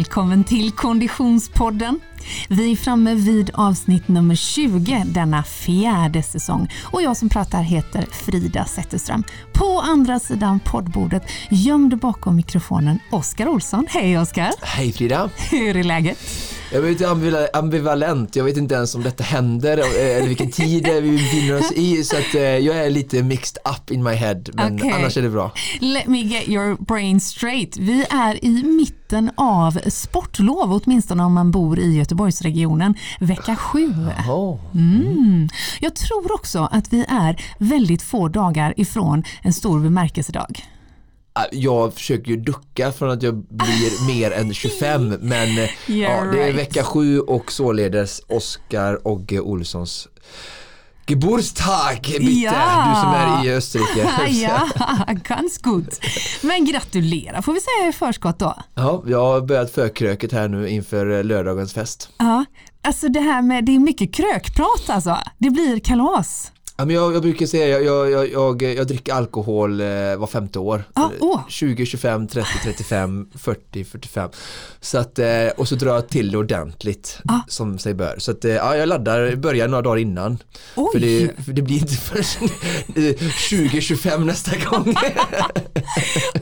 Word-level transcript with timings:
välkommen 0.00 0.44
till 0.44 0.72
Konditionspodden. 0.72 2.00
Vi 2.48 2.72
är 2.72 2.76
framme 2.76 3.14
vid 3.14 3.50
avsnitt 3.54 4.08
nummer 4.08 4.34
20 4.34 5.04
denna 5.06 5.42
fjärde 5.42 6.22
säsong 6.22 6.68
och 6.82 7.02
jag 7.02 7.16
som 7.16 7.28
pratar 7.28 7.62
heter 7.62 8.06
Frida 8.10 8.64
Zetterström. 8.64 9.24
På 9.52 9.80
andra 9.80 10.18
sidan 10.18 10.60
poddbordet, 10.60 11.22
gömd 11.50 11.98
bakom 11.98 12.36
mikrofonen, 12.36 12.98
Oskar 13.10 13.48
Olsson. 13.48 13.86
Hej 13.88 14.18
Oskar! 14.18 14.52
Hej 14.62 14.92
Frida! 14.92 15.30
Hur 15.50 15.76
är 15.76 15.84
läget? 15.84 16.18
Jag 16.72 16.84
är 16.84 16.90
lite 16.90 17.48
ambivalent, 17.52 18.36
jag 18.36 18.44
vet 18.44 18.56
inte 18.56 18.74
ens 18.74 18.94
om 18.94 19.02
detta 19.02 19.24
händer 19.24 19.78
eller 19.78 20.28
vilken 20.28 20.50
tid 20.50 20.86
vi 20.86 21.12
befinner 21.12 21.58
oss 21.58 21.72
i 21.72 22.04
så 22.04 22.16
att 22.16 22.34
eh, 22.34 22.42
jag 22.42 22.76
är 22.76 22.90
lite 22.90 23.22
mixed 23.22 23.58
up 23.64 23.90
in 23.90 24.02
my 24.02 24.10
head 24.10 24.42
men 24.52 24.74
okay. 24.74 24.90
annars 24.90 25.16
är 25.16 25.22
det 25.22 25.30
bra. 25.30 25.52
Let 25.80 26.06
me 26.06 26.18
get 26.18 26.48
your 26.48 26.84
brain 26.84 27.20
straight. 27.20 27.76
Vi 27.76 28.04
är 28.10 28.44
i 28.44 28.62
mitten 28.62 29.30
av 29.36 29.80
sportlov, 29.88 30.80
åtminstone 30.84 31.22
om 31.22 31.32
man 31.32 31.50
bor 31.50 31.78
i 31.78 31.96
Göteborgsregionen, 31.96 32.94
vecka 33.20 33.56
sju. 33.56 33.94
Mm. 34.74 35.48
Jag 35.80 35.94
tror 35.96 36.34
också 36.34 36.68
att 36.72 36.92
vi 36.92 37.04
är 37.08 37.44
väldigt 37.58 38.02
få 38.02 38.28
dagar 38.28 38.74
ifrån 38.76 39.24
en 39.42 39.52
stor 39.52 39.80
bemärkelsedag. 39.80 40.62
Jag 41.52 41.94
försöker 41.94 42.30
ju 42.30 42.36
ducka 42.36 42.92
från 42.92 43.10
att 43.10 43.22
jag 43.22 43.34
blir 43.34 44.06
mer 44.14 44.30
än 44.30 44.54
25 44.54 45.08
men 45.08 45.48
yeah, 45.48 45.70
ja, 45.88 46.24
det 46.24 46.42
är 46.42 46.46
right. 46.46 46.56
vecka 46.56 46.84
sju 46.84 47.20
och 47.20 47.52
således 47.52 48.22
Oskar 48.28 49.08
Ogge 49.08 49.40
Olssons 49.40 50.08
Geburtstag 51.10 52.00
bitte, 52.02 52.24
ja. 52.24 52.88
du 52.88 53.00
som 53.00 53.10
är 53.10 53.46
i 53.46 53.54
Österrike. 53.54 54.08
ja, 54.28 54.68
ganz 55.28 55.58
gut. 55.58 56.00
Men 56.42 56.64
gratulerar 56.64 57.42
får 57.42 57.52
vi 57.52 57.60
säga 57.60 57.88
i 57.88 57.92
förskott 57.92 58.38
då. 58.38 58.54
Ja, 58.74 59.02
jag 59.06 59.24
har 59.24 59.40
börjat 59.40 59.70
förkröket 59.70 60.32
här 60.32 60.48
nu 60.48 60.68
inför 60.68 61.22
lördagens 61.22 61.72
fest. 61.72 62.08
Ja, 62.18 62.44
alltså 62.82 63.08
det 63.08 63.20
här 63.20 63.42
med, 63.42 63.64
det 63.64 63.74
är 63.74 63.78
mycket 63.78 64.14
krökprat 64.14 64.90
alltså. 64.90 65.18
Det 65.38 65.50
blir 65.50 65.80
kalas. 65.80 66.52
Ja, 66.80 66.84
men 66.86 66.94
jag, 66.94 67.14
jag 67.14 67.22
brukar 67.22 67.46
säga 67.46 67.68
jag, 67.80 68.10
jag, 68.10 68.30
jag, 68.32 68.62
jag, 68.62 68.86
dricker 68.86 69.14
alkohol 69.14 69.80
eh, 69.80 69.86
var 70.16 70.26
femte 70.26 70.58
år. 70.58 70.84
Ah, 70.94 71.08
oh. 71.20 71.40
20, 71.48 71.86
25, 71.86 72.28
30, 72.28 72.48
35, 72.64 73.28
40, 73.34 73.84
45. 73.84 74.30
Så 74.80 74.98
att, 74.98 75.18
eh, 75.18 75.46
och 75.56 75.68
så 75.68 75.74
drar 75.74 75.94
jag 75.94 76.08
till 76.08 76.30
det 76.30 76.38
ordentligt 76.38 77.18
ah. 77.28 77.38
som 77.48 77.78
sig 77.78 77.94
bör. 77.94 78.14
Så 78.18 78.30
att, 78.30 78.44
eh, 78.44 78.50
ja, 78.50 78.76
jag 78.76 78.88
laddar, 78.88 79.36
börjar 79.36 79.68
några 79.68 79.82
dagar 79.82 79.96
innan. 79.96 80.38
För 80.74 81.00
det, 81.00 81.44
för 81.44 81.52
det, 81.52 81.62
blir 81.62 81.76
inte 81.76 81.94
förrän 81.94 82.48
2025 83.50 84.26
nästa 84.26 84.52
gång. 84.70 84.80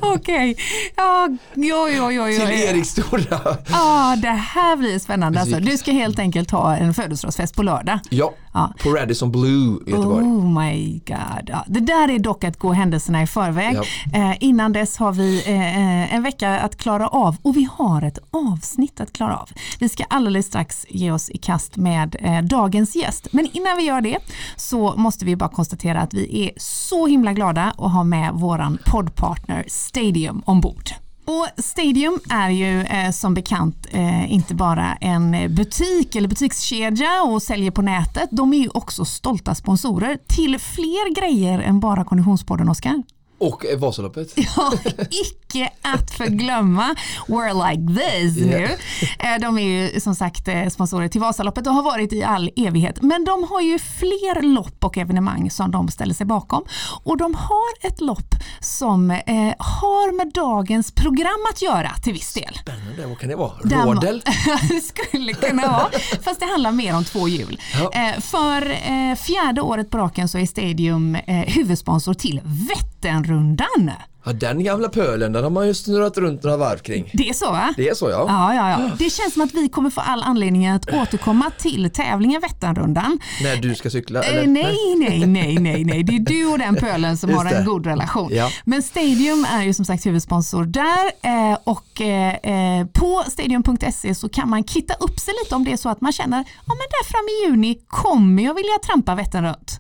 Okej, 0.01 0.51
okay. 0.51 0.55
ja, 0.97 1.29
ja, 1.55 1.89
ja, 1.89 2.13
ja, 2.13 2.47
Till 2.47 2.55
Eriks 2.55 2.89
stora. 2.89 3.57
Ja, 3.69 4.17
det 4.23 4.29
här 4.29 4.77
blir 4.77 4.99
spännande. 4.99 5.41
Alltså, 5.41 5.61
du 5.61 5.79
ska 5.79 5.93
helt 5.93 6.19
enkelt 6.19 6.51
ha 6.51 6.77
en 6.77 6.95
födelsedagsfest 6.95 7.57
på 7.57 7.63
lördag. 7.63 7.99
Ja, 8.11 8.35
ja. 8.55 8.75
på 8.83 8.91
Radisson 8.91 9.33
Blue 9.33 9.79
i 9.87 9.91
Göteborg. 9.91 10.25
Oh 10.25 10.28
my 10.29 11.01
god. 11.07 11.49
Ja, 11.49 11.65
det 11.67 11.81
där 11.81 12.11
är 12.11 12.19
dock 12.19 12.45
att 12.45 12.59
gå 12.59 12.73
händelserna 12.73 13.23
i 13.23 13.27
förväg. 13.27 13.77
Ja. 14.13 14.31
Eh, 14.31 14.37
innan 14.41 14.73
dess 14.73 14.97
har 14.97 15.13
vi 15.13 15.43
eh, 15.47 16.15
en 16.15 16.23
vecka 16.23 16.59
att 16.59 16.77
klara 16.77 17.09
av 17.09 17.37
och 17.43 17.57
vi 17.57 17.69
har 17.73 18.03
ett 18.03 18.19
avsnitt 18.31 19.01
att 19.01 19.13
klara 19.13 19.37
av. 19.37 19.51
Vi 19.79 19.89
ska 19.89 20.05
alldeles 20.05 20.47
strax 20.47 20.87
ge 20.89 21.11
oss 21.11 21.31
i 21.31 21.39
kast 21.39 21.77
med 21.77 22.17
eh, 22.21 22.43
dagens 22.43 22.97
gäst. 22.97 23.29
Men 23.33 23.49
innan 23.53 23.77
vi 23.77 23.83
gör 23.83 24.01
det 24.01 24.19
så 24.57 24.95
måste 24.97 25.25
vi 25.25 25.37
bara 25.37 25.51
konstatera 25.51 26.01
att 26.01 26.15
vi 26.15 26.47
är 26.47 26.51
så 26.57 27.07
himla 27.07 27.33
glada 27.33 27.75
att 27.79 27.93
ha 27.93 28.05
med 28.05 28.33
våran 28.33 28.79
poddpartner 28.87 29.65
Stadium 29.69 30.43
ombord. 30.47 30.91
Och 31.29 31.65
Stadium 31.65 32.21
är 32.31 32.51
ju 32.51 32.81
eh, 32.81 33.11
som 33.11 33.35
bekant 33.35 33.87
eh, 33.91 34.33
inte 34.33 34.55
bara 34.55 34.95
en 34.95 35.55
butik 35.55 36.17
eller 36.17 36.29
butikskedja 36.29 37.23
och 37.23 37.43
säljer 37.43 37.71
på 37.71 37.83
nätet. 37.83 38.29
De 38.31 38.53
är 38.53 38.59
ju 38.59 38.69
också 38.69 39.05
stolta 39.05 39.55
sponsorer 39.55 40.19
till 40.27 40.59
fler 40.59 41.15
grejer 41.15 41.59
än 41.59 41.81
bara 41.81 42.05
Konditionspodden, 42.05 42.69
Oskar. 42.69 43.03
Och 43.39 43.65
Vasaloppet. 43.79 44.33
Ja, 44.57 44.73
icke 45.11 45.71
att 45.83 46.11
förglömma. 46.11 46.95
We're 47.27 47.71
like 47.71 48.01
this 48.01 48.39
yeah. 48.39 48.61
nu. 48.61 48.77
Eh, 49.19 49.41
de 49.41 49.59
är 49.59 49.63
ju 49.63 50.01
som 50.01 50.15
sagt 50.15 50.49
eh, 50.49 50.69
sponsorer 50.69 51.09
till 51.09 51.21
Vasaloppet 51.21 51.67
och 51.67 51.73
har 51.73 51.83
varit 51.83 52.13
i 52.13 52.23
all 52.23 52.51
evighet. 52.57 53.03
Men 53.03 53.25
de 53.25 53.45
har 53.51 53.61
ju 53.61 53.79
fler 53.79 54.43
lopp 54.43 54.85
och 54.85 54.99
evenemang 54.99 55.51
som 55.51 55.71
de 55.71 55.89
ställer 55.89 56.15
sig 56.15 56.27
bakom. 56.27 56.65
Och 57.03 57.17
de 57.17 57.35
har 57.35 57.89
ett 57.89 58.01
lopp 58.01 58.35
som 58.61 59.11
eh, 59.11 59.55
har 59.59 60.13
med 60.17 60.33
dagens 60.35 60.93
program 60.93 61.47
att 61.53 61.63
göra 61.63 61.91
till 62.05 62.13
viss 62.13 62.35
del. 62.35 62.59
Spännande, 62.61 63.07
vad 63.07 63.19
kan 63.19 63.29
det 63.29 63.37
vara? 63.37 63.53
Rådel? 63.65 64.23
det 64.69 64.81
skulle 64.81 65.33
kunna 65.33 65.63
vara, 65.63 65.91
fast 66.23 66.41
det 66.41 66.47
handlar 66.47 66.73
mer 66.73 66.97
om 66.97 67.05
två 67.05 67.29
hjul. 67.29 67.61
Ja. 67.75 67.93
Eh, 67.93 68.21
för 68.21 68.71
eh, 68.71 69.15
fjärde 69.15 69.61
året 69.61 69.91
på 69.91 69.99
raken 69.99 70.29
så 70.29 70.39
är 70.39 70.47
Stadium 70.47 71.15
huvudsponsor 71.27 72.15
till 72.15 72.41
Vättern 72.45 73.25
rundan. 73.29 73.91
Ja, 74.25 74.33
den 74.33 74.65
gamla 74.65 74.89
pölen, 74.89 75.33
den 75.33 75.43
har 75.45 75.51
man 75.51 75.67
ju 75.67 75.75
snurrat 75.75 76.19
runt 76.19 76.43
några 76.43 76.57
varv 76.57 76.79
kring. 76.79 77.11
Det 77.15 77.29
är 77.29 77.33
så 77.33 77.51
va? 77.51 77.75
Det 77.77 77.89
är 77.89 77.95
så 77.95 78.11
ja. 78.11 78.25
ja, 78.29 78.55
ja, 78.55 78.71
ja. 78.71 78.91
Det 78.99 79.11
känns 79.11 79.33
som 79.33 79.43
att 79.43 79.55
vi 79.55 79.69
kommer 79.69 79.91
få 79.91 80.01
all 80.01 80.23
anledning 80.23 80.67
att 80.67 80.93
återkomma 80.93 81.51
till 81.59 81.91
tävlingen 81.91 82.41
Vätternrundan. 82.41 83.19
När 83.43 83.57
du 83.57 83.75
ska 83.75 83.91
cykla? 83.91 84.23
Eller? 84.23 84.43
Eh, 84.43 84.49
nej, 84.49 84.95
nej, 84.99 85.27
nej, 85.27 85.59
nej, 85.59 85.85
nej. 85.85 86.03
Det 86.03 86.17
är 86.17 86.21
du 86.21 86.47
och 86.47 86.59
den 86.59 86.77
pölen 86.77 87.17
som 87.17 87.31
Just 87.31 87.43
har 87.43 87.51
en 87.51 87.65
det. 87.65 87.71
god 87.71 87.87
relation. 87.87 88.29
Ja. 88.33 88.51
Men 88.65 88.83
Stadium 88.83 89.47
är 89.53 89.63
ju 89.63 89.75
som 89.75 89.85
sagt 89.85 90.07
huvudsponsor 90.07 90.65
där 90.65 91.05
eh, 91.23 91.59
och 91.65 92.01
eh, 92.01 92.87
på 92.87 93.25
stadium.se 93.29 94.15
så 94.15 94.29
kan 94.29 94.51
man 94.51 94.65
kitta 94.65 94.95
upp 94.95 95.19
sig 95.21 95.35
lite 95.45 95.55
om 95.55 95.65
det 95.65 95.73
är 95.73 95.77
så 95.77 95.89
att 95.89 96.01
man 96.01 96.13
känner, 96.13 96.39
ja 96.39 96.75
men 96.75 96.77
där 96.91 97.05
fram 97.05 97.25
i 97.29 97.51
juni 97.51 97.79
kommer 97.87 98.43
jag 98.43 98.55
vilja 98.55 98.79
trampa 98.87 99.15
Vättern 99.15 99.45
runt 99.45 99.79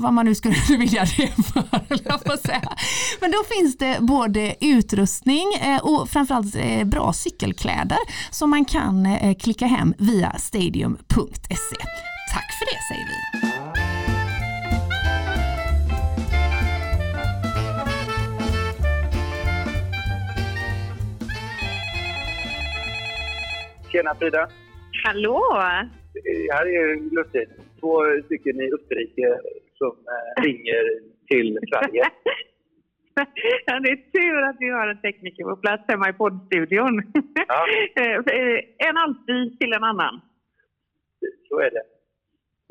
vad 0.00 0.12
man 0.12 0.26
nu 0.26 0.34
skulle 0.34 0.54
vilja 0.78 1.00
det 1.00 1.28
för. 1.52 2.36
säga. 2.36 2.72
Men 3.20 3.30
då 3.30 3.38
finns 3.44 3.78
det 3.78 3.96
både 4.00 4.54
utrustning 4.60 5.46
eh, 5.62 5.80
och 5.84 6.08
framförallt 6.08 6.56
eh, 6.56 6.84
bra 6.84 7.12
cykelkläder 7.12 7.98
som 8.30 8.50
man 8.50 8.64
kan 8.64 9.06
eh, 9.06 9.34
klicka 9.34 9.66
hem 9.66 9.94
via 9.98 10.32
stadium.se. 10.38 11.76
Tack 12.34 12.48
för 12.58 12.66
det 12.66 12.80
säger 12.88 13.06
vi. 13.06 13.50
Tjena 23.92 24.14
Frida! 24.14 24.48
Hallå! 25.04 25.42
Det 26.12 26.54
här 26.54 26.66
är 26.66 26.70
ju 26.70 27.10
lustigt. 27.10 27.50
Två 27.80 28.02
stycken 28.24 28.60
i 28.60 28.70
Österrike 28.74 29.38
som 29.80 29.94
eh, 30.14 30.42
ringer 30.46 30.84
till 31.30 31.58
Sverige. 31.70 32.04
ja, 33.66 33.80
det 33.82 33.90
är 33.96 34.00
tur 34.16 34.42
att 34.48 34.56
vi 34.58 34.68
har 34.68 34.86
en 34.88 35.00
tekniker 35.00 35.44
på 35.44 35.56
plats 35.56 35.84
hemma 35.88 36.06
i 36.08 36.12
poddstudion. 36.12 36.94
Ja. 37.48 37.60
Eh, 38.00 38.16
eh, 38.38 38.60
en 38.88 38.96
alltid 39.04 39.58
till 39.58 39.72
en 39.72 39.84
annan. 39.84 40.14
Så 41.48 41.54
är 41.66 41.70
det. 41.76 41.84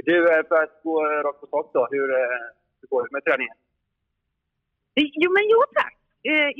Du, 0.06 0.16
för 0.50 0.64
att 0.64 0.75
gå 0.84 0.96
rakt 1.25 1.40
på 1.42 1.47
sak 1.47 1.72
då, 1.74 1.88
hur, 1.92 2.08
hur 2.80 2.88
går 2.90 3.03
det 3.03 3.12
med 3.12 3.24
träningen? 3.24 3.58
Jo, 5.22 5.30
men 5.36 5.44
jo 5.53 5.59
tack. 5.74 5.96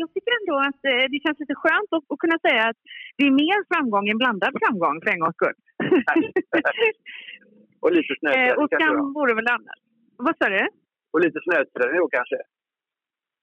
Jag 0.02 0.08
tycker 0.14 0.32
ändå 0.40 0.56
att 0.70 0.82
det 1.12 1.20
känns 1.24 1.40
lite 1.40 1.56
skönt 1.56 1.92
att, 1.92 2.20
kunna 2.20 2.40
säga 2.40 2.64
att 2.70 2.80
det 3.18 3.24
är 3.30 3.32
mer 3.32 3.60
framgång 3.72 4.10
än 4.10 4.18
blandad 4.18 4.54
framgång 4.64 5.02
för 5.02 5.10
en 5.10 5.20
gångs 5.20 5.36
skull. 5.36 5.60
och 7.82 7.92
lite 7.92 8.14
snöträning 8.20 8.58
Och 8.58 8.70
skam 8.74 9.14
vore 9.14 9.34
väl 9.34 9.48
annat. 9.48 9.82
Vad 10.26 10.36
sa 10.38 10.50
du? 10.50 10.68
Och 11.14 11.20
lite 11.20 11.40
då 12.02 12.08
kanske? 12.18 12.40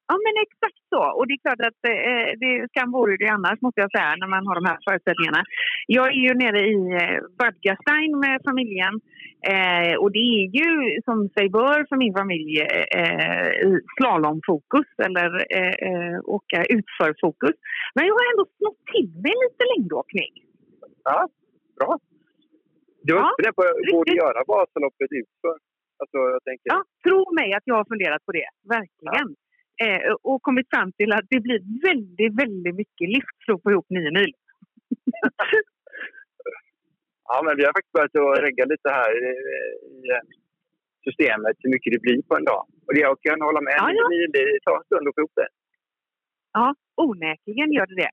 Ja, 0.09 0.15
men 0.25 0.35
exakt 0.47 0.83
så. 0.93 1.03
Och 1.17 1.27
det 1.27 1.35
är 1.35 1.45
klart 1.47 1.63
att 1.69 1.83
eh, 1.95 2.29
det 2.43 2.53
skam 2.71 2.93
vore 2.93 3.17
det 3.17 3.29
annars, 3.37 3.61
måste 3.61 3.81
jag 3.81 3.93
säga, 3.97 4.11
när 4.21 4.31
man 4.35 4.47
har 4.47 4.55
de 4.61 4.65
här 4.71 4.79
förutsättningarna. 4.87 5.43
Jag 5.99 6.07
är 6.17 6.23
ju 6.29 6.35
nere 6.45 6.61
i 6.75 6.79
eh, 7.03 7.19
Bad 7.39 7.57
Gastein 7.67 8.13
med 8.25 8.37
familjen. 8.49 8.95
Eh, 9.53 9.95
och 10.03 10.11
det 10.17 10.27
är 10.39 10.47
ju 10.61 10.71
som 11.07 11.19
sig 11.37 11.47
bör 11.59 11.79
för 11.89 11.97
min 12.05 12.15
familj 12.21 12.53
eh, 13.01 13.49
slalomfokus 13.97 14.91
eller 15.07 15.31
eh, 15.59 15.77
eh 15.89 16.17
åka 16.37 16.59
utförfokus. 16.77 17.57
Men 17.95 18.03
jag 18.07 18.15
har 18.19 18.27
ändå 18.33 18.45
snott 18.59 18.81
till 18.93 19.11
mig 19.25 19.35
lite 19.45 19.65
längdåkning. 19.73 20.33
Ja, 21.05 21.29
bra. 21.79 21.99
Du 23.07 23.13
var 23.15 23.23
ja, 23.39 23.53
på 23.57 24.01
att 24.01 24.17
göra 24.23 24.41
Vasaloppet 24.53 25.11
utför? 25.23 25.57
Alltså, 26.01 26.19
jag 26.35 26.43
tänker... 26.49 26.67
Ja, 26.75 26.81
tro 27.05 27.19
mig 27.39 27.49
att 27.55 27.67
jag 27.71 27.77
har 27.81 27.85
funderat 27.93 28.25
på 28.27 28.33
det. 28.33 28.49
Verkligen. 28.77 29.29
Ja. 29.31 29.87
Eh, 29.87 30.13
och 30.31 30.43
kommit 30.43 30.69
fram 30.75 30.93
till 30.93 31.13
att 31.13 31.27
det 31.31 31.41
blir 31.41 31.61
väldigt, 31.89 32.35
väldigt 32.43 32.77
mycket 32.83 33.09
lift 33.17 33.37
för 33.45 33.53
att 33.53 33.63
få 33.63 33.71
ihop 33.71 33.91
nio 33.91 34.11
mil. 34.19 34.33
ja, 37.29 37.37
men 37.45 37.57
vi 37.57 37.65
har 37.65 37.73
faktiskt 37.77 37.97
börjat 37.97 38.17
att 38.17 38.43
regga 38.47 38.65
lite 38.65 38.89
här 38.99 39.11
i, 39.27 39.31
i 39.97 40.01
systemet 41.07 41.57
hur 41.63 41.71
mycket 41.75 41.93
det 41.93 42.03
blir 42.07 42.23
på 42.29 42.37
en 42.37 42.45
dag. 42.45 42.63
Och 42.87 42.95
det 42.95 43.01
jag 43.01 43.17
kan 43.21 43.41
hålla 43.49 43.61
med, 43.61 43.77
ja, 43.83 43.91
ja. 43.99 44.07
det 44.37 44.45
tar 44.65 44.77
en 44.79 44.85
stund 44.89 45.09
att 45.09 45.15
få 45.15 45.21
ihop 45.21 45.37
det. 45.43 45.49
Ja, 46.53 46.75
onekligen 46.97 47.73
gör 47.73 47.87
det 47.87 47.99
det. 48.05 48.13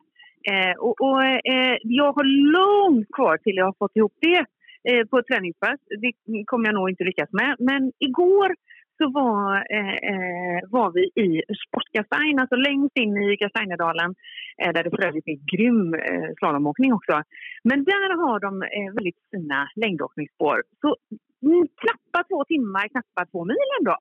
Eh, 0.51 0.75
och, 0.85 1.01
och 1.01 1.23
eh, 1.23 1.77
jag 1.81 2.13
har 2.13 2.27
långt 2.57 3.07
kvar 3.17 3.37
till 3.37 3.55
jag 3.55 3.65
har 3.65 3.75
fått 3.79 3.95
ihop 3.95 4.15
det 4.21 4.45
eh, 4.89 5.05
på 5.07 5.17
ett 5.17 5.27
träningspass. 5.27 5.79
Det 6.01 6.13
kommer 6.45 6.65
jag 6.65 6.75
nog 6.75 6.89
inte 6.89 7.03
lyckas 7.03 7.31
med. 7.31 7.55
Men 7.59 7.91
igår 7.99 8.55
så 8.97 9.09
var, 9.11 9.55
eh, 9.77 9.95
eh, 10.11 10.59
var 10.69 10.91
vi 10.91 11.03
i 11.25 11.43
Sportgastein, 11.67 12.39
alltså 12.39 12.55
längst 12.55 12.97
in 12.97 13.17
i 13.17 13.35
Gasteinedalen 13.35 14.15
eh, 14.57 14.71
där 14.73 14.83
det 14.83 14.89
för 14.89 15.05
övrigt 15.07 15.27
är 15.27 15.57
grym 15.57 15.93
eh, 15.93 16.29
slalomåkning 16.37 16.93
också. 16.93 17.23
Men 17.63 17.83
där 17.83 18.09
har 18.23 18.39
de 18.39 18.61
eh, 18.61 18.93
väldigt 18.93 19.19
fina 19.31 19.69
längdåkningsspår. 19.75 20.63
Så 20.81 20.97
mm, 21.45 21.67
knappt 21.81 22.29
två 22.29 22.45
timmar, 22.45 22.87
knappt 22.87 23.31
två 23.31 23.45
mil 23.45 23.69
ändå. 23.79 23.95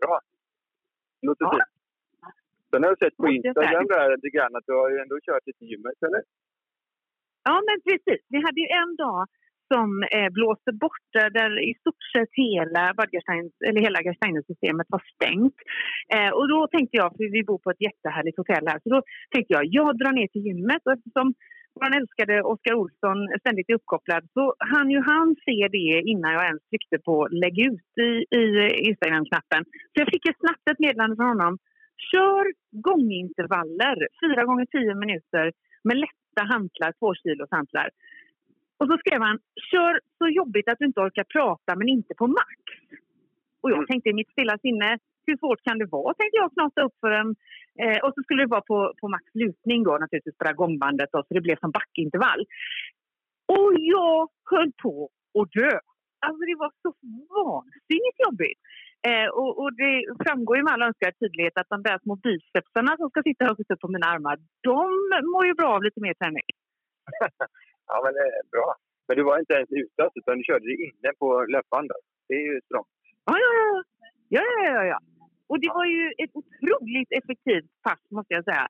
bra. 0.00 0.20
Låter 1.22 1.44
ja. 1.44 1.50
fint. 1.50 1.62
Sen 2.70 2.82
har 2.82 2.90
jag 2.90 2.98
sett 2.98 3.16
på 3.16 3.28
Instagram 3.28 3.86
där 3.86 4.16
lite 4.16 4.30
grann 4.36 4.56
att 4.56 4.66
du 4.66 4.72
har 4.72 4.90
ju 4.90 4.98
ändå 4.98 5.16
kört 5.26 5.46
lite 5.46 5.64
gymmet, 5.64 5.98
eller? 6.06 6.22
Ja, 7.48 7.62
men 7.68 7.76
precis. 7.88 8.20
Vi 8.28 8.38
hade 8.46 8.60
ju 8.64 8.68
en 8.82 8.96
dag 8.96 9.26
som 9.72 9.88
eh, 10.16 10.28
blåste 10.36 10.72
bort 10.72 11.06
där, 11.16 11.30
där 11.38 11.50
i 11.70 11.74
stort 11.80 12.02
sett 12.14 12.32
hela, 12.46 12.82
eller 13.68 13.80
hela 13.86 14.02
Garsteiner-systemet 14.06 14.86
var 14.94 15.02
stängt. 15.14 15.58
Eh, 16.14 16.30
och 16.38 16.48
då 16.48 16.60
tänkte 16.74 16.96
jag, 17.00 17.08
för 17.16 17.32
vi 17.36 17.42
bor 17.48 17.58
på 17.64 17.70
ett 17.70 17.86
jättehärligt 17.88 18.38
hotell 18.40 18.66
här, 18.70 18.80
så 18.82 18.88
då 18.94 19.02
tänkte 19.32 19.52
jag 19.54 19.64
jag 19.78 19.98
drar 20.00 20.12
ner 20.12 20.28
till 20.28 20.46
gymmet 20.46 20.82
och 20.84 20.92
eftersom 20.96 21.28
vår 21.80 21.96
älskade 22.00 22.34
Oskar 22.42 22.74
Olsson 22.80 23.18
ständigt 23.40 23.70
är 23.70 23.74
uppkopplad 23.74 24.22
så 24.34 24.54
han 24.58 24.90
ju 24.90 25.00
han 25.12 25.28
se 25.46 25.58
det 25.78 25.92
innan 26.12 26.32
jag 26.32 26.44
ens 26.44 26.64
tryckte 26.70 26.98
på 27.08 27.28
lägg 27.42 27.56
ut 27.70 27.90
i, 28.08 28.10
i 28.40 28.44
Instagram-knappen. 28.88 29.62
Så 29.90 29.96
jag 30.02 30.08
fick 30.12 30.26
ett 30.28 30.42
snabbt 30.44 30.64
ett 30.70 30.84
meddelande 30.86 31.16
från 31.16 31.32
honom. 31.34 31.58
Kör 32.12 32.44
gångintervaller, 32.88 33.96
fyra 34.22 34.42
gånger 34.48 34.66
tio 34.66 34.94
minuter 34.94 35.46
med 35.88 35.96
lätta 36.04 36.42
hantlar, 36.52 36.90
två 36.98 37.14
kilos 37.22 37.50
hantlar. 37.50 37.88
Och 38.78 38.86
så 38.86 38.98
skrev 38.98 39.20
han, 39.20 39.38
kör 39.70 40.00
så 40.18 40.28
jobbigt 40.28 40.68
att 40.68 40.78
du 40.78 40.86
inte 40.86 41.00
orkar 41.00 41.24
prata 41.24 41.76
men 41.76 41.88
inte 41.88 42.14
på 42.14 42.26
max. 42.26 42.58
Och 43.62 43.70
jag 43.70 43.82
mm. 43.82 43.86
tänkte 43.86 44.10
i 44.10 44.18
mitt 44.20 44.30
stilla 44.30 44.58
sinne, 44.58 44.98
hur 45.26 45.36
svårt 45.36 45.62
kan 45.62 45.78
det 45.78 45.86
vara? 45.86 46.14
Tänkte 46.14 46.36
jag 46.36 46.52
knata 46.52 46.82
upp 46.82 46.96
för 47.00 47.10
en... 47.10 47.28
Eh, 47.82 47.98
och 48.04 48.12
så 48.14 48.22
skulle 48.22 48.42
det 48.42 48.54
vara 48.56 48.68
på, 48.70 48.94
på 49.00 49.08
max 49.08 49.24
lutning 49.34 49.84
då 49.84 49.92
naturligtvis 49.98 50.36
på 50.36 50.44
det 50.44 50.50
här 50.50 50.62
gångbandet 50.62 51.08
då, 51.12 51.18
så 51.22 51.34
det 51.34 51.40
blev 51.40 51.58
som 51.60 51.70
backintervall. 51.70 52.40
Och 53.56 53.70
jag 53.96 54.28
höll 54.50 54.72
på 54.82 55.08
att 55.38 55.50
dö. 55.52 55.78
Alltså 56.26 56.42
det 56.50 56.56
var 56.64 56.70
så 56.82 56.90
vansinnigt 57.36 58.18
jobbigt. 58.26 58.60
Eh, 59.08 59.28
och, 59.40 59.52
och, 59.60 59.72
det 59.82 59.92
framgår 60.24 60.56
ju 60.56 60.62
med 60.62 60.72
all 60.72 60.88
önskvärd 60.88 61.18
tydlighet 61.18 61.58
att 61.58 61.68
de 61.74 61.82
där 61.82 61.98
små 62.02 62.14
bicepsarna 62.16 62.96
som 62.96 63.10
ska 63.10 63.22
sitta 63.22 63.44
högst 63.44 63.70
upp 63.70 63.80
på 63.80 63.88
mina 63.88 64.06
armar, 64.06 64.36
de 64.68 64.78
mår 65.32 65.46
ju 65.46 65.54
bra 65.54 65.70
av 65.76 65.82
lite 65.82 66.00
mer 66.00 66.14
träning. 66.14 66.48
ja, 67.88 67.96
men 68.04 68.12
det 68.16 68.24
är 68.40 68.44
bra. 68.54 68.68
Men 69.06 69.16
du 69.16 69.22
var 69.30 69.36
inte 69.38 69.54
ens 69.58 69.70
ute 69.82 70.02
utan 70.18 70.38
du 70.38 70.44
körde 70.44 70.64
det 70.70 70.78
inne 70.86 71.10
på 71.22 71.28
löpbandet. 71.54 72.02
Det 72.28 72.34
är 72.34 72.44
ju 72.50 72.60
strångt. 72.68 72.92
Ja, 73.30 73.34
ja, 73.46 73.52
ja. 74.36 74.44
ja, 74.74 74.84
ja. 74.92 74.98
Och 75.50 75.60
det 75.62 75.70
var 75.78 75.86
ju 75.96 76.04
ett 76.22 76.34
otroligt 76.40 77.10
effektivt 77.18 77.70
pass, 77.86 78.02
måste 78.16 78.34
jag 78.34 78.44
säga. 78.50 78.66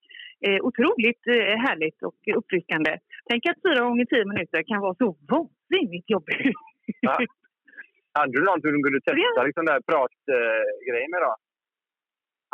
Eh, 0.46 0.58
otroligt 0.68 1.24
eh, 1.36 1.54
härligt 1.66 2.00
och 2.08 2.20
uppryckande. 2.40 2.92
Tänk 3.28 3.40
att 3.46 3.62
fyra 3.66 3.80
gånger 3.86 4.04
tio 4.04 4.24
minuter 4.32 4.60
kan 4.70 4.80
vara 4.86 4.94
så 5.02 5.08
vansinnigt 5.32 6.10
jobbigt. 6.14 6.56
Ja. 7.00 7.16
Hade 8.18 8.32
du 8.32 8.40
någonting 8.44 8.72
du 8.72 8.82
kunde 8.86 9.00
testa 9.00 9.42
liksom 9.48 9.64
där 9.70 9.80
pratgrejen 9.90 11.10
med 11.14 11.20
då? 11.26 11.32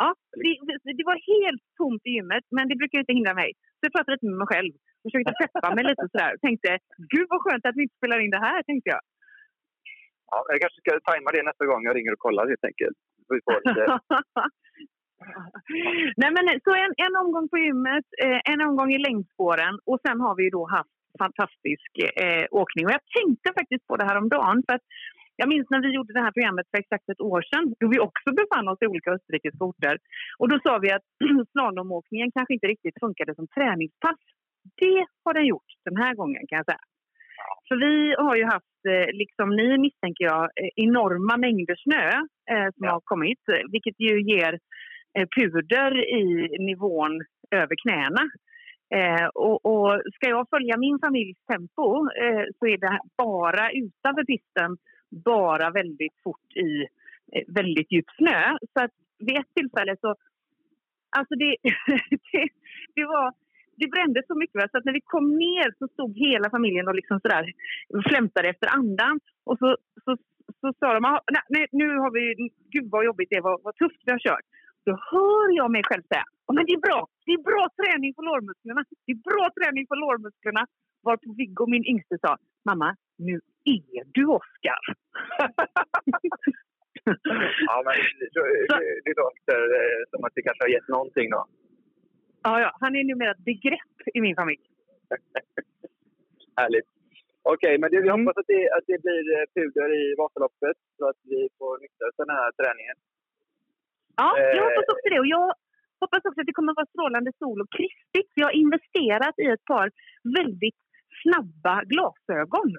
Ja, 0.01 0.09
det, 0.43 0.51
det, 0.99 1.05
var 1.11 1.17
helt 1.33 1.63
tomt 1.79 2.03
i 2.09 2.11
gymmet, 2.15 2.45
men 2.55 2.67
det 2.69 2.75
brukar 2.81 2.99
inte 2.99 3.17
hindra 3.19 3.33
mig. 3.41 3.49
Så 3.77 3.81
jag 3.85 3.93
pratade 3.93 4.13
lite 4.15 4.25
med 4.31 4.41
mig 4.43 4.51
själv. 4.53 4.73
Försökte 5.05 5.33
peppa 5.41 5.67
mig 5.75 5.83
lite 5.89 6.05
sådär. 6.11 6.33
Tänkte, 6.45 6.69
gud 7.13 7.27
vad 7.29 7.41
skönt 7.43 7.65
att 7.65 7.77
vi 7.77 7.83
inte 7.83 7.99
spelar 7.99 8.19
in 8.23 8.35
det 8.37 8.43
här, 8.47 8.59
tänkte 8.69 8.89
jag. 8.95 9.03
Ja, 10.31 10.37
jag 10.49 10.57
kanske 10.61 10.79
ska 10.81 10.89
tajma 10.99 11.29
det 11.31 11.49
nästa 11.49 11.65
gång 11.69 11.81
jag 11.87 11.95
ringer 11.95 12.13
och 12.15 12.23
kollar 12.27 12.45
helt 12.51 12.67
enkelt. 12.69 12.97
Nej, 16.21 16.31
men, 16.35 16.45
så 16.65 16.71
en, 16.85 16.93
en 17.05 17.15
omgång 17.23 17.47
på 17.49 17.57
gymmet, 17.57 18.07
eh, 18.25 18.39
en 18.51 18.61
omgång 18.67 18.91
i 18.97 18.99
längdspåren 19.07 19.75
och 19.89 19.99
sen 20.05 20.17
har 20.25 20.35
vi 20.35 20.49
då 20.49 20.63
haft 20.77 20.95
fantastisk 21.23 21.91
eh, 22.23 22.45
åkning. 22.61 22.83
Och 22.85 22.95
jag 22.97 23.05
tänkte 23.17 23.49
faktiskt 23.59 23.87
på 23.87 23.95
det 23.97 24.05
här 24.07 24.17
om 24.21 24.29
dagen 24.29 24.63
för 24.67 24.73
att 24.75 24.85
jag 25.35 25.49
minns 25.49 25.69
när 25.69 25.81
vi 25.81 25.95
gjorde 25.95 26.13
det 26.13 26.25
här 26.25 26.31
programmet 26.31 26.67
för 26.71 26.77
exakt 26.77 27.09
ett 27.09 27.21
år 27.21 27.41
sedan 27.49 27.73
då 27.79 27.87
vi 27.93 27.99
också 27.99 28.29
befann 28.39 28.67
oss 28.67 28.81
i 28.81 28.87
olika 28.87 29.11
österrikiska 29.11 29.65
orter. 29.65 29.97
Och 30.39 30.49
då 30.49 30.59
sa 30.63 30.77
vi 30.77 30.91
att 30.91 31.07
slalomåkningen 31.51 32.31
kanske 32.31 32.53
inte 32.53 32.67
riktigt 32.67 32.99
funkade 32.99 33.35
som 33.35 33.47
träningspass. 33.47 34.21
Det 34.75 35.05
har 35.23 35.33
den 35.33 35.45
gjort 35.45 35.71
den 35.85 35.97
här 35.97 36.15
gången 36.15 36.47
kan 36.47 36.57
jag 36.57 36.65
säga. 36.65 36.85
För 37.67 37.75
vi 37.75 38.15
har 38.17 38.35
ju 38.35 38.45
haft, 38.45 38.79
eh, 38.89 39.13
liksom 39.13 39.55
ni 39.55 39.77
misstänker 39.77 40.25
jag, 40.25 40.43
eh, 40.43 40.69
enorma 40.75 41.37
mängder 41.37 41.75
snö 41.75 42.07
eh, 42.51 42.69
som 42.75 42.85
ja. 42.85 42.91
har 42.91 43.01
kommit. 43.03 43.43
Vilket 43.71 43.99
ju 43.99 44.21
ger 44.21 44.59
eh, 45.17 45.27
puder 45.35 45.91
i 46.19 46.57
nivån 46.59 47.21
över 47.51 47.75
knäna. 47.83 48.23
Eh, 48.95 49.25
och, 49.25 49.65
och, 49.65 50.01
ska 50.15 50.29
jag 50.29 50.49
följa 50.49 50.77
min 50.77 50.99
familjs 50.99 51.37
tempo 51.51 52.09
eh, 52.23 52.45
så 52.59 52.67
är 52.67 52.77
det 52.77 52.99
bara 53.17 53.71
utanför 53.71 54.23
pisten 54.23 54.77
bara 55.25 55.69
väldigt 55.69 56.15
fort 56.23 56.55
i 56.55 56.87
väldigt 57.47 57.91
djup 57.91 58.05
snö. 58.17 58.57
Så 58.73 58.83
att 58.83 58.91
vid 59.19 59.37
ett 59.37 59.53
tillfälle 59.55 59.95
så... 60.01 60.15
Alltså 61.17 61.35
det, 61.35 61.55
det, 62.31 62.47
det 62.95 63.05
var 63.05 63.33
det 63.77 63.87
brände 63.87 64.23
så 64.27 64.35
mycket 64.35 64.71
så 64.71 64.77
att 64.77 64.85
när 64.85 64.93
vi 64.93 65.01
kom 65.01 65.27
ner 65.45 65.67
så 65.79 65.87
stod 65.87 66.11
hela 66.17 66.49
familjen 66.49 66.87
och 66.87 66.95
liksom 66.95 67.19
sådär 67.19 67.45
flämtade 68.09 68.49
efter 68.49 68.67
andan. 68.67 69.19
Och 69.49 69.57
så, 69.57 69.77
så, 70.03 70.17
så 70.61 70.73
sa 70.79 70.93
de, 70.93 71.05
ah, 71.05 71.21
nej, 71.49 71.67
nu 71.71 71.87
har 72.03 72.11
vi, 72.11 72.23
gud 72.73 72.87
vad 72.91 73.05
jobbigt 73.05 73.29
det 73.29 73.41
var, 73.41 73.59
vad 73.63 73.75
tufft 73.75 74.01
vi 74.05 74.11
har 74.11 74.19
kört. 74.19 74.45
Då 74.85 74.91
hör 75.11 75.47
jag 75.55 75.71
mig 75.71 75.83
själv 75.83 76.03
säga, 76.11 76.25
men 76.53 76.65
det 76.65 76.73
är 76.73 76.83
bra, 76.87 77.07
det 77.25 77.31
är 77.31 77.43
bra 77.51 77.69
träning 77.79 78.13
på 78.13 78.21
lårmusklerna, 78.21 78.83
det 79.05 79.11
är 79.11 79.21
bra 79.31 79.49
träning 79.57 79.87
på 79.87 79.95
lårmusklerna. 79.95 80.65
Varpå 81.03 81.33
Viggo, 81.37 81.65
min 81.67 81.85
yngste, 81.85 82.17
sa, 82.21 82.37
mamma, 82.65 82.95
nu 83.17 83.35
är 83.63 84.03
du 84.05 84.25
Oskar. 84.25 84.83
ja, 87.69 87.83
men 87.85 87.95
det, 88.19 88.27
det 89.05 89.13
låter 89.21 89.61
eh, 89.79 90.01
som 90.11 90.23
att 90.25 90.35
det 90.35 90.41
kanske 90.41 90.63
har 90.63 90.69
gett 90.69 90.87
någonting 90.87 91.29
då. 91.29 91.45
Ja, 92.45 92.53
ja, 92.63 92.69
han 92.81 92.95
är 92.95 93.03
numera 93.03 93.31
ett 93.31 93.47
begrepp 93.51 93.97
i 94.13 94.19
min 94.25 94.35
familj. 94.41 94.63
Härligt. 96.59 96.89
Okej, 97.53 97.53
okay, 97.53 97.77
men 97.81 97.87
det, 97.91 98.01
vi 98.05 98.09
hoppas 98.15 98.37
att 98.41 98.49
det, 98.53 98.63
att 98.77 98.85
det 98.91 98.99
blir 99.05 99.23
eh, 99.35 99.45
puder 99.55 99.89
i 100.01 100.05
Vasaloppet 100.21 100.77
så 100.97 101.03
att 101.09 101.19
vi 101.31 101.49
får 101.57 101.73
nytta 101.83 102.03
av 102.05 102.25
den 102.25 102.35
här 102.39 102.51
träningen. 102.59 102.97
Ja, 104.21 104.29
jag 104.39 104.57
eh, 104.57 104.63
hoppas 104.65 104.87
också 104.93 105.07
det. 105.13 105.19
Och 105.23 105.31
jag 105.37 105.47
hoppas 106.03 106.21
också 106.27 106.39
att 106.41 106.49
det 106.49 106.57
kommer 106.57 106.71
att 106.71 106.81
vara 106.81 106.93
strålande 106.93 107.31
sol 107.41 107.61
och 107.63 107.71
krispigt. 107.77 108.31
Jag 108.41 108.47
har 108.49 108.55
investerat 108.65 109.35
i 109.43 109.45
ett 109.55 109.65
par 109.73 109.87
väldigt 110.39 110.81
snabba 111.21 111.75
glasögon 111.91 112.69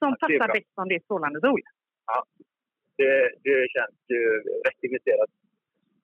som 0.00 0.10
ja, 0.12 0.20
passar 0.20 0.48
bäst 0.56 0.72
om 0.82 0.88
det 0.88 0.96
är 1.00 1.04
strålande 1.08 1.40
sol. 1.46 1.62
Ja, 2.10 2.18
det, 2.98 3.14
det 3.46 3.58
känns 3.74 3.98
ju 4.14 4.22
rätt 4.66 4.80
investerat. 4.88 5.30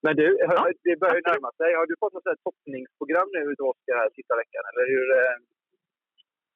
Men 0.05 0.13
du, 0.21 0.27
ja. 0.41 0.61
det 0.87 0.97
börjar 1.03 1.19
ju 1.21 1.27
närma 1.33 1.51
sig. 1.59 1.69
Har 1.79 1.87
du 1.91 1.95
fått 2.03 2.15
något 2.15 2.43
toppningsprogram 2.47 3.29
nu 3.37 3.41
utav 3.53 3.67
Oskar 3.73 3.97
här 4.03 4.11
sista 4.19 4.35
veckan? 4.43 4.63
Eller 4.71 4.85
hur, 4.93 5.07
eh, 5.21 5.37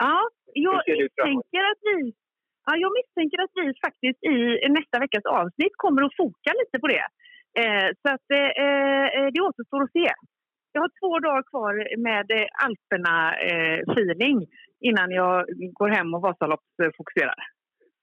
ja, 0.04 0.18
jag 0.66 0.78
misstänker 0.88 1.62
att 1.72 1.82
vi 1.88 1.98
Ja, 2.68 2.72
jag 2.84 2.92
misstänker 2.98 3.38
att 3.44 3.54
vi 3.60 3.64
faktiskt 3.86 4.20
i 4.32 4.68
nästa 4.78 4.96
veckas 5.04 5.24
avsnitt 5.24 5.74
kommer 5.84 6.02
att 6.02 6.16
foka 6.16 6.50
lite 6.60 6.76
på 6.82 6.86
det. 6.94 7.06
Eh, 7.60 7.88
så 8.02 8.06
att 8.14 8.28
eh, 8.40 8.50
eh 9.16 9.26
det 9.32 9.40
återstår 9.48 9.82
att 9.82 9.92
se. 9.92 10.08
Jag 10.72 10.80
har 10.80 10.90
två 11.00 11.12
dagar 11.26 11.42
kvar 11.50 11.74
med 12.08 12.26
Alperna-feeling 12.64 14.38
eh, 14.42 14.48
innan 14.88 15.10
jag 15.10 15.46
går 15.78 15.88
hem 15.88 16.14
och 16.14 16.22
Vasaloppsfokuserar. 16.22 17.40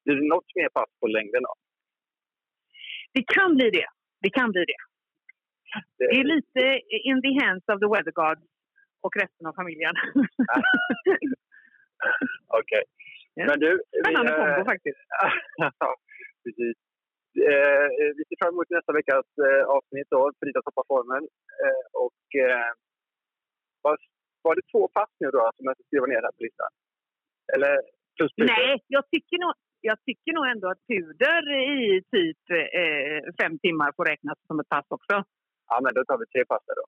Blir 0.06 0.16
det 0.16 0.28
något 0.36 0.56
mer 0.56 0.70
pass 0.70 0.90
på 1.00 1.08
längden 1.08 1.42
då? 1.48 1.54
Det 3.14 3.24
kan 3.36 3.56
bli 3.56 3.70
det. 3.70 3.88
Det 4.22 4.30
kan 4.30 4.52
bli 4.52 4.66
det. 4.66 4.82
Det 5.98 6.10
är 6.20 6.24
lite 6.36 6.64
in 7.10 7.20
the 7.26 7.34
hands 7.42 7.66
of 7.74 7.78
the 7.84 7.90
weather 7.94 8.14
gods 8.22 8.48
och 9.06 9.14
resten 9.22 9.46
av 9.50 9.54
familjen. 9.62 9.96
Okej. 12.60 12.84
Okay. 13.36 13.46
Men 13.48 13.60
du... 13.64 13.70
Spännande 14.02 14.32
vi, 14.32 14.38
kombo 14.40 14.62
faktiskt. 14.72 15.02
precis. 16.44 16.78
Eh, 17.52 17.88
vi 18.18 18.22
ser 18.28 18.38
fram 18.42 18.54
emot 18.54 18.70
nästa 18.78 18.94
veckas 19.00 19.28
eh, 19.48 19.64
avsnitt 19.76 20.10
då, 20.16 20.22
Frida 20.40 20.62
toppar 20.62 20.86
formen. 20.94 21.24
Eh, 21.64 21.86
och 22.06 22.24
eh, 22.46 22.72
var, 23.86 23.96
var 24.46 24.54
det 24.56 24.66
två 24.72 24.82
pass 24.98 25.12
nu 25.22 25.28
då 25.38 25.44
som 25.56 25.64
jag 25.68 25.76
ska 25.76 25.84
skriva 25.88 26.06
ner 26.06 26.22
här 26.26 26.36
på 26.38 26.44
listan? 26.48 26.72
Eller 27.54 27.74
plus 28.18 28.32
Nej, 28.38 28.72
jag 28.96 29.04
tycker 29.14 29.38
nog, 29.44 29.54
jag 29.90 29.98
tycker 30.08 30.32
nog 30.38 30.46
ändå 30.54 30.68
att 30.72 30.88
puder 30.92 31.42
i 31.76 32.02
typ 32.16 32.44
eh, 32.82 33.20
fem 33.42 33.54
timmar 33.66 33.90
får 33.96 34.06
räknas 34.06 34.38
som 34.48 34.60
ett 34.60 34.70
pass 34.70 34.86
också. 34.98 35.16
Ja, 35.70 35.76
men 35.84 35.94
då 35.94 36.02
tar 36.06 36.18
vi 36.18 36.26
tre 36.26 36.46
pass 36.46 36.64
då. 36.80 36.86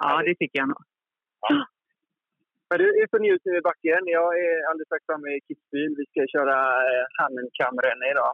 Ja, 0.00 0.22
det 0.26 0.34
tycker 0.34 0.58
jag 0.58 0.68
nog. 0.68 0.82
Ja. 1.48 1.66
Men 2.68 2.78
du 2.78 2.86
är 3.02 3.06
på 3.06 3.18
njut 3.18 3.44
nu 3.44 3.52
i 3.56 3.66
backen. 3.70 4.02
Jag 4.18 4.30
är 4.44 4.54
alldeles 4.68 4.88
strax 4.88 5.02
framme 5.06 5.28
i 5.36 5.40
Kitzbühel. 5.46 5.92
Vi 6.00 6.04
ska 6.10 6.20
köra 6.34 6.56
eh, 6.90 7.04
Hannenkammrennen 7.18 8.08
idag 8.14 8.32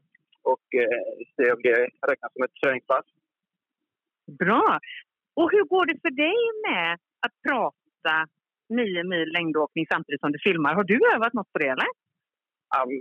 och 0.53 0.67
eh, 0.83 1.03
se 1.37 1.45
om 1.55 1.61
det 1.67 1.79
räknas 2.11 2.33
som 2.33 2.43
ett 2.45 2.57
träningspass. 2.61 3.07
Bra! 4.43 4.67
Och 5.39 5.49
hur 5.53 5.65
går 5.73 5.87
det 5.87 5.99
för 6.05 6.15
dig 6.27 6.39
med 6.69 6.91
att 7.25 7.35
prata 7.49 8.15
nio 8.79 9.03
mil 9.13 9.29
längdåkning 9.37 9.87
samtidigt 9.93 10.21
som 10.21 10.33
du 10.33 10.39
filmar? 10.47 10.75
Har 10.75 10.85
du 10.93 10.99
övat 11.15 11.33
något 11.33 11.53
på 11.53 11.59
det 11.59 11.71
eller? 11.75 11.91
Um, 12.77 12.93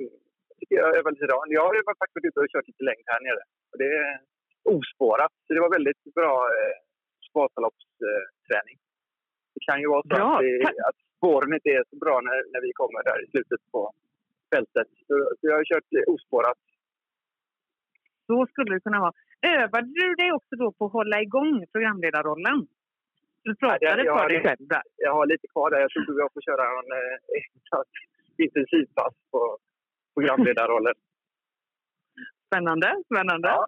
jag 0.69 1.13
lite 1.13 1.25
idag. 1.29 1.43
Jag 1.47 1.65
har 1.67 1.95
faktiskt 2.01 2.15
varit 2.15 2.29
ute 2.29 2.39
och 2.39 2.51
kört 2.53 2.67
lite 2.67 2.83
längd 2.89 3.05
här 3.11 3.21
nere. 3.27 3.43
Och 3.71 3.77
det 3.83 3.91
ospårat. 4.75 5.33
Så 5.45 5.53
det 5.53 5.61
var 5.65 5.71
väldigt 5.77 6.03
bra 6.19 6.33
eh, 6.57 6.75
Vasaloppsträning. 7.37 8.77
Det 9.53 9.61
kan 9.67 9.79
ju 9.81 9.87
vara 9.93 10.01
så 10.01 10.15
att, 10.15 10.41
det, 10.41 10.87
att 10.89 10.99
spåren 11.17 11.53
inte 11.53 11.69
är 11.69 11.83
så 11.89 11.95
bra 12.03 12.15
när, 12.27 12.37
när 12.53 12.61
vi 12.61 12.71
kommer 12.73 13.03
där 13.09 13.23
i 13.23 13.27
slutet 13.33 13.61
på 13.71 13.81
fältet. 14.53 14.89
Så, 15.07 15.13
så 15.37 15.43
jag 15.49 15.55
har 15.59 15.65
kört 15.71 15.89
ospårat. 16.07 16.59
Så 18.27 18.47
skulle 18.51 18.73
det 18.75 18.79
kunna 18.79 18.99
vara. 18.99 19.13
Övade 19.41 19.87
du 19.99 20.07
dig 20.21 20.31
också 20.31 20.55
då 20.55 20.71
på 20.71 20.85
att 20.85 20.91
hålla 20.91 21.21
igång 21.21 21.65
programledarrollen? 21.71 22.67
Du 23.43 23.55
pratade 23.55 24.03
jag, 24.03 24.19
för 24.19 24.29
dig 24.29 24.41
själv 24.43 24.67
där. 24.75 24.81
Jag 24.95 25.13
har 25.13 25.25
lite 25.25 25.47
kvar 25.47 25.69
där. 25.71 25.79
Jag 25.79 25.91
tror 25.91 26.19
jag 26.19 26.33
får 26.33 26.41
köra 26.41 26.63
en 26.79 26.91
eh, 26.99 28.45
intensivpass 28.45 29.13
på 29.31 29.57
programledarrollen. 30.13 30.93
Spännande, 32.47 33.03
spännande. 33.05 33.47
Ja. 33.47 33.67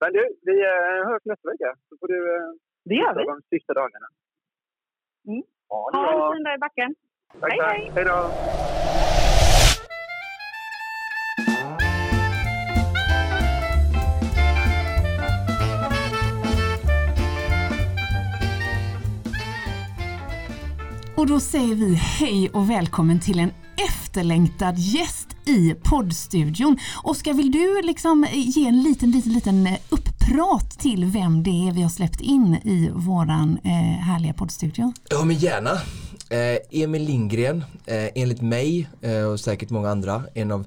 Men 0.00 0.12
du, 0.12 0.28
vi 0.42 0.56
eh, 0.64 1.08
hörs 1.08 1.22
nästa 1.24 1.48
vecka. 1.50 1.74
Så 1.88 1.96
får 2.00 2.08
du 2.08 2.36
eh, 2.36 2.50
det 2.84 2.94
gör 2.94 3.14
vi. 3.14 3.24
de 3.24 3.42
sista 3.56 3.74
dagarna. 3.74 4.06
Mm. 5.28 5.42
Ja, 5.68 5.90
ha 5.92 6.26
en 6.26 6.34
fin 6.34 6.44
dag 6.44 6.54
i 6.54 6.58
backen. 6.58 6.94
Tack, 7.40 7.52
hej, 7.52 7.60
hej. 7.60 7.92
Hej 7.94 8.04
då. 8.04 8.30
Och 21.16 21.26
då 21.26 21.40
säger 21.40 21.74
vi 21.74 21.94
hej 21.94 22.50
och 22.54 22.70
välkommen 22.70 23.20
till 23.20 23.38
en 23.38 23.50
efterlängtad 23.88 24.74
gäst 24.76 25.37
i 25.48 25.74
poddstudion. 25.82 26.78
Oskar, 27.02 27.34
vill 27.34 27.52
du 27.52 27.82
liksom 27.82 28.24
eh, 28.24 28.30
ge 28.34 28.66
en 28.66 28.82
liten, 28.82 29.10
liten, 29.10 29.32
liten 29.32 29.66
eh, 29.66 29.78
upprat 29.88 30.78
till 30.78 31.04
vem 31.04 31.42
det 31.42 31.68
är 31.68 31.72
vi 31.72 31.82
har 31.82 31.90
släppt 31.90 32.20
in 32.20 32.54
i 32.54 32.90
våran 32.94 33.58
eh, 33.64 33.70
härliga 34.00 34.32
poddstudio? 34.32 34.92
Ja, 35.10 35.24
men 35.24 35.36
gärna. 35.36 35.70
Eh, 36.30 36.82
Emil 36.82 37.02
Lindgren, 37.02 37.64
eh, 37.86 38.08
enligt 38.14 38.40
mig 38.40 38.88
eh, 39.00 39.22
och 39.22 39.40
säkert 39.40 39.70
många 39.70 39.90
andra, 39.90 40.22
en 40.34 40.50
av 40.50 40.66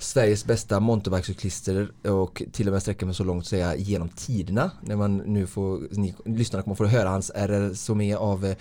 Sveriges 0.00 0.44
bästa 0.44 0.80
mountainbikecyklister 0.80 1.90
och 2.10 2.42
till 2.52 2.66
och 2.66 2.72
med 2.72 2.82
sträcka 2.82 3.06
mig 3.06 3.14
så 3.14 3.24
långt 3.24 3.46
säga 3.46 3.76
genom 3.76 4.08
tiderna. 4.08 4.70
När 4.80 4.96
man 4.96 5.16
nu 5.16 5.46
får, 5.46 5.88
ni 5.90 6.14
lyssnarna 6.24 6.62
kommer 6.62 6.74
få 6.74 6.86
höra 6.86 7.08
hans 7.08 7.30
RSOME 7.34 8.16
av 8.16 8.46
eh, 8.46 8.56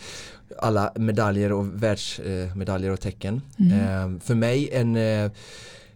alla 0.58 0.92
medaljer 0.96 1.52
och 1.52 1.84
världsmedaljer 1.84 2.92
och 2.92 3.00
tecken. 3.00 3.42
Mm. 3.60 3.80
Ehm, 3.80 4.20
för 4.20 4.36
mig 4.36 4.70
en 4.72 4.96
eh, 4.96 5.32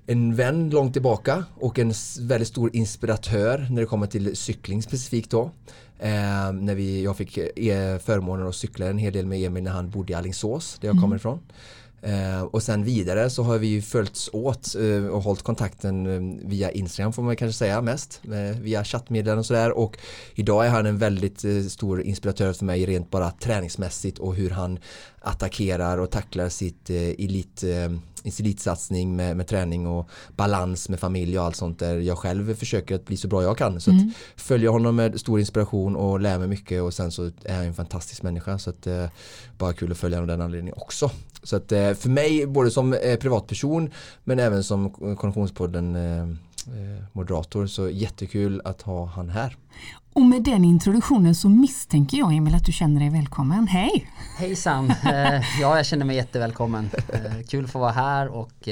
en 0.05 0.35
vän 0.35 0.69
långt 0.69 0.93
tillbaka 0.93 1.45
och 1.55 1.79
en 1.79 1.93
väldigt 2.19 2.47
stor 2.47 2.75
inspiratör 2.75 3.67
när 3.71 3.81
det 3.81 3.87
kommer 3.87 4.07
till 4.07 4.37
cykling 4.37 4.83
specifikt 4.83 5.31
då. 5.31 5.51
Eh, 5.99 6.51
när 6.51 6.75
vi, 6.75 7.03
jag 7.03 7.17
fick 7.17 7.37
eh, 7.37 7.97
förmånen 7.97 8.47
att 8.47 8.55
cykla 8.55 8.85
en 8.85 8.97
hel 8.97 9.13
del 9.13 9.25
med 9.25 9.39
Emil 9.39 9.63
när 9.63 9.71
han 9.71 9.89
bodde 9.89 10.13
i 10.13 10.15
Alingsås 10.15 10.77
där 10.81 10.87
jag 10.87 10.93
mm. 10.93 11.01
kommer 11.01 11.15
ifrån. 11.15 11.39
Eh, 12.05 12.41
och 12.41 12.63
sen 12.63 12.83
vidare 12.83 13.29
så 13.29 13.43
har 13.43 13.57
vi 13.57 13.67
ju 13.67 13.81
följts 13.81 14.29
åt 14.33 14.75
eh, 14.75 15.05
och 15.05 15.21
hållit 15.21 15.41
kontakten 15.41 16.05
eh, 16.05 16.47
via 16.49 16.71
Instagram 16.71 17.13
får 17.13 17.23
man 17.23 17.35
kanske 17.35 17.57
säga 17.57 17.81
mest. 17.81 18.21
Eh, 18.23 18.59
via 18.59 18.83
chattmeddelanden 18.83 19.39
och 19.39 19.45
sådär 19.45 19.77
och 19.77 19.97
idag 20.35 20.65
är 20.65 20.69
han 20.69 20.85
en 20.85 20.97
väldigt 20.97 21.45
eh, 21.45 21.61
stor 21.61 22.01
inspiratör 22.01 22.53
för 22.53 22.65
mig 22.65 22.85
rent 22.85 23.11
bara 23.11 23.31
träningsmässigt 23.31 24.19
och 24.19 24.35
hur 24.35 24.49
han 24.49 24.79
attackerar 25.19 25.97
och 25.97 26.11
tacklar 26.11 26.49
sitt 26.49 26.89
eh, 26.89 26.97
elit 26.97 27.63
elitsatsning 28.25 29.15
med, 29.15 29.37
med 29.37 29.47
träning 29.47 29.87
och 29.87 30.09
balans 30.35 30.89
med 30.89 30.99
familj 30.99 31.39
och 31.39 31.45
allt 31.45 31.55
sånt 31.55 31.79
där 31.79 31.97
jag 31.97 32.17
själv 32.17 32.55
försöker 32.55 32.95
att 32.95 33.05
bli 33.05 33.17
så 33.17 33.27
bra 33.27 33.43
jag 33.43 33.57
kan. 33.57 33.81
Så 33.81 33.91
mm. 33.91 34.07
att 34.07 34.41
följa 34.41 34.69
honom 34.69 34.95
med 34.95 35.19
stor 35.19 35.39
inspiration 35.39 35.95
och 35.95 36.19
lära 36.19 36.39
mig 36.39 36.47
mycket 36.47 36.81
och 36.81 36.93
sen 36.93 37.11
så 37.11 37.31
är 37.43 37.55
han 37.55 37.65
en 37.65 37.73
fantastisk 37.73 38.23
människa 38.23 38.59
så 38.59 38.69
att 38.69 38.87
eh, 38.87 39.05
bara 39.57 39.73
kul 39.73 39.91
att 39.91 39.97
följa 39.97 40.17
honom 40.17 40.29
av 40.29 40.37
den 40.37 40.45
anledningen 40.45 40.75
också. 40.77 41.11
Så 41.43 41.55
att 41.55 41.71
eh, 41.71 41.93
för 41.93 42.09
mig 42.09 42.47
både 42.47 42.71
som 42.71 42.93
eh, 42.93 43.15
privatperson 43.15 43.91
men 44.23 44.39
även 44.39 44.63
som 44.63 44.89
Konditionspodden 44.89 45.95
eh, 45.95 46.27
moderator 47.11 47.67
så 47.67 47.89
jättekul 47.89 48.61
att 48.65 48.81
ha 48.81 49.05
han 49.05 49.29
här. 49.29 49.57
Och 50.13 50.21
med 50.21 50.43
den 50.43 50.65
introduktionen 50.65 51.35
så 51.35 51.49
misstänker 51.49 52.17
jag 52.17 52.33
Emil 52.33 52.55
att 52.55 52.65
du 52.65 52.71
känner 52.71 52.99
dig 52.99 53.09
välkommen. 53.09 53.67
Hej! 53.67 54.11
Hejsan! 54.37 54.93
Ja, 55.61 55.77
jag 55.77 55.85
känner 55.85 56.05
mig 56.05 56.15
jättevälkommen. 56.15 56.89
Kul 57.47 57.65
att 57.65 57.71
få 57.71 57.79
vara 57.79 57.91
här 57.91 58.27
och 58.27 58.69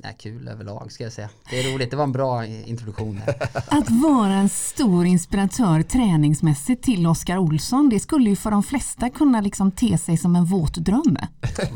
eh, 0.00 0.06
Nej, 0.08 0.16
kul 0.18 0.48
överlag 0.48 0.92
ska 0.92 1.04
jag 1.04 1.12
säga. 1.12 1.28
Det 1.50 1.60
är 1.60 1.72
roligt, 1.72 1.90
det 1.90 1.96
var 1.96 2.04
en 2.04 2.12
bra 2.12 2.46
introduktion. 2.46 3.20
Att 3.54 3.90
vara 3.90 4.34
en 4.34 4.48
stor 4.48 5.06
inspiratör 5.06 5.82
träningsmässigt 5.82 6.82
till 6.82 7.06
Oskar 7.06 7.38
Olsson, 7.38 7.88
det 7.88 8.00
skulle 8.00 8.30
ju 8.30 8.36
för 8.36 8.50
de 8.50 8.62
flesta 8.62 9.10
kunna 9.10 9.40
liksom 9.40 9.70
te 9.70 9.98
sig 9.98 10.16
som 10.16 10.36
en 10.36 10.44
våt 10.44 10.74
dröm. 10.74 11.16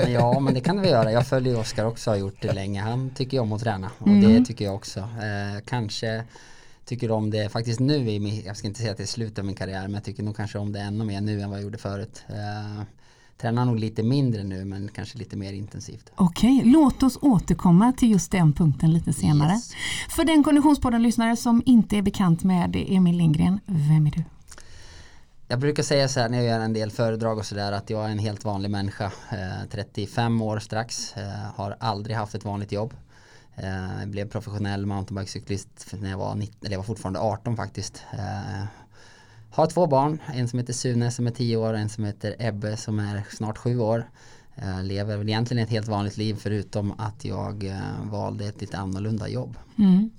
Ja, 0.09 0.41
men 0.41 0.55
det 0.55 0.61
kan 0.61 0.81
vi 0.81 0.89
göra. 0.89 1.13
Jag 1.13 1.27
följer 1.27 1.59
Oskar 1.61 1.85
också, 1.85 2.11
har 2.11 2.17
gjort 2.17 2.43
det 2.43 2.53
länge. 2.53 2.81
Han 2.81 3.11
tycker 3.11 3.41
om 3.41 3.53
att 3.53 3.63
träna 3.63 3.91
och 3.99 4.09
mm. 4.09 4.33
det 4.33 4.45
tycker 4.45 4.65
jag 4.65 4.75
också. 4.75 5.01
Eh, 5.01 5.61
kanske 5.67 6.25
tycker 6.85 7.11
om 7.11 7.31
det 7.31 7.49
faktiskt 7.49 7.81
nu 7.81 8.11
i 8.11 8.21
min, 8.21 8.43
jag 8.45 8.57
ska 8.57 8.67
inte 8.67 8.81
säga 8.81 8.91
att 8.91 8.97
det 8.97 9.05
är 9.05 9.07
slutet 9.07 9.39
av 9.39 9.45
min 9.45 9.55
karriär, 9.55 9.83
men 9.83 9.95
jag 9.95 10.05
tycker 10.05 10.23
nog 10.23 10.37
kanske 10.37 10.59
om 10.59 10.73
det 10.73 10.81
ännu 10.81 11.05
mer 11.05 11.21
nu 11.21 11.41
än 11.41 11.51
vad 11.51 11.59
jag 11.59 11.65
gjorde 11.65 11.79
förut. 11.79 12.25
Uh, 12.31 12.83
tränar 13.39 13.65
nog 13.65 13.79
lite 13.79 14.03
mindre 14.03 14.43
nu 14.43 14.65
men 14.65 14.89
kanske 14.89 15.19
lite 15.19 15.37
mer 15.37 15.53
intensivt. 15.53 16.11
Okej, 16.17 16.63
låt 16.65 17.03
oss 17.03 17.19
återkomma 17.21 17.93
till 17.93 18.11
just 18.11 18.33
den 18.33 18.53
punkten 18.53 18.93
lite 18.93 19.13
senare. 19.13 19.53
Yes. 19.53 19.73
För 20.09 20.25
den 20.25 20.45
Konditionspodden-lyssnare 20.45 21.37
som 21.37 21.63
inte 21.67 21.97
är 21.97 22.03
bekant 22.03 22.45
med 22.45 22.77
Emil 22.89 23.17
Lindgren, 23.17 23.61
vem 23.67 24.07
är 24.07 24.11
du? 24.11 24.25
Jag 25.49 25.61
brukar 25.61 25.83
säga 25.83 26.09
så 26.09 26.21
här 26.21 26.29
när 26.29 26.39
jag 26.39 26.47
gör 26.47 26.61
en 26.61 26.73
del 26.73 26.91
föredrag 26.91 27.39
och 27.39 27.47
sådär 27.47 27.73
att 27.73 27.91
jag 27.91 28.05
är 28.05 28.09
en 28.09 28.19
helt 28.19 28.45
vanlig 28.45 28.71
människa. 28.71 29.05
Eh, 29.33 29.69
35 29.71 30.43
år 30.43 30.59
strax, 30.59 31.17
eh, 31.17 31.23
har 31.55 31.77
aldrig 31.81 32.17
haft 32.17 32.35
ett 32.35 32.45
vanligt 32.45 32.73
jobb. 32.73 32.95
Jag 33.55 34.03
eh, 34.03 34.07
blev 34.07 34.29
professionell 34.29 34.87
mountainbikecyklist 34.87 35.95
när 36.01 36.11
jag 36.11 36.19
var, 36.19 36.35
19, 36.35 36.59
eller 36.61 36.73
jag 36.73 36.79
var 36.79 36.85
fortfarande 36.85 37.21
18 37.21 37.57
faktiskt. 37.57 38.03
Eh, 39.55 39.61
har 39.61 39.67
två 39.67 39.87
barn, 39.87 40.19
en 40.35 40.49
som 40.49 40.59
heter 40.59 40.73
Sune 40.73 41.11
som 41.11 41.27
är 41.27 41.31
10 41.31 41.57
år 41.57 41.73
och 41.73 41.79
en 41.79 41.89
som 41.89 42.05
heter 42.05 42.35
Ebbe 42.39 42.77
som 42.77 42.99
är 42.99 43.25
snart 43.31 43.59
7 43.59 43.79
år. 43.79 44.11
Jag 44.55 44.69
eh, 44.69 44.85
lever 44.85 45.17
väl 45.17 45.29
egentligen 45.29 45.65
ett 45.65 45.71
helt 45.71 45.89
vanligt 45.89 46.17
liv 46.17 46.37
förutom 46.41 46.93
att 46.99 47.25
jag 47.25 47.75
valde 48.03 48.47
ett 48.47 48.61
lite 48.61 48.79
annorlunda 48.79 49.29
jobb. 49.29 49.57
Mm. 49.79 50.11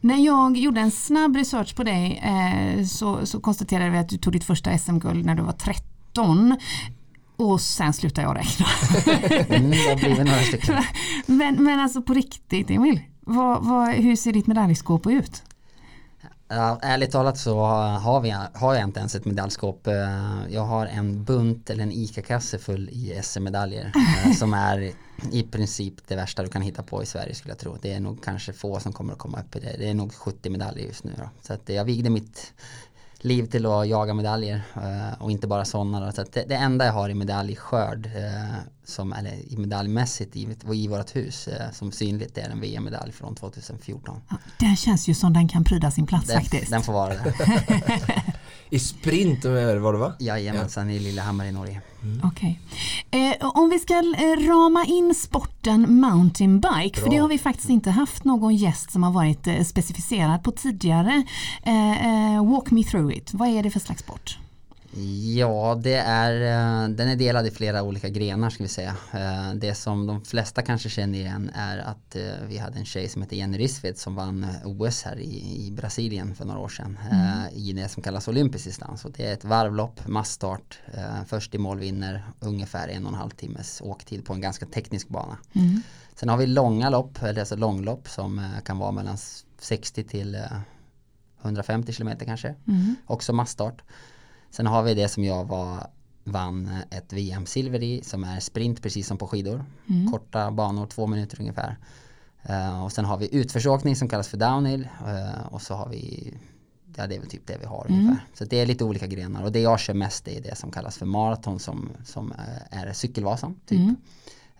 När 0.00 0.26
jag 0.26 0.56
gjorde 0.56 0.80
en 0.80 0.90
snabb 0.90 1.36
research 1.36 1.76
på 1.76 1.84
dig 1.84 2.22
så, 2.88 3.26
så 3.26 3.40
konstaterade 3.40 3.90
vi 3.90 3.98
att 3.98 4.08
du 4.08 4.18
tog 4.18 4.32
ditt 4.32 4.44
första 4.44 4.78
SM-guld 4.78 5.26
när 5.26 5.34
du 5.34 5.42
var 5.42 5.52
13. 5.52 6.56
Och 7.36 7.60
sen 7.60 7.92
slutar 7.92 8.22
jag 8.22 8.36
räkna. 8.36 8.66
mm, 9.56 9.70
det 9.70 10.24
några 10.24 10.38
stycken. 10.38 10.84
Men, 11.26 11.64
men 11.64 11.80
alltså 11.80 12.02
på 12.02 12.14
riktigt 12.14 12.70
Emil, 12.70 13.00
vad, 13.20 13.64
vad, 13.64 13.88
hur 13.88 14.16
ser 14.16 14.32
ditt 14.32 14.46
medaljskåp 14.46 15.06
ut? 15.06 15.42
Ja, 16.52 16.78
ärligt 16.82 17.10
talat 17.10 17.38
så 17.38 17.60
har, 17.60 18.20
vi, 18.20 18.30
har 18.52 18.74
jag 18.74 18.84
inte 18.84 19.00
ens 19.00 19.14
ett 19.14 19.24
medaljskåp. 19.24 19.86
Eh, 19.86 19.94
jag 20.48 20.62
har 20.62 20.86
en 20.86 21.24
bunt 21.24 21.70
eller 21.70 21.82
en 21.82 21.92
ICA-kasse 21.92 22.58
full 22.58 22.88
i 22.88 23.20
SM-medaljer 23.22 23.92
eh, 23.96 24.32
som 24.38 24.54
är 24.54 24.92
i 25.32 25.42
princip 25.42 25.94
det 26.08 26.16
värsta 26.16 26.42
du 26.42 26.48
kan 26.48 26.62
hitta 26.62 26.82
på 26.82 27.02
i 27.02 27.06
Sverige 27.06 27.34
skulle 27.34 27.52
jag 27.52 27.58
tro. 27.58 27.76
Det 27.82 27.92
är 27.92 28.00
nog 28.00 28.24
kanske 28.24 28.52
få 28.52 28.80
som 28.80 28.92
kommer 28.92 29.12
att 29.12 29.18
komma 29.18 29.40
upp 29.40 29.56
i 29.56 29.60
det. 29.60 29.76
Det 29.78 29.88
är 29.88 29.94
nog 29.94 30.14
70 30.14 30.50
medaljer 30.50 30.86
just 30.86 31.04
nu. 31.04 31.12
Då. 31.18 31.28
Så 31.42 31.52
att 31.52 31.68
jag 31.68 31.84
vigde 31.84 32.10
mitt 32.10 32.52
liv 33.24 33.46
till 33.46 33.66
att 33.66 33.88
jaga 33.88 34.14
medaljer 34.14 34.62
uh, 34.76 35.22
och 35.22 35.30
inte 35.30 35.46
bara 35.46 35.64
sådana. 35.64 36.12
Så 36.12 36.24
det, 36.32 36.44
det, 36.48 36.54
enda 36.54 36.84
jag 36.84 36.92
har 36.92 37.08
i 37.08 37.14
medaljskörd, 37.14 38.06
uh, 38.06 38.54
som, 38.84 39.12
eller 39.12 39.52
i 39.52 39.56
medaljmässigt 39.56 40.36
i, 40.36 40.56
i 40.72 40.88
vårt 40.88 41.16
hus 41.16 41.48
uh, 41.48 41.72
som 41.72 41.92
synligt 41.92 42.38
är 42.38 42.50
en 42.50 42.60
VM-medalj 42.60 43.12
från 43.12 43.34
2014. 43.34 44.20
Ja, 44.28 44.36
den 44.58 44.76
känns 44.76 45.08
ju 45.08 45.14
som 45.14 45.32
den 45.32 45.48
kan 45.48 45.64
pryda 45.64 45.90
sin 45.90 46.06
plats 46.06 46.26
den, 46.26 46.40
faktiskt. 46.40 46.70
Den 46.70 46.82
får 46.82 46.92
vara 46.92 47.14
det. 47.14 47.34
I 48.70 48.78
sprint 48.78 49.44
var 49.44 49.92
det 49.92 49.98
va? 49.98 50.12
Jajamensan, 50.18 50.90
ja. 50.90 50.96
i 50.96 50.98
Lillehammar 50.98 51.44
i 51.46 51.52
Norge. 51.52 51.80
Mm. 52.02 52.20
Okej. 52.24 52.60
Okay. 53.10 53.30
Eh, 53.30 53.46
om 53.56 53.70
vi 53.70 53.78
ska 53.78 53.94
eh, 53.94 54.48
rama 54.48 54.84
in 54.84 55.14
sporten 55.14 56.00
mountainbike, 56.00 57.00
Bra. 57.00 57.02
för 57.02 57.10
det 57.10 57.16
har 57.16 57.28
vi 57.28 57.38
faktiskt 57.38 57.70
inte 57.70 57.90
haft 57.90 58.24
någon 58.24 58.56
gäst 58.56 58.90
som 58.90 59.02
har 59.02 59.12
varit 59.12 59.46
eh, 59.46 59.62
specificerad 59.62 60.42
på 60.42 60.50
tidigare. 60.50 61.22
Eh, 61.62 62.34
eh, 62.34 62.50
walk 62.50 62.70
me 62.70 62.84
through 62.84 63.16
it, 63.16 63.30
vad 63.32 63.48
är 63.48 63.62
det 63.62 63.70
för 63.70 63.80
slags 63.80 64.00
sport? 64.00 64.38
Ja, 65.36 65.80
det 65.82 65.94
är, 65.94 66.32
eh, 66.40 66.88
den 66.88 67.08
är 67.08 67.16
delad 67.16 67.46
i 67.46 67.50
flera 67.50 67.82
olika 67.82 68.08
grenar 68.08 68.50
ska 68.50 68.62
vi 68.62 68.68
säga. 68.68 68.96
Eh, 69.12 69.54
det 69.54 69.74
som 69.74 70.06
de 70.06 70.24
flesta 70.24 70.62
kanske 70.62 70.88
känner 70.88 71.18
igen 71.18 71.50
är 71.54 71.78
att 71.78 72.16
eh, 72.16 72.22
vi 72.48 72.58
hade 72.58 72.78
en 72.78 72.84
tjej 72.84 73.08
som 73.08 73.22
heter 73.22 73.36
Jenny 73.36 73.58
Rissved 73.58 73.98
som 73.98 74.14
vann 74.14 74.46
OS 74.64 75.02
här 75.02 75.16
i, 75.16 75.66
i 75.66 75.70
Brasilien 75.70 76.34
för 76.34 76.44
några 76.44 76.60
år 76.60 76.68
sedan 76.68 76.98
mm. 77.10 77.54
i 77.54 77.72
det 77.72 77.88
som 77.88 78.02
kallas 78.02 78.28
olympisk 78.28 78.64
distans. 78.64 79.04
Och 79.04 79.12
det 79.12 79.26
är 79.26 79.32
ett 79.32 79.44
varvlopp, 79.44 80.06
massstart, 80.06 80.80
först 81.26 81.54
i 81.54 81.58
mål 81.58 81.78
vinner 81.78 82.24
ungefär 82.40 82.88
en 82.88 83.06
och 83.06 83.12
en 83.12 83.18
halv 83.18 83.30
timmes 83.30 83.80
åktid 83.84 84.24
på 84.24 84.32
en 84.32 84.40
ganska 84.40 84.66
teknisk 84.66 85.08
bana. 85.08 85.38
Mm. 85.52 85.82
Sen 86.14 86.28
har 86.28 86.36
vi 86.36 86.46
långa 86.46 86.90
lopp, 86.90 87.22
eller 87.22 87.40
alltså 87.40 87.56
långlopp 87.56 88.08
som 88.08 88.48
kan 88.64 88.78
vara 88.78 88.92
mellan 88.92 89.16
60 89.58 90.04
till 90.04 90.38
150 91.42 91.92
kilometer 91.92 92.26
kanske. 92.26 92.48
Mm. 92.48 92.96
Också 93.06 93.32
massstart. 93.32 93.82
Sen 94.50 94.66
har 94.66 94.82
vi 94.82 94.94
det 94.94 95.08
som 95.08 95.24
jag 95.24 95.44
var, 95.44 95.86
vann 96.24 96.70
ett 96.90 97.12
VM-silver 97.12 97.82
i 97.82 98.02
som 98.02 98.24
är 98.24 98.40
sprint 98.40 98.82
precis 98.82 99.06
som 99.06 99.18
på 99.18 99.26
skidor. 99.26 99.64
Mm. 99.88 100.10
Korta 100.10 100.50
banor, 100.50 100.86
två 100.86 101.06
minuter 101.06 101.40
ungefär. 101.40 101.76
Uh, 102.50 102.84
och 102.84 102.92
sen 102.92 103.04
har 103.04 103.16
vi 103.16 103.34
utförsåkning 103.36 103.96
som 103.96 104.08
kallas 104.08 104.28
för 104.28 104.36
downhill 104.36 104.88
uh, 105.06 105.46
och 105.54 105.62
så 105.62 105.74
har 105.74 105.88
vi 105.88 106.34
Ja 106.96 107.06
det 107.06 107.14
är 107.14 107.20
väl 107.20 107.28
typ 107.28 107.46
det 107.46 107.56
vi 107.60 107.66
har 107.66 107.86
mm. 107.86 108.00
ungefär. 108.00 108.24
Så 108.34 108.44
det 108.44 108.60
är 108.60 108.66
lite 108.66 108.84
olika 108.84 109.06
grenar 109.06 109.42
och 109.42 109.52
det 109.52 109.60
jag 109.60 109.80
kör 109.80 109.94
mest 109.94 110.28
är 110.28 110.40
det 110.40 110.58
som 110.58 110.70
kallas 110.70 110.98
för 110.98 111.06
maraton 111.06 111.58
som, 111.58 111.90
som 112.04 112.32
eh, 112.32 112.78
är 112.78 112.92
cykelvasan 112.92 113.60
typ. 113.66 113.78
Mm. 113.78 113.96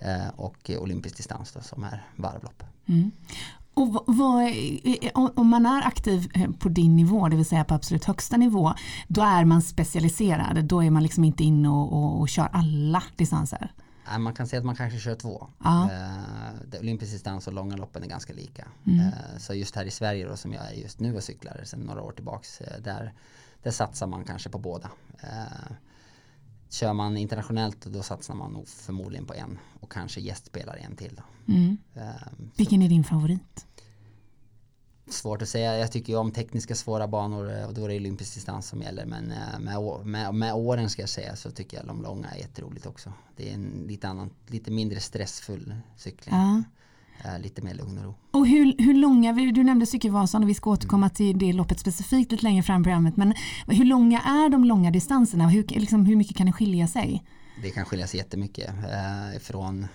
Uh, 0.04 0.28
och 0.36 0.70
olympisk 0.78 1.16
distans 1.16 1.52
då, 1.52 1.60
som 1.60 1.84
är 1.84 2.04
varvlopp. 2.16 2.62
Mm. 2.86 3.10
Och 3.74 4.04
vad, 4.06 4.52
om 5.34 5.48
man 5.48 5.66
är 5.66 5.86
aktiv 5.86 6.30
eh, 6.34 6.50
på 6.50 6.68
din 6.68 6.96
nivå, 6.96 7.28
det 7.28 7.36
vill 7.36 7.44
säga 7.44 7.64
på 7.64 7.74
absolut 7.74 8.04
högsta 8.04 8.36
nivå, 8.36 8.74
då 9.08 9.22
är 9.22 9.44
man 9.44 9.62
specialiserad. 9.62 10.64
Då 10.64 10.82
är 10.82 10.90
man 10.90 11.02
liksom 11.02 11.24
inte 11.24 11.44
inne 11.44 11.68
och, 11.68 11.92
och, 11.92 12.20
och 12.20 12.28
kör 12.28 12.48
alla 12.52 13.02
distanser. 13.16 13.72
Man 14.18 14.34
kan 14.34 14.46
säga 14.46 14.60
att 14.60 14.66
man 14.66 14.76
kanske 14.76 14.98
kör 14.98 15.14
två. 15.14 15.46
Ja. 15.64 15.90
Eh, 15.92 16.80
olympisk 16.80 17.12
distans 17.12 17.46
och 17.46 17.52
långa 17.52 17.76
loppen 17.76 18.02
är 18.02 18.06
ganska 18.06 18.32
lika. 18.32 18.66
Mm. 18.86 19.00
Eh, 19.00 19.38
så 19.38 19.54
just 19.54 19.76
här 19.76 19.84
i 19.84 19.90
Sverige 19.90 20.28
då, 20.28 20.36
som 20.36 20.52
jag 20.52 20.66
är 20.66 20.72
just 20.72 21.00
nu 21.00 21.16
och 21.16 21.22
cyklar 21.22 21.60
sedan 21.64 21.80
några 21.80 22.02
år 22.02 22.12
tillbaks, 22.12 22.60
eh, 22.60 22.82
där, 22.82 23.12
där 23.62 23.70
satsar 23.70 24.06
man 24.06 24.24
kanske 24.24 24.48
på 24.48 24.58
båda. 24.58 24.90
Eh, 25.20 25.72
Kör 26.70 26.92
man 26.92 27.16
internationellt 27.16 27.86
då 27.86 28.02
satsar 28.02 28.34
man 28.34 28.52
nog 28.52 28.68
förmodligen 28.68 29.26
på 29.26 29.34
en 29.34 29.58
och 29.80 29.92
kanske 29.92 30.20
gästspelare 30.20 30.78
en 30.78 30.96
till. 30.96 31.14
Då. 31.16 31.52
Mm. 31.52 31.78
Um, 31.94 32.50
Vilken 32.56 32.82
är 32.82 32.88
din 32.88 33.04
favorit? 33.04 33.66
Svårt 35.08 35.42
att 35.42 35.48
säga. 35.48 35.78
Jag 35.78 35.92
tycker 35.92 36.12
ju 36.12 36.18
om 36.18 36.30
tekniska 36.30 36.74
svåra 36.74 37.08
banor 37.08 37.58
eh, 37.58 37.64
och 37.64 37.74
då 37.74 37.84
är 37.84 37.88
det 37.88 37.96
olympisk 37.96 38.34
distans 38.34 38.68
som 38.68 38.82
gäller. 38.82 39.06
Men 39.06 39.32
eh, 39.32 39.58
med, 39.60 40.06
med, 40.06 40.34
med 40.34 40.54
åren 40.54 40.90
ska 40.90 41.02
jag 41.02 41.08
säga 41.08 41.36
så 41.36 41.50
tycker 41.50 41.76
jag 41.76 41.86
de 41.86 42.02
långa 42.02 42.28
är 42.28 42.38
jätteroligt 42.38 42.86
också. 42.86 43.12
Det 43.36 43.50
är 43.50 43.54
en 43.54 43.84
lite, 43.88 44.08
annan, 44.08 44.30
lite 44.46 44.70
mindre 44.70 45.00
stressfull 45.00 45.74
cykling. 45.96 46.34
Ja 46.34 46.62
lite 47.40 47.62
mer 47.62 47.74
lugn 47.74 47.98
och 47.98 48.04
ro. 48.04 48.14
Och 48.30 48.46
hur, 48.46 48.74
hur 48.78 48.94
långa, 48.94 49.32
du 49.32 49.64
nämnde 49.64 49.86
Cykelvasan 49.86 50.42
och 50.42 50.48
vi 50.48 50.54
ska 50.54 50.70
återkomma 50.70 51.06
mm. 51.06 51.14
till 51.14 51.38
det 51.38 51.52
loppet 51.52 51.80
specifikt 51.80 52.32
lite 52.32 52.44
längre 52.44 52.62
fram 52.62 52.80
i 52.80 52.84
programmet, 52.84 53.16
men 53.16 53.34
hur 53.66 53.84
långa 53.84 54.20
är 54.20 54.48
de 54.48 54.64
långa 54.64 54.90
distanserna? 54.90 55.48
Hur, 55.48 55.64
liksom, 55.68 56.06
hur 56.06 56.16
mycket 56.16 56.36
kan 56.36 56.46
det 56.46 56.52
skilja 56.52 56.86
sig? 56.86 57.24
Det 57.62 57.70
kan 57.70 57.84
skilja 57.84 58.06
sig 58.06 58.18
jättemycket. 58.20 58.68
Eh, 58.68 59.40
från, 59.40 59.86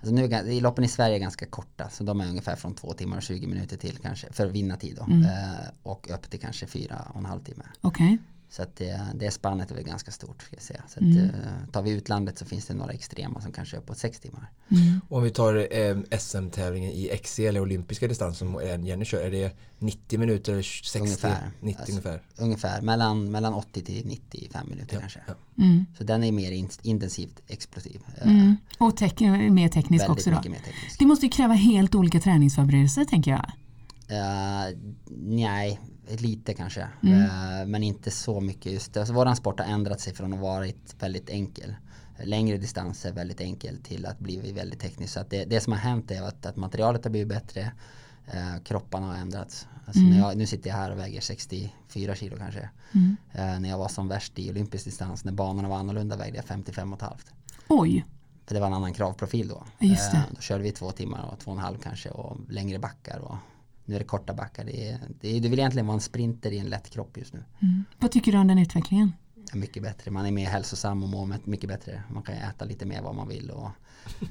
alltså 0.00 0.14
nu, 0.14 0.60
loppen 0.60 0.84
i 0.84 0.88
Sverige 0.88 1.16
är 1.16 1.20
ganska 1.20 1.46
korta, 1.46 1.88
så 1.90 2.04
de 2.04 2.20
är 2.20 2.28
ungefär 2.28 2.56
från 2.56 2.74
två 2.74 2.92
timmar 2.92 3.16
och 3.16 3.22
20 3.22 3.46
minuter 3.46 3.76
till 3.76 3.98
kanske, 4.02 4.32
för 4.32 4.46
att 4.46 4.52
vinna 4.52 4.76
tid 4.76 4.96
då, 4.96 5.04
mm. 5.04 5.22
eh, 5.22 5.68
och 5.82 6.10
upp 6.10 6.30
till 6.30 6.40
kanske 6.40 6.66
fyra 6.66 7.06
och 7.12 7.18
en 7.18 7.26
halv 7.26 7.40
timme. 7.40 7.64
Okay. 7.82 8.18
Så 8.50 8.62
att 8.62 8.76
det, 8.76 9.06
det 9.14 9.30
spannet 9.30 9.70
är 9.70 9.74
väl 9.74 9.84
ganska 9.84 10.10
stort. 10.10 10.42
Ska 10.42 10.56
jag 10.56 10.62
säga. 10.62 10.82
Så 10.88 10.98
att, 10.98 11.04
mm. 11.04 11.24
Eh, 11.24 11.70
tar 11.72 11.82
vi 11.82 11.90
utlandet 11.90 12.38
så 12.38 12.44
finns 12.44 12.66
det 12.66 12.74
några 12.74 12.92
extrema 12.92 13.40
som 13.40 13.52
kanske 13.52 13.76
är 13.76 13.80
på 13.80 13.94
sex 13.94 14.20
timmar. 14.20 14.50
Mm. 14.70 15.00
Om 15.08 15.22
vi 15.22 15.30
tar 15.30 15.76
eh, 15.78 16.18
SM-tävlingen 16.18 16.90
i 16.90 17.18
XC 17.22 17.38
eller 17.38 17.60
olympiska 17.60 18.08
distans 18.08 18.38
som 18.38 18.60
Jenny 18.82 19.04
kör, 19.04 19.20
är 19.20 19.30
det 19.30 19.56
90 19.78 20.18
minuter 20.18 20.52
eller 20.52 20.62
60? 20.62 20.98
Ungefär. 20.98 21.50
90 21.60 21.80
alltså, 21.80 21.92
ungefär. 21.92 22.22
ungefär, 22.36 22.82
mellan, 22.82 23.30
mellan 23.30 23.54
80 23.54 23.82
till 23.82 24.06
95 24.06 24.68
minuter 24.68 24.94
ja, 24.94 25.00
kanske. 25.00 25.20
Ja. 25.26 25.34
Mm. 25.64 25.86
Så 25.98 26.04
den 26.04 26.24
är 26.24 26.32
mer 26.32 26.52
in, 26.52 26.68
intensivt 26.82 27.42
explosiv. 27.46 28.00
Eh, 28.16 28.30
mm. 28.30 28.56
Och 28.78 28.96
tek 28.96 29.20
mer 29.20 29.68
teknisk 29.68 30.08
också 30.08 30.30
då? 30.30 30.36
Mer 30.36 30.42
teknisk. 30.42 30.98
Det 30.98 31.06
måste 31.06 31.26
ju 31.26 31.30
kräva 31.30 31.54
helt 31.54 31.94
olika 31.94 32.20
träningsförberedelser 32.20 33.04
tänker 33.04 33.30
jag. 33.30 33.52
Uh, 34.10 34.78
nej, 35.16 35.80
lite 36.16 36.54
kanske. 36.54 36.88
Mm. 37.02 37.22
Uh, 37.22 37.66
men 37.66 37.82
inte 37.82 38.10
så 38.10 38.40
mycket 38.40 38.72
just 38.72 38.94
det. 38.94 39.00
Alltså, 39.00 39.14
våran 39.14 39.36
sport 39.36 39.60
har 39.60 39.66
ändrat 39.66 40.00
sig 40.00 40.14
från 40.14 40.32
att 40.32 40.40
vara 40.40 40.66
väldigt 41.00 41.30
enkel. 41.30 41.74
Längre 42.22 42.56
distanser 42.56 43.12
väldigt 43.12 43.40
enkel 43.40 43.78
till 43.82 44.06
att 44.06 44.18
bli 44.18 44.52
väldigt 44.52 44.80
tekniskt. 44.80 45.12
Så 45.12 45.20
att 45.20 45.30
det, 45.30 45.44
det 45.44 45.60
som 45.60 45.72
har 45.72 45.80
hänt 45.80 46.10
är 46.10 46.22
att, 46.22 46.46
att 46.46 46.56
materialet 46.56 47.04
har 47.04 47.10
blivit 47.10 47.28
bättre. 47.28 47.72
Uh, 48.34 48.62
kropparna 48.64 49.06
har 49.06 49.14
ändrats. 49.14 49.66
Alltså 49.86 50.00
mm. 50.00 50.12
när 50.12 50.18
jag, 50.18 50.36
nu 50.36 50.46
sitter 50.46 50.70
jag 50.70 50.76
här 50.76 50.90
och 50.90 50.98
väger 50.98 51.20
64 51.20 52.14
kilo 52.14 52.36
kanske. 52.36 52.70
Mm. 52.92 53.16
Uh, 53.34 53.60
när 53.60 53.68
jag 53.68 53.78
var 53.78 53.88
som 53.88 54.08
värst 54.08 54.38
i 54.38 54.50
olympisk 54.50 54.84
distans, 54.84 55.24
när 55.24 55.32
banorna 55.32 55.68
var 55.68 55.76
annorlunda 55.76 56.16
vägde 56.16 56.36
jag 56.36 56.44
55,5. 56.44 57.12
Oj! 57.68 58.04
För 58.46 58.54
det 58.54 58.60
var 58.60 58.66
en 58.66 58.74
annan 58.74 58.92
kravprofil 58.92 59.48
då. 59.48 59.64
Just 59.78 60.12
det. 60.12 60.22
då 60.30 60.40
körde 60.40 60.62
vi 60.62 60.72
två 60.72 60.90
timmar 60.90 61.30
och 61.32 61.38
två 61.38 61.50
och 61.50 61.56
en 61.56 61.62
halv 61.62 61.78
kanske 61.78 62.10
och 62.10 62.36
längre 62.48 62.78
backar 62.78 63.18
och 63.18 63.36
nu 63.88 63.94
är 63.94 63.98
det 63.98 64.04
korta 64.04 64.34
backar. 64.34 64.64
Det, 64.64 64.88
är, 64.88 64.98
det, 65.20 65.40
det 65.40 65.48
vill 65.48 65.58
egentligen 65.58 65.86
vara 65.86 65.94
en 65.94 66.00
sprinter 66.00 66.50
i 66.50 66.58
en 66.58 66.66
lätt 66.66 66.90
kropp 66.90 67.16
just 67.16 67.32
nu. 67.32 67.44
Mm. 67.62 67.84
Vad 67.98 68.10
tycker 68.10 68.32
du 68.32 68.38
om 68.38 68.46
den 68.46 68.58
utvecklingen? 68.58 69.12
Mycket 69.54 69.82
bättre. 69.82 70.10
Man 70.10 70.26
är 70.26 70.30
mer 70.30 70.46
hälsosam 70.46 71.02
och 71.02 71.08
mår 71.08 71.34
mycket 71.44 71.68
bättre. 71.68 72.02
Man 72.12 72.22
kan 72.22 72.34
äta 72.34 72.64
lite 72.64 72.86
mer 72.86 73.02
vad 73.02 73.14
man 73.14 73.28
vill. 73.28 73.50
Och, 73.50 73.70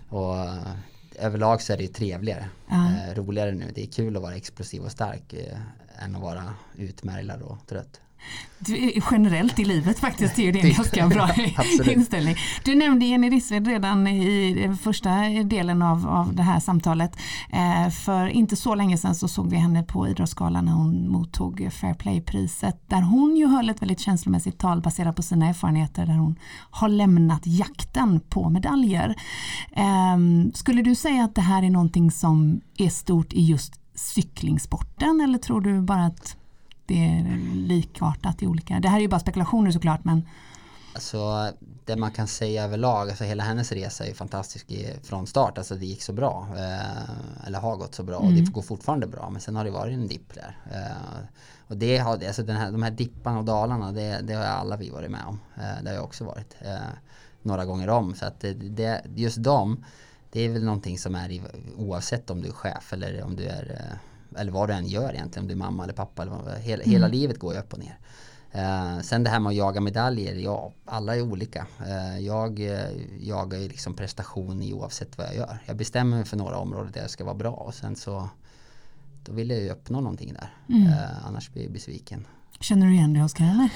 och 0.10 0.36
eh, 0.36 0.76
överlag 1.20 1.62
så 1.62 1.74
är 1.74 1.78
det 1.78 1.84
ju 1.84 1.90
trevligare. 1.90 2.50
Eh, 2.72 3.16
roligare 3.16 3.52
nu. 3.52 3.72
Det 3.76 3.84
är 3.84 3.88
kul 3.88 4.16
att 4.16 4.22
vara 4.22 4.36
explosiv 4.36 4.82
och 4.82 4.92
stark 4.92 5.34
eh, 5.34 5.58
än 6.04 6.16
att 6.16 6.22
vara 6.22 6.54
utmärglad 6.76 7.42
och 7.42 7.68
trött. 7.68 8.02
Du, 8.60 9.02
generellt 9.12 9.60
i 9.60 9.66
livet 9.66 10.00
faktiskt 10.00 10.36
det 10.36 10.48
är 10.48 10.54
det 10.54 10.60
en 10.60 10.74
ganska 10.74 11.08
bra 11.08 11.30
inställning. 11.94 12.36
Du 12.64 12.76
nämnde 12.76 13.06
Jenny 13.06 13.30
Rissved 13.30 13.68
redan 13.68 14.08
i 14.08 14.78
första 14.82 15.10
delen 15.44 15.82
av, 15.82 16.08
av 16.08 16.36
det 16.36 16.44
här 16.44 16.60
samtalet. 16.60 17.18
Eh, 17.50 17.90
för 17.90 18.28
inte 18.28 18.56
så 18.56 18.76
länge 18.76 18.98
sedan 18.98 19.16
så 19.16 19.28
såg 19.28 19.50
vi 19.50 19.56
henne 19.56 19.84
på 19.84 20.08
Idrottsgalan 20.08 20.66
när 20.66 20.72
hon 20.72 21.10
mottog 21.10 21.70
Fair 21.72 21.94
Play-priset 21.94 22.90
där 22.90 23.02
hon 23.02 23.36
ju 23.36 23.48
höll 23.48 23.70
ett 23.70 23.82
väldigt 23.82 24.00
känslomässigt 24.00 24.58
tal 24.58 24.82
baserat 24.82 25.16
på 25.16 25.22
sina 25.22 25.50
erfarenheter 25.50 26.06
där 26.06 26.18
hon 26.18 26.36
har 26.72 26.90
lämnat 26.90 27.42
jakten 27.44 28.20
på 28.20 28.50
medaljer. 28.50 29.16
Eh, 29.72 30.18
skulle 30.54 30.82
du 30.82 30.96
säga 30.96 31.24
att 31.24 31.36
det 31.36 31.42
här 31.42 31.64
är 31.64 31.70
någonting 31.70 32.12
som 32.12 32.62
är 32.78 32.90
stort 32.90 33.34
i 33.34 33.46
just 33.46 33.74
cyklingsporten 33.96 35.22
eller 35.22 35.38
tror 35.38 35.62
du 35.62 35.82
bara 35.82 36.06
att 36.06 36.38
det 36.88 37.06
är 37.06 37.38
likartat 37.56 38.44
i 38.44 38.48
olika. 38.48 38.80
Det 38.80 38.90
här 38.90 38.98
är 38.98 39.02
ju 39.02 39.08
bara 39.08 39.20
spekulationer 39.20 39.72
såklart 39.72 40.04
men 40.04 40.22
Alltså 40.98 41.52
det 41.86 41.96
man 41.96 42.12
kan 42.12 42.28
säga 42.28 42.64
överlag, 42.64 43.10
alltså 43.10 43.24
hela 43.24 43.44
hennes 43.44 43.72
resa 43.72 44.06
är 44.06 44.14
fantastisk 44.14 44.72
från 45.04 45.28
start. 45.28 45.58
Alltså 45.58 45.76
det 45.76 45.86
gick 45.86 46.02
så 46.02 46.14
bra. 46.14 46.48
Eh, 46.58 47.48
eller 47.48 47.60
har 47.60 47.76
gått 47.76 47.96
så 47.96 48.04
bra. 48.04 48.16
Mm. 48.16 48.28
Och 48.28 48.34
det 48.34 48.40
mm. 48.40 48.52
går 48.52 48.62
fortfarande 48.62 49.08
bra. 49.08 49.30
Men 49.30 49.42
sen 49.42 49.56
har 49.56 49.64
det 49.64 49.72
varit 49.72 49.94
en 49.94 50.08
dipp 50.08 50.34
där. 50.34 50.58
Eh, 50.72 51.26
och 51.68 51.78
det 51.78 51.98
har, 51.98 52.14
alltså 52.14 52.44
den 52.44 52.56
här, 52.56 52.72
de 52.72 52.84
här 52.84 52.92
dipparna 52.92 53.40
och 53.40 53.46
dalarna, 53.46 53.92
det, 53.92 54.22
det 54.24 54.34
har 54.34 54.44
alla 54.44 54.78
vi 54.78 54.90
varit 54.90 55.12
med 55.12 55.26
om. 55.28 55.40
Eh, 55.56 55.84
det 55.84 55.90
har 55.90 55.96
jag 55.96 56.04
också 56.04 56.24
varit. 56.24 56.56
Eh, 56.62 56.78
några 57.42 57.66
gånger 57.66 57.90
om. 57.90 58.16
Så 58.16 58.26
att 58.26 58.40
det, 58.40 58.54
det, 58.54 59.02
just 59.16 59.44
dem, 59.44 59.86
det 60.32 60.42
är 60.42 60.50
väl 60.50 60.64
någonting 60.64 60.98
som 60.98 61.16
är 61.16 61.30
i, 61.30 61.42
oavsett 61.78 62.30
om 62.30 62.42
du 62.42 62.48
är 62.48 62.54
chef 62.54 62.94
eller 62.94 63.24
om 63.24 63.36
du 63.36 63.44
är 63.44 63.72
eh, 63.72 63.98
eller 64.38 64.52
vad 64.52 64.70
du 64.70 64.74
än 64.74 64.88
gör 64.88 65.14
egentligen, 65.14 65.44
om 65.44 65.48
du 65.48 65.54
är 65.54 65.58
mamma 65.58 65.84
eller 65.84 65.94
pappa. 65.94 66.22
Eller 66.22 66.32
vad, 66.32 66.58
hela, 66.58 66.84
mm. 66.84 66.94
hela 66.94 67.08
livet 67.08 67.40
går 67.40 67.54
ju 67.54 67.60
upp 67.60 67.74
och 67.74 67.80
ner. 67.80 67.98
Uh, 68.56 69.02
sen 69.02 69.24
det 69.24 69.30
här 69.30 69.40
med 69.40 69.50
att 69.50 69.56
jaga 69.56 69.82
medaljer, 69.82 70.36
ja, 70.36 70.72
alla 70.86 71.16
är 71.16 71.22
olika. 71.22 71.68
Uh, 71.82 72.20
jag 72.20 72.60
uh, 72.60 73.26
jagar 73.28 73.60
ju 73.60 73.68
liksom 73.68 73.94
prestation 73.94 74.62
i 74.62 74.74
oavsett 74.74 75.18
vad 75.18 75.28
jag 75.28 75.36
gör. 75.36 75.60
Jag 75.66 75.76
bestämmer 75.76 76.18
mig 76.18 76.26
för 76.26 76.38
några 76.38 76.58
områden 76.58 76.92
där 76.92 77.02
jag 77.02 77.10
ska 77.10 77.24
vara 77.24 77.36
bra 77.36 77.52
och 77.52 77.74
sen 77.74 77.96
så 77.96 78.30
då 79.26 79.32
vill 79.32 79.50
jag 79.50 79.60
ju 79.60 79.70
uppnå 79.70 80.02
någonting 80.02 80.34
där. 80.34 80.54
Mm. 80.70 80.94
annars 81.26 81.52
blir 81.52 81.64
jag 81.64 81.72
besviken. 81.72 82.28
Känner 82.60 82.88
du 82.88 82.94
igen 82.94 83.14
dig 83.14 83.24
Oskar 83.24 83.46
eller? 83.46 83.70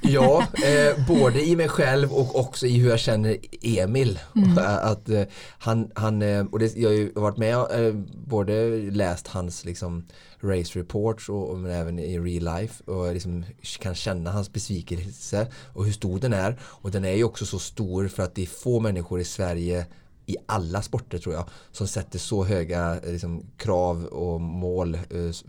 ja, 0.12 0.46
eh, 0.64 1.06
både 1.06 1.46
i 1.46 1.56
mig 1.56 1.68
själv 1.68 2.12
och 2.12 2.38
också 2.38 2.66
i 2.66 2.78
hur 2.78 2.90
jag 2.90 2.98
känner 2.98 3.36
Emil. 3.62 4.18
Mm. 4.36 4.58
Att, 4.82 5.08
eh, 5.08 5.22
han, 5.58 5.90
han, 5.94 6.22
eh, 6.22 6.44
och 6.44 6.58
det, 6.58 6.76
jag 6.76 6.88
har 6.88 6.94
ju 6.94 7.12
varit 7.12 7.36
med 7.36 7.58
och 7.58 7.74
eh, 7.74 7.94
både 8.26 8.76
läst 8.90 9.28
hans 9.28 9.64
liksom, 9.64 10.06
race 10.40 10.78
reports 10.78 11.28
och, 11.28 11.50
och 11.50 11.58
men 11.58 11.70
även 11.70 11.98
i 11.98 12.18
real 12.18 12.58
life 12.58 12.84
och 12.84 13.12
liksom 13.12 13.44
kan 13.80 13.94
känna 13.94 14.30
hans 14.30 14.52
besvikelse 14.52 15.46
och 15.72 15.84
hur 15.84 15.92
stor 15.92 16.18
den 16.18 16.32
är. 16.32 16.58
Och 16.62 16.90
den 16.90 17.04
är 17.04 17.14
ju 17.14 17.24
också 17.24 17.46
så 17.46 17.58
stor 17.58 18.08
för 18.08 18.22
att 18.22 18.34
det 18.34 18.42
är 18.42 18.46
få 18.46 18.80
människor 18.80 19.20
i 19.20 19.24
Sverige 19.24 19.86
i 20.32 20.36
alla 20.46 20.82
sporter 20.82 21.18
tror 21.18 21.34
jag 21.34 21.48
som 21.72 21.86
sätter 21.86 22.18
så 22.18 22.44
höga 22.44 23.00
liksom, 23.04 23.42
krav 23.56 24.04
och 24.04 24.40
mål 24.40 24.98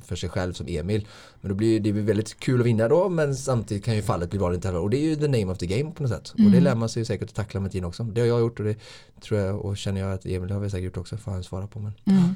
för 0.06 0.16
sig 0.16 0.30
själv 0.30 0.54
som 0.54 0.68
Emil. 0.68 1.08
Men 1.42 1.50
då 1.50 1.56
blir 1.56 1.80
det 1.80 1.94
blir 1.94 2.04
väldigt 2.04 2.40
kul 2.40 2.60
att 2.60 2.66
vinna 2.66 2.88
då 2.88 3.10
men 3.10 3.36
samtidigt 3.36 3.86
kan 3.86 3.96
ju 3.96 4.02
fallet 4.02 4.30
bli 4.30 4.40
vanligt 4.40 4.66
och 4.66 4.90
det 4.90 4.98
är 4.98 5.02
ju 5.02 5.16
the 5.16 5.28
name 5.28 5.46
of 5.46 5.58
the 5.58 5.66
game 5.66 5.92
på 5.92 6.04
något 6.04 6.12
sätt. 6.12 6.34
Mm. 6.38 6.46
Och 6.46 6.52
det 6.52 6.58
mm. 6.58 6.64
lär 6.64 6.76
man 6.76 6.90
sig 6.90 7.06
säkert 7.06 7.30
att 7.30 7.36
tackla 7.36 7.60
med 7.60 7.72
tiden 7.72 7.86
också. 7.86 8.04
Det 8.04 8.22
har 8.22 8.28
jag 8.28 8.40
gjort 8.40 8.60
och 8.60 8.66
det 8.66 8.78
tror 9.22 9.40
jag 9.40 9.66
och 9.66 9.78
känner 9.78 10.02
jag 10.02 10.14
att 10.14 10.26
Emil 10.26 10.52
har 10.52 10.60
vi 10.60 10.70
säkert 10.70 10.86
gjort 10.86 10.98
också 10.98 11.18
får 11.18 11.32
han 11.32 11.44
svara 11.44 11.68
på. 11.68 11.80
Men... 11.80 11.94
Mm. 12.06 12.36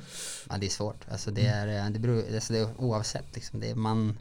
Ja 0.50 0.58
det 0.58 0.66
är 0.66 0.70
svårt. 0.70 1.06
Alltså 1.12 1.32
det 1.32 1.46
är, 1.46 1.90
det 1.90 2.00
beror, 2.00 2.24
alltså 2.36 2.54
det 2.54 2.60
är 2.60 2.68
oavsett 2.78 3.36
liksom. 3.36 3.60
Det 3.60 3.70
är 3.70 3.76
man, 3.76 4.18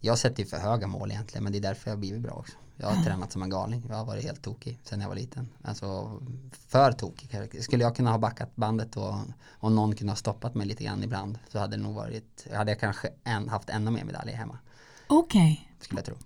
jag 0.00 0.18
sätter 0.18 0.42
ju 0.42 0.48
för 0.48 0.56
höga 0.56 0.86
mål 0.86 1.10
egentligen 1.10 1.44
men 1.44 1.52
det 1.52 1.58
är 1.58 1.62
därför 1.62 1.90
jag 1.90 1.96
har 1.96 2.00
blivit 2.00 2.20
bra 2.20 2.32
också. 2.32 2.54
Jag 2.80 2.88
har 2.88 3.04
tränat 3.04 3.32
som 3.32 3.42
en 3.42 3.50
galning. 3.50 3.82
Jag 3.88 3.96
har 3.96 4.04
varit 4.04 4.24
helt 4.24 4.42
tokig 4.42 4.78
sedan 4.82 5.00
jag 5.00 5.08
var 5.08 5.14
liten. 5.14 5.48
Alltså 5.62 6.18
för 6.68 6.92
tokig. 6.92 7.62
Skulle 7.62 7.84
jag 7.84 7.96
kunna 7.96 8.10
ha 8.10 8.18
backat 8.18 8.56
bandet 8.56 8.96
och, 8.96 9.14
och 9.50 9.72
någon 9.72 9.94
kunde 9.94 10.10
ha 10.10 10.16
stoppat 10.16 10.54
mig 10.54 10.66
lite 10.66 10.84
grann 10.84 11.02
ibland 11.04 11.38
så 11.48 11.58
hade 11.58 11.76
det 11.76 11.82
nog 11.82 11.94
varit, 11.94 12.46
hade 12.54 12.70
jag 12.70 12.80
kanske 12.80 13.08
en, 13.24 13.48
haft 13.48 13.70
ännu 13.70 13.90
mer 13.90 14.04
medaljer 14.04 14.36
hemma. 14.36 14.58
Okej. 15.06 15.40
Okay. 15.40 15.84
Skulle 15.84 15.98
jag 15.98 16.04
tro. 16.04 16.16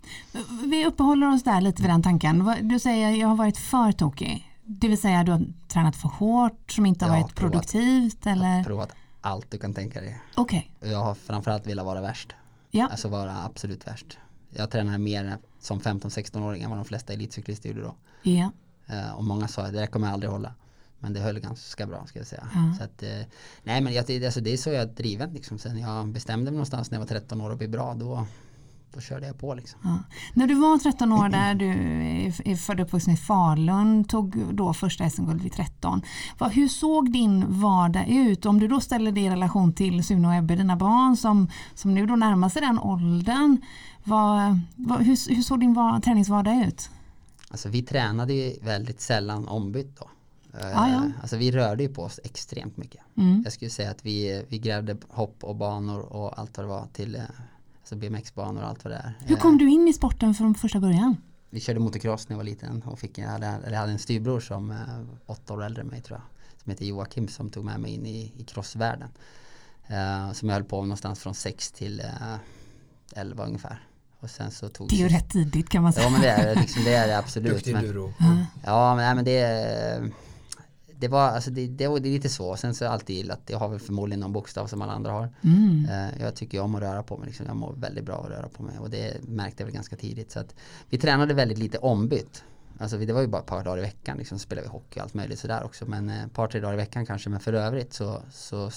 Vi 0.71 0.87
uppehåller 0.87 1.35
oss 1.35 1.43
där 1.43 1.61
lite 1.61 1.83
vid 1.83 1.91
den 1.91 2.03
tanken. 2.03 2.55
Du 2.63 2.79
säger 2.79 3.11
jag 3.11 3.29
har 3.29 3.37
varit 3.37 3.59
för 3.59 3.93
tokig. 3.93 4.51
Det 4.65 4.89
vill 4.89 5.01
säga 5.01 5.25
du 5.25 5.33
har 5.33 5.47
tränat 5.69 5.97
för 5.97 6.09
hårt 6.09 6.73
som 6.73 6.87
inte 6.87 7.05
har 7.05 7.21
varit 7.21 7.35
provat, 7.35 7.53
produktivt 7.53 8.27
eller? 8.27 8.49
Jag 8.49 8.57
har 8.57 8.65
provat 8.65 8.93
allt 9.21 9.51
du 9.51 9.59
kan 9.59 9.75
tänka 9.75 10.01
dig. 10.01 10.21
Okej. 10.35 10.71
Okay. 10.79 10.91
Jag 10.91 10.99
har 10.99 11.15
framförallt 11.15 11.67
velat 11.67 11.85
vara 11.85 12.01
värst. 12.01 12.35
Ja. 12.71 12.89
Alltså 12.91 13.09
vara 13.09 13.45
absolut 13.45 13.87
värst. 13.87 14.19
Jag 14.51 14.71
tränade 14.71 14.99
mer 14.99 15.39
som 15.65 15.81
15-16-åring 15.81 16.63
än 16.63 16.71
vad 16.71 16.79
de 16.79 16.85
flesta 16.85 17.13
elitcyklister 17.13 17.69
gjorde 17.69 17.83
då. 17.83 17.95
Uh, 18.91 19.13
och 19.17 19.25
många 19.25 19.49
sa 19.49 19.63
att 19.63 19.73
det 19.73 19.79
där 19.79 19.87
kommer 19.87 20.07
jag 20.07 20.15
aldrig 20.15 20.33
hålla. 20.33 20.55
Men 20.99 21.13
det 21.13 21.21
höll 21.21 21.39
ganska 21.39 21.87
bra 21.87 22.07
ska 22.07 22.19
jag 22.19 22.27
säga. 22.27 22.49
Mm. 22.55 22.75
Så 22.75 22.85
att, 22.85 23.03
uh, 23.03 23.09
nej 23.63 23.81
men 23.81 23.93
jag, 23.93 24.25
alltså, 24.25 24.41
det 24.41 24.53
är 24.53 24.57
så 24.57 24.71
jag 24.71 24.83
är 24.83 24.87
driven 24.87 25.33
liksom. 25.33 25.59
Sen 25.59 25.79
jag 25.79 26.09
bestämde 26.09 26.45
mig 26.45 26.53
någonstans 26.53 26.91
när 26.91 26.99
jag 26.99 27.01
var 27.01 27.09
13 27.09 27.41
år 27.41 27.51
och 27.51 27.59
bli 27.59 27.69
bra 27.69 27.95
då, 27.95 28.27
då 28.95 29.01
körde 29.01 29.27
jag 29.27 29.39
på 29.39 29.55
liksom. 29.55 29.81
Ja. 29.85 29.99
När 30.35 30.47
du 30.47 30.55
var 30.55 30.79
13 30.79 31.13
år 31.13 31.29
där, 31.29 31.55
du 31.55 31.69
är 32.45 32.57
född 32.57 32.81
och 32.81 32.87
uppvuxen 32.87 33.15
i 33.15 33.17
Falun, 33.17 34.05
tog 34.05 34.55
då 34.55 34.75
första 34.75 35.11
SM-guld 35.11 35.43
vid 35.43 35.53
13. 35.53 36.03
hur 36.53 36.69
såg 36.69 37.13
din 37.13 37.61
vardag 37.61 38.09
ut? 38.09 38.47
Om 38.47 38.61
du 38.61 38.69
då 38.69 38.81
ställer 38.81 39.13
det 39.13 39.21
i 39.21 39.31
relation 39.31 39.73
till 39.73 40.05
Sune 40.05 40.29
och 40.29 40.35
Ebbe, 40.35 40.57
dina 40.57 40.77
barn 40.77 41.17
som, 41.17 41.49
som 41.75 41.95
nu 41.95 42.07
då 42.07 42.17
närmar 42.17 42.49
sig 42.49 42.63
den 42.63 42.79
åldern. 42.79 43.59
Vad, 44.05 44.61
vad, 44.77 44.99
hur, 44.99 45.35
hur 45.35 45.43
såg 45.43 45.61
din 45.61 45.75
var, 45.75 46.01
träningsvardag 46.01 46.67
ut? 46.67 46.91
Alltså 47.49 47.69
vi 47.69 47.83
tränade 47.83 48.35
ju 48.35 48.59
väldigt 48.63 49.01
sällan 49.01 49.49
ombytt 49.49 49.99
då. 49.99 50.09
Ah, 50.61 50.89
ja. 50.89 51.11
Alltså 51.21 51.37
vi 51.37 51.53
rörde 51.53 51.83
ju 51.83 51.89
på 51.89 52.03
oss 52.03 52.21
extremt 52.25 52.77
mycket. 52.77 53.01
Mm. 53.17 53.43
Jag 53.45 53.53
skulle 53.53 53.71
säga 53.71 53.91
att 53.91 54.07
vi, 54.07 54.45
vi 54.49 54.59
grävde 54.59 54.97
hopp 55.09 55.45
och 55.45 55.57
banor 55.57 56.01
och 56.01 56.39
allt 56.39 56.57
vad 56.57 56.67
det 56.67 56.69
var 56.69 56.87
till 56.93 57.23
alltså 57.81 57.97
BMX-banor 57.97 58.63
och 58.63 58.69
allt 58.69 58.85
vad 58.85 58.93
det 58.93 58.97
är. 58.97 59.15
Hur 59.21 59.37
kom 59.37 59.59
du 59.59 59.71
in 59.71 59.89
i 59.89 59.93
sporten 59.93 60.35
från 60.35 60.55
första 60.55 60.81
början? 60.81 61.17
Vi 61.51 61.61
körde 61.61 61.81
motocross 61.81 62.29
när 62.29 62.35
jag 62.35 62.39
var 62.39 62.45
liten 62.45 62.83
och 62.83 62.99
fick, 62.99 63.19
jag, 63.19 63.29
hade, 63.29 63.59
jag 63.65 63.79
hade 63.79 63.93
en 63.93 63.99
styrbror 63.99 64.41
som 64.41 64.71
eh, 64.71 64.77
åtta 65.27 65.55
år 65.55 65.65
äldre 65.65 65.83
än 65.83 65.89
mig 65.89 66.01
tror 66.01 66.19
jag. 66.19 66.63
Som 66.63 66.71
heter 66.71 66.85
Joakim 66.85 67.29
som 67.29 67.51
tog 67.51 67.65
med 67.65 67.81
mig 67.81 67.95
in 67.95 68.07
i, 68.07 68.33
i 68.37 68.45
crossvärlden. 68.45 69.09
Uh, 69.91 70.33
som 70.33 70.49
jag 70.49 70.57
höll 70.57 70.65
på 70.65 70.77
med 70.81 70.89
någonstans 70.89 71.21
från 71.21 71.35
6 71.35 71.73
till 71.73 72.01
uh, 72.01 72.37
11 73.17 73.45
ungefär. 73.45 73.87
Och 74.25 74.31
sen 74.31 74.51
så 74.51 74.69
tog 74.69 74.89
det 74.89 74.95
är 74.95 74.99
ju 74.99 75.09
rätt 75.09 75.29
tidigt 75.29 75.69
kan 75.69 75.83
man 75.83 75.93
säga. 75.93 76.07
Ja 76.07 76.11
men 76.11 76.21
det 76.21 76.29
är, 76.29 76.57
liksom, 76.61 76.85
det, 76.85 76.95
är 76.95 77.07
det 77.09 77.19
absolut. 77.19 77.53
Duktig 77.53 77.73
men, 77.73 78.47
Ja 78.65 78.95
men, 78.95 79.05
nej, 79.05 79.15
men 79.15 79.25
det 79.25 80.13
det 80.99 81.09
var, 81.09 81.29
alltså 81.29 81.51
det, 81.51 81.67
det, 81.67 81.87
det 81.87 82.09
är 82.09 82.13
lite 82.13 82.29
så. 82.29 82.57
Sen 82.57 82.75
så 82.75 82.85
har 82.85 82.87
jag 82.87 82.95
alltid 82.95 83.17
gillat, 83.17 83.41
jag 83.47 83.59
har 83.59 83.69
väl 83.69 83.79
förmodligen 83.79 84.21
någon 84.21 84.33
bokstav 84.33 84.67
som 84.67 84.83
alla 84.83 84.93
andra 84.93 85.13
har. 85.13 85.29
Mm. 85.43 85.89
Uh, 85.91 86.23
jag 86.23 86.37
tycker 86.37 86.61
om 86.61 86.75
att 86.75 86.83
röra 86.83 87.03
på 87.03 87.17
mig, 87.17 87.27
liksom. 87.27 87.47
jag 87.47 87.57
mår 87.57 87.73
väldigt 87.73 88.05
bra 88.05 88.15
att 88.25 88.31
röra 88.31 88.49
på 88.49 88.63
mig 88.63 88.79
och 88.79 88.91
det 88.91 89.17
märkte 89.29 89.63
jag 89.63 89.67
väl 89.67 89.75
ganska 89.75 89.97
tidigt. 89.97 90.31
Så 90.31 90.41
att 90.41 90.55
vi 90.91 90.99
tränade 90.99 91.35
väldigt 91.35 91.59
lite 91.59 91.79
ombytt. 91.79 92.45
Alltså 92.79 92.99
det 92.99 93.13
var 93.13 93.21
ju 93.21 93.27
bara 93.27 93.43
ett 93.43 93.49
par 93.49 93.65
dagar 93.65 93.79
i 93.79 93.81
veckan, 93.81 94.19
liksom 94.19 94.39
spelade 94.39 94.67
vi 94.67 94.73
hockey 94.73 95.01
och 95.01 95.03
allt 95.03 95.15
möjligt 95.15 95.39
sådär 95.39 95.65
också. 95.65 95.87
Men 95.87 96.11
ett 96.11 96.25
uh, 96.25 96.29
par, 96.29 96.49
tre 96.49 96.61
dagar 96.61 96.75
i 96.75 96.77
veckan 96.77 97.07
kanske. 97.07 97.31
Men 97.31 97.41
för 97.41 97.53
övrigt 97.53 97.93
så, 97.93 98.23
så 98.33 98.71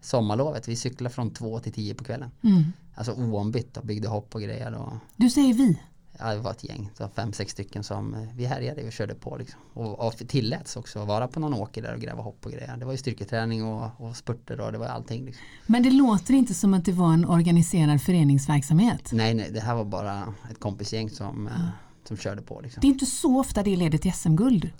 sommarlovet, 0.00 0.68
vi 0.68 0.76
cyklade 0.76 1.14
från 1.14 1.30
två 1.30 1.58
till 1.58 1.72
tio 1.72 1.94
på 1.94 2.04
kvällen. 2.04 2.30
Mm. 2.42 2.62
Alltså 2.94 3.12
oombytt 3.12 3.76
och 3.76 3.86
byggde 3.86 4.08
hopp 4.08 4.34
och 4.34 4.40
grejer. 4.40 4.74
Och... 4.74 4.92
Du 5.16 5.30
säger 5.30 5.54
vi? 5.54 5.78
ja, 6.18 6.34
det 6.34 6.40
var 6.40 6.50
ett 6.50 6.64
gäng, 6.64 6.90
så 6.98 7.08
fem, 7.08 7.32
sex 7.32 7.52
stycken 7.52 7.84
som 7.84 8.14
eh, 8.14 8.20
vi 8.36 8.44
härjade 8.44 8.86
och 8.86 8.92
körde 8.92 9.14
på 9.14 9.36
liksom. 9.36 9.60
Och, 9.74 10.06
och 10.06 10.16
tilläts 10.28 10.76
också 10.76 10.98
att 10.98 11.08
vara 11.08 11.28
på 11.28 11.40
någon 11.40 11.54
åker 11.54 11.82
där 11.82 11.94
och 11.94 12.00
gräva 12.00 12.22
hopp 12.22 12.46
och 12.46 12.52
grejer. 12.52 12.76
Det 12.76 12.84
var 12.84 12.92
ju 12.92 12.98
styrketräning 12.98 13.64
och, 13.64 13.90
och 13.96 14.16
spurter 14.16 14.60
och 14.60 14.72
det 14.72 14.78
var 14.78 14.86
allting. 14.86 15.24
Liksom. 15.24 15.44
Men 15.66 15.82
det 15.82 15.90
låter 15.90 16.34
inte 16.34 16.54
som 16.54 16.74
att 16.74 16.84
det 16.84 16.92
var 16.92 17.12
en 17.12 17.24
organiserad 17.24 18.02
föreningsverksamhet? 18.02 19.10
Nej, 19.12 19.34
nej, 19.34 19.50
det 19.52 19.60
här 19.60 19.74
var 19.74 19.84
bara 19.84 20.34
ett 20.50 20.60
kompisgäng 20.60 21.10
som, 21.10 21.46
mm. 21.46 21.68
Som 22.08 22.16
körde 22.16 22.42
på. 22.42 22.60
Liksom. 22.60 22.80
Det 22.80 22.86
är 22.86 22.88
inte 22.88 23.06
så 23.06 23.40
ofta 23.40 23.62
det 23.62 23.76
leder 23.76 23.98
till 23.98 24.12
SM-guld? 24.12 24.70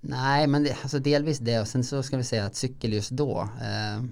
Nej, 0.00 0.46
men 0.46 0.62
det, 0.62 0.76
alltså 0.82 0.98
delvis 0.98 1.38
det 1.38 1.60
och 1.60 1.68
sen 1.68 1.84
så 1.84 2.02
ska 2.02 2.16
vi 2.16 2.24
säga 2.24 2.44
att 2.44 2.56
cykel 2.56 2.92
just 2.92 3.10
då 3.10 3.40
eh, 3.40 4.04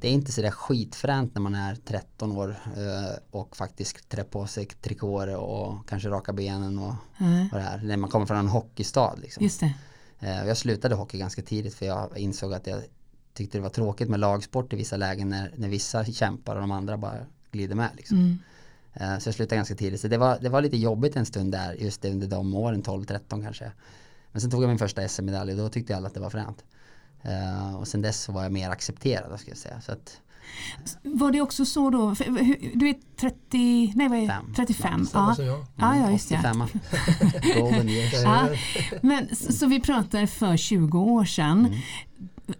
det 0.00 0.08
är 0.08 0.12
inte 0.12 0.32
sådär 0.32 0.50
skitfränt 0.50 1.34
när 1.34 1.42
man 1.42 1.54
är 1.54 1.74
13 1.74 2.32
år 2.32 2.56
eh, 2.76 3.18
och 3.30 3.56
faktiskt 3.56 4.08
trä 4.08 4.24
på 4.24 4.46
sig 4.46 4.66
trikåer 4.66 5.36
och 5.36 5.88
kanske 5.88 6.08
raka 6.08 6.32
benen 6.32 6.78
och 6.78 6.94
mm. 7.18 7.48
vad 7.52 7.60
det 7.60 7.66
är. 7.66 7.78
När 7.78 7.96
man 7.96 8.10
kommer 8.10 8.26
från 8.26 8.36
en 8.36 8.48
hockeystad 8.48 9.14
liksom. 9.22 9.44
Just 9.44 9.60
det. 9.60 9.74
Eh, 10.20 10.46
jag 10.46 10.56
slutade 10.56 10.94
hockey 10.94 11.18
ganska 11.18 11.42
tidigt 11.42 11.74
för 11.74 11.86
jag 11.86 12.18
insåg 12.18 12.54
att 12.54 12.66
jag 12.66 12.82
tyckte 13.34 13.58
det 13.58 13.62
var 13.62 13.70
tråkigt 13.70 14.08
med 14.08 14.20
lagsport 14.20 14.72
i 14.72 14.76
vissa 14.76 14.96
lägen 14.96 15.28
när, 15.28 15.54
när 15.56 15.68
vissa 15.68 16.04
kämpar 16.04 16.54
och 16.54 16.60
de 16.60 16.70
andra 16.70 16.96
bara 16.96 17.18
glider 17.50 17.74
med 17.74 17.90
liksom. 17.96 18.16
Mm. 18.18 18.38
Eh, 19.00 19.18
så 19.18 19.28
jag 19.28 19.34
slutade 19.34 19.56
ganska 19.56 19.74
tidigt. 19.74 20.00
Så 20.00 20.08
det 20.08 20.18
var, 20.18 20.38
det 20.40 20.48
var 20.48 20.62
lite 20.62 20.76
jobbigt 20.76 21.16
en 21.16 21.26
stund 21.26 21.52
där, 21.52 21.72
just 21.72 22.04
under 22.04 22.26
de 22.26 22.54
åren, 22.54 22.82
12-13 22.82 23.42
kanske. 23.44 23.72
Men 24.32 24.40
sen 24.40 24.50
tog 24.50 24.62
jag 24.62 24.68
min 24.68 24.78
första 24.78 25.08
SM-medalj 25.08 25.52
och 25.52 25.58
då 25.58 25.68
tyckte 25.68 25.96
alla 25.96 26.06
att 26.06 26.14
det 26.14 26.20
var 26.20 26.30
fränt. 26.30 26.64
Uh, 27.26 27.74
och 27.74 27.88
sen 27.88 28.02
dess 28.02 28.20
så 28.20 28.32
var 28.32 28.42
jag 28.42 28.52
mer 28.52 28.70
accepterad 28.70 29.40
ska 29.40 29.50
jag 29.50 29.58
säga. 29.58 29.80
Så 29.80 29.92
att, 29.92 30.20
var 31.02 31.32
det 31.32 31.40
också 31.40 31.64
så 31.64 31.90
då, 31.90 32.14
du 32.74 32.88
är 32.88 33.16
30, 33.20 33.92
nej 33.96 34.08
vad 34.08 34.18
är 34.18 34.28
Fem. 34.28 34.54
35? 34.56 35.06
Ja. 35.12 35.34
Ja. 35.38 35.44
Mm, 35.44 35.64
ja, 35.76 35.96
ja, 35.96 36.10
just 36.10 36.28
det. 36.28 36.40
Golden 37.60 37.88
years. 37.88 38.22
Ja. 38.24 38.48
Men, 39.02 39.36
så, 39.36 39.52
så, 39.52 39.66
vi 39.66 39.80
pratar 39.80 40.26
för 40.26 40.56
20 40.56 40.98
år 40.98 41.24
sedan. 41.24 41.76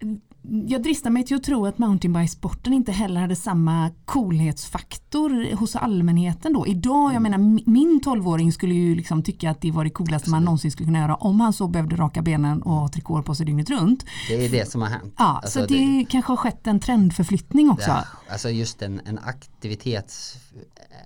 Mm 0.01 0.21
jag 0.43 0.83
dristar 0.83 1.11
mig 1.11 1.25
till 1.25 1.37
att 1.37 1.43
tro 1.43 1.67
att 1.67 1.79
mountainbikesporten 1.79 2.73
inte 2.73 2.93
heller 2.93 3.21
hade 3.21 3.37
samma 3.37 3.91
coolhetsfaktor 4.05 5.57
hos 5.57 5.77
allmänheten 5.77 6.53
då. 6.53 6.67
Idag, 6.67 7.11
jag 7.13 7.17
mm. 7.17 7.23
menar 7.23 7.39
min 7.71 8.01
12-åring 8.05 8.53
skulle 8.53 8.75
ju 8.75 8.95
liksom 8.95 9.23
tycka 9.23 9.51
att 9.51 9.61
det 9.61 9.71
var 9.71 9.85
det 9.85 9.91
coolaste 9.91 10.31
man 10.31 10.45
någonsin 10.45 10.71
skulle 10.71 10.87
kunna 10.87 10.99
göra 10.99 11.15
om 11.15 11.41
han 11.41 11.53
så 11.53 11.69
behövde 11.69 11.97
raka 11.97 12.23
benen 12.23 12.63
och 12.63 12.73
ha 12.73 12.89
trikåer 12.89 13.23
på 13.23 13.35
sig 13.35 13.47
dygnet 13.47 13.71
runt. 13.71 14.05
Det 14.29 14.47
är 14.47 14.51
det 14.51 14.71
som 14.71 14.83
har 14.83 14.89
hänt. 14.89 15.15
Ja, 15.19 15.41
alltså 15.43 15.61
så 15.61 15.67
det, 15.67 15.75
det 15.75 16.07
kanske 16.11 16.33
har 16.33 16.37
skett 16.37 16.67
en 16.67 16.81
trendförflyttning 16.81 17.71
också. 17.71 17.91
Ja, 17.91 18.05
alltså 18.29 18.51
just 18.51 18.83
en, 18.83 19.01
en 19.05 19.19
aktivitets 19.19 20.37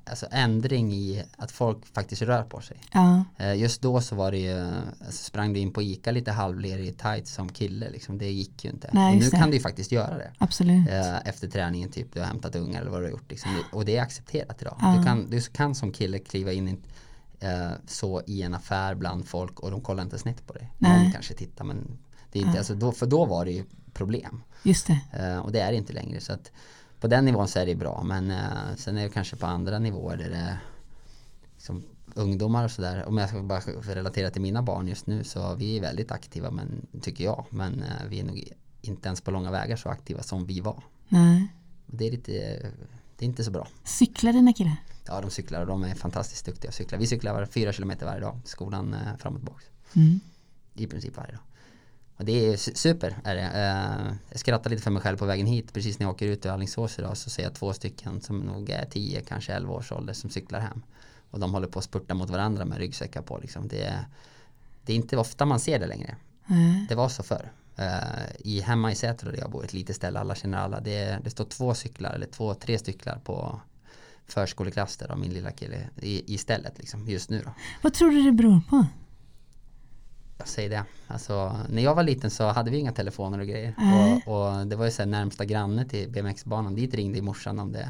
alltså 0.04 0.26
ändring 0.30 0.92
i 0.92 1.24
att 1.36 1.52
folk 1.52 1.86
faktiskt 1.86 2.22
rör 2.22 2.42
på 2.42 2.60
sig. 2.60 2.76
Ja. 2.92 3.24
Eh, 3.36 3.54
just 3.54 3.82
då 3.82 4.00
så 4.00 4.16
var 4.16 4.30
det 4.30 4.38
ju, 4.38 4.58
alltså 5.06 5.24
sprang 5.24 5.52
du 5.52 5.60
in 5.60 5.72
på 5.72 5.82
ICA 5.82 6.10
lite 6.10 6.32
halvlerig 6.32 6.98
tight 6.98 7.28
som 7.28 7.48
kille 7.48 7.90
liksom, 7.90 8.18
det 8.18 8.30
gick 8.30 8.64
ju 8.64 8.70
inte. 8.70 8.90
Nej, 8.92 9.18
nu 9.18 9.30
kan 9.30 9.50
du 9.50 9.56
ju 9.56 9.62
faktiskt 9.62 9.92
göra 9.92 10.18
det. 10.18 10.32
Absolut. 10.38 10.88
Eh, 10.88 11.28
efter 11.28 11.48
träningen 11.48 11.90
typ, 11.90 12.14
du 12.14 12.20
har 12.20 12.26
hämtat 12.26 12.56
ungar 12.56 12.80
eller 12.80 12.90
vad 12.90 13.00
du 13.00 13.04
har 13.04 13.10
gjort 13.10 13.30
liksom. 13.30 13.50
och 13.72 13.84
det 13.84 13.96
är 13.96 14.02
accepterat 14.02 14.62
idag. 14.62 14.76
Ja. 14.80 14.96
Du, 14.98 15.04
kan, 15.04 15.30
du 15.30 15.40
kan 15.40 15.74
som 15.74 15.92
kille 15.92 16.18
kliva 16.18 16.52
in 16.52 16.68
i, 16.68 16.76
så 17.86 18.22
i 18.26 18.42
en 18.42 18.54
affär 18.54 18.94
bland 18.94 19.28
folk 19.28 19.60
och 19.60 19.70
de 19.70 19.80
kollar 19.80 20.02
inte 20.02 20.18
snett 20.18 20.46
på 20.46 20.52
dig. 20.52 20.72
Någon 20.78 21.12
kanske 21.12 21.34
tittar 21.34 21.64
men 21.64 21.98
det 22.32 22.38
är 22.38 22.40
inte, 22.40 22.54
ja. 22.54 22.58
alltså 22.58 22.74
då, 22.74 22.92
för 22.92 23.06
då 23.06 23.24
var 23.24 23.44
det 23.44 23.50
ju 23.50 23.64
problem. 23.92 24.42
Just 24.62 24.86
det. 24.86 25.38
Och 25.38 25.52
det 25.52 25.60
är 25.60 25.70
det 25.70 25.76
inte 25.76 25.92
längre 25.92 26.20
så 26.20 26.32
att 26.32 26.52
på 27.04 27.08
den 27.08 27.24
nivån 27.24 27.48
så 27.48 27.58
är 27.58 27.66
det 27.66 27.74
bra 27.74 28.02
men 28.02 28.30
uh, 28.30 28.76
sen 28.76 28.96
är 28.96 29.02
det 29.02 29.08
kanske 29.08 29.36
på 29.36 29.46
andra 29.46 29.78
nivåer 29.78 30.16
där 30.16 30.30
det 30.30 30.58
liksom, 31.54 31.82
ungdomar 32.14 32.64
och 32.64 32.70
sådär. 32.70 33.04
Om 33.08 33.18
jag 33.18 33.28
ska 33.28 33.42
bara 33.42 33.60
relatera 33.82 34.30
till 34.30 34.42
mina 34.42 34.62
barn 34.62 34.88
just 34.88 35.06
nu 35.06 35.24
så 35.24 35.54
vi 35.54 35.76
är 35.76 35.80
väldigt 35.80 36.12
aktiva 36.12 36.50
men 36.50 36.86
tycker 37.02 37.24
jag. 37.24 37.46
Men 37.50 37.74
uh, 37.82 38.08
vi 38.08 38.20
är 38.20 38.24
nog 38.24 38.48
inte 38.80 39.08
ens 39.08 39.20
på 39.20 39.30
långa 39.30 39.50
vägar 39.50 39.76
så 39.76 39.88
aktiva 39.88 40.22
som 40.22 40.46
vi 40.46 40.60
var. 40.60 40.82
Nej. 41.08 41.48
Det 41.86 42.06
är 42.06 42.10
lite, 42.10 42.32
det 43.16 43.24
är 43.24 43.28
inte 43.28 43.44
så 43.44 43.50
bra. 43.50 43.68
Cyklar 43.84 44.32
dina 44.32 44.52
killar? 44.52 44.76
Ja 45.06 45.20
de 45.20 45.30
cyklar 45.30 45.60
och 45.60 45.66
de 45.66 45.84
är 45.84 45.94
fantastiskt 45.94 46.46
duktiga 46.46 46.68
att 46.68 46.74
cykla. 46.74 46.98
Vi 46.98 47.06
cyklar 47.06 47.34
var 47.34 47.46
fyra 47.46 47.72
kilometer 47.72 48.06
varje 48.06 48.20
dag 48.20 48.40
skolan 48.44 48.94
uh, 48.94 49.16
fram 49.18 49.32
och 49.34 49.40
tillbaka. 49.40 49.64
Mm. 49.96 50.20
I 50.74 50.86
princip 50.86 51.16
varje 51.16 51.32
dag. 51.32 51.42
Och 52.16 52.24
det 52.24 52.52
är 52.52 52.56
super 52.56 53.16
är 53.24 53.34
det. 53.34 53.42
Uh, 53.42 54.14
jag 54.30 54.40
skrattar 54.40 54.70
lite 54.70 54.82
för 54.82 54.90
mig 54.90 55.02
själv 55.02 55.16
på 55.16 55.26
vägen 55.26 55.46
hit. 55.46 55.72
Precis 55.72 55.98
när 55.98 56.06
jag 56.06 56.14
åker 56.14 56.26
ut 56.26 56.46
ur 56.46 56.50
Alingsås 56.50 56.98
idag 56.98 57.16
så 57.16 57.30
ser 57.30 57.42
jag 57.42 57.54
två 57.54 57.72
stycken 57.72 58.20
som 58.20 58.40
nog 58.40 58.70
är 58.70 58.84
10, 58.90 59.20
kanske 59.20 59.52
11 59.52 59.72
års 59.72 59.92
ålder 59.92 60.12
som 60.12 60.30
cyklar 60.30 60.60
hem. 60.60 60.82
Och 61.30 61.40
de 61.40 61.52
håller 61.52 61.68
på 61.68 61.78
att 61.78 61.84
spurta 61.84 62.14
mot 62.14 62.30
varandra 62.30 62.64
med 62.64 62.78
ryggsäckar 62.78 63.22
på. 63.22 63.38
Liksom. 63.38 63.68
Det, 63.68 63.82
är, 63.82 64.04
det 64.82 64.92
är 64.92 64.96
inte 64.96 65.16
ofta 65.16 65.44
man 65.46 65.60
ser 65.60 65.78
det 65.78 65.86
längre. 65.86 66.16
Mm. 66.48 66.86
Det 66.88 66.94
var 66.94 67.08
så 67.08 67.22
förr. 67.22 67.52
I, 68.38 68.60
hemma 68.60 68.92
i 68.92 68.94
Säter 68.94 69.26
där 69.26 69.38
jag 69.38 69.50
bor, 69.50 69.64
ett 69.64 69.72
litet 69.72 69.96
ställe, 69.96 70.18
alla 70.18 70.34
känner 70.34 70.58
alla. 70.58 70.80
Det, 70.80 71.18
det 71.24 71.30
står 71.30 71.44
två 71.44 71.74
cyklar 71.74 72.14
eller 72.14 72.26
två, 72.26 72.54
tre 72.54 72.78
cyklar 72.78 73.18
på 73.24 73.60
förskoleklass 74.26 74.96
där 74.96 75.10
av 75.10 75.18
min 75.18 75.32
lilla 75.32 75.50
kille 75.50 75.88
i, 76.00 76.34
i 76.34 76.38
stället 76.38 76.78
liksom, 76.78 77.08
just 77.08 77.30
nu 77.30 77.42
då. 77.44 77.50
Vad 77.82 77.94
tror 77.94 78.10
du 78.10 78.22
det 78.22 78.32
beror 78.32 78.60
på? 78.70 78.86
Jag 80.38 80.48
säger 80.48 80.70
det. 80.70 80.84
Alltså, 81.06 81.56
när 81.68 81.82
jag 81.82 81.94
var 81.94 82.02
liten 82.02 82.30
så 82.30 82.44
hade 82.44 82.70
vi 82.70 82.78
inga 82.78 82.92
telefoner 82.92 83.38
och 83.38 83.46
grejer. 83.46 83.74
Och, 84.26 84.34
och, 84.34 84.66
det 84.66 84.76
var 84.76 84.84
ju 84.84 84.90
så 84.90 85.02
här 85.02 85.06
närmsta 85.06 85.44
granne 85.44 85.84
till 85.84 86.10
BMX-banan. 86.10 86.74
Dit 86.74 86.94
ringde 86.94 87.22
morsan 87.22 87.58
om 87.58 87.72
det, 87.72 87.88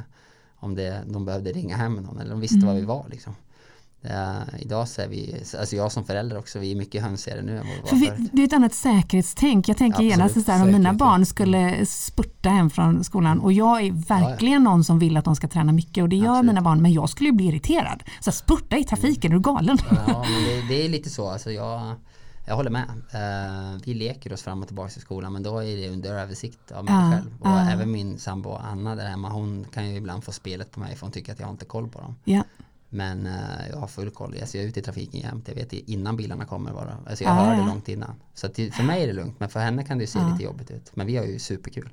om 0.57 0.75
det, 0.75 1.03
de 1.07 1.25
behövde 1.25 1.53
ringa 1.53 1.77
hem 1.77 1.95
någon 1.95 2.19
eller 2.21 2.31
de 2.31 2.41
visste 2.41 2.57
mm. 2.57 2.69
var 2.69 2.75
vi 2.75 2.83
var 2.83 3.07
liksom. 3.11 3.35
Uh, 4.05 4.61
idag 4.63 4.89
så 4.89 5.03
är 5.03 5.09
vi, 5.09 5.43
alltså 5.59 5.77
jag 5.77 5.93
som 5.93 6.05
förälder 6.05 6.39
också, 6.39 6.59
vi 6.59 6.73
är 6.73 6.77
mycket 6.77 7.03
hönsigare 7.03 7.43
nu 7.43 7.59
än 7.59 7.67
vad 7.67 7.77
vi 7.77 7.81
var 7.81 7.89
För 7.89 7.97
vi, 7.97 8.29
Det 8.33 8.43
är 8.43 8.47
ett 8.47 8.53
annat 8.53 8.75
säkerhetstänk. 8.75 9.69
Jag 9.69 9.77
tänker 9.77 10.03
genast 10.03 10.49
om 10.49 10.73
mina 10.73 10.93
barn 10.93 11.27
skulle 11.27 11.87
spurta 11.87 12.49
hem 12.49 12.71
från 12.71 13.05
skolan 13.05 13.41
och 13.41 13.53
jag 13.53 13.83
är 13.83 13.93
verkligen 13.93 14.53
ja, 14.53 14.71
ja. 14.71 14.71
någon 14.71 14.85
som 14.85 14.99
vill 14.99 15.17
att 15.17 15.25
de 15.25 15.37
ska 15.37 15.49
träna 15.49 15.73
mycket 15.73 16.03
och 16.03 16.09
det 16.09 16.17
gör 16.17 16.31
Absolut. 16.31 16.47
mina 16.47 16.63
barn 16.63 16.83
men 16.83 16.93
jag 16.93 17.11
skulle 17.11 17.29
ju 17.29 17.37
bli 17.37 17.47
irriterad. 17.47 18.03
Så 18.21 18.33
spurta 18.33 18.77
i 18.77 18.85
trafiken, 18.85 19.33
är 19.33 19.37
du 19.37 19.41
galen? 19.41 19.79
Ja, 19.91 20.25
men 20.31 20.45
det, 20.45 20.69
det 20.69 20.85
är 20.85 20.89
lite 20.89 21.11
så. 21.11 21.29
Alltså 21.29 21.51
jag, 21.51 21.95
jag 22.45 22.57
håller 22.57 22.71
med. 22.71 22.89
Uh, 22.89 23.81
vi 23.85 23.95
leker 23.95 24.33
oss 24.33 24.43
fram 24.43 24.61
och 24.63 24.67
tillbaka 24.67 24.93
i 24.97 25.01
skolan 25.01 25.33
men 25.33 25.43
då 25.43 25.59
är 25.59 25.77
det 25.77 25.89
under 25.89 26.15
översikt 26.15 26.73
av 26.73 26.85
mig 26.85 26.95
uh, 26.95 27.11
själv. 27.11 27.35
Och 27.41 27.47
uh. 27.47 27.73
även 27.73 27.93
min 27.93 28.19
sambo 28.19 28.55
Anna 28.55 28.95
där 28.95 29.07
hemma 29.07 29.29
hon 29.29 29.67
kan 29.73 29.91
ju 29.91 29.97
ibland 29.97 30.25
få 30.25 30.33
spelet 30.33 30.71
på 30.71 30.81
mig 30.81 30.97
för 30.97 31.07
hon 31.07 31.13
tycker 31.13 31.33
att 31.33 31.41
jag 31.41 31.51
inte 31.51 31.65
har 31.65 31.69
koll 31.69 31.89
på 31.89 32.01
dem. 32.01 32.17
Yeah. 32.25 32.45
Men 32.89 33.27
uh, 33.27 33.69
jag 33.71 33.77
har 33.77 33.87
full 33.87 34.11
koll. 34.11 34.37
Jag 34.39 34.55
är 34.55 34.67
ute 34.67 34.81
i 34.81 34.83
trafiken 34.83 35.21
jämt. 35.21 35.49
Jag 35.49 35.55
vet 35.55 35.73
innan 35.73 36.17
bilarna 36.17 36.45
kommer 36.45 36.73
bara. 36.73 36.99
Alltså 37.07 37.25
jag 37.25 37.31
hör 37.31 37.57
det 37.57 37.67
långt 37.67 37.89
innan. 37.89 38.15
Så 38.35 38.49
till, 38.49 38.73
för 38.73 38.83
mig 38.83 39.03
är 39.03 39.07
det 39.07 39.13
lugnt 39.13 39.41
men 39.41 39.49
för 39.49 39.61
henne 39.61 39.85
kan 39.85 39.99
det 39.99 40.07
se 40.07 40.19
lite 40.33 40.45
jobbigt 40.45 40.71
ut. 40.71 40.97
Men 40.97 41.07
vi 41.07 41.17
har 41.17 41.25
ju 41.25 41.39
superkul. 41.39 41.91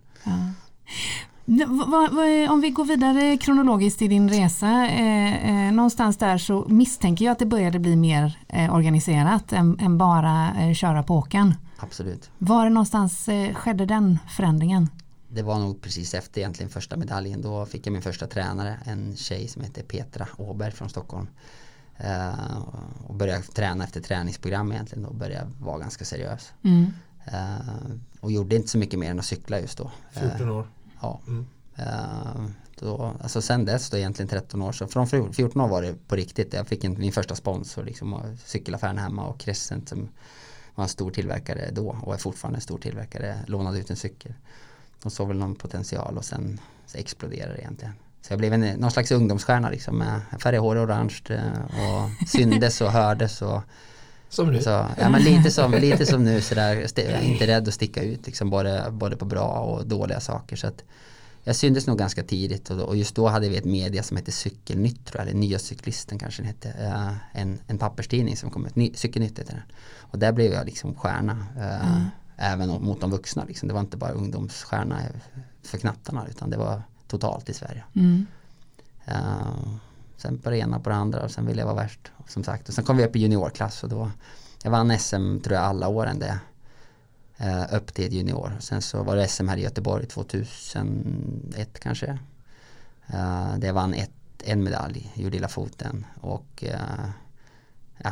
Om 2.49 2.61
vi 2.61 2.69
går 2.69 2.85
vidare 2.85 3.37
kronologiskt 3.37 4.01
i 4.01 4.07
din 4.07 4.29
resa, 4.29 4.87
eh, 4.87 5.67
eh, 5.67 5.73
någonstans 5.73 6.17
där 6.17 6.37
så 6.37 6.65
misstänker 6.69 7.25
jag 7.25 7.31
att 7.31 7.39
det 7.39 7.45
började 7.45 7.79
bli 7.79 7.95
mer 7.95 8.39
eh, 8.47 8.73
organiserat 8.73 9.53
än, 9.53 9.79
än 9.79 9.97
bara 9.97 10.53
eh, 10.59 10.73
köra 10.73 11.03
på 11.03 11.15
åken. 11.15 11.55
Absolut. 11.77 12.31
Var 12.37 12.69
någonstans 12.69 13.29
eh, 13.29 13.53
skedde 13.53 13.85
den 13.85 14.19
förändringen? 14.29 14.89
Det 15.27 15.41
var 15.41 15.59
nog 15.59 15.81
precis 15.81 16.13
efter 16.13 16.41
egentligen 16.41 16.69
första 16.69 16.97
medaljen. 16.97 17.41
Då 17.41 17.65
fick 17.65 17.87
jag 17.87 17.93
min 17.93 18.01
första 18.01 18.27
tränare, 18.27 18.77
en 18.85 19.15
tjej 19.15 19.47
som 19.47 19.61
heter 19.61 19.83
Petra 19.83 20.27
Åberg 20.37 20.71
från 20.71 20.89
Stockholm. 20.89 21.27
Uh, 21.99 22.61
och 23.07 23.15
började 23.15 23.41
träna 23.41 23.83
efter 23.83 24.01
träningsprogram 24.01 24.71
egentligen 24.71 25.05
och 25.05 25.15
började 25.15 25.51
vara 25.59 25.79
ganska 25.79 26.05
seriös. 26.05 26.53
Mm. 26.63 26.93
Och 28.19 28.31
gjorde 28.31 28.55
inte 28.55 28.67
så 28.67 28.77
mycket 28.77 28.99
mer 28.99 29.11
än 29.11 29.19
att 29.19 29.25
cykla 29.25 29.59
just 29.59 29.77
då. 29.77 29.91
14 30.11 30.49
år. 30.49 30.67
Ja. 31.01 31.21
Mm. 31.27 31.47
Uh, 31.79 32.45
då, 32.79 33.15
alltså 33.21 33.41
sen 33.41 33.65
dess 33.65 33.89
då 33.89 33.97
egentligen 33.97 34.29
13 34.29 34.61
år 34.61 34.71
så 34.71 34.87
från 34.87 35.07
14 35.07 35.61
år 35.61 35.67
var 35.67 35.81
det 35.81 36.07
på 36.07 36.15
riktigt. 36.15 36.53
Jag 36.53 36.67
fick 36.67 36.83
en, 36.83 36.99
min 36.99 37.11
första 37.11 37.35
sponsor 37.35 37.83
liksom 37.83 38.37
cykelaffären 38.45 38.97
hemma 38.97 39.27
och 39.27 39.39
Crescent 39.39 39.89
som 39.89 40.09
var 40.75 40.83
en 40.83 40.89
stor 40.89 41.11
tillverkare 41.11 41.69
då 41.71 41.97
och 42.03 42.13
är 42.13 42.17
fortfarande 42.17 42.57
en 42.57 42.61
stor 42.61 42.77
tillverkare 42.77 43.39
lånade 43.47 43.79
ut 43.79 43.89
en 43.89 43.95
cykel. 43.95 44.33
De 45.03 45.11
såg 45.11 45.27
väl 45.27 45.37
någon 45.37 45.55
potential 45.55 46.17
och 46.17 46.25
sen 46.25 46.59
så 46.85 46.97
exploderade 46.97 47.53
det 47.53 47.59
egentligen. 47.59 47.93
Så 48.21 48.33
jag 48.33 48.39
blev 48.39 48.53
en, 48.53 48.79
någon 48.79 48.91
slags 48.91 49.11
ungdomsstjärna 49.11 49.69
liksom 49.69 49.97
med 49.97 50.21
färg 50.39 50.57
hår 50.57 50.85
orange 50.85 51.21
eh, 51.29 51.61
och 51.61 52.29
syndes 52.29 52.81
och 52.81 52.91
hördes 52.91 53.41
och 53.41 53.61
som 54.31 54.51
nu? 54.51 54.61
Så, 54.61 54.85
ja, 54.97 55.09
men 55.09 55.23
lite, 55.23 55.51
som, 55.51 55.71
lite 55.71 56.05
som 56.05 56.23
nu 56.23 56.41
sådär, 56.41 56.99
inte 57.23 57.47
rädd 57.47 57.67
att 57.67 57.73
sticka 57.73 58.03
ut 58.03 58.25
liksom 58.25 58.49
både, 58.49 58.85
både 58.91 59.15
på 59.15 59.25
bra 59.25 59.47
och 59.47 59.87
dåliga 59.87 60.19
saker. 60.19 60.55
Så 60.55 60.67
att 60.67 60.83
jag 61.43 61.55
syntes 61.55 61.87
nog 61.87 61.97
ganska 61.97 62.23
tidigt 62.23 62.69
och, 62.69 62.79
och 62.79 62.97
just 62.97 63.15
då 63.15 63.27
hade 63.27 63.49
vi 63.49 63.57
ett 63.57 63.65
media 63.65 64.03
som 64.03 64.17
hette 64.17 64.31
Cykelnytt 64.31 65.05
tror 65.05 65.21
jag, 65.21 65.29
eller 65.29 65.39
Nya 65.39 65.59
Cyklisten 65.59 66.19
kanske 66.19 66.41
den 66.41 66.47
hette. 66.47 66.69
Uh, 66.69 67.41
en, 67.41 67.59
en 67.67 67.77
papperstidning 67.77 68.37
som 68.37 68.49
kom 68.49 68.65
ut, 68.65 68.75
Ny, 68.75 68.93
Cykelnytt 68.93 69.39
heter 69.39 69.53
den. 69.53 69.63
Och 69.99 70.19
där 70.19 70.31
blev 70.31 70.53
jag 70.53 70.65
liksom 70.65 70.95
stjärna. 70.95 71.33
Uh, 71.57 71.95
mm. 71.95 72.05
Även 72.37 72.69
mot 72.69 73.01
de 73.01 73.11
vuxna 73.11 73.43
liksom. 73.47 73.67
Det 73.67 73.73
var 73.73 73.81
inte 73.81 73.97
bara 73.97 74.11
ungdomsstjärna 74.11 74.99
för 75.63 75.77
knattarna 75.77 76.27
utan 76.29 76.49
det 76.49 76.57
var 76.57 76.81
totalt 77.07 77.49
i 77.49 77.53
Sverige. 77.53 77.83
Mm. 77.95 78.25
Uh, 79.07 79.75
sen 80.21 80.37
på 80.37 80.49
det 80.49 80.57
ena 80.57 80.79
på 80.79 80.89
det 80.89 80.95
andra 80.95 81.21
och 81.21 81.31
sen 81.31 81.45
ville 81.45 81.61
jag 81.61 81.65
vara 81.65 81.75
värst. 81.75 82.11
Som 82.27 82.43
sagt. 82.43 82.69
Och 82.69 82.73
sen 82.73 82.83
kom 82.83 82.97
vi 82.97 83.05
upp 83.05 83.15
i 83.15 83.19
juniorklass 83.19 83.83
och 83.83 83.89
då 83.89 84.11
jag 84.63 84.71
vann 84.71 84.99
SM 84.99 85.39
tror 85.39 85.55
jag 85.55 85.65
alla 85.65 85.87
åren 85.87 86.19
det. 86.19 86.39
Uh, 87.41 87.75
upp 87.75 87.93
till 87.93 88.13
junior. 88.13 88.57
Sen 88.59 88.81
så 88.81 89.03
var 89.03 89.15
det 89.15 89.27
SM 89.27 89.47
här 89.47 89.57
i 89.57 89.61
Göteborg 89.61 90.05
2001 90.05 91.79
kanske. 91.79 92.17
Uh, 93.13 93.57
det 93.57 93.71
vann 93.71 93.93
ett, 93.93 94.11
en 94.43 94.63
medalj, 94.63 95.11
gjorde 95.15 95.37
illa 95.37 95.47
foten 95.47 96.05
och 96.21 96.63
uh, 96.63 97.09
ja, 97.97 98.11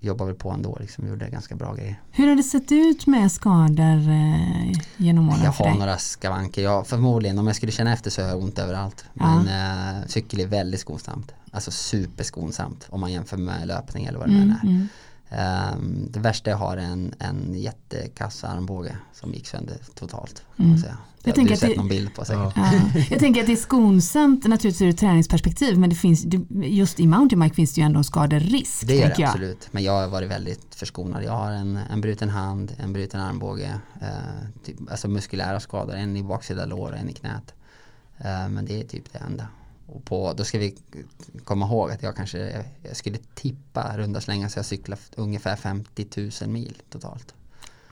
jobbade 0.00 0.30
väl 0.30 0.38
på 0.38 0.50
ändå, 0.50 0.76
liksom, 0.80 1.08
gjorde 1.08 1.30
ganska 1.30 1.54
bra 1.54 1.74
grejer. 1.74 2.00
Hur 2.10 2.28
har 2.28 2.34
det 2.36 2.42
sett 2.42 2.72
ut 2.72 3.06
med 3.06 3.32
skador 3.32 4.08
eh, 4.08 4.72
genom 4.96 5.28
åren 5.28 5.40
Jag 5.42 5.52
har 5.52 5.74
några 5.74 5.98
skavanker, 5.98 6.62
jag, 6.62 6.86
förmodligen 6.86 7.38
om 7.38 7.46
jag 7.46 7.56
skulle 7.56 7.72
känna 7.72 7.92
efter 7.92 8.10
så 8.10 8.22
har 8.22 8.28
jag 8.28 8.42
ont 8.42 8.58
överallt. 8.58 9.04
Men 9.12 9.46
ja. 9.46 10.00
eh, 10.00 10.06
cykel 10.06 10.40
är 10.40 10.46
väldigt 10.46 10.80
skonsamt, 10.80 11.32
alltså 11.50 11.70
superskonsamt 11.70 12.86
om 12.90 13.00
man 13.00 13.12
jämför 13.12 13.36
med 13.36 13.66
löpning 13.66 14.04
eller 14.04 14.18
vad 14.18 14.28
det 14.28 14.34
mm, 14.34 14.48
nu 14.62 14.70
är. 14.70 14.88
Um, 15.74 16.08
det 16.10 16.20
värsta 16.20 16.50
jag 16.50 16.56
har 16.56 16.76
är 16.76 16.80
en, 16.80 17.14
en 17.18 17.54
jättekass 17.54 18.44
armbåge 18.44 18.96
som 19.12 19.34
gick 19.34 19.46
sönder 19.46 19.76
totalt. 19.94 20.42
Kan 20.56 20.66
mm. 20.66 20.82
Jag 21.22 21.34
tänker 21.34 21.56
sett 21.56 21.70
det, 21.70 21.76
någon 21.76 21.88
bild 21.88 22.14
på 22.14 22.24
säkert. 22.24 22.52
Ja. 22.56 22.72
Jag 23.10 23.18
tänker 23.18 23.40
att 23.40 23.46
det 23.46 23.52
är 23.52 23.56
skonsamt 23.56 24.44
naturligtvis 24.44 24.82
ur 24.82 24.88
ett 24.88 24.98
träningsperspektiv 24.98 25.78
men 25.78 25.90
det 25.90 25.96
finns, 25.96 26.26
just 26.50 27.00
i 27.00 27.06
mountainbike 27.06 27.54
finns 27.54 27.74
det 27.74 27.80
ju 27.80 27.84
ändå 27.84 27.98
en 27.98 28.04
skaderisk. 28.04 28.86
Det 28.86 28.94
gör 28.94 29.14
det 29.16 29.24
absolut, 29.24 29.68
men 29.70 29.82
jag 29.82 29.92
har 29.92 30.08
varit 30.08 30.30
väldigt 30.30 30.74
förskonad. 30.74 31.24
Jag 31.24 31.32
har 31.32 31.50
en, 31.50 31.78
en 31.90 32.00
bruten 32.00 32.28
hand, 32.28 32.76
en 32.78 32.92
bruten 32.92 33.20
armbåge, 33.20 33.80
eh, 34.00 34.08
typ, 34.64 34.76
alltså 34.90 35.08
muskulära 35.08 35.60
skador, 35.60 35.94
en 35.94 36.16
i 36.16 36.22
baksida 36.22 36.64
lår 36.64 36.90
och 36.90 36.98
en 36.98 37.08
i 37.08 37.12
knät. 37.12 37.54
Eh, 38.18 38.48
men 38.48 38.66
det 38.66 38.80
är 38.80 38.84
typ 38.84 39.12
det 39.12 39.18
enda. 39.18 39.46
Och 39.92 40.04
på, 40.04 40.32
då 40.32 40.44
ska 40.44 40.58
vi 40.58 40.76
komma 41.44 41.66
ihåg 41.66 41.90
att 41.90 42.02
jag 42.02 42.16
kanske 42.16 42.64
jag 42.82 42.96
skulle 42.96 43.18
tippa 43.34 43.96
runda 43.96 44.20
slänga 44.20 44.48
så 44.48 44.58
jag 44.58 44.66
cyklar 44.66 44.98
ungefär 45.16 45.56
50 45.56 46.06
000 46.42 46.50
mil 46.50 46.82
totalt. 46.90 47.34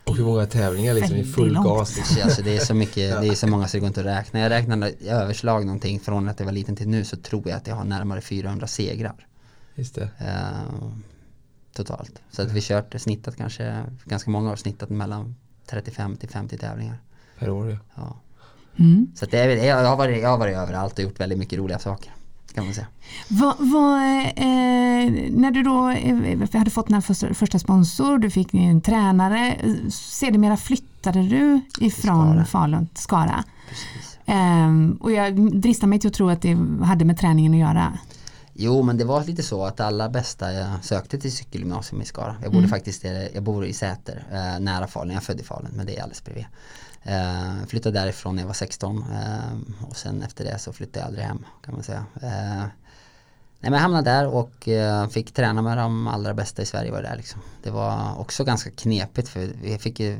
Och 0.03 0.15
hur 0.15 0.25
många 0.25 0.45
tävlingar 0.45 0.93
liksom 0.93 1.15
i 1.15 1.23
full 1.23 1.53
gas? 1.63 1.97
Liksom. 1.97 2.17
Alltså 2.23 2.41
det 2.41 2.57
är 2.57 2.59
så 2.59 2.73
mycket, 2.73 3.21
det 3.21 3.27
är 3.27 3.35
så 3.35 3.47
många 3.47 3.67
så 3.67 3.77
det 3.77 3.79
går 3.79 3.87
inte 3.87 3.99
att 3.99 4.05
räkna. 4.05 4.39
Jag 4.39 4.49
räknar 4.49 4.91
överslag 5.05 5.65
någonting 5.65 5.99
från 5.99 6.29
att 6.29 6.39
jag 6.39 6.45
var 6.45 6.53
liten 6.53 6.75
till 6.75 6.87
nu 6.87 7.03
så 7.05 7.17
tror 7.17 7.49
jag 7.49 7.57
att 7.57 7.67
jag 7.67 7.75
har 7.75 7.83
närmare 7.83 8.21
400 8.21 8.67
segrar. 8.67 9.27
Just 9.75 9.95
det. 9.95 10.09
Uh, 10.21 10.91
totalt. 11.73 12.21
Så 12.31 12.41
att 12.41 12.51
vi 12.51 12.61
kört 12.61 13.01
snittat 13.01 13.35
kanske, 13.35 13.83
ganska 14.05 14.31
många 14.31 14.51
år 14.51 14.55
snittat 14.55 14.89
mellan 14.89 15.35
35 15.65 16.17
till 16.17 16.29
50 16.29 16.57
tävlingar. 16.57 17.01
Per 17.39 17.49
år 17.49 17.69
ja. 17.69 17.77
ja. 17.95 18.15
Mm. 18.79 19.07
Så 19.15 19.25
det 19.25 19.39
är, 19.39 19.65
jag, 19.65 19.85
har 19.89 19.95
varit, 19.95 20.21
jag 20.21 20.29
har 20.29 20.37
varit 20.37 20.57
överallt 20.57 20.93
och 20.93 21.03
gjort 21.03 21.19
väldigt 21.19 21.39
mycket 21.39 21.59
roliga 21.59 21.79
saker. 21.79 22.11
Kan 22.53 22.65
man 22.65 22.73
säga. 22.73 22.87
Vad, 23.27 23.55
vad, 23.59 23.99
eh, 24.25 25.11
när 25.31 25.51
du 25.51 25.63
då 25.63 25.89
eh, 25.89 26.59
hade 26.59 26.71
fått 26.71 26.87
den 26.87 27.01
första, 27.01 27.33
första 27.33 27.59
sponsor, 27.59 28.17
du 28.17 28.29
fick 28.29 28.53
en 28.53 28.81
tränare, 28.81 29.55
sedermera 29.91 30.57
flyttade 30.57 31.21
du 31.21 31.61
ifrån 31.79 32.31
Skara. 32.31 32.45
Falun 32.45 32.87
till 32.87 33.03
Skara. 33.03 33.43
Eh, 34.25 34.69
och 34.99 35.11
jag 35.11 35.51
dristar 35.61 35.87
mig 35.87 35.99
till 35.99 36.07
att 36.07 36.13
tro 36.13 36.29
att 36.29 36.41
det 36.41 36.57
hade 36.83 37.05
med 37.05 37.17
träningen 37.17 37.53
att 37.53 37.59
göra. 37.59 37.97
Jo 38.53 38.83
men 38.83 38.97
det 38.97 39.05
var 39.05 39.23
lite 39.23 39.43
så 39.43 39.65
att 39.65 39.79
alla 39.79 40.09
bästa 40.09 40.53
jag 40.53 40.69
sökte 40.81 41.19
till 41.19 41.31
cykelgymnasium 41.31 42.01
i 42.01 42.05
Skara. 42.05 42.35
Jag 42.41 42.51
bodde 42.51 42.57
mm. 42.57 42.69
faktiskt 42.69 43.05
jag 43.33 43.43
bor 43.43 43.65
i 43.65 43.73
Säter, 43.73 44.23
eh, 44.31 44.59
nära 44.59 44.87
Falun, 44.87 45.13
jag 45.13 45.21
är 45.21 45.25
född 45.25 45.39
i 45.39 45.43
Falun 45.43 45.71
men 45.73 45.85
det 45.85 45.97
är 45.97 46.01
alldeles 46.01 46.23
bredvid. 46.23 46.45
Eh, 47.03 47.65
flyttade 47.67 47.99
därifrån 47.99 48.35
när 48.35 48.43
jag 48.43 48.47
var 48.47 48.53
16 48.53 49.05
eh, 49.11 49.87
och 49.87 49.97
sen 49.97 50.21
efter 50.21 50.43
det 50.43 50.59
så 50.59 50.73
flyttade 50.73 50.99
jag 50.99 51.07
aldrig 51.07 51.25
hem 51.25 51.45
kan 51.65 51.73
man 51.73 51.83
säga. 51.83 52.05
Eh, 52.21 52.59
nej 52.59 52.71
men 53.59 53.73
jag 53.73 53.79
hamnade 53.79 54.09
där 54.09 54.27
och 54.27 54.67
eh, 54.67 55.07
fick 55.07 55.33
träna 55.33 55.61
med 55.61 55.77
de 55.77 56.07
allra 56.07 56.33
bästa 56.33 56.61
i 56.61 56.65
Sverige 56.65 56.91
var 56.91 57.01
det 57.01 57.09
där 57.09 57.17
liksom. 57.17 57.41
Det 57.63 57.71
var 57.71 58.19
också 58.19 58.43
ganska 58.43 58.71
knepigt 58.71 59.27
för 59.27 59.49
vi 59.61 59.77
fick 59.77 59.99
ju 59.99 60.19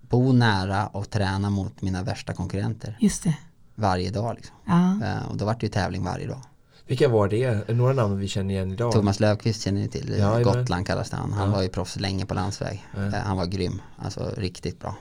bo 0.00 0.32
nära 0.32 0.86
och 0.86 1.10
träna 1.10 1.50
mot 1.50 1.82
mina 1.82 2.02
värsta 2.02 2.32
konkurrenter. 2.32 2.96
Just 3.00 3.24
det. 3.24 3.36
Varje 3.74 4.10
dag 4.10 4.34
liksom. 4.34 4.56
Ja. 4.64 5.06
Eh, 5.06 5.30
och 5.30 5.36
då 5.36 5.44
var 5.44 5.52
det 5.52 5.62
ju 5.62 5.68
tävling 5.68 6.04
varje 6.04 6.26
dag. 6.26 6.40
Vilka 6.86 7.08
var 7.08 7.28
det? 7.28 7.68
Några 7.68 7.92
namn 7.92 8.18
vi 8.18 8.28
känner 8.28 8.54
igen 8.54 8.72
idag? 8.72 8.92
Thomas 8.92 9.20
Löfqvist 9.20 9.62
känner 9.62 9.80
ni 9.80 9.88
till. 9.88 10.16
Ja, 10.18 10.38
Gotland 10.38 10.86
kallas 10.86 11.10
det 11.10 11.16
han. 11.16 11.32
Han 11.32 11.48
ja. 11.48 11.54
var 11.54 11.62
ju 11.62 11.68
proffs 11.68 11.96
länge 11.96 12.26
på 12.26 12.34
landsväg. 12.34 12.86
Ja. 12.96 13.06
Eh, 13.06 13.12
han 13.12 13.36
var 13.36 13.46
grym. 13.46 13.82
Alltså 13.98 14.30
riktigt 14.36 14.80
bra. 14.80 14.96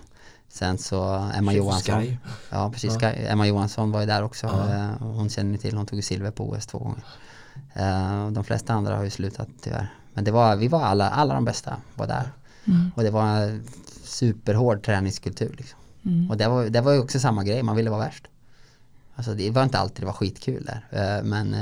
Sen 0.54 0.78
så 0.78 1.30
Emma 1.36 1.54
Johansson. 1.54 2.18
Ja, 2.50 2.72
precis. 2.72 2.98
Ja. 3.02 3.10
Emma 3.10 3.48
Johansson 3.48 3.92
var 3.92 4.00
ju 4.00 4.06
där 4.06 4.24
också. 4.24 4.48
Ja. 4.48 4.74
Eh, 4.74 4.90
hon 5.00 5.30
känner 5.30 5.52
ni 5.52 5.58
till. 5.58 5.78
Hon 5.78 5.86
tog 5.86 6.04
silver 6.04 6.32
på 6.32 6.50
OS 6.50 6.66
två 6.66 6.78
gånger. 6.78 7.04
Eh, 7.74 8.30
de 8.30 8.44
flesta 8.44 8.74
andra 8.74 8.96
har 8.96 9.04
ju 9.04 9.10
slutat 9.10 9.48
tyvärr. 9.62 9.94
Men 10.14 10.24
det 10.24 10.32
var, 10.32 10.56
vi 10.56 10.68
var 10.68 10.82
alla, 10.82 11.10
alla 11.10 11.34
de 11.34 11.46
bästa 11.46 11.78
var 11.96 12.08
där. 12.08 12.32
Mm. 12.68 12.92
Och 12.96 13.04
det 13.04 13.12
var 13.12 13.60
superhård 14.04 14.84
träningskultur. 14.84 15.56
Liksom. 15.58 15.80
Mm. 16.06 16.30
Och 16.30 16.38
det 16.38 16.48
var, 16.48 16.66
det 16.66 16.82
var 16.82 16.92
ju 16.92 17.00
också 17.00 17.20
samma 17.20 17.44
grej, 17.44 17.64
man 17.64 17.76
ville 17.76 17.90
vara 17.90 18.06
värst. 18.06 18.28
Alltså 19.16 19.34
det 19.34 19.52
var 19.52 19.64
inte 19.64 19.78
alltid 19.78 20.02
det 20.02 20.06
var 20.06 20.14
skitkul 20.14 20.66
där. 20.66 20.86
Eh, 20.92 21.24
men 21.24 21.56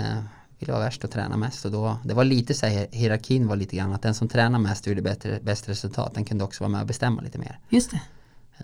ville 0.60 0.74
vara 0.74 0.84
värst 0.84 1.04
och 1.04 1.12
träna 1.12 1.38
mest. 1.38 1.66
Och 1.66 1.72
då, 1.72 1.98
det 2.04 2.14
var 2.14 2.24
lite 2.24 2.54
så 2.54 2.66
här, 2.66 2.88
hierarkin 2.92 3.48
var 3.48 3.56
lite 3.56 3.76
grann 3.76 3.94
att 3.94 4.02
den 4.02 4.14
som 4.14 4.28
tränar 4.28 4.60
mest 4.60 4.82
och 4.82 4.88
gjorde 4.88 5.02
bättre, 5.02 5.40
bäst 5.44 5.70
resultat, 5.70 6.14
den 6.14 6.26
kunde 6.26 6.44
också 6.44 6.64
vara 6.64 6.72
med 6.72 6.82
och 6.82 6.88
bestämma 6.88 7.22
lite 7.22 7.38
mer. 7.38 7.60
Just 7.70 7.92
det. 7.92 8.02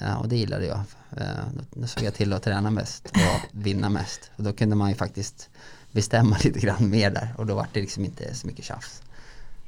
Ja, 0.02 0.18
och 0.18 0.30
det 0.30 0.38
gillade 0.38 0.66
jag. 0.66 0.80
Eh, 1.18 1.44
då 1.72 1.88
såg 1.88 2.04
jag 2.04 2.14
till 2.14 2.34
att 2.34 2.44
träna 2.44 2.72
mest 2.72 3.06
och 3.06 3.66
vinna 3.66 3.90
mest. 3.90 4.32
Och 4.36 4.44
då 4.44 4.54
kunde 4.54 4.76
man 4.76 4.90
ju 4.90 4.96
faktiskt 4.96 5.50
bestämma 5.92 6.38
lite 6.44 6.60
grann 6.60 6.90
mer 6.90 7.12
där 7.12 7.34
och 7.38 7.46
då 7.46 7.56
var 7.56 7.68
det 7.74 7.82
liksom 7.82 8.06
inte 8.06 8.36
så 8.36 8.48
mycket 8.48 8.66
tjafs. 8.66 9.02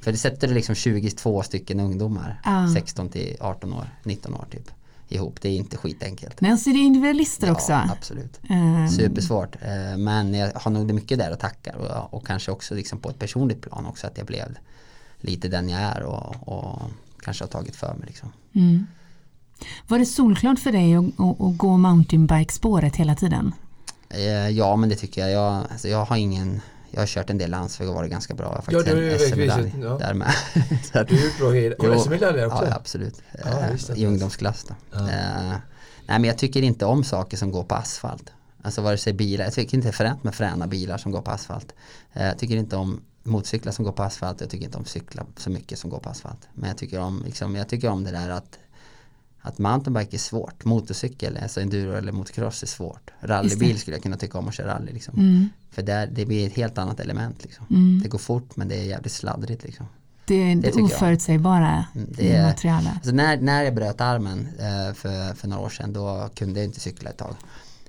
För 0.00 0.12
det 0.12 0.18
sätter 0.18 0.48
liksom 0.48 0.74
22 0.74 1.42
stycken 1.42 1.80
ungdomar, 1.80 2.40
uh. 2.46 2.72
16 2.74 3.08
till 3.08 3.36
18 3.40 3.72
år, 3.72 3.90
19 4.04 4.34
år 4.34 4.46
typ 4.50 4.70
ihop. 5.08 5.40
Det 5.40 5.48
är 5.48 5.52
inte 5.52 5.76
skitenkelt. 5.76 6.40
Men 6.40 6.58
så 6.58 6.70
är 6.70 6.74
det 6.74 6.80
individualister 6.80 7.46
ja, 7.46 7.52
också? 7.52 7.72
absolut. 7.72 8.40
Um. 8.50 8.88
Supersvårt. 8.88 9.56
Eh, 9.62 9.96
men 9.96 10.34
jag 10.34 10.52
har 10.54 10.70
nog 10.70 10.92
mycket 10.94 11.18
där 11.18 11.30
att 11.30 11.40
tacka 11.40 11.72
och, 11.76 12.14
och, 12.14 12.26
kanske 12.26 12.50
också 12.50 12.74
liksom 12.74 12.98
på 12.98 13.10
ett 13.10 13.18
personligt 13.18 13.62
plan 13.62 13.86
också 13.86 14.06
att 14.06 14.18
jag 14.18 14.26
blev 14.26 14.58
lite 15.20 15.48
den 15.48 15.68
jag 15.68 15.80
är 15.80 16.02
och, 16.02 16.48
och 16.48 16.90
kanske 17.20 17.44
har 17.44 17.48
tagit 17.48 17.76
för 17.76 17.94
mig. 17.94 18.06
Liksom. 18.06 18.32
Mm. 18.52 18.86
Var 19.88 19.98
det 19.98 20.06
solklart 20.06 20.58
för 20.58 20.72
dig 20.72 20.94
att, 20.94 21.04
att, 21.04 21.40
att 21.40 21.58
gå 21.58 21.76
mountainbike-spåret 21.76 22.96
hela 22.96 23.14
tiden? 23.14 23.52
Eh, 24.08 24.48
ja 24.48 24.76
men 24.76 24.88
det 24.88 24.96
tycker 24.96 25.20
jag. 25.20 25.30
Jag, 25.30 25.66
alltså, 25.70 25.88
jag 25.88 26.04
har 26.04 26.16
ingen 26.16 26.60
jag 26.90 27.00
har 27.00 27.06
kört 27.06 27.30
en 27.30 27.38
del 27.38 27.50
landsväg 27.50 27.88
och 27.88 27.94
varit 27.94 28.10
ganska 28.10 28.34
bra. 28.34 28.62
Jag 28.70 28.86
ja, 28.86 28.94
du 28.94 29.12
är 29.12 29.18
SM-medalj 29.18 29.74
ja. 29.82 29.98
där 29.98 30.14
med. 30.14 30.34
så 30.92 30.98
att, 30.98 31.08
du 31.08 31.16
är 31.16 31.38
bra 31.38 31.88
Har 31.88 31.94
du 31.94 32.00
SM-medalj 32.00 32.44
också? 32.44 32.64
Ja, 32.64 32.74
absolut. 32.74 33.22
Ja, 33.44 33.50
eh, 33.50 33.98
I 33.98 34.06
ungdomsklass 34.06 34.64
då. 34.68 34.74
Ja. 34.92 34.98
Eh, 34.98 35.48
nej, 35.48 35.58
men 36.06 36.24
jag 36.24 36.38
tycker 36.38 36.62
inte 36.62 36.86
om 36.86 37.04
saker 37.04 37.36
som 37.36 37.52
går 37.52 37.64
på 37.64 37.74
asfalt. 37.74 38.32
Alltså 38.62 38.82
vare 38.82 38.98
sig 38.98 39.12
bilar, 39.12 39.44
jag 39.44 39.54
tycker 39.54 39.74
inte 39.74 39.88
det 39.88 39.90
är 39.90 39.92
fränt 39.92 40.24
med 40.24 40.34
fräna 40.34 40.66
bilar 40.66 40.98
som 40.98 41.12
går 41.12 41.22
på 41.22 41.30
asfalt. 41.30 41.74
Eh, 42.12 42.26
jag 42.26 42.38
tycker 42.38 42.56
inte 42.56 42.76
om 42.76 43.00
motorcyklar 43.22 43.72
som 43.72 43.84
går 43.84 43.92
på 43.92 44.02
asfalt, 44.02 44.40
jag 44.40 44.50
tycker 44.50 44.64
inte 44.64 44.78
om 44.78 44.84
cyklar 44.84 45.26
så 45.36 45.50
mycket 45.50 45.78
som 45.78 45.90
går 45.90 45.98
på 45.98 46.08
asfalt. 46.08 46.48
Men 46.54 46.68
jag 46.68 46.78
tycker 46.78 47.00
om, 47.00 47.22
liksom, 47.26 47.56
jag 47.56 47.68
tycker 47.68 47.88
om 47.88 48.04
det 48.04 48.10
där 48.10 48.30
att 48.30 48.58
att 49.42 49.58
mountainbike 49.58 50.16
är 50.16 50.18
svårt, 50.18 50.64
motorcykel, 50.64 51.38
alltså 51.42 51.60
enduro 51.60 51.92
eller 51.92 52.12
motocross 52.12 52.62
är 52.62 52.66
svårt. 52.66 53.10
Rallybil 53.20 53.78
skulle 53.78 53.96
jag 53.96 54.02
kunna 54.02 54.16
tycka 54.16 54.38
om 54.38 54.48
att 54.48 54.54
köra 54.54 54.74
rally. 54.74 54.92
Liksom. 54.92 55.14
Mm. 55.18 55.48
För 55.70 55.82
där, 55.82 56.06
det 56.06 56.26
blir 56.26 56.46
ett 56.46 56.52
helt 56.52 56.78
annat 56.78 57.00
element. 57.00 57.42
Liksom. 57.42 57.66
Mm. 57.70 58.00
Det 58.02 58.08
går 58.08 58.18
fort 58.18 58.56
men 58.56 58.68
det 58.68 58.74
är 58.74 58.84
jävligt 58.84 59.12
sladdrigt. 59.12 59.64
Liksom. 59.64 59.86
Det 60.24 60.34
är 60.34 60.56
det 60.56 60.82
oförutsägbara 60.82 61.84
mm, 61.94 62.08
det 62.10 62.32
är, 62.32 62.46
materialet. 62.46 62.92
Alltså 62.94 63.12
när, 63.12 63.40
när 63.40 63.62
jag 63.62 63.74
bröt 63.74 64.00
armen 64.00 64.48
eh, 64.58 64.94
för, 64.94 65.34
för 65.34 65.48
några 65.48 65.62
år 65.62 65.68
sedan 65.68 65.92
då 65.92 66.28
kunde 66.34 66.60
jag 66.60 66.64
inte 66.66 66.80
cykla 66.80 67.10
ett 67.10 67.18
tag. 67.18 67.34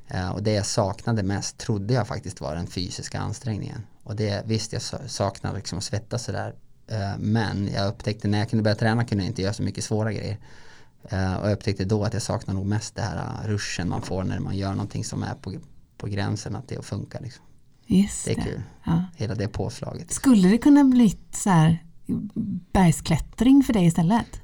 Eh, 0.08 0.30
och 0.30 0.44
det 0.44 0.52
jag 0.52 0.66
saknade 0.66 1.24
mest 1.24 1.58
trodde 1.58 1.94
jag 1.94 2.08
faktiskt 2.08 2.42
var 2.42 2.56
den 2.56 2.68
fysiska 2.68 3.20
ansträngningen. 3.20 3.84
Och 4.04 4.16
det, 4.16 4.44
visst 4.46 4.74
jag 4.74 4.82
saknade 5.08 5.56
liksom 5.56 5.78
att 5.78 5.84
svettas 5.84 6.24
sådär. 6.24 6.54
Eh, 6.88 7.18
men 7.20 7.70
jag 7.74 7.88
upptäckte 7.88 8.28
när 8.28 8.40
jag 8.40 8.50
kunde 8.50 8.64
börja 8.64 8.76
träna 8.76 9.06
kunde 9.06 9.24
jag 9.24 9.30
inte 9.30 9.42
göra 9.42 9.54
så 9.54 9.64
mycket 9.64 9.84
svåra 9.84 10.14
grejer. 10.14 10.38
Uh, 11.14 11.36
och 11.36 11.48
jag 11.48 11.54
upptäckte 11.54 11.86
då 11.86 12.04
att 12.04 12.14
jag 12.14 12.22
saknar 12.22 12.54
nog 12.54 12.66
mest 12.66 12.96
det 12.96 13.02
här 13.02 13.18
uh, 13.18 13.48
ruschen 13.48 13.90
man 13.90 14.02
får 14.02 14.24
när 14.24 14.40
man 14.40 14.58
gör 14.58 14.72
någonting 14.72 15.04
som 15.04 15.24
är 15.24 15.34
på, 15.34 15.54
på 15.98 16.08
gränsen 16.08 16.56
att 16.56 16.68
det 16.68 16.86
funkar. 16.86 17.22
Liksom. 17.22 17.46
Just 17.86 18.26
det 18.26 18.32
är 18.32 18.42
kul. 18.42 18.62
Ja. 18.86 19.04
Hela 19.16 19.36
det 19.36 19.48
påslaget. 19.48 20.12
Skulle 20.12 20.48
det 20.48 20.58
kunna 20.58 20.84
bli 20.84 21.18
så 21.32 21.50
här 21.50 21.84
bergsklättring 22.74 23.64
för 23.64 23.74
dig 23.74 23.86
istället? 23.86 24.42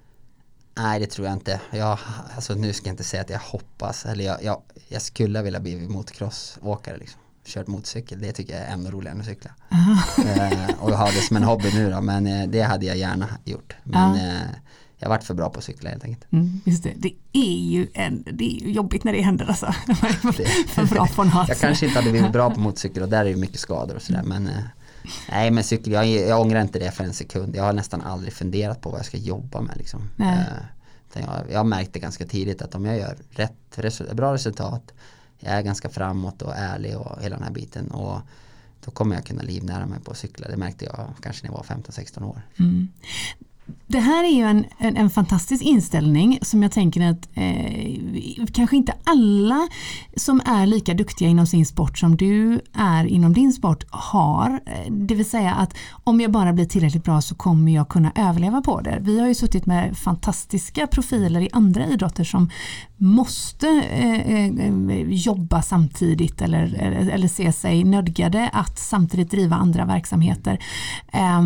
Nej, 0.78 1.00
det 1.00 1.08
tror 1.08 1.28
jag 1.28 1.36
inte. 1.36 1.62
Jag, 1.72 2.00
alltså, 2.36 2.54
nu 2.54 2.74
ska 2.74 2.88
jag 2.88 2.93
inte 2.93 3.04
säga 3.04 3.22
att 3.22 3.30
jag 3.30 3.39
hoppas. 3.39 4.06
Eller 4.06 4.24
jag, 4.24 4.43
jag, 4.43 4.62
jag 4.88 5.02
skulle 5.02 5.41
vilja 5.41 5.60
bli 5.60 5.88
motocrossåkare. 5.88 6.98
Liksom. 6.98 7.22
Kört 7.46 7.67
motorcykel, 7.67 8.22
det 8.22 8.32
tycker 8.32 8.54
jag 8.54 8.63
är 8.63 8.74
ännu 8.74 8.91
roligare 8.91 9.15
än 9.15 9.20
att 9.20 9.28
cykla. 9.28 9.52
Uh, 10.20 10.84
och 10.84 10.91
jag 10.91 10.98
har 10.98 11.12
det 11.12 11.22
som 11.22 11.38
en 11.38 11.43
hobby 11.43 11.72
nu 11.74 11.91
då, 11.91 12.02
men 12.02 12.28
uh, 12.28 12.48
det 12.48 12.62
hade 12.62 12.86
jag 12.86 12.98
gärna 12.98 13.28
gjort. 13.46 13.76
Men 13.84 14.15
uh, 14.15 14.48
jag 15.00 15.10
varit 15.10 15.24
för 15.24 15.34
bra 15.34 15.50
på 15.50 15.58
att 15.58 15.64
cykla 15.64 15.90
helt 15.90 16.04
enkelt. 16.04 16.32
Mm, 16.32 16.62
just 16.66 16.84
det. 16.84 16.94
Det 16.98 17.14
är 17.34 17.70
ju 17.70 17.88
en, 17.94 18.24
det 18.32 18.46
är 18.46 18.66
ju 18.66 18.72
jobbigt 18.72 19.04
när 19.04 19.14
det 19.14 19.22
händer 19.22 19.46
alltså. 19.46 19.66
för 20.68 20.86
bra 20.94 21.08
på 21.08 21.24
något. 21.24 21.48
jag 21.48 21.58
kanske 21.58 21.86
inte 21.86 22.00
hade 22.00 22.12
blivit 22.12 22.32
bra 22.32 22.50
på 22.50 22.60
motorcykel 22.60 23.04
och 23.04 23.10
där 23.10 23.26
är 23.26 23.30
det 23.30 23.36
mycket 23.36 23.60
skador 23.60 23.96
och 23.96 24.02
sådär 24.02 24.24
men 24.24 24.48
eh, 24.48 24.64
Nej 25.30 25.52
men 25.52 25.64
cykel, 25.64 25.94
jag, 25.94 26.08
jag 26.08 26.42
ångrar 26.42 26.62
inte 26.62 26.80
det 26.80 26.92
för 26.92 27.04
en 27.04 27.14
sekund. 27.14 27.56
Jag 27.56 27.64
har 27.64 27.74
nästan 27.74 28.02
aldrig 28.02 28.34
funderat 28.34 28.82
på 28.82 28.90
vad 28.90 29.00
jag 29.00 29.06
ska 29.06 29.18
jobba 29.18 29.62
med 29.62 29.78
liksom. 29.78 30.10
Eh, 30.20 31.22
jag, 31.22 31.44
jag 31.52 31.66
märkte 31.66 32.00
ganska 32.00 32.26
tidigt 32.26 32.62
att 32.62 32.76
om 32.76 32.86
jag 32.86 32.98
gör 32.98 33.18
rätt, 33.30 34.14
bra 34.14 34.34
resultat, 34.34 34.94
jag 35.40 35.54
är 35.54 35.62
ganska 35.62 35.90
framåt 35.90 36.42
och 36.42 36.56
ärlig 36.56 36.98
och 36.98 37.22
hela 37.22 37.36
den 37.36 37.44
här 37.44 37.52
biten 37.52 37.92
och 37.92 38.20
då 38.86 38.92
kommer 38.92 39.16
jag 39.16 39.26
kunna 39.26 39.42
livnära 39.42 39.86
mig 39.86 40.00
på 40.00 40.12
att 40.12 40.18
cykla. 40.18 40.48
Det 40.48 40.58
märkte 40.58 40.86
jag 40.86 41.14
kanske 41.22 41.48
när 41.48 41.54
jag 41.54 41.58
var 41.58 41.76
15-16 41.76 42.24
år. 42.24 42.42
Mm 42.60 42.88
det 43.88 44.00
här 44.00 44.24
är 44.24 44.30
ju 44.30 44.44
en, 44.44 44.66
en, 44.78 44.98
en, 44.98 45.10
fantastisk 45.10 45.64
inställning 45.64 46.40
som 46.42 46.64
jag 46.64 46.72
tänker 46.72 47.02
att 47.02 47.30
eh, 47.34 48.46
kanske 48.54 48.76
inte 48.76 48.94
alla 49.04 49.68
som 50.16 50.42
är 50.46 50.66
lika 50.66 50.94
duktiga 50.94 51.30
inom 51.30 51.48
sin 51.48 51.66
sport 51.66 51.98
som 51.98 52.18
du 52.18 52.62
är 52.74 53.06
inom 53.06 53.34
din 53.34 53.54
sport 53.54 53.84
har. 53.90 54.62
Eh, 54.66 54.92
det 54.92 55.16
vill 55.16 55.30
säga 55.30 55.54
att 55.54 55.78
om 56.04 56.22
jag 56.22 56.32
bara 56.32 56.54
blir 56.54 56.66
tillräckligt 56.66 57.04
bra 57.04 57.22
så 57.22 57.36
kommer 57.36 57.72
jag 57.72 57.90
kunna 57.90 58.12
överleva 58.16 58.62
på 58.62 58.82
det. 58.82 58.98
Vi 59.02 59.20
har 59.20 59.28
ju 59.28 59.36
suttit 59.36 59.66
med 59.66 59.98
fantastiska 59.98 60.88
profiler 60.88 61.42
i 61.42 61.50
andra 61.52 61.88
idrotter 61.88 62.24
som 62.24 62.50
måste 62.98 63.68
eh, 63.68 64.46
eh, 64.46 65.02
jobba 65.10 65.62
samtidigt 65.62 66.42
eller, 66.42 66.76
eller, 66.80 67.10
eller 67.12 67.28
se 67.28 67.52
sig 67.52 67.84
nödgade 67.84 68.50
att 68.54 68.80
samtidigt 68.80 69.32
driva 69.32 69.56
andra 69.56 69.86
verksamheter. 69.86 70.64
Eh, 71.14 71.42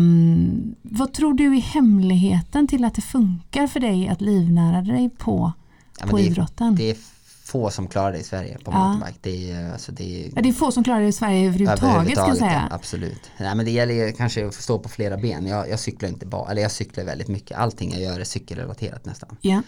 vad 0.82 1.12
tror 1.12 1.34
du 1.34 1.56
är 1.56 1.60
hemligheten 1.60 2.68
till 2.68 2.84
att 2.84 2.94
det 2.94 3.02
funkar 3.02 3.66
för 3.66 3.80
dig 3.80 4.08
att 4.08 4.20
livnära 4.20 4.82
dig 4.82 5.10
på, 5.18 5.52
ja, 6.00 6.06
på 6.06 6.16
det 6.16 6.22
idrotten? 6.22 6.74
det 6.74 6.90
är 6.90 6.96
få 7.44 7.70
som 7.70 7.88
klarar 7.88 8.12
det 8.12 8.18
i 8.18 8.22
Sverige 8.22 8.58
på 8.64 8.72
ja. 8.72 8.88
mountainbike. 8.88 9.18
Det 9.22 9.50
är, 9.50 9.72
alltså 9.72 9.92
det, 9.92 10.24
är, 10.24 10.30
ja, 10.34 10.42
det 10.42 10.48
är 10.48 10.52
få 10.52 10.72
som 10.72 10.84
klarar 10.84 11.00
det 11.00 11.06
i 11.06 11.12
Sverige 11.12 11.46
överhuvudtaget, 11.48 11.82
överhuvudtaget 11.82 12.36
ska 12.36 12.44
jag 12.44 12.52
säga. 12.52 12.68
Absolut. 12.70 13.30
Nej, 13.40 13.54
men 13.54 13.64
det 13.64 13.70
gäller 13.70 14.12
kanske 14.12 14.46
att 14.46 14.54
stå 14.54 14.78
på 14.78 14.88
flera 14.88 15.16
ben. 15.16 15.46
Jag, 15.46 15.68
jag 15.68 15.80
cyklar 15.80 16.08
inte 16.08 16.26
bara, 16.26 16.50
eller 16.50 16.62
jag 16.62 16.70
cyklar 16.70 17.04
väldigt 17.04 17.28
mycket. 17.28 17.58
Allting 17.58 17.92
jag 17.92 18.02
gör 18.02 18.20
är 18.20 18.24
cykelrelaterat 18.24 19.04
nästan. 19.04 19.36
Ja. 19.40 19.62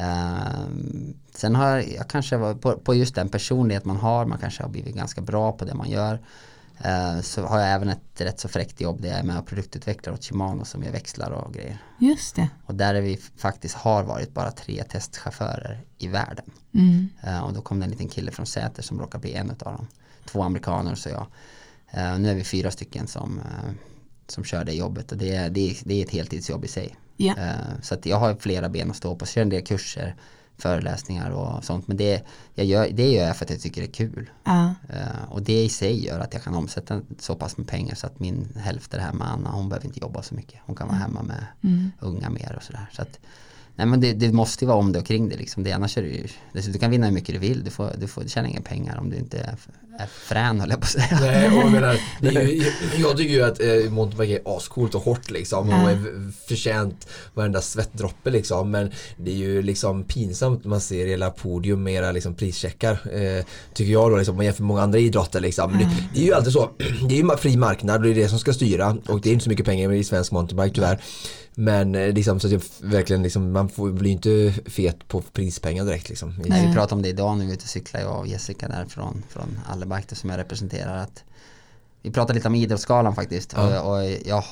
Uh, 0.00 0.66
sen 1.34 1.54
har 1.54 1.76
jag, 1.76 2.08
kanske 2.08 2.36
varit 2.36 2.60
på, 2.60 2.78
på, 2.78 2.94
just 2.94 3.14
den 3.14 3.28
personlighet 3.28 3.84
man 3.84 3.96
har, 3.96 4.26
man 4.26 4.38
kanske 4.38 4.62
har 4.62 4.70
blivit 4.70 4.94
ganska 4.94 5.20
bra 5.20 5.52
på 5.52 5.64
det 5.64 5.74
man 5.74 5.90
gör. 5.90 6.14
Uh, 6.84 7.20
så 7.20 7.42
har 7.46 7.60
jag 7.60 7.70
även 7.70 7.88
ett 7.88 8.20
rätt 8.20 8.40
så 8.40 8.48
fräckt 8.48 8.80
jobb 8.80 9.00
där 9.00 9.08
jag 9.08 9.18
är 9.18 9.22
med 9.22 9.38
och 9.38 9.46
produktutvecklar 9.46 10.12
åt 10.12 10.24
Shimano 10.24 10.64
som 10.64 10.82
gör 10.82 10.92
växlar 10.92 11.30
och 11.30 11.54
grejer. 11.54 11.78
Just 11.98 12.36
det. 12.36 12.48
Och 12.64 12.74
där 12.74 12.94
är 12.94 13.00
vi 13.00 13.20
faktiskt 13.36 13.74
har 13.74 14.02
varit 14.02 14.34
bara 14.34 14.50
tre 14.50 14.82
testchaufförer 14.82 15.84
i 15.98 16.08
världen. 16.08 16.50
Mm. 16.74 17.08
Uh, 17.26 17.40
och 17.40 17.52
då 17.52 17.60
kom 17.60 17.78
det 17.78 17.84
en 17.84 17.90
liten 17.90 18.08
kille 18.08 18.30
från 18.30 18.46
Säter 18.46 18.82
som 18.82 19.00
råkar 19.00 19.18
bli 19.18 19.34
en 19.34 19.50
av 19.50 19.56
dem. 19.56 19.86
Två 20.24 20.42
amerikaner 20.42 20.92
och 20.92 20.98
så 20.98 21.08
jag. 21.08 21.26
nu 22.20 22.30
är 22.30 22.34
vi 22.34 22.44
fyra 22.44 22.70
stycken 22.70 23.06
som, 23.06 23.40
som 24.26 24.44
kör 24.44 24.64
det 24.64 24.72
jobbet 24.72 25.12
och 25.12 25.18
det, 25.18 25.48
det, 25.48 25.80
det 25.84 25.94
är 25.94 26.04
ett 26.04 26.10
heltidsjobb 26.10 26.64
i 26.64 26.68
sig. 26.68 26.96
Yeah. 27.18 27.58
Så 27.82 27.94
att 27.94 28.06
jag 28.06 28.16
har 28.16 28.34
flera 28.34 28.68
ben 28.68 28.90
att 28.90 28.96
stå 28.96 29.16
på, 29.16 29.26
så 29.26 29.32
kör 29.32 29.42
en 29.42 29.48
del 29.48 29.66
kurser, 29.66 30.14
föreläsningar 30.58 31.30
och 31.30 31.64
sånt. 31.64 31.88
Men 31.88 31.96
det, 31.96 32.22
jag 32.54 32.66
gör, 32.66 32.88
det 32.92 33.12
gör 33.12 33.26
jag 33.26 33.36
för 33.36 33.44
att 33.44 33.50
jag 33.50 33.60
tycker 33.60 33.80
det 33.80 33.86
är 33.86 33.92
kul. 33.92 34.30
Uh. 34.48 34.72
Och 35.28 35.42
det 35.42 35.64
i 35.64 35.68
sig 35.68 36.04
gör 36.04 36.20
att 36.20 36.34
jag 36.34 36.42
kan 36.42 36.54
omsätta 36.54 37.00
så 37.18 37.34
pass 37.34 37.56
med 37.56 37.68
pengar 37.68 37.94
så 37.94 38.06
att 38.06 38.20
min 38.20 38.48
hälft 38.56 38.94
hemma, 38.94 39.24
Anna, 39.24 39.50
hon 39.50 39.68
behöver 39.68 39.86
inte 39.86 40.00
jobba 40.00 40.22
så 40.22 40.34
mycket. 40.34 40.60
Hon 40.64 40.76
kan 40.76 40.88
vara 40.88 40.98
hemma 40.98 41.22
med 41.22 41.46
mm. 41.62 41.90
unga 42.00 42.30
mer 42.30 42.54
och 42.56 42.62
sådär. 42.62 42.86
Så 42.92 43.02
att, 43.02 43.18
nej 43.76 43.86
men 43.86 44.00
det, 44.00 44.12
det, 44.12 44.32
måste 44.32 44.64
ju 44.64 44.68
vara 44.68 44.78
om 44.78 44.92
det 44.92 44.98
och 44.98 45.06
kring 45.06 45.28
det 45.28 45.36
liksom. 45.36 45.62
Det, 45.62 45.72
annars 45.72 45.98
är 45.98 46.02
det 46.02 46.08
ju, 46.08 46.26
du 46.72 46.78
kan 46.78 46.90
vinna 46.90 47.06
hur 47.06 47.14
mycket 47.14 47.34
du 47.34 47.38
vill, 47.38 47.64
du 47.64 47.70
får, 47.70 47.90
du 47.98 48.06
får 48.06 48.24
tjäna 48.24 48.48
inga 48.48 48.60
pengar 48.60 48.98
om 48.98 49.10
du 49.10 49.16
inte 49.16 49.38
är 49.38 49.56
är 49.98 50.06
frän 50.06 50.60
höll 50.60 50.70
jag 50.70 50.80
på 50.80 50.84
att 50.84 50.90
säga. 50.90 51.18
Nej, 51.20 51.48
och 51.48 51.54
jag, 51.54 51.72
menar, 51.72 51.96
ju, 52.20 52.72
jag 52.96 53.16
tycker 53.16 53.34
ju 53.34 53.42
att 53.42 53.60
eh, 53.60 53.90
mountainbike 53.90 54.40
är 54.44 54.56
ascoolt 54.56 54.94
och 54.94 55.02
hårt 55.02 55.30
liksom 55.30 55.68
och 55.68 55.90
är 55.90 56.32
förtjänt 56.48 57.08
varenda 57.34 57.60
svettdroppe 57.60 58.30
liksom 58.30 58.70
men 58.70 58.90
det 59.16 59.30
är 59.30 59.36
ju 59.36 59.62
liksom 59.62 60.04
pinsamt 60.04 60.64
man 60.64 60.80
ser 60.80 61.06
hela 61.06 61.30
podium 61.30 61.82
med 61.82 61.94
era 61.94 62.12
liksom 62.12 62.34
prischeckar 62.34 62.92
eh, 62.92 63.44
tycker 63.74 63.92
jag 63.92 64.10
då 64.10 64.16
liksom 64.16 64.32
om 64.32 64.36
man 64.36 64.46
jämför 64.46 64.62
med 64.62 64.68
många 64.68 64.82
andra 64.82 64.98
idrotter 64.98 65.40
liksom. 65.40 65.70
Men 65.70 65.80
det, 65.80 65.88
det, 66.14 66.20
är 66.20 66.24
ju 66.24 66.34
alltid 66.34 66.52
så, 66.52 66.70
det 67.08 67.18
är 67.18 67.22
ju 67.22 67.36
fri 67.36 67.56
marknad 67.56 67.96
och 67.96 68.02
det 68.02 68.10
är 68.10 68.14
det 68.14 68.28
som 68.28 68.38
ska 68.38 68.52
styra 68.52 68.96
och 69.08 69.20
det 69.20 69.28
är 69.28 69.32
inte 69.32 69.44
så 69.44 69.50
mycket 69.50 69.66
pengar 69.66 69.92
i 69.92 70.04
svensk 70.04 70.32
mountainbike 70.32 70.74
tyvärr. 70.74 71.00
Men 71.58 71.94
eh, 71.94 72.12
liksom, 72.12 72.40
så 72.40 72.56
att 72.56 72.80
verkligen 72.80 73.22
liksom, 73.22 73.52
man 73.52 73.68
får, 73.68 73.90
blir 73.90 74.10
inte 74.10 74.54
fet 74.66 75.08
på 75.08 75.22
prispengar 75.22 75.84
direkt. 75.84 76.08
Liksom. 76.08 76.34
Nej, 76.46 76.66
vi 76.66 76.74
pratade 76.74 76.94
om 76.94 77.02
det 77.02 77.08
idag 77.08 77.38
när 77.38 77.44
vi 77.44 77.50
var 77.50 77.54
ute 77.54 77.62
och 77.62 77.68
cyklade 77.68 78.04
jag 78.04 78.18
och 78.18 78.26
Jessica 78.26 78.68
där 78.68 78.84
från, 78.84 79.22
från 79.28 79.60
Allebakte 79.66 80.14
som 80.14 80.30
jag 80.30 80.38
representerar. 80.38 80.96
Att 80.96 81.24
vi 82.02 82.10
pratade 82.10 82.34
lite 82.34 82.48
om 82.48 82.54
Idrottsgalan 82.54 83.14
faktiskt. 83.14 83.52
Ja. 83.56 83.80
Och, 83.80 83.96
och, 83.96 84.04
jag 84.24 84.44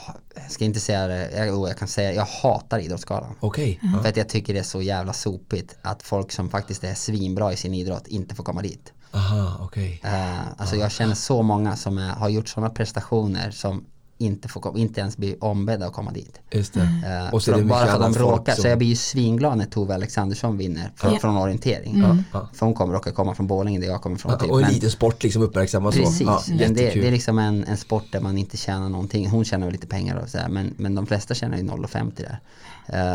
ska 0.48 0.64
inte 0.64 0.80
säga 0.80 1.06
det, 1.06 1.30
jag, 1.36 1.68
jag 1.68 1.78
kan 1.78 1.88
säga 1.88 2.12
jag 2.12 2.24
hatar 2.24 2.78
Idrottsgalan. 2.78 3.34
Okej. 3.40 3.80
Okay. 3.82 4.02
För 4.02 4.08
att 4.08 4.16
jag 4.16 4.28
tycker 4.28 4.54
det 4.54 4.60
är 4.60 4.64
så 4.64 4.82
jävla 4.82 5.12
sopigt 5.12 5.76
att 5.82 6.02
folk 6.02 6.32
som 6.32 6.50
faktiskt 6.50 6.84
är 6.84 6.94
svinbra 6.94 7.52
i 7.52 7.56
sin 7.56 7.74
idrott 7.74 8.06
inte 8.06 8.34
får 8.34 8.44
komma 8.44 8.62
dit. 8.62 8.92
Aha, 9.10 9.58
okej. 9.60 10.00
Okay. 10.04 10.12
Uh, 10.12 10.40
alltså 10.56 10.76
jag 10.76 10.92
känner 10.92 11.14
så 11.14 11.42
många 11.42 11.76
som 11.76 11.98
är, 11.98 12.10
har 12.10 12.28
gjort 12.28 12.48
sådana 12.48 12.70
prestationer 12.70 13.50
som 13.50 13.84
inte, 14.18 14.48
får, 14.48 14.78
inte 14.78 15.00
ens 15.00 15.16
blir 15.16 15.44
ombedda 15.44 15.86
att 15.86 15.92
komma 15.92 16.12
dit. 16.12 16.40
Just 16.50 16.74
det. 16.74 16.80
Uh, 16.80 17.34
och 17.34 17.42
så 17.42 17.52
är 17.52 17.56
det 17.56 17.64
bara 17.64 17.86
för 17.86 17.92
att 18.04 18.14
de 18.14 18.20
råkar, 18.20 18.52
som... 18.52 18.62
så 18.62 18.68
jag 18.68 18.78
blir 18.78 18.88
ju 18.88 18.96
svinglad 18.96 19.58
när 19.58 19.64
Tove 19.64 19.94
Alexandersson 19.94 20.56
vinner 20.56 20.90
för, 20.96 21.12
ja. 21.12 21.18
från 21.18 21.36
orientering. 21.36 21.94
Mm. 21.94 22.24
För 22.30 22.66
hon 22.66 22.74
kommer 22.74 22.94
råkar 22.94 23.10
komma 23.10 23.34
från 23.34 23.46
Borlänge 23.46 23.80
där 23.80 23.86
jag 23.86 24.02
kommer 24.02 24.16
från. 24.16 24.38
Typ. 24.38 24.50
Och 24.50 24.62
en 24.62 24.72
liten 24.72 24.90
sport 24.90 25.22
liksom 25.22 25.42
uppmärksammas 25.42 25.94
Precis, 25.94 26.18
så. 26.18 26.24
Ja, 26.24 26.42
det, 26.58 26.68
det, 26.68 27.06
är 27.06 27.10
liksom 27.10 27.38
en, 27.38 27.64
en 27.64 27.76
sport 27.76 28.04
där 28.12 28.20
man 28.20 28.38
inte 28.38 28.56
tjänar 28.56 28.88
någonting. 28.88 29.28
Hon 29.28 29.44
tjänar 29.44 29.66
väl 29.66 29.72
lite 29.72 29.86
pengar 29.86 30.16
och 30.16 30.28
sådär 30.28 30.48
men, 30.48 30.74
men 30.76 30.94
de 30.94 31.06
flesta 31.06 31.34
tjänar 31.34 31.56
ju 31.56 31.62
0,50 31.62 32.12
där. 32.16 32.40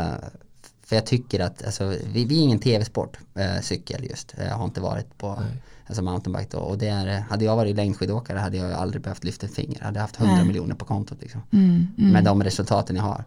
Uh, 0.08 0.14
för 0.90 0.96
jag 0.96 1.06
tycker 1.06 1.40
att, 1.40 1.66
alltså, 1.66 1.96
vi, 2.14 2.26
vi 2.26 2.40
är 2.40 2.44
ingen 2.44 2.60
tv-sport, 2.60 3.18
äh, 3.36 3.62
cykel 3.62 4.06
just. 4.10 4.34
Jag 4.38 4.56
har 4.56 4.66
inte 4.66 4.82
varit 4.82 5.18
på 5.18 5.36
Nej 5.40 5.62
alltså 5.90 6.04
mountainbike 6.04 6.48
då. 6.52 6.58
Och 6.58 6.78
det 6.78 6.88
är, 6.88 7.20
hade 7.20 7.46
jag 7.46 7.56
varit 7.56 7.76
längdskidåkare 7.76 8.38
hade 8.38 8.58
jag 8.58 8.72
aldrig 8.72 9.02
behövt 9.02 9.24
lyfta 9.24 9.46
ett 9.46 9.56
finger. 9.56 9.78
Jag 9.80 9.86
hade 9.86 10.00
haft 10.00 10.20
100 10.20 10.44
miljoner 10.44 10.76
på 10.76 10.86
kontot 10.86 11.18
liksom. 11.22 11.42
Mm, 11.52 11.88
mm. 11.98 12.12
Med 12.12 12.24
de 12.24 12.44
resultaten 12.44 12.96
jag 12.96 13.04
har. 13.04 13.24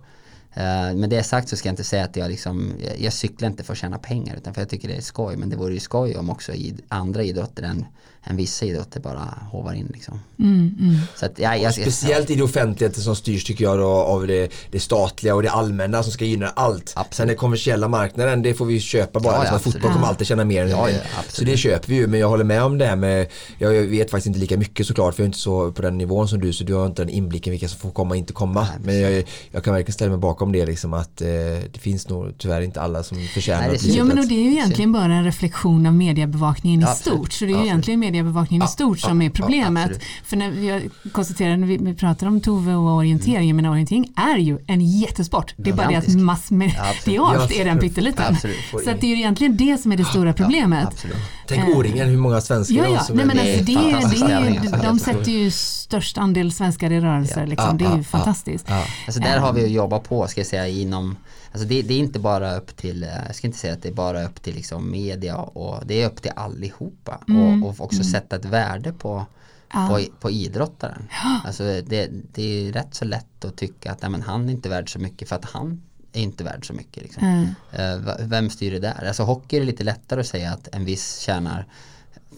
Uh, 0.57 0.97
med 0.97 1.11
det 1.11 1.23
sagt 1.23 1.49
så 1.49 1.57
ska 1.57 1.69
jag 1.69 1.73
inte 1.73 1.85
säga 1.85 2.05
att 2.05 2.17
jag 2.17 2.31
liksom, 2.31 2.73
jag, 2.85 3.01
jag 3.01 3.13
cyklar 3.13 3.49
inte 3.49 3.65
för 3.65 3.73
att 3.73 3.79
tjäna 3.79 3.99
pengar 3.99 4.37
utan 4.37 4.55
för 4.55 4.61
jag 4.61 4.69
tycker 4.69 4.89
det 4.89 4.97
är 4.97 5.01
skoj. 5.01 5.37
Men 5.37 5.51
det 5.51 5.57
vore 5.57 5.75
ju 5.75 5.81
skoj 5.81 6.17
om 6.17 6.31
också 6.31 6.53
i 6.53 6.75
andra 6.89 7.23
idrotter 7.23 7.63
än 7.63 7.85
än 8.25 8.37
vissa 8.37 8.66
idrotter 8.66 9.01
bara 9.01 9.39
hovar 9.51 9.75
in 9.75 9.91
liksom. 9.93 10.20
Mm, 10.39 10.75
mm. 10.81 10.97
Så 11.16 11.27
att, 11.27 11.39
ja, 11.39 11.57
jag, 11.57 11.75
Speciellt 11.75 12.31
i 12.31 12.35
det 12.35 12.43
offentliga 12.43 12.93
som 12.93 13.16
styrs 13.16 13.45
tycker 13.45 13.64
jag 13.64 13.79
då, 13.79 13.89
av 13.89 14.27
det, 14.27 14.53
det, 14.70 14.81
statliga 14.81 15.35
och 15.35 15.43
det 15.43 15.51
allmänna 15.51 16.03
som 16.03 16.12
ska 16.12 16.25
gynna 16.25 16.49
allt. 16.49 16.93
Absolut. 16.97 17.14
Sen 17.14 17.27
den 17.27 17.37
kommersiella 17.37 17.89
marknaden 17.89 18.43
det 18.43 18.55
får 18.55 18.66
vi 18.66 18.81
köpa 18.81 19.20
bara. 19.20 19.33
Ja, 19.33 19.45
ja, 19.45 19.55
liksom, 19.55 19.73
fotboll 19.73 19.93
kommer 19.93 20.07
alltid 20.07 20.27
tjäna 20.27 20.45
mer. 20.45 20.66
Ja, 20.66 20.91
ja, 20.91 20.99
så 21.29 21.45
det 21.45 21.57
köper 21.57 21.89
vi 21.89 21.95
ju 21.95 22.07
men 22.07 22.20
jag 22.20 22.29
håller 22.29 22.45
med 22.45 22.62
om 22.62 22.79
det 22.79 22.87
här 22.87 22.97
med 22.97 23.29
Jag 23.59 23.70
vet 23.70 24.11
faktiskt 24.11 24.27
inte 24.27 24.39
lika 24.39 24.57
mycket 24.57 24.87
såklart 24.87 25.14
för 25.14 25.23
jag 25.23 25.25
är 25.25 25.29
inte 25.29 25.39
så 25.39 25.73
på 25.73 25.83
den 25.83 25.99
nivån 25.99 26.29
som 26.29 26.41
du 26.41 26.53
så 26.53 26.64
du 26.64 26.75
har 26.75 26.87
inte 26.87 27.03
den 27.03 27.09
inblicken 27.09 27.51
vilka 27.51 27.68
som 27.68 27.79
får 27.79 27.91
komma 27.91 28.11
och 28.11 28.16
inte 28.16 28.33
komma. 28.33 28.61
Nej, 28.61 28.79
men 28.85 29.01
jag, 29.01 29.25
jag, 29.51 29.64
kan 29.64 29.75
verkligen 29.75 29.93
ställa 29.93 30.11
mig 30.11 30.18
bakom 30.18 30.53
det 30.53 30.66
liksom 30.66 30.95
att 30.95 31.20
eh, 31.20 31.29
det 31.73 31.79
finns 31.79 32.09
nog 32.09 32.39
tyvärr 32.39 32.61
inte 32.61 32.81
alla 32.81 33.03
som 33.03 33.18
förtjänar 33.35 33.68
Nej, 33.68 33.79
det. 33.83 33.89
Jo 33.89 34.05
men 34.05 34.18
och 34.18 34.27
det 34.27 34.35
är 34.35 34.45
ju 34.45 34.51
egentligen 34.51 34.93
bara 34.93 35.14
en 35.14 35.25
reflektion 35.25 35.87
av 35.87 35.95
mediebevakningen 35.95 36.83
i 36.83 36.87
stort. 36.87 37.33
Så 37.33 37.45
det 37.45 37.53
är 37.53 37.57
ju 37.57 37.64
egentligen 37.64 38.01
mediebevakningen 38.13 38.65
i 38.65 38.69
stort 38.69 39.01
som 39.01 39.23
är 39.23 39.31
problemet. 39.31 40.03
För 40.25 40.37
när 40.37 40.51
vi 40.51 40.91
konstaterar 41.13 41.57
när 41.57 41.67
vi, 41.67 41.95
pratar 41.95 42.27
om 42.27 42.41
Tove 42.41 42.75
och 42.75 42.97
orientering, 42.97 43.51
mm. 43.51 43.57
men 43.57 43.73
orientering 43.73 44.13
är 44.17 44.39
ju 44.39 44.59
en 44.67 44.81
jättesport. 44.81 45.55
Det 45.57 45.71
är 45.71 45.75
bara 45.75 45.89
det 45.89 45.97
att 45.97 46.15
massmedialt 46.15 47.53
är 47.53 47.65
den 47.65 47.79
pytteliten. 47.79 48.37
Så 48.85 48.91
att 48.91 49.01
det 49.01 49.13
är 49.13 49.17
egentligen 49.17 49.57
det 49.57 49.79
som 49.79 49.93
är 49.93 49.97
det 49.97 50.05
stora 50.05 50.33
problemet. 50.33 51.07
Tänk 51.47 51.77
O-ringen, 51.77 52.09
hur 52.09 52.17
många 52.17 52.41
svenskar 52.41 52.77
ja, 52.77 52.89
ja. 52.89 53.01
som 53.01 53.17
Nej, 53.17 53.27
men 53.27 53.39
alltså, 53.39 53.65
det, 53.65 53.75
är, 53.75 54.61
det 54.61 54.77
är, 54.77 54.83
De 54.83 54.99
sätter 54.99 55.31
ju 55.31 55.51
störst 55.51 56.19
andel 56.19 56.53
svenskar 56.53 56.91
i 56.91 57.01
rörelser. 57.01 57.47
Liksom. 57.47 57.79
det 57.79 57.85
är 57.85 57.97
ju 57.97 58.05
fantastiskt. 58.05 58.67
Alltså, 59.07 59.21
där 59.21 59.39
har 59.39 59.53
vi 59.53 59.65
att 59.65 59.71
jobba 59.71 59.99
på, 59.99 60.29
ska 60.29 60.41
jag 60.41 60.47
säga, 60.47 60.69
inom 60.69 61.17
Alltså 61.53 61.69
det, 61.69 61.83
det, 61.83 61.95
är 61.95 61.99
inte 61.99 62.19
bara 62.19 62.57
upp 62.57 62.77
till, 62.77 63.03
eh, 63.03 63.27
jag 63.27 63.35
ska 63.35 63.47
inte 63.47 63.59
säga 63.59 63.73
att 63.73 63.83
det 63.83 63.89
är 63.89 63.93
bara 63.93 64.25
upp 64.25 64.43
till 64.43 64.55
liksom 64.55 64.91
media 64.91 65.37
och 65.37 65.87
det 65.87 66.03
är 66.03 66.07
upp 66.07 66.23
till 66.23 66.33
allihopa 66.37 67.21
mm. 67.29 67.63
och, 67.63 67.69
och 67.69 67.85
också 67.85 68.01
mm. 68.01 68.11
sätta 68.11 68.37
ett 68.37 68.45
värde 68.45 68.93
på, 68.93 69.27
ja. 69.73 69.89
på, 69.89 70.01
på 70.21 70.31
idrottaren. 70.31 71.09
Ja. 71.11 71.41
Alltså 71.47 71.63
det, 71.65 72.11
det 72.33 72.43
är 72.43 72.73
rätt 72.73 72.95
så 72.95 73.05
lätt 73.05 73.45
att 73.45 73.57
tycka 73.57 73.93
att 73.93 74.03
nej, 74.03 74.11
men 74.11 74.23
han 74.23 74.49
är 74.49 74.53
inte 74.53 74.69
värd 74.69 74.93
så 74.93 74.99
mycket 74.99 75.29
för 75.29 75.37
att 75.37 75.45
han 75.45 75.83
är 76.13 76.23
inte 76.23 76.45
värd 76.45 76.67
så 76.67 76.73
mycket. 76.73 77.03
Liksom. 77.03 77.25
Mm. 77.25 78.29
Vem 78.29 78.51
styr 78.51 78.71
det 78.71 78.79
där? 78.79 79.05
Alltså 79.09 79.23
hockey 79.23 79.57
är 79.57 79.65
lite 79.65 79.85
lättare 79.85 80.21
att 80.21 80.27
säga 80.27 80.53
att 80.53 80.69
en 80.73 80.85
viss 80.85 81.19
tjänar 81.19 81.67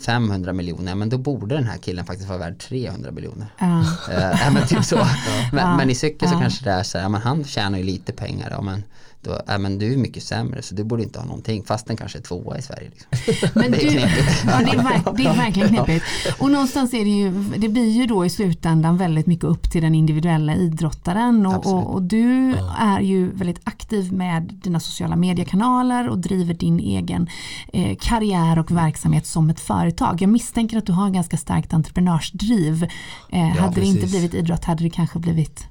500 0.01 0.53
miljoner, 0.53 0.95
men 0.95 1.09
då 1.09 1.19
borde 1.19 1.55
den 1.55 1.65
här 1.65 1.79
killen 1.79 2.05
faktiskt 2.05 2.29
vara 2.29 2.39
värd 2.39 2.59
300 2.59 3.11
miljoner. 3.11 3.47
Ja. 3.59 3.67
Uh, 3.67 4.55
men, 4.55 4.67
typ 4.67 4.85
så. 4.85 4.97
men, 5.53 5.77
men, 5.77 5.91
i 5.91 5.95
cykel 5.95 6.29
så 6.29 6.35
kanske 6.35 6.65
det 6.65 6.71
är 6.71 6.83
så 6.83 6.99
här, 6.99 7.09
men 7.09 7.21
han 7.21 7.45
tjänar 7.45 7.79
ju 7.79 7.85
lite 7.85 8.13
pengar. 8.13 8.51
Ja, 8.51 8.61
men 8.61 8.85
då, 9.25 9.41
äh, 9.53 9.59
men 9.59 9.79
du 9.79 9.93
är 9.93 9.97
mycket 9.97 10.23
sämre 10.23 10.63
så 10.63 10.75
du 10.75 10.85
borde 10.85 11.03
inte 11.03 11.19
ha 11.19 11.27
någonting 11.27 11.65
fast 11.65 11.87
den 11.87 11.97
kanske 11.97 12.19
är 12.19 12.23
tvåa 12.23 12.59
i 12.59 12.63
Sverige. 12.63 12.91
Liksom. 12.91 13.49
Men 13.61 13.71
det 13.71 13.85
är 13.85 13.91
knepigt. 13.91 14.45
Ja, 14.47 14.59
det, 14.59 14.71
är 14.71 15.17
det 15.17 15.25
är 15.25 15.37
verkligen 15.37 15.69
knepigt. 15.69 16.05
Och 16.39 16.51
någonstans 16.51 16.95
är 16.95 17.05
det 17.05 17.11
ju, 17.11 17.31
det 17.57 17.69
blir 17.69 17.91
ju 17.91 18.07
då 18.07 18.25
i 18.25 18.31
slutändan 18.31 18.97
väldigt 18.97 19.27
mycket 19.27 19.45
upp 19.45 19.71
till 19.71 19.83
den 19.83 19.95
individuella 19.95 20.55
idrottaren 20.55 21.47
och, 21.47 21.67
och, 21.67 21.95
och, 21.95 22.03
du 22.03 22.51
ja. 22.51 22.77
är 22.79 23.01
ju 23.01 23.31
väldigt 23.31 23.61
aktiv 23.65 24.13
med 24.13 24.43
dina 24.43 24.81
sociala 24.81 25.17
mediekanaler 25.17 26.09
och 26.09 26.19
driver 26.19 26.55
din 26.55 26.79
egen 26.81 27.29
eh, 27.73 27.97
karriär 28.01 28.59
och 28.59 28.71
verksamhet 28.71 29.27
som 29.27 29.51
ett 29.51 29.61
företag. 29.61 30.23
Jag 30.23 30.31
misstänker 30.31 30.79
att 30.79 30.87
du 30.87 30.93
har 30.93 31.11
ganska 31.11 31.37
starkt 31.37 31.75
entreprenörsdriv. 31.75 32.85
Eh, 33.31 33.41
ja, 33.41 33.47
hade 33.47 33.75
precis. 33.75 33.95
det 33.95 34.01
inte 34.01 34.07
blivit 34.07 34.35
idrott 34.35 34.65
hade 34.65 34.85
det 34.85 34.91
kanske 34.91 35.19
blivit 35.19 35.67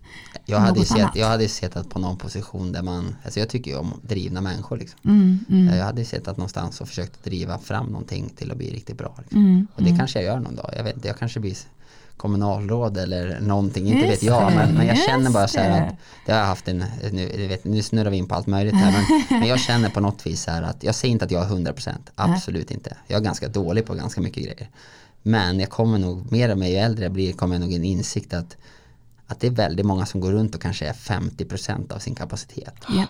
jag 0.46 0.60
hade, 0.60 0.86
sett, 0.86 1.16
jag 1.16 1.28
hade 1.28 1.48
sett 1.48 1.76
att 1.76 1.90
på 1.90 2.00
någon 2.00 2.18
position 2.18 2.72
där 2.72 2.82
man, 2.82 3.16
alltså 3.24 3.40
jag 3.40 3.50
tycker 3.50 3.72
ju 3.72 3.78
om 3.78 3.94
drivna 4.02 4.42
människor 4.42 4.78
liksom. 4.78 5.00
Mm, 5.06 5.46
mm. 5.50 5.78
Jag 5.78 5.86
hade 5.86 6.06
sett 6.06 6.28
att 6.28 6.38
någonstans 6.38 6.82
och 6.82 6.88
försökt 6.88 7.24
driva 7.24 7.60
fram 7.60 7.86
någonting 7.86 8.30
till 8.36 8.52
att 8.52 8.58
bli 8.58 8.74
riktigt 8.74 8.98
bra. 8.98 9.16
Liksom. 9.22 9.46
Mm, 9.46 9.68
och 9.76 9.84
det 9.84 9.90
mm. 9.90 9.98
kanske 9.98 10.20
jag 10.20 10.26
gör 10.26 10.40
någon 10.40 10.56
dag, 10.56 10.74
jag 10.78 10.84
vet 10.84 10.96
inte, 10.96 11.08
jag 11.08 11.18
kanske 11.18 11.40
blir 11.40 11.58
kommunalråd 12.18 12.98
eller 12.98 13.40
någonting, 13.40 13.88
inte 13.88 14.08
vet 14.08 14.24
jag. 14.24 14.54
Men, 14.56 14.74
men 14.74 14.88
jag 14.88 14.98
känner 14.98 15.32
bara 15.32 15.48
så 15.48 15.60
här 15.60 15.82
att, 15.82 15.96
det 16.26 16.32
har 16.32 16.40
jag 16.40 16.46
haft 16.46 16.68
en, 16.68 16.86
nu, 17.12 17.48
vet, 17.48 17.64
nu 17.64 17.82
snurrar 17.82 18.10
vi 18.10 18.18
in 18.18 18.28
på 18.28 18.36
allt 18.36 18.48
möjligt 18.48 18.76
här, 18.76 18.92
men, 18.92 19.24
men 19.40 19.50
jag 19.50 19.60
känner 19.60 19.90
på 19.90 20.00
något 20.00 20.26
vis 20.26 20.48
här 20.48 20.62
att, 20.62 20.84
jag 20.84 20.96
säger 20.96 21.12
inte 21.12 21.26
att 21.26 21.32
jag 21.32 21.44
är 21.44 21.56
100%, 21.56 21.92
absolut 22.16 22.72
inte. 22.72 22.98
Jag 23.08 23.20
är 23.20 23.24
ganska 23.24 23.48
dålig 23.48 23.86
på 23.86 23.94
ganska 23.94 24.22
mycket 24.22 24.44
grejer. 24.44 24.70
Men 25.22 25.60
jag 25.60 25.70
kommer 25.70 25.98
nog, 26.00 26.32
mer 26.32 26.52
och 26.52 26.58
mer 26.58 26.70
ju 26.70 26.76
äldre 26.76 27.06
jag 27.06 27.12
blir, 27.12 27.34
kommer 27.34 27.56
jag 27.56 27.62
nog 27.62 27.74
en 27.74 27.84
insikt 27.84 28.34
att 28.34 28.58
att 29.34 29.40
det 29.40 29.48
är 29.48 29.52
väldigt 29.52 29.86
många 29.86 30.06
som 30.06 30.22
går 30.22 30.32
runt 30.32 30.56
och 30.56 30.62
kanske 30.62 30.86
är 30.88 30.94
50% 30.94 31.94
av 31.94 32.00
sin 32.00 32.16
kapacitet. 32.16 32.74
Yeah. 32.94 33.08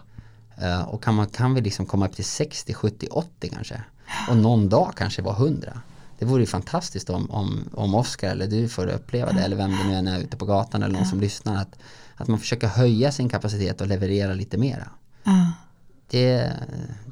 Uh, 0.62 0.88
och 0.88 1.04
kan, 1.04 1.16
man, 1.16 1.28
kan 1.28 1.54
vi 1.54 1.62
liksom 1.62 1.86
komma 1.86 2.08
upp 2.08 2.16
till 2.16 2.26
60, 2.26 2.74
70, 2.74 3.08
80 3.12 3.50
kanske 3.50 3.82
och 4.30 4.38
någon 4.38 4.70
dag 4.70 4.94
kanske 4.98 5.22
vara 5.22 5.36
100. 5.36 5.82
Det 6.20 6.26
vore 6.26 6.42
ju 6.42 6.48
fantastiskt 6.48 7.10
om, 7.10 7.32
om, 7.32 7.70
om 7.74 7.96
Oskar 7.96 8.32
eller 8.32 8.48
du 8.48 8.70
får 8.70 8.88
uppleva 8.88 9.32
det 9.32 9.42
eller 9.42 9.56
vem 9.56 9.72
det 9.72 9.84
nu 9.88 9.94
än 9.94 10.08
är 10.08 10.20
ute 10.20 10.38
på 10.38 10.46
gatan 10.46 10.84
eller 10.84 10.94
någon 10.94 11.06
som 11.06 11.20
lyssnar 11.20 11.62
att, 11.62 11.76
att 12.16 12.28
man 12.28 12.40
försöker 12.40 12.68
höja 12.68 13.12
sin 13.12 13.30
kapacitet 13.30 13.82
och 13.82 13.88
leverera 13.88 14.34
lite 14.34 14.58
mera. 14.58 14.90
Uh. 15.28 15.50
Det, 16.10 16.54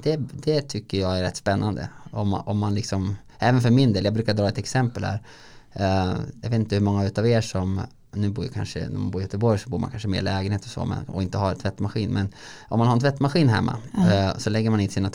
det, 0.03 0.19
det 0.33 0.61
tycker 0.61 0.99
jag 0.99 1.17
är 1.17 1.21
rätt 1.21 1.37
spännande. 1.37 1.89
Om 2.11 2.29
man, 2.29 2.41
om 2.45 2.59
man 2.59 2.75
liksom, 2.75 3.15
även 3.39 3.61
för 3.61 3.69
min 3.69 3.93
del, 3.93 4.05
jag 4.05 4.13
brukar 4.13 4.33
dra 4.33 4.47
ett 4.47 4.57
exempel 4.57 5.03
här. 5.03 5.21
Uh, 5.79 6.19
jag 6.41 6.49
vet 6.49 6.59
inte 6.59 6.75
hur 6.75 6.81
många 6.81 7.05
utav 7.05 7.27
er 7.27 7.41
som 7.41 7.81
nu 8.13 8.29
bor 8.29 8.45
jag 8.45 8.53
kanske, 8.53 8.79
när 8.79 8.99
man 8.99 9.11
bor 9.11 9.21
i 9.21 9.23
Göteborg 9.23 9.59
så 9.59 9.69
bor 9.69 9.79
man 9.79 9.91
kanske 9.91 10.07
mer 10.07 10.19
i 10.19 10.21
lägenhet 10.21 10.65
och 10.65 10.69
så 10.69 10.85
men, 10.85 11.05
och 11.05 11.21
inte 11.21 11.37
har 11.37 11.55
tvättmaskin. 11.55 12.09
Men 12.09 12.33
om 12.67 12.79
man 12.79 12.87
har 12.87 12.93
en 12.93 12.99
tvättmaskin 12.99 13.49
hemma 13.49 13.77
mm. 13.97 14.09
eh, 14.11 14.37
så 14.37 14.49
lägger 14.49 14.69
man 14.69 14.79
in 14.79 14.89
sina 14.89 15.09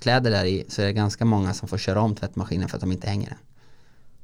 kläder 0.00 0.30
där 0.30 0.44
i 0.44 0.64
så 0.68 0.82
är 0.82 0.86
det 0.86 0.92
ganska 0.92 1.24
många 1.24 1.54
som 1.54 1.68
får 1.68 1.78
köra 1.78 2.00
om 2.00 2.14
tvättmaskinen 2.14 2.68
för 2.68 2.76
att 2.76 2.80
de 2.80 2.92
inte 2.92 3.08
hänger 3.08 3.28
den. 3.28 3.38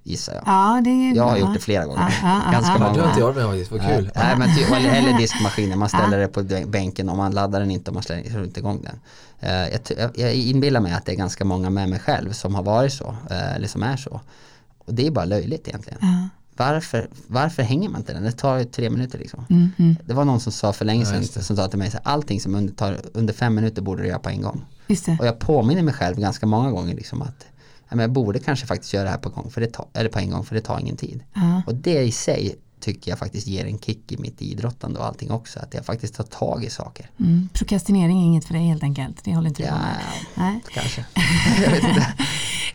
Gissar 0.05 0.35
jag. 0.35 0.43
Ja, 0.47 0.81
det 0.85 0.91
är 0.91 1.17
jag 1.17 1.25
har 1.25 1.37
gjort 1.37 1.55
det 1.55 1.61
flera 1.61 1.85
gånger. 1.85 2.19
Ja, 2.23 2.43
ja, 2.47 2.53
ganska 2.53 2.73
ja. 2.73 2.79
många. 2.79 2.97
Jag 3.19 3.33
har 3.33 3.55
inte 3.55 3.75
vad 3.75 3.83
kul. 3.83 4.11
Nej, 4.15 4.37
men 4.39 4.57
ty, 4.57 4.63
eller, 4.63 4.91
eller 4.91 5.19
diskmaskinen, 5.19 5.79
man 5.79 5.89
ställer 5.89 6.19
det 6.19 6.29
på 6.29 6.43
bänken 6.67 7.09
och 7.09 7.17
man 7.17 7.33
laddar 7.33 7.61
den 7.61 7.71
inte 7.71 7.91
och 7.91 7.95
man 7.95 8.03
slår 8.03 8.45
inte 8.45 8.61
igång 8.61 8.83
den. 8.83 9.01
Eh, 9.41 9.81
jag, 9.99 10.11
jag 10.19 10.35
inbillar 10.35 10.81
mig 10.81 10.93
att 10.93 11.05
det 11.05 11.13
är 11.13 11.17
ganska 11.17 11.45
många 11.45 11.71
med 11.71 11.89
mig 11.89 11.99
själv 11.99 12.33
som 12.33 12.55
har 12.55 12.63
varit 12.63 12.93
så, 12.93 13.17
eh, 13.31 13.55
eller 13.55 13.69
som 13.69 13.83
är 13.83 13.97
så. 13.97 14.21
Och 14.79 14.95
det 14.95 15.07
är 15.07 15.11
bara 15.11 15.25
löjligt 15.25 15.69
egentligen 15.69 15.99
varför, 16.57 17.09
varför 17.27 17.63
hänger 17.63 17.89
man 17.89 18.01
inte 18.01 18.13
den? 18.13 18.23
Det 18.23 18.33
tar 18.33 18.59
ju 18.59 18.65
tre 18.65 18.91
minuter 18.91 19.19
liksom. 19.19 19.45
Mm, 19.51 19.71
mm. 19.79 19.97
Det 20.05 20.15
var 20.15 20.25
någon 20.25 20.41
som 20.41 20.53
sa 20.53 20.73
för 20.73 20.85
länge 20.85 21.07
sedan, 21.07 21.23
ja, 21.35 21.43
som 21.43 21.57
sa 21.57 21.69
till 21.69 21.79
mig, 21.79 21.91
så 21.91 21.99
allting 22.03 22.41
som 22.41 22.55
under, 22.55 22.75
tar, 22.75 23.01
under 23.13 23.35
fem 23.35 23.55
minuter 23.55 23.83
borde 23.83 24.03
du 24.03 24.09
göra 24.09 24.19
på 24.19 24.29
en 24.29 24.43
gång. 24.43 24.65
Och 25.21 25.27
jag 25.27 25.39
påminner 25.39 25.83
mig 25.83 25.95
själv 25.95 26.17
ganska 26.17 26.47
många 26.47 26.71
gånger 26.71 26.95
liksom 26.95 27.23
att 27.23 27.47
jag 27.89 28.13
borde 28.13 28.39
kanske 28.39 28.67
faktiskt 28.67 28.93
göra 28.93 29.05
det 29.05 29.11
här 29.11 29.19
på, 29.19 29.29
gång 29.29 29.51
för 29.51 29.61
det 29.61 29.67
tar, 29.67 29.87
eller 29.93 30.11
på 30.11 30.19
en 30.19 30.31
gång 30.31 30.45
för 30.45 30.55
det 30.55 30.61
tar 30.61 30.81
ingen 30.81 30.97
tid. 30.97 31.23
Ja. 31.35 31.63
Och 31.67 31.75
det 31.75 32.03
i 32.03 32.13
sig 32.13 32.57
tycker 32.83 33.11
jag 33.11 33.19
faktiskt 33.19 33.47
ger 33.47 33.65
en 33.65 33.79
kick 33.79 34.13
i 34.13 34.17
mitt 34.17 34.43
idrottande 34.43 34.99
och 34.99 35.07
allting 35.07 35.31
också. 35.31 35.61
Att 35.61 35.75
jag 35.75 35.87
faktiskt 35.87 36.15
tar 36.15 36.25
tag 36.25 36.65
i 36.65 36.71
saker. 36.71 37.11
Mm. 37.21 37.49
Prokrastinering 37.53 38.21
är 38.21 38.25
inget 38.25 38.45
för 38.45 38.55
dig 38.55 38.67
helt 38.67 38.83
enkelt. 38.83 39.25
Det 39.25 39.35
håller 39.35 39.49
inte 39.49 39.63
du 39.63 39.69
ja, 39.69 39.75
med? 39.75 39.97
Nej. 40.35 40.61
Kanske. 40.73 41.05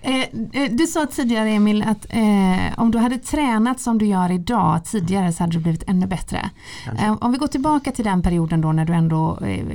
Eh, 0.02 0.22
eh, 0.54 0.72
du 0.72 0.88
sa 0.88 1.06
tidigare 1.06 1.50
Emil 1.50 1.84
att 1.84 2.06
eh, 2.10 2.80
om 2.80 2.92
du 2.92 2.98
hade 2.98 3.18
tränat 3.18 3.80
som 3.80 3.98
du 3.98 4.06
gör 4.06 4.32
idag 4.32 4.86
tidigare 4.86 5.34
så 5.34 5.44
hade 5.44 5.54
du 5.54 5.60
blivit 5.60 5.84
ännu 5.88 6.08
bättre. 6.08 6.50
Eh, 7.00 7.18
om 7.22 7.32
vi 7.32 7.38
går 7.38 7.48
tillbaka 7.48 7.92
till 7.92 8.06
den 8.06 8.22
perioden 8.22 8.62
då 8.62 8.72
när 8.72 8.86
du 8.86 8.94
ändå 8.94 9.40
eh, 9.42 9.66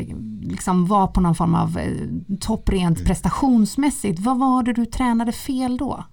liksom 0.42 0.86
var 0.86 1.06
på 1.06 1.20
någon 1.20 1.34
form 1.34 1.54
av 1.54 1.78
eh, 1.78 1.92
topp 2.40 2.68
rent 2.68 2.98
mm. 2.98 3.06
prestationsmässigt. 3.06 4.20
Vad 4.20 4.38
var 4.38 4.62
det 4.62 4.72
du 4.72 4.86
tränade 4.86 5.32
fel 5.32 5.76
då? 5.76 6.04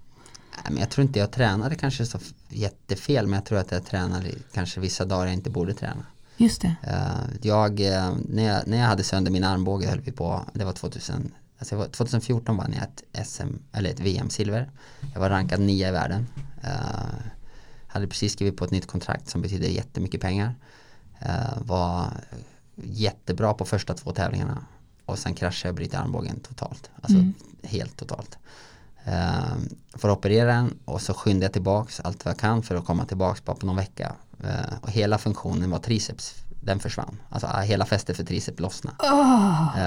Men 0.64 0.78
jag 0.78 0.90
tror 0.90 1.06
inte 1.06 1.18
jag 1.18 1.30
tränade 1.30 1.74
kanske 1.74 2.06
så 2.06 2.18
jättefel 2.48 3.26
men 3.26 3.34
jag 3.34 3.44
tror 3.44 3.58
att 3.58 3.72
jag 3.72 3.86
tränade 3.86 4.28
kanske 4.52 4.80
vissa 4.80 5.04
dagar 5.04 5.26
jag 5.26 5.34
inte 5.34 5.50
borde 5.50 5.74
träna. 5.74 6.06
Just 6.36 6.62
det. 6.62 6.74
Uh, 6.86 7.36
jag, 7.42 7.80
uh, 7.80 8.16
när, 8.28 8.42
jag, 8.42 8.66
när 8.66 8.78
jag 8.78 8.86
hade 8.86 9.04
sönder 9.04 9.30
min 9.30 9.44
armbåge 9.44 9.86
höll 9.86 10.00
vi 10.00 10.12
på, 10.12 10.44
det 10.52 10.64
var 10.64 10.72
2000, 10.72 11.32
alltså 11.58 11.76
var, 11.76 11.86
2014 11.86 12.56
vann 12.56 12.72
jag 12.72 12.82
ett 12.82 13.26
SM, 13.26 13.48
eller 13.72 13.90
ett 13.90 14.00
VM-silver. 14.00 14.70
Jag 15.12 15.20
var 15.20 15.30
rankad 15.30 15.60
nia 15.60 15.88
i 15.88 15.92
världen. 15.92 16.26
Uh, 16.64 17.30
hade 17.86 18.06
precis 18.06 18.32
skrivit 18.32 18.56
på 18.56 18.64
ett 18.64 18.70
nytt 18.70 18.86
kontrakt 18.86 19.28
som 19.28 19.42
betyder 19.42 19.68
jättemycket 19.68 20.20
pengar. 20.20 20.54
var 21.58 22.12
jättebra 22.74 23.54
på 23.54 23.64
första 23.64 23.94
två 23.94 24.12
tävlingarna 24.12 24.64
och 25.04 25.18
sen 25.18 25.34
kraschade 25.34 25.68
jag 25.68 25.72
och 25.72 25.76
bryter 25.76 25.98
armbågen 25.98 26.40
totalt. 26.40 26.90
Alltså 27.02 27.18
mm. 27.18 27.34
helt 27.62 27.96
totalt. 27.96 28.38
Uh, 29.08 29.56
får 29.94 30.10
operera 30.10 30.52
den 30.52 30.78
och 30.84 31.00
så 31.00 31.14
skyndar 31.14 31.44
jag 31.44 31.52
tillbaks 31.52 32.00
allt 32.00 32.24
vad 32.24 32.32
jag 32.34 32.38
kan 32.38 32.62
för 32.62 32.74
att 32.74 32.84
komma 32.84 33.04
tillbaks 33.04 33.44
bara 33.44 33.56
på 33.56 33.66
någon 33.66 33.76
vecka. 33.76 34.12
Uh, 34.44 34.78
och 34.80 34.90
hela 34.90 35.18
funktionen 35.18 35.70
var 35.70 35.78
triceps, 35.78 36.34
den 36.62 36.80
försvann. 36.80 37.16
Alltså 37.28 37.46
uh, 37.46 37.60
hela 37.60 37.86
fästet 37.86 38.16
för 38.16 38.24
triceps 38.24 38.60
lossnade. 38.60 38.96
Oh. 38.98 39.78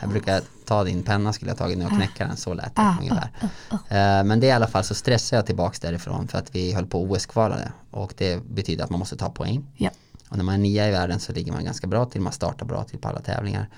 Jag 0.00 0.10
brukar 0.10 0.42
ta 0.64 0.84
din 0.84 1.02
penna 1.02 1.32
skulle 1.32 1.50
jag 1.50 1.58
tagit 1.58 1.78
nu 1.78 1.84
och 1.84 1.90
knäcka 1.90 2.26
den, 2.26 2.36
så 2.36 2.54
lät 2.54 2.76
det 2.76 2.82
ah, 2.82 2.96
ungefär. 2.98 3.30
Ah, 3.40 3.76
ah, 3.90 4.22
men 4.22 4.40
det 4.40 4.46
i 4.46 4.50
alla 4.50 4.66
fall 4.66 4.84
så 4.84 4.94
stressade 4.94 5.38
jag 5.38 5.46
tillbaks 5.46 5.80
därifrån 5.80 6.28
för 6.28 6.38
att 6.38 6.54
vi 6.54 6.72
höll 6.72 6.86
på 6.86 7.02
OS-kvalade 7.02 7.72
och 7.90 8.14
det 8.16 8.44
betyder 8.44 8.84
att 8.84 8.90
man 8.90 8.98
måste 8.98 9.16
ta 9.16 9.30
poäng. 9.30 9.66
Yeah. 9.76 9.94
Och 10.30 10.36
när 10.36 10.44
man 10.44 10.54
är 10.54 10.58
nia 10.58 10.88
i 10.88 10.90
världen 10.90 11.20
så 11.20 11.32
ligger 11.32 11.52
man 11.52 11.64
ganska 11.64 11.86
bra 11.86 12.04
till, 12.04 12.20
man 12.20 12.32
startar 12.32 12.66
bra 12.66 12.84
till 12.84 12.98
på 12.98 13.08
alla 13.08 13.20
tävlingar. 13.20 13.68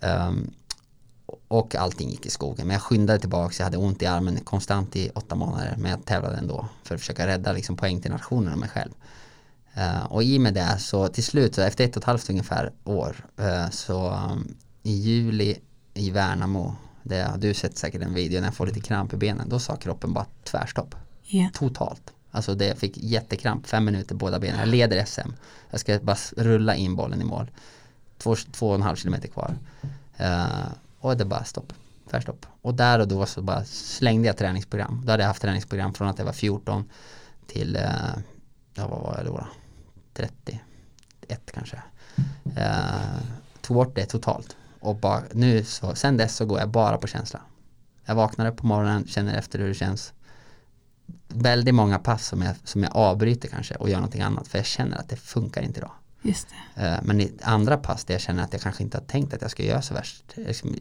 Um, 0.00 0.50
och 1.58 1.74
allting 1.74 2.10
gick 2.10 2.26
i 2.26 2.30
skogen. 2.30 2.66
Men 2.66 2.74
jag 2.74 2.82
skyndade 2.82 3.18
tillbaka, 3.18 3.54
jag 3.58 3.64
hade 3.64 3.76
ont 3.76 4.02
i 4.02 4.06
armen 4.06 4.40
konstant 4.40 4.96
i 4.96 5.10
åtta 5.14 5.34
månader. 5.34 5.74
Men 5.78 5.90
jag 5.90 6.04
tävlade 6.04 6.36
ändå 6.36 6.68
för 6.82 6.94
att 6.94 7.00
försöka 7.00 7.26
rädda 7.26 7.52
liksom, 7.52 7.76
poäng 7.76 8.00
till 8.00 8.10
nationen 8.10 8.52
och 8.52 8.58
mig 8.58 8.68
själv. 8.68 8.90
Uh, 9.76 10.04
och 10.04 10.22
i 10.22 10.38
med 10.38 10.54
det 10.54 10.78
så 10.78 11.08
till 11.08 11.24
slut, 11.24 11.54
så 11.54 11.62
efter 11.62 11.84
ett 11.84 11.96
och 11.96 12.02
ett 12.02 12.06
halvt 12.06 12.30
ungefär 12.30 12.72
år, 12.84 13.26
uh, 13.40 13.70
så 13.70 14.10
um, 14.10 14.56
i 14.82 14.92
juli 14.92 15.56
i 15.94 16.10
Värnamo, 16.10 16.74
det 17.02 17.22
har 17.22 17.38
du 17.38 17.54
sett 17.54 17.78
säkert 17.78 18.02
en 18.02 18.14
video 18.14 18.40
när 18.40 18.46
jag 18.46 18.54
får 18.54 18.66
lite 18.66 18.80
kramp 18.80 19.12
i 19.12 19.16
benen, 19.16 19.48
då 19.48 19.58
sa 19.58 19.76
kroppen 19.76 20.12
bara 20.12 20.26
tvärstopp. 20.44 20.94
Yeah. 21.26 21.52
Totalt. 21.52 22.12
Alltså 22.30 22.54
det 22.54 22.78
fick 22.78 22.96
jättekramp, 22.96 23.66
fem 23.66 23.84
minuter 23.84 24.14
båda 24.14 24.38
benen. 24.38 24.58
Jag 24.58 24.68
leder 24.68 25.04
SM. 25.04 25.30
Jag 25.70 25.80
ska 25.80 25.98
bara 25.98 26.16
rulla 26.36 26.74
in 26.74 26.96
bollen 26.96 27.20
i 27.20 27.24
mål. 27.24 27.50
Två, 28.18 28.36
två 28.52 28.68
och 28.68 28.74
en 28.74 28.82
halv 28.82 28.96
kilometer 28.96 29.28
kvar. 29.28 29.58
Uh, 30.20 30.66
och 31.04 31.16
det 31.16 31.24
bara 31.24 31.44
stopp. 31.44 31.72
Tvärstopp. 32.10 32.46
Och 32.62 32.74
där 32.74 32.98
och 32.98 33.08
då 33.08 33.26
så 33.26 33.42
bara 33.42 33.64
slängde 33.64 34.26
jag 34.26 34.36
träningsprogram. 34.36 35.02
Då 35.04 35.10
hade 35.10 35.22
jag 35.22 35.28
haft 35.28 35.42
träningsprogram 35.42 35.94
från 35.94 36.08
att 36.08 36.18
jag 36.18 36.26
var 36.26 36.32
14 36.32 36.84
till, 37.46 37.76
eh, 37.76 37.82
ja 38.74 38.88
vad 38.88 39.00
var 39.00 39.14
jag 39.16 39.26
då? 39.26 39.46
31 40.12 40.60
kanske. 41.54 41.82
Eh, 42.56 43.22
tog 43.60 43.76
bort 43.76 43.94
det 43.94 44.06
totalt. 44.06 44.56
Och 44.80 44.96
bara, 44.96 45.22
nu 45.32 45.64
så, 45.64 45.94
sen 45.94 46.16
dess 46.16 46.36
så 46.36 46.46
går 46.46 46.60
jag 46.60 46.68
bara 46.68 46.98
på 46.98 47.06
känsla. 47.06 47.40
Jag 48.04 48.14
vaknar 48.14 48.46
upp 48.46 48.56
på 48.56 48.66
morgonen, 48.66 49.06
känner 49.06 49.34
efter 49.34 49.58
hur 49.58 49.68
det 49.68 49.74
känns 49.74 50.12
väldigt 51.28 51.74
många 51.74 51.98
pass 51.98 52.26
som 52.26 52.42
jag, 52.42 52.56
som 52.64 52.82
jag 52.82 52.96
avbryter 52.96 53.48
kanske 53.48 53.74
och 53.74 53.88
gör 53.88 53.96
någonting 53.96 54.22
annat 54.22 54.48
för 54.48 54.58
jag 54.58 54.66
känner 54.66 54.98
att 54.98 55.08
det 55.08 55.16
funkar 55.16 55.62
inte 55.62 55.80
idag. 55.80 55.92
Just 56.24 56.48
det. 56.74 56.86
Eh, 56.86 56.98
men 57.02 57.20
i 57.20 57.32
andra 57.42 57.76
pass 57.76 58.04
där 58.04 58.14
jag 58.14 58.20
känner 58.20 58.44
att 58.44 58.52
jag 58.52 58.62
kanske 58.62 58.82
inte 58.82 58.96
har 58.96 59.04
tänkt 59.04 59.34
att 59.34 59.42
jag 59.42 59.50
ska 59.50 59.62
göra 59.62 59.82
så 59.82 59.94
värst. 59.94 60.24
Liksom, 60.34 60.76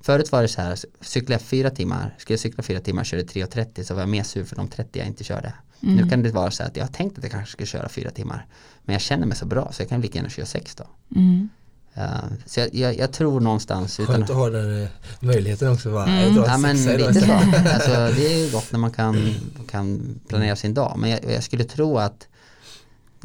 förut 0.00 0.32
var 0.32 0.42
det 0.42 0.48
så 0.48 0.60
här, 0.60 0.78
cyklar 1.00 1.34
jag 1.34 1.42
fyra 1.42 1.70
timmar, 1.70 2.14
skulle 2.18 2.34
jag 2.34 2.40
cykla 2.40 2.62
fyra 2.62 2.80
timmar 2.80 3.02
och 3.02 3.06
körde 3.06 3.22
3.30 3.22 3.82
så 3.82 3.94
var 3.94 4.00
jag 4.02 4.08
mer 4.08 4.22
sur 4.22 4.44
för 4.44 4.56
de 4.56 4.68
30 4.68 4.98
jag 4.98 5.08
inte 5.08 5.24
körde. 5.24 5.52
Mm. 5.82 5.96
Nu 5.96 6.08
kan 6.08 6.22
det 6.22 6.30
vara 6.30 6.50
så 6.50 6.62
att 6.62 6.76
jag 6.76 6.84
har 6.84 6.92
tänkt 6.92 7.18
att 7.18 7.24
jag 7.24 7.32
kanske 7.32 7.52
ska 7.52 7.66
köra 7.66 7.88
fyra 7.88 8.10
timmar. 8.10 8.46
Men 8.84 8.92
jag 8.92 9.02
känner 9.02 9.26
mig 9.26 9.36
så 9.36 9.46
bra 9.46 9.72
så 9.72 9.82
jag 9.82 9.88
kan 9.88 10.00
lika 10.00 10.18
gärna 10.18 10.30
köra 10.30 10.46
sex 10.46 10.74
då. 10.74 10.84
Mm. 11.16 11.48
Uh, 11.96 12.02
så 12.46 12.60
jag, 12.60 12.74
jag, 12.74 12.98
jag, 12.98 13.12
tror 13.12 13.40
någonstans 13.40 13.96
Skönt 13.96 14.30
att 14.30 14.36
ha 14.36 14.50
den 14.50 14.70
uh, 14.70 14.88
möjligheten 15.20 15.72
också 15.72 15.90
va? 15.90 16.06
Mm. 16.06 16.36
Ja 16.36 16.58
men 16.58 16.76
lite 16.76 17.20
så. 17.20 17.32
alltså, 17.32 17.90
det 17.90 18.34
är 18.34 18.44
ju 18.44 18.50
gott 18.50 18.72
när 18.72 18.78
man 18.78 18.92
kan, 18.92 19.34
kan 19.70 20.18
planera 20.28 20.56
sin 20.56 20.74
dag. 20.74 20.94
Men 20.98 21.10
jag, 21.10 21.20
jag 21.24 21.42
skulle 21.42 21.64
tro 21.64 21.98
att 21.98 22.12
uh, 22.22 22.35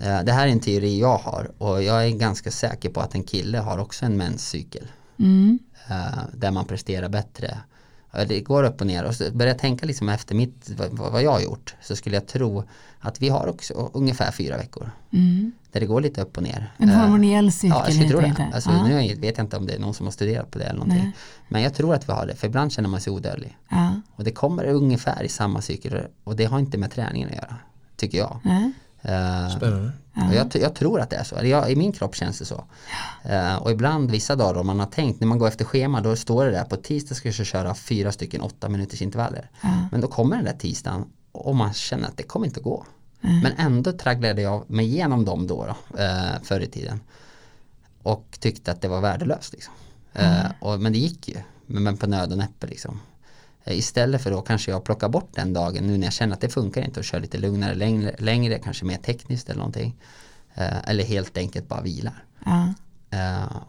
det 0.01 0.31
här 0.31 0.47
är 0.47 0.51
en 0.51 0.59
teori 0.59 0.99
jag 0.99 1.17
har 1.17 1.51
och 1.57 1.83
jag 1.83 2.05
är 2.05 2.09
ganska 2.09 2.51
säker 2.51 2.89
på 2.89 3.01
att 3.01 3.15
en 3.15 3.23
kille 3.23 3.57
har 3.57 3.77
också 3.77 4.05
en 4.05 4.17
menscykel. 4.17 4.87
Mm. 5.19 5.59
där 6.33 6.51
man 6.51 6.65
presterar 6.65 7.09
bättre. 7.09 7.57
Det 8.27 8.41
går 8.41 8.63
upp 8.63 8.81
och 8.81 8.87
ner 8.87 9.03
och 9.03 9.15
så 9.15 9.31
börjar 9.31 9.51
jag 9.51 9.59
tänka 9.59 9.85
liksom 9.85 10.09
efter 10.09 10.35
mitt, 10.35 10.69
vad, 10.91 11.23
jag 11.23 11.31
har 11.31 11.41
gjort 11.41 11.75
så 11.81 11.95
skulle 11.95 12.15
jag 12.15 12.27
tro 12.27 12.63
att 12.99 13.21
vi 13.21 13.29
har 13.29 13.47
också 13.47 13.91
ungefär 13.93 14.31
fyra 14.31 14.57
veckor. 14.57 14.91
Mm 15.13 15.51
där 15.71 15.79
det 15.79 15.85
går 15.85 16.01
lite 16.01 16.21
upp 16.21 16.37
och 16.37 16.43
ner. 16.43 16.71
En 16.77 16.89
hormoniell 16.89 17.51
cykel 17.51 17.69
Ja, 17.69 17.83
jag 17.85 17.93
skulle 17.93 18.09
tro 18.09 18.19
det. 18.19 18.49
Alltså, 18.53 18.69
ja. 18.69 18.87
Nu 18.87 19.15
vet 19.15 19.37
jag 19.37 19.45
inte 19.45 19.57
om 19.57 19.65
det 19.65 19.73
är 19.73 19.79
någon 19.79 19.93
som 19.93 20.05
har 20.05 20.11
studerat 20.11 20.51
på 20.51 20.59
det 20.59 20.65
eller 20.65 20.79
någonting. 20.79 21.03
Nej. 21.03 21.15
Men 21.47 21.61
jag 21.61 21.73
tror 21.73 21.95
att 21.95 22.09
vi 22.09 22.13
har 22.13 22.25
det, 22.25 22.35
för 22.35 22.47
ibland 22.47 22.71
känner 22.71 22.89
man 22.89 23.01
sig 23.01 23.13
odödlig. 23.13 23.57
Ja. 23.69 24.01
Och 24.15 24.23
det 24.23 24.31
kommer 24.31 24.65
ungefär 24.65 25.23
i 25.23 25.29
samma 25.29 25.61
cykel 25.61 25.99
och 26.23 26.35
det 26.35 26.45
har 26.45 26.59
inte 26.59 26.77
med 26.77 26.91
träningen 26.91 27.29
att 27.29 27.35
göra, 27.35 27.55
tycker 27.95 28.17
jag. 28.17 28.39
Uh, 28.45 28.69
Spännande. 29.57 29.91
Och 30.15 30.35
jag, 30.35 30.51
jag, 30.53 30.75
tror 30.75 30.99
att 30.99 31.09
det 31.09 31.15
är 31.15 31.23
så, 31.23 31.35
jag, 31.43 31.71
i 31.71 31.75
min 31.75 31.91
kropp 31.91 32.15
känns 32.15 32.39
det 32.39 32.45
så. 32.45 32.63
Uh, 33.29 33.55
och 33.55 33.71
ibland 33.71 34.11
vissa 34.11 34.35
dagar 34.35 34.59
om 34.59 34.67
man 34.67 34.79
har 34.79 34.87
tänkt, 34.87 35.19
när 35.19 35.27
man 35.27 35.39
går 35.39 35.47
efter 35.47 35.65
schema 35.65 36.01
då 36.01 36.15
står 36.15 36.45
det 36.45 36.51
där 36.51 36.63
på 36.63 36.75
tisdag 36.75 37.15
ska 37.15 37.27
jag 37.27 37.35
köra 37.35 37.75
fyra 37.75 38.11
stycken 38.11 38.41
åtta 38.41 38.69
minuters 38.69 39.01
intervaller. 39.01 39.49
Men 39.91 40.01
då 40.01 40.07
kommer 40.07 40.35
den 40.35 40.45
där 40.45 40.53
tisdagen 40.53 41.05
och 41.31 41.55
man 41.55 41.73
känner 41.73 42.07
att 42.07 42.17
det 42.17 42.23
kommer 42.23 42.45
inte 42.45 42.59
gå. 42.59 42.85
Mm. 43.21 43.39
Men 43.39 43.51
ändå 43.57 43.91
tragglade 43.91 44.41
jag 44.41 44.69
mig 44.69 44.85
igenom 44.85 45.25
dem 45.25 45.47
då, 45.47 45.65
då 45.65 45.97
eh, 45.99 46.41
förr 46.43 46.59
i 46.59 46.67
tiden. 46.67 46.99
Och 48.03 48.37
tyckte 48.39 48.71
att 48.71 48.81
det 48.81 48.87
var 48.87 49.01
värdelöst. 49.01 49.53
Liksom. 49.53 49.73
Mm. 50.13 50.45
Eh, 50.45 50.51
och, 50.59 50.79
men 50.79 50.93
det 50.93 50.99
gick 50.99 51.27
ju, 51.27 51.35
men 51.65 51.97
på 51.97 52.07
nöd 52.07 52.31
och 52.31 52.37
näppe 52.37 52.67
liksom. 52.67 52.99
Eh, 53.63 53.77
istället 53.77 54.23
för 54.23 54.31
då 54.31 54.41
kanske 54.41 54.71
jag 54.71 54.83
plockar 54.83 55.09
bort 55.09 55.29
den 55.31 55.53
dagen 55.53 55.87
nu 55.87 55.97
när 55.97 56.05
jag 56.05 56.13
känner 56.13 56.33
att 56.33 56.41
det 56.41 56.49
funkar 56.49 56.81
inte 56.81 56.99
och 56.99 57.05
kör 57.05 57.19
lite 57.19 57.37
lugnare, 57.37 57.75
längre, 57.75 58.15
längre 58.19 58.59
kanske 58.59 58.85
mer 58.85 58.97
tekniskt 58.97 59.49
eller 59.49 59.57
någonting. 59.57 59.95
Eh, 60.55 60.89
eller 60.89 61.03
helt 61.03 61.37
enkelt 61.37 61.67
bara 61.67 61.81
vilar. 61.81 62.23
Mm. 62.45 62.73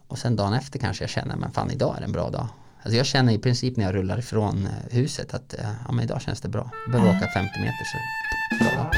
och 0.07 0.19
sen 0.19 0.37
dagen 0.37 0.55
efter 0.55 0.79
kanske 0.79 1.05
jag 1.05 1.11
känner, 1.11 1.37
men 1.37 1.51
fan 1.53 1.71
idag 1.71 1.97
är 1.99 2.03
en 2.03 2.13
bra 2.13 2.31
dag. 2.31 2.49
Alltså 2.83 2.97
jag 2.97 3.07
känner 3.07 3.33
i 3.33 3.39
princip 3.39 3.77
när 3.77 3.85
jag 3.85 3.95
rullar 3.95 4.19
ifrån 4.19 4.69
huset 4.91 5.35
att 5.35 5.55
ja, 5.87 5.93
men 5.93 6.05
idag 6.05 6.23
känns 6.23 6.41
det 6.41 6.49
bra. 6.49 6.71
Jag 6.85 6.93
behöver 6.93 7.17
åka 7.17 7.29
50 7.29 7.61
meter 7.61 7.85
så 7.85 7.99
bra. 8.65 8.91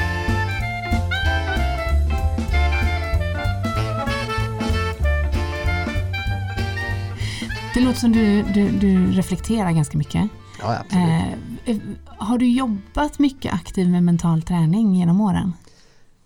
Det 7.75 7.81
låter 7.81 7.99
som 7.99 8.11
du, 8.11 8.43
du, 8.43 8.69
du 8.69 9.11
reflekterar 9.11 9.71
ganska 9.71 9.97
mycket. 9.97 10.29
Ja. 10.59 10.83
Eh, 10.91 11.33
eh, 11.65 11.77
har 12.05 12.37
du 12.37 12.47
jobbat 12.47 13.19
mycket 13.19 13.53
aktivt 13.53 13.89
med 13.89 14.03
mental 14.03 14.41
träning 14.41 14.95
genom 14.95 15.21
åren? 15.21 15.53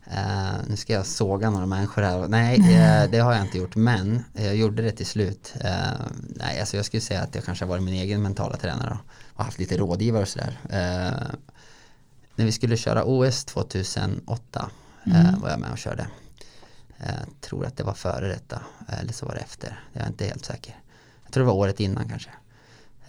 Uh, 0.08 0.70
nu 0.70 0.76
ska 0.76 0.94
jag 0.94 1.06
såga 1.06 1.50
några 1.50 1.66
människor 1.66 2.02
här. 2.02 2.28
Nej, 2.28 2.60
uh, 2.60 3.12
det 3.12 3.20
har 3.20 3.34
jag 3.34 3.42
inte 3.42 3.58
gjort, 3.58 3.76
men 3.76 4.24
jag 4.34 4.56
gjorde 4.56 4.82
det 4.82 4.92
till 4.92 5.06
slut. 5.06 5.54
Uh, 5.56 6.02
nej, 6.36 6.60
alltså 6.60 6.78
jag 6.78 6.86
skulle 6.86 7.02
säga 7.02 7.22
att 7.22 7.36
jag 7.36 7.44
kanske 7.44 7.66
har 7.66 7.70
varit 7.70 7.84
min 7.84 7.94
egen 7.94 8.22
mentala 8.22 8.58
tränare 8.58 8.98
och 9.34 9.44
haft 9.44 9.60
lite 9.60 9.78
rådgivare 9.78 10.22
och 10.22 10.28
sådär. 10.28 10.60
när 12.36 12.46
vi 12.46 12.52
skulle 12.52 12.78
köra 12.78 13.04
OS 13.06 13.46
2008 13.46 14.70
mm. 15.06 15.42
var 15.42 15.50
jag 15.50 15.60
med 15.60 15.72
och 15.72 15.78
körde. 15.78 16.08
Jag 16.98 17.42
tror 17.42 17.66
att 17.66 17.78
det 17.78 17.84
var 17.84 17.94
före 17.94 18.28
detta, 18.28 18.62
eller 18.88 19.14
så 19.14 19.26
var 19.26 19.34
det 19.34 19.40
efter. 19.40 19.84
Jag 19.94 20.04
är 20.04 20.08
inte 20.08 20.26
helt 20.26 20.46
säker 20.46 20.76
jag 21.30 21.34
tror 21.34 21.44
det 21.44 21.48
var 21.48 21.58
året 21.58 21.80
innan 21.80 22.10
kanske. 22.10 22.30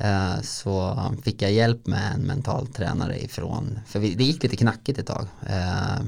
Eh, 0.00 0.40
så 0.40 0.96
fick 1.22 1.42
jag 1.42 1.52
hjälp 1.52 1.86
med 1.86 2.12
en 2.14 2.20
mental 2.20 2.66
tränare 2.66 3.22
ifrån, 3.24 3.78
för 3.86 4.00
det 4.00 4.24
gick 4.24 4.42
lite 4.42 4.56
knackigt 4.56 4.98
ett 4.98 5.06
tag. 5.06 5.26
Eh, 5.46 6.00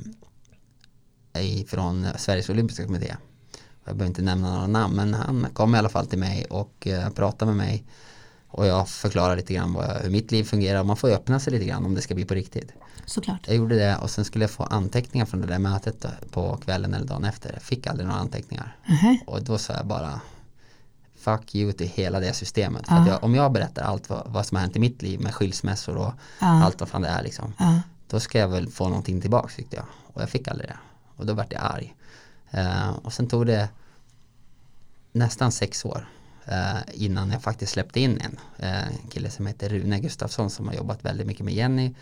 ifrån 1.60 2.06
Sveriges 2.16 2.50
Olympiska 2.50 2.84
Kommitté. 2.84 3.16
Jag 3.84 3.96
behöver 3.96 4.06
inte 4.06 4.22
nämna 4.22 4.54
några 4.54 4.66
namn 4.66 4.96
men 4.96 5.14
han 5.14 5.46
kom 5.52 5.74
i 5.74 5.78
alla 5.78 5.88
fall 5.88 6.06
till 6.06 6.18
mig 6.18 6.44
och 6.44 6.86
eh, 6.86 7.10
pratade 7.10 7.52
med 7.52 7.66
mig. 7.66 7.84
Och 8.48 8.66
jag 8.66 8.88
förklarade 8.88 9.36
lite 9.36 9.54
grann 9.54 9.76
hur 10.02 10.10
mitt 10.10 10.32
liv 10.32 10.44
fungerar. 10.44 10.84
Man 10.84 10.96
får 10.96 11.10
öppna 11.10 11.40
sig 11.40 11.52
lite 11.52 11.64
grann 11.64 11.86
om 11.86 11.94
det 11.94 12.00
ska 12.00 12.14
bli 12.14 12.24
på 12.24 12.34
riktigt. 12.34 12.72
Såklart. 13.06 13.40
Jag 13.46 13.56
gjorde 13.56 13.74
det 13.74 13.96
och 13.96 14.10
sen 14.10 14.24
skulle 14.24 14.44
jag 14.44 14.50
få 14.50 14.62
anteckningar 14.62 15.26
från 15.26 15.40
det 15.40 15.46
där 15.46 15.58
mötet 15.58 16.06
på 16.30 16.56
kvällen 16.56 16.94
eller 16.94 17.06
dagen 17.06 17.24
efter. 17.24 17.52
Jag 17.52 17.62
fick 17.62 17.86
aldrig 17.86 18.08
några 18.08 18.20
anteckningar. 18.20 18.76
Uh 18.90 19.04
-huh. 19.04 19.16
Och 19.26 19.42
då 19.42 19.58
sa 19.58 19.72
jag 19.72 19.86
bara 19.86 20.20
fuck 21.22 21.54
you 21.54 21.72
till 21.72 21.88
hela 21.88 22.20
det 22.20 22.32
systemet. 22.32 22.88
För 22.88 23.06
jag, 23.06 23.24
om 23.24 23.34
jag 23.34 23.52
berättar 23.52 23.82
allt 23.82 24.08
vad, 24.08 24.22
vad, 24.26 24.46
som 24.46 24.56
har 24.56 24.62
hänt 24.62 24.76
i 24.76 24.78
mitt 24.78 25.02
liv 25.02 25.20
med 25.20 25.34
skilsmässor 25.34 25.96
och 25.96 26.12
allt 26.38 26.80
vad 26.80 26.88
fan 26.88 27.02
det 27.02 27.08
är 27.08 27.22
liksom. 27.22 27.52
Då 28.06 28.20
ska 28.20 28.38
jag 28.38 28.48
väl 28.48 28.68
få 28.68 28.88
någonting 28.88 29.20
tillbaka 29.20 29.48
tyckte 29.56 29.76
jag. 29.76 29.84
Och 30.12 30.22
jag 30.22 30.30
fick 30.30 30.48
aldrig 30.48 30.68
det. 30.68 30.78
Och 31.16 31.26
då 31.26 31.34
vart 31.34 31.52
jag 31.52 31.62
arg. 31.62 31.94
Uh, 32.54 32.90
och 32.90 33.12
sen 33.12 33.28
tog 33.28 33.46
det 33.46 33.68
nästan 35.12 35.52
sex 35.52 35.84
år 35.84 36.08
uh, 36.48 36.80
innan 36.92 37.30
jag 37.30 37.42
faktiskt 37.42 37.72
släppte 37.72 38.00
in 38.00 38.20
en 38.20 38.38
uh, 38.66 39.08
kille 39.10 39.30
som 39.30 39.46
heter 39.46 39.68
Rune 39.68 40.00
Gustafsson 40.00 40.50
som 40.50 40.68
har 40.68 40.74
jobbat 40.74 41.04
väldigt 41.04 41.26
mycket 41.26 41.44
med 41.44 41.54
Jenny 41.54 41.94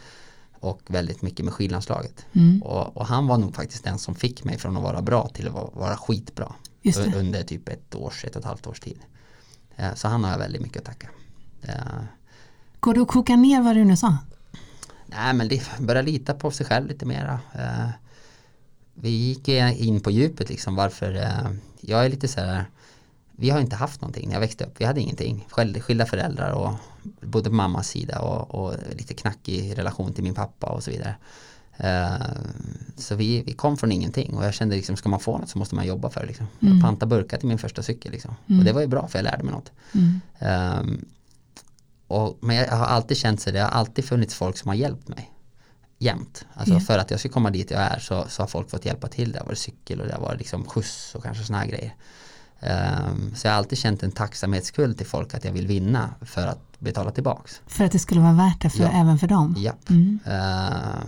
och 0.60 0.80
väldigt 0.86 1.22
mycket 1.22 1.44
med 1.44 1.54
skidlandslaget. 1.54 2.26
Mm. 2.32 2.62
Och, 2.62 2.96
och, 2.96 3.06
han 3.06 3.26
var 3.26 3.38
nog 3.38 3.54
faktiskt 3.54 3.84
den 3.84 3.98
som 3.98 4.14
fick 4.14 4.44
mig 4.44 4.58
från 4.58 4.76
att 4.76 4.82
vara 4.82 5.02
bra 5.02 5.28
till 5.28 5.48
att 5.48 5.54
vara, 5.54 5.70
vara 5.72 5.96
skitbra 5.96 6.54
under 7.14 7.42
typ 7.42 7.68
ett 7.68 7.94
års, 7.94 8.24
ett 8.24 8.36
och 8.36 8.40
ett 8.40 8.46
halvt 8.46 8.66
års 8.66 8.80
tid. 8.80 8.98
Så 9.94 10.08
han 10.08 10.24
har 10.24 10.30
jag 10.30 10.38
väldigt 10.38 10.62
mycket 10.62 10.78
att 10.78 10.84
tacka. 10.84 11.08
Går 12.80 12.94
det 12.94 13.00
att 13.00 13.08
koka 13.08 13.36
ner 13.36 13.62
vad 13.62 13.76
du 13.76 13.84
nu 13.84 13.96
sa? 13.96 14.16
Nej 15.06 15.34
men 15.34 15.48
det, 15.48 15.78
börja 15.78 16.02
lita 16.02 16.34
på 16.34 16.50
sig 16.50 16.66
själv 16.66 16.86
lite 16.86 17.06
mera. 17.06 17.40
Vi 18.94 19.10
gick 19.10 19.48
in 19.48 20.00
på 20.00 20.10
djupet 20.10 20.48
liksom 20.48 20.74
varför 20.74 21.12
jag 21.80 22.04
är 22.04 22.08
lite 22.08 22.28
så 22.28 22.40
här 22.40 22.64
vi 23.40 23.50
har 23.50 23.60
inte 23.60 23.76
haft 23.76 24.00
någonting 24.00 24.28
när 24.28 24.34
jag 24.34 24.40
växte 24.40 24.64
upp. 24.64 24.80
Vi 24.80 24.84
hade 24.84 25.00
ingenting. 25.00 25.46
Skilda 25.80 26.06
föräldrar 26.06 26.50
och 26.50 26.72
både 27.20 27.50
på 27.50 27.56
mammas 27.56 27.88
sida 27.88 28.20
och, 28.20 28.54
och 28.54 28.74
lite 28.96 29.14
knackig 29.14 29.78
relation 29.78 30.12
till 30.12 30.24
min 30.24 30.34
pappa 30.34 30.66
och 30.66 30.82
så 30.82 30.90
vidare. 30.90 31.14
Uh, 31.84 32.36
så 32.96 33.14
vi, 33.14 33.42
vi 33.42 33.52
kom 33.52 33.76
från 33.76 33.92
ingenting 33.92 34.34
och 34.34 34.44
jag 34.44 34.54
kände 34.54 34.76
liksom 34.76 34.96
ska 34.96 35.08
man 35.08 35.20
få 35.20 35.38
något 35.38 35.48
så 35.48 35.58
måste 35.58 35.74
man 35.74 35.86
jobba 35.86 36.10
för 36.10 36.20
det. 36.20 36.26
Liksom. 36.26 36.46
Mm. 36.62 36.74
Jag 36.74 36.82
pantade 36.82 37.16
burkar 37.16 37.38
till 37.38 37.48
min 37.48 37.58
första 37.58 37.82
cykel 37.82 38.12
liksom. 38.12 38.34
Mm. 38.46 38.58
och 38.58 38.64
det 38.64 38.72
var 38.72 38.80
ju 38.80 38.86
bra 38.86 39.08
för 39.08 39.18
jag 39.18 39.24
lärde 39.24 39.44
mig 39.44 39.52
något. 39.52 39.72
Mm. 39.92 40.20
Um, 40.80 41.04
och, 42.06 42.38
men 42.40 42.56
jag 42.56 42.76
har 42.76 42.86
alltid 42.86 43.16
känt 43.16 43.40
så 43.40 43.50
det 43.50 43.60
har 43.60 43.68
alltid 43.68 44.04
funnits 44.04 44.34
folk 44.34 44.56
som 44.56 44.68
har 44.68 44.74
hjälpt 44.74 45.08
mig 45.08 45.30
jämt. 45.98 46.46
Alltså 46.54 46.72
yeah. 46.72 46.84
för 46.84 46.98
att 46.98 47.10
jag 47.10 47.20
ska 47.20 47.28
komma 47.28 47.50
dit 47.50 47.70
jag 47.70 47.80
är 47.80 47.98
så, 47.98 48.24
så 48.28 48.42
har 48.42 48.46
folk 48.46 48.70
fått 48.70 48.84
hjälpa 48.84 49.08
till. 49.08 49.32
Det 49.32 49.38
har 49.38 49.46
varit 49.46 49.58
cykel 49.58 50.00
och 50.00 50.06
det 50.06 50.14
har 50.14 50.20
varit 50.20 50.38
liksom 50.38 50.64
skjuts 50.64 51.14
och 51.14 51.22
kanske 51.22 51.44
sådana 51.44 51.66
grejer. 51.66 51.94
Um, 52.60 53.34
så 53.34 53.46
jag 53.46 53.52
har 53.52 53.58
alltid 53.58 53.78
känt 53.78 54.02
en 54.02 54.12
tacksamhetsskuld 54.12 54.98
till 54.98 55.06
folk 55.06 55.34
att 55.34 55.44
jag 55.44 55.52
vill 55.52 55.66
vinna 55.66 56.14
för 56.22 56.46
att 56.46 56.78
betala 56.78 57.10
tillbaks. 57.10 57.60
För 57.66 57.84
att 57.84 57.92
det 57.92 57.98
skulle 57.98 58.20
vara 58.20 58.32
värt 58.32 58.62
det 58.62 58.70
för, 58.70 58.82
ja. 58.82 58.90
även 58.90 59.18
för 59.18 59.26
dem? 59.26 59.54
Ja. 59.58 59.72
Mm. 59.90 60.18
Uh, 60.26 61.04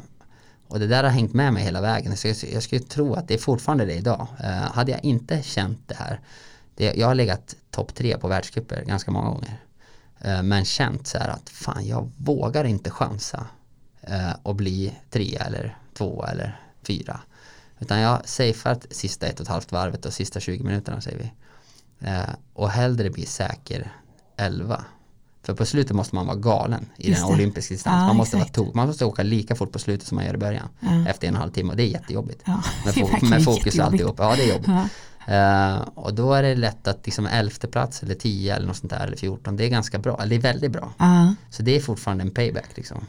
och 0.73 0.81
det 0.81 0.87
där 0.87 1.05
har 1.05 1.11
hängt 1.11 1.35
med 1.35 1.53
mig 1.53 1.65
hela 1.65 1.81
vägen. 1.81 2.17
Så 2.17 2.29
jag, 2.29 2.37
jag 2.53 2.63
skulle 2.63 2.81
tro 2.81 3.15
att 3.15 3.29
det 3.29 3.35
är 3.35 3.39
fortfarande 3.39 3.85
det 3.85 3.95
idag. 3.95 4.27
Uh, 4.41 4.47
hade 4.47 4.93
jag 4.93 5.05
inte 5.05 5.43
känt 5.43 5.89
det 5.89 5.95
här. 5.95 6.21
Det, 6.75 6.95
jag 6.95 7.07
har 7.07 7.15
legat 7.15 7.57
topp 7.71 7.95
tre 7.95 8.19
på 8.19 8.29
världscuper 8.29 8.85
ganska 8.85 9.11
många 9.11 9.31
gånger. 9.31 9.63
Uh, 10.27 10.43
men 10.43 10.65
känt 10.65 11.07
så 11.07 11.19
här 11.19 11.29
att 11.29 11.49
fan 11.49 11.87
jag 11.87 12.11
vågar 12.17 12.65
inte 12.65 12.91
chansa 12.91 13.47
uh, 14.09 14.35
och 14.43 14.55
bli 14.55 14.93
tre 15.11 15.37
eller 15.47 15.77
två 15.95 16.25
eller 16.25 16.61
fyra. 16.87 17.21
Utan 17.79 18.01
jag 18.01 18.29
safear 18.29 18.79
sista 18.91 19.27
ett 19.27 19.41
och 19.41 19.45
ett 19.45 19.49
halvt 19.49 19.73
varvet 19.73 20.07
och 20.07 20.13
sista 20.13 20.41
20 20.41 20.65
minuterna 20.65 21.01
säger 21.01 21.19
vi. 21.19 21.33
Eh, 22.09 22.35
och 22.53 22.71
hellre 22.71 23.11
bli 23.11 23.27
säker 23.27 23.93
11. 24.37 24.85
För 25.43 25.55
på 25.55 25.67
slutet 25.67 25.97
måste 25.97 26.15
man 26.15 26.27
vara 26.27 26.37
galen 26.37 26.87
i 26.97 27.09
Just 27.09 27.23
den 27.23 27.31
olympiska 27.31 27.75
distans. 27.75 27.95
Ja, 27.95 28.07
man, 28.07 28.17
måste 28.17 28.37
vara 28.37 28.49
tog, 28.49 28.75
man 28.75 28.87
måste 28.87 29.05
åka 29.05 29.23
lika 29.23 29.55
fort 29.55 29.73
på 29.73 29.79
slutet 29.79 30.09
som 30.09 30.17
man 30.17 30.25
gör 30.25 30.35
i 30.35 30.39
början. 30.39 30.69
Ja. 30.81 31.09
Efter 31.09 31.29
en 31.29 31.35
och 31.35 31.37
en 31.37 31.41
halv 31.41 31.53
timme 31.53 31.71
och 31.71 31.77
det 31.77 31.83
är 31.83 31.87
jättejobbigt. 31.87 32.43
Ja, 32.45 32.63
med, 32.85 32.95
fo 33.21 33.27
med 33.27 33.45
fokus 33.45 33.79
och 33.79 33.85
alltihop. 33.85 34.17
Ja 34.19 34.35
det 34.37 34.43
är 34.43 34.53
jobbigt. 34.53 34.69
Uh, 35.29 35.89
och 35.95 36.15
då 36.15 36.35
är 36.35 36.43
det 36.43 36.55
lätt 36.55 36.89
att 36.89 37.07
liksom 37.07 37.27
elfte 37.27 37.69
plats 37.69 38.03
eller 38.03 38.15
tio 38.15 38.57
eller 38.57 38.67
något 38.67 38.77
sånt 38.77 38.91
där 38.91 39.07
eller 39.07 39.17
14 39.17 39.57
det 39.57 39.65
är 39.65 39.69
ganska 39.69 39.99
bra, 39.99 40.19
eller 40.23 40.29
det 40.29 40.37
är 40.37 40.53
väldigt 40.53 40.73
bra. 40.73 40.93
Så 41.51 41.63
det 41.63 41.77
är 41.77 41.81
fortfarande 41.81 42.25
en 42.25 42.31
payback 42.31 42.69
liksom. 42.75 43.07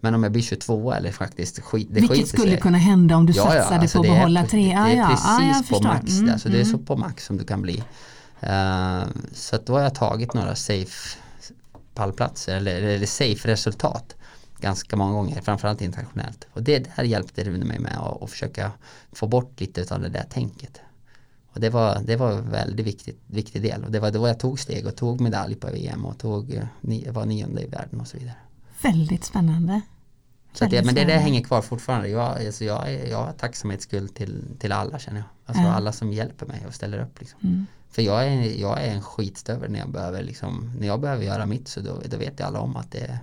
Men 0.00 0.14
om 0.14 0.22
jag 0.22 0.32
blir 0.32 0.42
22 0.42 0.92
eller 0.92 1.12
faktiskt 1.12 1.60
skit, 1.60 1.88
det 1.90 2.00
Vilket 2.00 2.28
skulle 2.28 2.56
kunna 2.56 2.78
hända 2.78 3.16
om 3.16 3.26
du 3.26 3.32
ja, 3.32 3.42
satsade 3.42 3.74
ja, 3.74 3.80
alltså 3.80 3.98
på 3.98 4.04
att 4.04 4.10
behålla 4.10 4.46
tre? 4.46 4.66
Det, 4.66 4.84
det 4.84 4.98
är 4.98 5.08
precis 5.08 5.68
på 5.68 5.80
max, 5.80 6.18
mm, 6.18 6.32
alltså 6.32 6.48
mm. 6.48 6.58
det 6.58 6.62
är 6.62 6.64
så 6.64 6.74
mm. 6.74 6.86
på 6.86 6.96
max 6.96 7.26
som 7.26 7.36
du 7.38 7.44
kan 7.44 7.62
bli. 7.62 7.84
Uh, 8.42 9.04
så 9.32 9.56
att 9.56 9.66
då 9.66 9.72
har 9.72 9.80
jag 9.80 9.94
tagit 9.94 10.34
några 10.34 10.54
safe 10.54 11.18
pallplatser 11.94 12.56
eller, 12.56 12.82
eller 12.82 13.06
safe 13.06 13.48
resultat 13.48 14.16
ganska 14.62 14.96
många 14.96 15.12
gånger, 15.12 15.40
framförallt 15.40 15.80
internationellt. 15.80 16.46
Och 16.52 16.62
det 16.62 16.78
där 16.96 17.04
hjälpte 17.04 17.44
Rune 17.44 17.64
mig 17.64 17.78
med 17.78 17.98
att, 17.98 18.30
försöka 18.30 18.72
få 19.12 19.26
bort 19.26 19.60
lite 19.60 19.94
av 19.94 20.00
det 20.00 20.08
där 20.08 20.26
tänket. 20.30 20.80
Och 21.52 21.60
det 21.60 21.70
var, 21.70 21.98
det 22.04 22.16
var 22.16 22.32
en 22.32 22.50
väldigt 22.50 22.86
viktig, 22.86 23.16
viktig 23.26 23.62
del 23.62 23.84
och 23.84 23.90
det 23.90 24.00
var 24.00 24.10
då 24.10 24.28
jag 24.28 24.38
tog 24.38 24.60
steg 24.60 24.86
och 24.86 24.96
tog 24.96 25.20
medalj 25.20 25.54
på 25.54 25.66
VM 25.66 26.04
och 26.04 26.18
tog, 26.18 26.54
eh, 26.54 27.12
var 27.12 27.26
nionde 27.26 27.62
i 27.62 27.66
världen 27.66 28.00
och 28.00 28.06
så 28.06 28.18
vidare. 28.18 28.36
Väldigt 28.82 29.24
spännande. 29.24 29.80
Så 30.52 30.64
det, 30.64 30.84
men 30.84 30.94
det 30.94 31.04
där 31.04 31.18
hänger 31.18 31.42
kvar 31.44 31.62
fortfarande. 31.62 32.08
Jag, 32.08 32.46
alltså 32.46 32.64
jag, 32.64 33.08
jag 33.08 33.18
har 33.18 33.32
tacksamhetsskuld 33.32 34.14
till, 34.14 34.42
till 34.58 34.72
alla 34.72 34.98
känner 34.98 35.18
jag. 35.18 35.28
Alltså 35.46 35.62
mm. 35.62 35.74
alla 35.74 35.92
som 35.92 36.12
hjälper 36.12 36.46
mig 36.46 36.64
och 36.68 36.74
ställer 36.74 37.02
upp. 37.02 37.20
Liksom. 37.20 37.40
Mm. 37.42 37.66
För 37.90 38.02
jag 38.02 38.26
är, 38.26 38.60
jag 38.60 38.82
är 38.82 38.90
en 38.94 39.02
skitstövel 39.02 39.70
när 39.70 39.78
jag 39.78 39.88
behöver 39.88 40.22
liksom, 40.22 40.72
när 40.78 40.86
jag 40.86 41.00
behöver 41.00 41.24
göra 41.24 41.46
mitt 41.46 41.68
så 41.68 41.80
då, 41.80 42.02
då 42.04 42.16
vet 42.16 42.40
jag 42.40 42.46
alla 42.46 42.60
om 42.60 42.76
att 42.76 42.90
det 42.90 43.18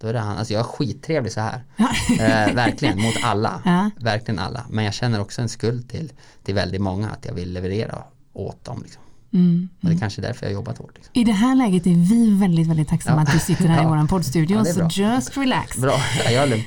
då 0.00 0.06
är 0.06 0.12
det 0.12 0.18
han, 0.18 0.38
alltså 0.38 0.52
jag 0.52 0.60
är 0.60 0.64
skittrevlig 0.64 1.32
så 1.32 1.40
här. 1.40 1.64
eh, 2.10 2.54
verkligen, 2.54 3.00
mot 3.00 3.14
alla. 3.22 3.62
Ja. 3.64 3.90
Verkligen 3.96 4.38
alla. 4.38 4.66
Men 4.70 4.84
jag 4.84 4.94
känner 4.94 5.20
också 5.20 5.42
en 5.42 5.48
skuld 5.48 5.90
till, 5.90 6.12
till 6.42 6.54
väldigt 6.54 6.80
många 6.80 7.10
att 7.10 7.24
jag 7.24 7.34
vill 7.34 7.52
leverera 7.52 8.04
åt 8.32 8.64
dem. 8.64 8.82
Liksom. 8.82 9.02
Mm, 9.32 9.68
och 9.80 9.88
det 9.88 9.94
är 9.94 9.98
kanske 9.98 10.20
är 10.20 10.22
därför 10.22 10.46
jag 10.46 10.50
har 10.50 10.54
jobbat 10.54 10.78
hårt. 10.78 10.92
Liksom. 10.94 11.10
I 11.14 11.24
det 11.24 11.32
här 11.32 11.54
läget 11.54 11.86
är 11.86 11.94
vi 11.94 12.30
väldigt, 12.30 12.66
väldigt 12.66 12.88
tacksamma 12.88 13.16
ja. 13.16 13.22
att 13.22 13.32
du 13.32 13.38
sitter 13.38 13.68
här 13.68 13.76
ja. 13.82 13.96
i 13.96 14.00
vår 14.00 14.06
poddstudio. 14.06 14.56
Ja, 14.56 14.64
så 14.64 15.02
just 15.02 15.36
relax. 15.36 15.76
Bra, 15.76 16.00
jag 16.24 16.32
är 16.32 16.46
lugn. 16.46 16.62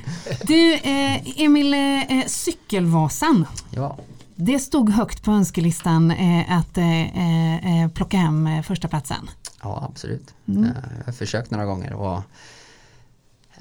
Du, 0.46 0.74
eh, 0.74 1.40
Emil, 1.40 1.74
eh, 1.74 2.26
Cykelvasan. 2.26 3.46
Ja. 3.70 3.98
Det 4.36 4.58
stod 4.58 4.90
högt 4.90 5.22
på 5.22 5.30
önskelistan 5.30 6.10
eh, 6.10 6.58
att 6.58 6.78
eh, 6.78 7.82
eh, 7.82 7.90
plocka 7.90 8.16
hem 8.16 8.46
eh, 8.46 8.62
första 8.62 8.88
platsen. 8.88 9.30
Ja, 9.62 9.88
absolut. 9.90 10.34
Mm. 10.48 10.64
Jag 10.98 11.04
har 11.04 11.12
försökt 11.12 11.50
några 11.50 11.64
gånger 11.64 11.92
och 11.92 12.22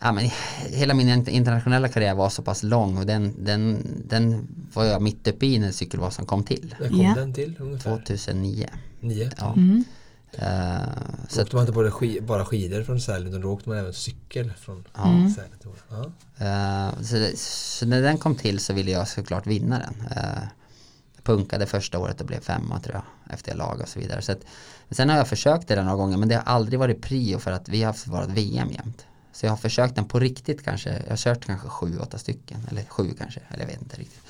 ja, 0.02 0.12
men 0.12 0.30
hela 0.70 0.94
min 0.94 1.28
internationella 1.28 1.88
karriär 1.88 2.16
var 2.16 2.30
så 2.30 2.42
pass 2.42 2.64
lång 2.64 2.98
och 2.98 3.06
den, 3.06 3.34
den, 3.46 3.86
den 4.08 4.48
var 4.74 4.86
jag 4.86 5.02
mitt 5.02 5.28
uppe 5.28 5.46
i 5.46 5.60
när 5.60 5.72
Cykelvasan 5.72 6.26
kom 6.26 6.44
till. 6.44 6.76
När 6.80 6.90
kom 6.90 7.02
yeah. 7.02 7.16
den 7.16 7.34
till 7.34 7.56
ungefär? 7.60 7.98
2009. 7.98 8.70
Nio? 9.04 9.32
Ja. 9.38 9.54
Mm. 9.54 9.84
Uh, 10.34 11.28
så 11.30 11.42
åkte 11.42 11.56
man 11.56 11.64
inte 11.64 11.74
bara, 11.74 11.92
skid, 11.92 12.24
bara 12.24 12.46
skidor 12.46 12.84
från 12.84 13.02
Sälen 13.02 13.28
utan 13.28 13.42
då 13.42 13.52
åkte 13.52 13.70
man 13.70 13.78
även 13.78 13.94
cykel 13.94 14.54
från 14.60 14.84
mm. 14.98 15.30
Sälen. 15.30 15.50
Ja. 15.90 16.06
Uh, 16.88 17.02
så, 17.04 17.38
så, 17.38 17.86
när 17.86 18.02
den 18.02 18.18
kom 18.18 18.36
till 18.36 18.60
så 18.60 18.74
ville 18.74 18.92
jag 18.92 19.08
såklart 19.08 19.48
vinna 19.48 19.80
den. 19.80 20.18
Uh, 20.18 20.44
punkade 21.24 21.66
första 21.66 22.00
året 22.00 22.22
och 22.22 22.28
blev 22.28 22.40
femma 22.40 22.80
tror 22.80 22.96
jag 22.96 23.34
efter 23.34 23.56
lag 23.56 23.82
och 23.82 23.90
så 23.90 24.00
vidare. 24.00 24.22
Så 24.22 24.32
att, 24.32 24.42
sen 24.90 25.10
har 25.10 25.18
jag 25.18 25.28
försökt 25.28 25.68
det 25.68 25.84
några 25.84 25.96
gånger 25.96 26.18
men 26.18 26.30
det 26.30 26.36
har 26.36 26.44
aldrig 26.44 26.80
varit 26.80 27.02
prio 27.02 27.40
för 27.40 27.52
att 27.52 27.70
vi 27.70 27.80
har 27.80 27.88
haft 27.88 28.08
vårt 28.08 28.30
VM 28.30 28.72
jämt. 28.72 29.06
Så 29.34 29.46
jag 29.46 29.52
har 29.52 29.58
försökt 29.58 29.96
den 29.96 30.06
på 30.06 30.20
riktigt 30.20 30.64
kanske, 30.64 30.90
jag 31.04 31.10
har 31.10 31.18
kört 31.18 31.46
kanske 31.46 31.68
sju, 31.68 32.00
åtta 32.00 32.18
stycken 32.18 32.68
eller 32.72 32.84
sju 32.84 33.14
kanske, 33.18 33.40
eller 33.50 33.60
jag 33.60 33.68
vet 33.68 33.82
inte 33.82 33.98
riktigt. 33.98 34.22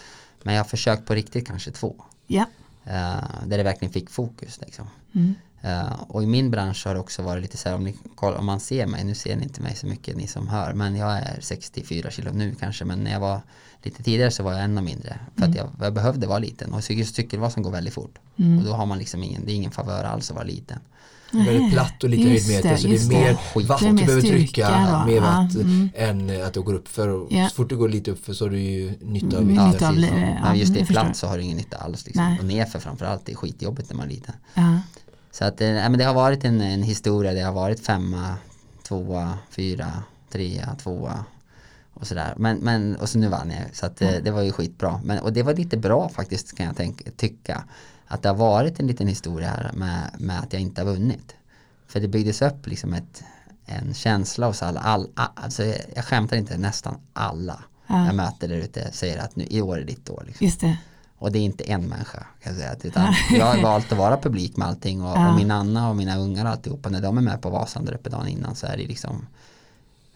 Men 0.43 0.53
jag 0.53 0.63
har 0.63 0.69
försökt 0.69 1.05
på 1.05 1.13
riktigt 1.13 1.47
kanske 1.47 1.71
två. 1.71 1.95
Ja. 2.27 2.45
Uh, 2.87 3.47
där 3.47 3.57
det 3.57 3.63
verkligen 3.63 3.93
fick 3.93 4.09
fokus 4.09 4.59
liksom. 4.61 4.87
Mm. 5.15 5.35
Uh, 5.65 6.01
och 6.07 6.23
i 6.23 6.25
min 6.25 6.51
bransch 6.51 6.85
har 6.85 6.93
det 6.93 6.99
också 6.99 7.21
varit 7.21 7.41
lite 7.41 7.57
så 7.57 7.69
här 7.69 7.75
om, 7.75 7.83
ni, 7.83 7.95
om 8.17 8.45
man 8.45 8.59
ser 8.59 8.87
mig, 8.87 9.03
nu 9.03 9.15
ser 9.15 9.35
ni 9.35 9.43
inte 9.43 9.61
mig 9.61 9.75
så 9.75 9.87
mycket 9.87 10.17
ni 10.17 10.27
som 10.27 10.47
hör, 10.47 10.73
men 10.73 10.95
jag 10.95 11.11
är 11.17 11.37
64 11.41 12.11
kilo 12.11 12.31
nu 12.31 12.55
kanske, 12.59 12.85
men 12.85 12.99
när 12.99 13.11
jag 13.11 13.19
var 13.19 13.41
lite 13.83 14.03
tidigare 14.03 14.31
så 14.31 14.43
var 14.43 14.51
jag 14.51 14.63
ännu 14.63 14.81
mindre. 14.81 15.19
För 15.35 15.45
mm. 15.45 15.49
att 15.51 15.55
jag, 15.57 15.69
jag, 15.81 15.93
behövde 15.93 16.27
vara 16.27 16.39
liten 16.39 16.73
och 16.73 16.83
cykelvasan 16.83 17.63
går 17.63 17.71
väldigt 17.71 17.93
fort. 17.93 18.19
Mm. 18.37 18.57
Och 18.59 18.65
då 18.65 18.73
har 18.73 18.85
man 18.85 18.97
liksom 18.97 19.23
ingen, 19.23 19.45
det 19.45 19.51
är 19.51 19.55
ingen 19.55 19.71
favör 19.71 20.03
alls 20.03 20.29
att 20.29 20.35
vara 20.35 20.45
liten. 20.45 20.79
Det 21.33 21.39
är 21.39 21.53
väldigt 21.53 21.71
platt 21.71 22.03
och 22.03 22.09
lite 22.09 22.29
höjdmeter 22.29 22.75
så 22.75 22.87
det 22.87 22.95
är 22.95 23.09
mer 23.09 23.67
vatten 23.67 23.95
du 23.95 24.05
behöver 24.05 24.21
trycka 24.21 24.69
då. 24.69 25.11
mer 25.11 25.21
vatten 25.21 25.61
mm. 25.61 26.29
än 26.29 26.45
att 26.45 26.53
du 26.53 26.61
går 26.61 26.73
upp 26.73 26.87
för. 26.87 27.07
Och 27.07 27.31
yeah. 27.31 27.49
Så 27.49 27.55
fort 27.55 27.69
du 27.69 27.77
går 27.77 27.89
lite 27.89 28.11
upp 28.11 28.25
för 28.25 28.33
så 28.33 28.45
har 28.45 28.49
du 28.49 28.59
ju 28.59 28.93
nytta 29.01 29.37
av 29.37 29.43
mm, 29.43 29.71
nytta 29.71 29.87
av 29.87 29.95
det. 29.95 30.37
Ja, 30.41 30.47
men 30.47 30.59
just 30.59 30.73
det, 30.73 30.85
platt 30.85 31.17
så 31.17 31.27
har 31.27 31.37
du 31.37 31.43
ingen 31.43 31.57
nytta 31.57 31.77
alls. 31.77 32.05
Liksom. 32.05 32.37
Och 32.39 32.45
nerför 32.45 32.79
framförallt, 32.79 33.25
det 33.25 33.31
är 33.31 33.35
skitjobbigt 33.35 33.89
när 33.89 33.97
man 33.97 34.05
är 34.05 34.09
liten. 34.09 34.35
Ja. 34.53 34.79
Så 35.31 35.45
att, 35.45 35.61
äh, 35.61 35.67
men 35.67 35.97
det 35.97 36.03
har 36.03 36.13
varit 36.13 36.43
en, 36.43 36.61
en 36.61 36.83
historia, 36.83 37.33
det 37.33 37.41
har 37.41 37.53
varit 37.53 37.85
femma, 37.85 38.35
tvåa, 38.87 39.37
fyra, 39.49 39.91
trea, 40.31 40.75
tvåa 40.75 41.25
och 41.93 42.07
sådär. 42.07 42.33
Men, 42.37 42.57
men, 42.57 42.95
och 42.95 43.09
så 43.09 43.17
nu 43.17 43.27
vann 43.27 43.51
jag, 43.51 43.75
så 43.75 43.85
att, 43.85 44.01
mm. 44.01 44.23
det 44.23 44.31
var 44.31 44.41
ju 44.41 44.51
skitbra. 44.51 45.01
Men, 45.03 45.19
och 45.19 45.33
det 45.33 45.43
var 45.43 45.53
lite 45.53 45.77
bra 45.77 46.09
faktiskt 46.09 46.57
kan 46.57 46.65
jag 46.65 46.75
tänka, 46.77 47.11
tycka 47.17 47.63
att 48.13 48.21
det 48.21 48.29
har 48.29 48.35
varit 48.35 48.79
en 48.79 48.87
liten 48.87 49.07
historia 49.07 49.49
här 49.49 49.71
med, 49.73 50.09
med 50.19 50.39
att 50.39 50.53
jag 50.53 50.61
inte 50.61 50.81
har 50.81 50.85
vunnit. 50.85 51.35
För 51.87 51.99
det 51.99 52.07
byggdes 52.07 52.41
upp 52.41 52.67
liksom 52.67 52.93
ett, 52.93 53.23
en 53.65 53.93
känsla 53.93 54.47
hos 54.47 54.63
alla, 54.63 54.79
all, 54.79 55.09
alltså 55.15 55.63
jag 55.95 56.05
skämtar 56.05 56.37
inte, 56.37 56.57
nästan 56.57 56.97
alla 57.13 57.63
ja. 57.87 58.05
jag 58.05 58.15
möter 58.15 58.47
där 58.47 58.55
ute 58.55 58.91
säger 58.91 59.17
att 59.17 59.35
nu, 59.35 59.45
i 59.49 59.61
år 59.61 59.77
är 59.77 59.83
ditt 59.83 60.09
år. 60.09 60.23
Liksom. 60.27 60.45
Just 60.45 60.61
det. 60.61 60.77
Och 61.17 61.31
det 61.31 61.39
är 61.39 61.43
inte 61.43 61.63
en 61.63 61.87
människa 61.87 62.25
kan 62.43 62.53
jag 62.53 62.55
säga. 62.55 62.75
Utan 62.83 63.13
jag 63.31 63.45
har 63.45 63.61
valt 63.61 63.91
att 63.91 63.97
vara 63.97 64.17
publik 64.17 64.57
med 64.57 64.67
allting 64.67 65.01
och, 65.01 65.17
ja. 65.17 65.29
och 65.29 65.35
min 65.35 65.51
Anna 65.51 65.89
och 65.89 65.95
mina 65.95 66.17
ungar 66.17 66.45
och 66.45 66.51
alltihopa 66.51 66.89
när 66.89 67.01
de 67.01 67.17
är 67.17 67.21
med 67.21 67.41
på 67.41 67.49
Vasan 67.49 67.85
där 67.85 67.93
uppe 67.93 68.09
dagen 68.09 68.27
innan 68.27 68.55
så 68.55 68.67
är 68.67 68.77
det 68.77 68.87
liksom 68.87 69.27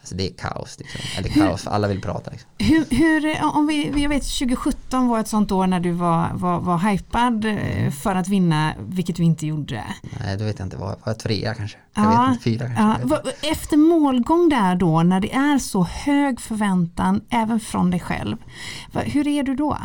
Alltså 0.08 0.16
det 0.16 0.28
är 0.28 0.34
kaos, 0.34 0.80
liksom. 0.80 1.02
eller 1.18 1.30
kaos 1.30 1.62
för 1.62 1.72
alla 1.72 1.88
vill 1.88 2.02
prata. 2.02 2.32
Liksom. 2.32 2.50
Hur, 2.58 2.86
hur, 2.90 3.44
om 3.44 3.68
vi, 3.68 4.02
jag 4.02 4.10
vet 4.10 4.24
2017 4.24 5.08
var 5.08 5.20
ett 5.20 5.28
sånt 5.28 5.52
år 5.52 5.68
när 5.68 5.80
du 5.80 5.92
var, 5.92 6.30
var, 6.34 6.60
var 6.60 6.78
hypad 6.78 7.46
eh, 7.46 7.92
för 7.92 8.16
att 8.16 8.28
vinna, 8.28 8.74
vilket 8.80 9.16
du 9.16 9.24
inte 9.24 9.48
gjorde. 9.48 9.84
Nej, 10.20 10.38
då 10.38 10.46
vet 10.46 10.60
jag 10.60 10.66
inte, 10.66 10.78
var, 10.78 10.88
var 10.88 10.98
jag 11.04 11.20
trea 11.20 11.54
kanske? 11.54 11.78
Jag 11.94 12.06
ja, 12.06 12.22
vet 12.22 12.30
inte, 12.30 12.44
fyra 12.44 12.76
kanske. 12.76 13.20
Ja. 13.26 13.50
Efter 13.52 13.78
målgång 13.78 14.50
där 14.50 14.76
då, 14.76 15.04
när 15.04 15.20
det 15.20 15.34
är 15.34 15.60
så 15.60 15.84
hög 15.84 16.42
förväntan 16.42 17.22
även 17.30 17.60
från 17.60 17.92
dig 17.92 18.00
själv, 18.00 18.38
hur 18.94 19.28
är 19.28 19.44
du 19.44 19.56
då? 19.56 19.78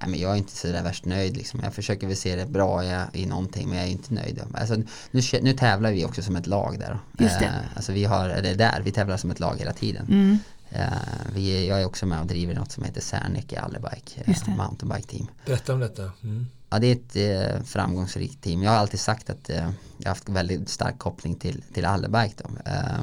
Nej, 0.00 0.10
men 0.10 0.20
jag 0.20 0.32
är 0.32 0.36
inte 0.36 0.56
så 0.56 0.66
där 0.66 0.82
värst 0.82 1.04
nöjd. 1.04 1.36
Liksom. 1.36 1.60
Jag 1.62 1.74
försöker 1.74 2.06
väl 2.06 2.16
se 2.16 2.36
det 2.36 2.46
bra 2.46 2.84
i 3.12 3.26
någonting 3.26 3.68
men 3.68 3.78
jag 3.78 3.86
är 3.86 3.90
inte 3.90 4.14
nöjd. 4.14 4.40
Alltså, 4.54 4.74
nu, 5.10 5.22
nu 5.42 5.52
tävlar 5.52 5.92
vi 5.92 6.04
också 6.04 6.22
som 6.22 6.36
ett 6.36 6.46
lag 6.46 6.78
där. 6.78 6.98
Just 7.18 7.38
det. 7.38 7.44
Eh, 7.44 7.76
alltså, 7.76 7.92
vi 7.92 8.04
har, 8.04 8.28
eller 8.28 8.54
där, 8.54 8.82
vi 8.84 8.90
tävlar 8.90 9.16
som 9.16 9.30
ett 9.30 9.40
lag 9.40 9.56
hela 9.58 9.72
tiden. 9.72 10.06
Mm. 10.08 10.38
Eh, 10.70 10.86
vi, 11.34 11.68
jag 11.68 11.80
är 11.80 11.86
också 11.86 12.06
med 12.06 12.20
och 12.20 12.26
driver 12.26 12.54
något 12.54 12.72
som 12.72 12.84
heter 12.84 13.00
Särnek 13.00 13.52
i 13.52 13.56
Allebike, 13.56 14.20
eh, 14.24 14.56
mountainbike 14.56 15.08
team. 15.08 15.26
Berätta 15.46 15.74
om 15.74 15.80
detta. 15.80 16.12
Mm. 16.22 16.46
Ja, 16.70 16.78
det 16.78 16.86
är 16.86 16.92
ett 16.92 17.56
eh, 17.56 17.62
framgångsrikt 17.64 18.42
team. 18.42 18.62
Jag 18.62 18.70
har 18.70 18.78
alltid 18.78 19.00
sagt 19.00 19.30
att 19.30 19.50
eh, 19.50 19.70
jag 19.96 20.04
har 20.04 20.08
haft 20.08 20.28
väldigt 20.28 20.68
stark 20.68 20.98
koppling 20.98 21.34
till, 21.34 21.62
till 21.74 21.84
Allebike 21.84 22.34
då, 22.36 22.50
eh, 22.64 23.00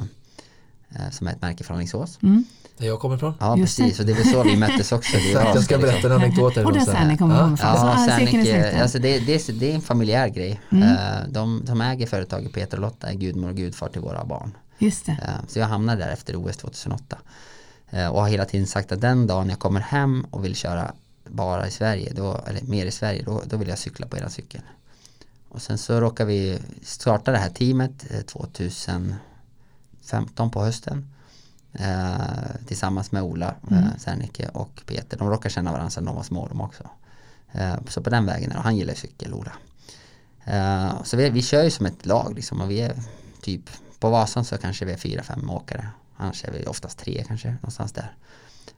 eh, 0.88 1.10
som 1.10 1.26
är 1.26 1.32
ett 1.32 1.42
märke 1.42 1.64
från 1.64 1.76
Alingsås. 1.76 2.18
Mm. 2.22 2.44
Där 2.78 2.86
jag 2.86 3.00
kommer 3.00 3.16
ifrån. 3.16 3.34
Ja, 3.40 3.56
Just 3.56 3.78
precis. 3.78 3.96
Det. 3.96 4.02
Och 4.02 4.06
det 4.06 4.12
är 4.12 4.16
väl 4.16 4.32
så 4.32 4.42
vi 4.42 4.56
möttes 4.56 4.92
också. 4.92 5.16
Det 5.16 5.30
jag 5.32 5.62
ska 5.62 5.78
berätta 5.78 6.06
en 6.06 6.12
anekdot 6.12 6.56
Och 6.56 6.72
där 6.72 6.80
Särnek 6.80 7.18
kommer 7.18 7.34
ja. 7.34 7.54
ifrån. 7.54 7.58
Ja, 7.60 8.06
Särnek, 8.08 8.74
alltså 8.74 8.98
det, 8.98 9.18
det, 9.18 9.60
det 9.60 9.70
är 9.70 9.74
en 9.74 9.80
familjär 9.80 10.28
grej. 10.28 10.60
Mm. 10.72 10.96
De, 11.28 11.62
de 11.64 11.80
äger 11.80 12.06
företaget 12.06 12.52
Peter 12.52 12.76
och 12.76 12.82
Lotta 12.82 13.10
är 13.10 13.14
gudmor 13.14 13.48
och 13.48 13.56
gudfar 13.56 13.88
till 13.88 14.00
våra 14.00 14.24
barn. 14.24 14.56
Just 14.78 15.06
det. 15.06 15.18
Så 15.48 15.58
jag 15.58 15.66
hamnade 15.66 16.04
där 16.04 16.12
efter 16.12 16.36
OS 16.36 16.56
2008. 16.56 17.18
Och 17.90 18.20
har 18.20 18.28
hela 18.28 18.44
tiden 18.44 18.66
sagt 18.66 18.92
att 18.92 19.00
den 19.00 19.26
dagen 19.26 19.48
jag 19.48 19.58
kommer 19.58 19.80
hem 19.80 20.26
och 20.30 20.44
vill 20.44 20.56
köra 20.56 20.92
bara 21.24 21.66
i 21.66 21.70
Sverige, 21.70 22.12
då, 22.16 22.40
eller 22.46 22.62
mer 22.62 22.86
i 22.86 22.90
Sverige, 22.90 23.22
då, 23.22 23.42
då 23.46 23.56
vill 23.56 23.68
jag 23.68 23.78
cykla 23.78 24.06
på 24.06 24.16
era 24.16 24.28
cykel. 24.28 24.60
Och 25.48 25.62
sen 25.62 25.78
så 25.78 26.00
råkar 26.00 26.24
vi 26.24 26.58
starta 26.82 27.32
det 27.32 27.38
här 27.38 27.50
teamet 27.50 28.26
2015 28.26 30.50
på 30.50 30.64
hösten 30.64 31.10
eh, 31.72 32.66
tillsammans 32.66 33.12
med 33.12 33.22
Ola 33.22 33.54
mm. 33.70 33.84
eh, 33.84 33.90
Sernike 33.98 34.48
och 34.48 34.82
Peter. 34.86 35.18
De 35.18 35.30
råkar 35.30 35.50
känna 35.50 35.72
varandra 35.72 35.90
sedan 35.90 36.04
de 36.04 36.16
var 36.16 36.22
små 36.22 36.46
de 36.48 36.60
också. 36.60 36.90
Eh, 37.52 37.74
så 37.88 38.02
på 38.02 38.10
den 38.10 38.26
vägen, 38.26 38.52
och 38.56 38.62
han 38.62 38.76
gillar 38.76 38.94
cykel, 38.94 39.34
Ola. 39.34 39.52
Eh, 40.44 41.02
så 41.02 41.16
vi, 41.16 41.30
vi 41.30 41.42
kör 41.42 41.62
ju 41.62 41.70
som 41.70 41.86
ett 41.86 42.06
lag 42.06 42.34
liksom 42.34 42.60
och 42.60 42.70
vi 42.70 42.80
är 42.80 42.96
typ 43.42 43.70
på 44.00 44.10
Vasan 44.10 44.44
så 44.44 44.58
kanske 44.58 44.84
vi 44.84 44.92
är 44.92 44.96
fyra, 44.96 45.22
fem 45.22 45.50
åkare. 45.50 45.88
Annars 46.16 46.44
är 46.44 46.52
vi 46.52 46.66
oftast 46.66 46.98
tre 46.98 47.24
kanske, 47.28 47.50
någonstans 47.50 47.92
där. 47.92 48.12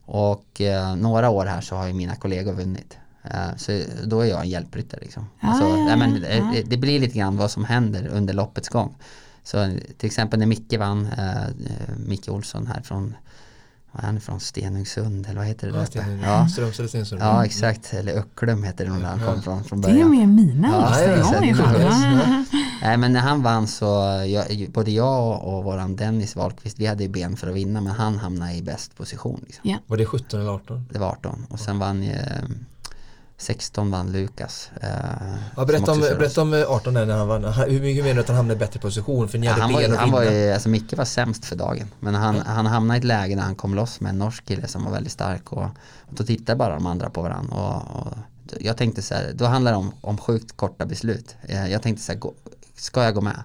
Och 0.05 0.61
eh, 0.61 0.97
några 0.97 1.30
år 1.30 1.47
här 1.47 1.61
så 1.61 1.76
har 1.76 1.86
ju 1.86 1.93
mina 1.93 2.16
kollegor 2.16 2.53
vunnit. 2.53 2.97
Uh, 3.24 3.57
så 3.57 3.82
då 4.05 4.20
är 4.20 4.26
jag 4.26 4.41
en 4.41 4.49
hjälpryttare 4.49 5.01
liksom. 5.01 5.26
Ah, 5.41 5.49
alltså, 5.49 5.68
ja, 5.68 5.97
men, 5.97 6.22
ja. 6.22 6.51
det, 6.53 6.62
det, 6.62 6.76
blir 6.76 7.01
lite 7.01 7.18
grann 7.18 7.36
vad 7.36 7.51
som 7.51 7.64
händer 7.64 8.07
under 8.07 8.34
loppets 8.34 8.68
gång. 8.68 8.95
Så 9.45 9.78
till 9.97 10.07
exempel 10.07 10.38
när 10.38 10.47
Micke 10.47 10.78
vann, 10.78 11.07
uh, 11.07 11.97
Micke 12.07 12.28
Olsson 12.28 12.66
här 12.66 12.82
från 12.82 13.14
han 13.93 14.16
är 14.16 14.20
från 14.20 14.41
Stenungsund 14.41 15.26
eller 15.26 15.38
vad 15.38 15.47
heter 15.47 15.72
det? 15.72 15.78
Ja, 15.78 15.86
Sten, 15.86 16.20
ja. 16.20 16.49
Strömstad 16.49 16.80
eller 16.80 16.88
Stenungsund. 16.88 17.22
Ja 17.22 17.45
exakt, 17.45 17.95
eller 17.95 18.12
Öcklum 18.12 18.62
heter 18.62 18.84
det 18.84 18.91
nog 18.91 19.01
där 19.01 19.09
han 19.09 19.20
kom 19.20 19.43
från, 19.43 19.64
från 19.64 19.80
början. 19.80 19.97
Det 19.97 20.03
är 20.03 20.09
mer 20.09 20.26
mina 20.26 20.68
ja, 20.68 21.01
ja, 21.01 21.16
ja, 21.80 22.45
Nej 22.82 22.97
men 22.97 23.12
när 23.12 23.20
han 23.20 23.43
vann 23.43 23.66
så, 23.66 23.84
jag, 24.26 24.70
både 24.70 24.91
jag 24.91 25.43
och 25.43 25.64
våran 25.64 25.97
Dennis 25.97 26.36
Wahlqvist, 26.36 26.78
vi 26.78 26.86
hade 26.86 27.03
ju 27.03 27.09
ben 27.09 27.36
för 27.36 27.49
att 27.49 27.55
vinna 27.55 27.80
men 27.80 27.93
han 27.93 28.18
hamnade 28.18 28.55
i 28.55 28.62
bäst 28.62 28.97
position. 28.97 29.41
Liksom. 29.47 29.68
Yeah. 29.68 29.80
Var 29.86 29.97
det 29.97 30.07
17 30.07 30.41
eller 30.41 30.51
18? 30.51 30.84
Det 30.93 30.99
var 30.99 31.09
18 31.09 31.47
och 31.51 31.61
sen 31.61 31.78
vann 31.78 32.03
ju 32.03 32.16
16 33.41 33.91
vann 33.91 34.12
Lukas. 34.12 34.70
Eh, 34.82 34.88
ja, 35.57 35.64
berätta, 35.64 35.93
om, 35.93 36.01
berätta 36.01 36.43
om 36.43 36.64
18 36.68 36.95
när 36.95 37.07
han 37.07 37.28
vann. 37.28 37.45
Hur 37.45 37.80
mycket 37.80 38.05
menar 38.05 38.14
du 38.14 38.20
att 38.20 38.28
han 38.28 38.36
hamnade 38.36 38.57
i 38.57 38.59
bättre 38.59 38.80
position? 38.80 39.28
För 39.28 39.38
ni 39.38 39.47
ja, 39.47 39.53
hade 39.53 39.62
han 39.62 39.72
ben 39.72 39.91
var, 39.91 39.99
han 39.99 40.11
var 40.11 40.22
ju, 40.22 40.53
alltså 40.53 40.68
Micke 40.68 40.97
var 40.97 41.05
sämst 41.05 41.45
för 41.45 41.57
dagen. 41.57 41.91
Men 42.01 42.14
han, 42.14 42.36
ja. 42.36 42.43
han 42.47 42.66
hamnade 42.66 42.97
i 42.97 42.99
ett 42.99 43.05
läge 43.05 43.36
när 43.36 43.43
han 43.43 43.55
kom 43.55 43.74
loss 43.74 44.01
med 44.01 44.11
en 44.11 44.18
norsk 44.18 44.45
kille 44.45 44.68
som 44.68 44.84
var 44.84 44.93
väldigt 44.93 45.12
stark. 45.12 45.53
Och, 45.53 45.62
och 45.62 46.14
då 46.16 46.24
tittade 46.24 46.57
bara 46.57 46.74
de 46.74 46.86
andra 46.86 47.11
på 47.11 47.22
varandra. 47.22 47.57
Och, 47.57 48.01
och 48.01 48.14
jag 48.59 48.76
tänkte 48.76 49.03
så 49.03 49.14
här, 49.14 49.32
då 49.34 49.45
handlar 49.45 49.72
det 49.72 49.78
om, 49.78 49.93
om 50.01 50.18
sjukt 50.18 50.57
korta 50.57 50.86
beslut. 50.86 51.36
Eh, 51.43 51.66
jag 51.66 51.82
tänkte 51.82 52.05
så 52.05 52.12
här, 52.12 52.20
ska 52.76 53.05
jag 53.05 53.14
gå 53.14 53.20
med? 53.20 53.43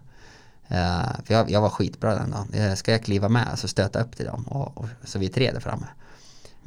Uh, 0.71 1.25
för 1.25 1.33
jag, 1.33 1.51
jag, 1.51 1.61
var 1.61 1.69
skitbra 1.69 2.15
den 2.15 2.31
dagen. 2.31 2.77
Ska 2.77 2.91
jag 2.91 3.03
kliva 3.03 3.29
med 3.29 3.47
så 3.55 3.67
stöta 3.67 4.01
upp 4.01 4.15
till 4.17 4.25
dem 4.25 4.43
och, 4.43 4.77
och 4.77 4.85
så 5.03 5.19
vi 5.19 5.25
är 5.25 5.29
tre 5.29 5.51
där 5.51 5.59
framme. 5.59 5.85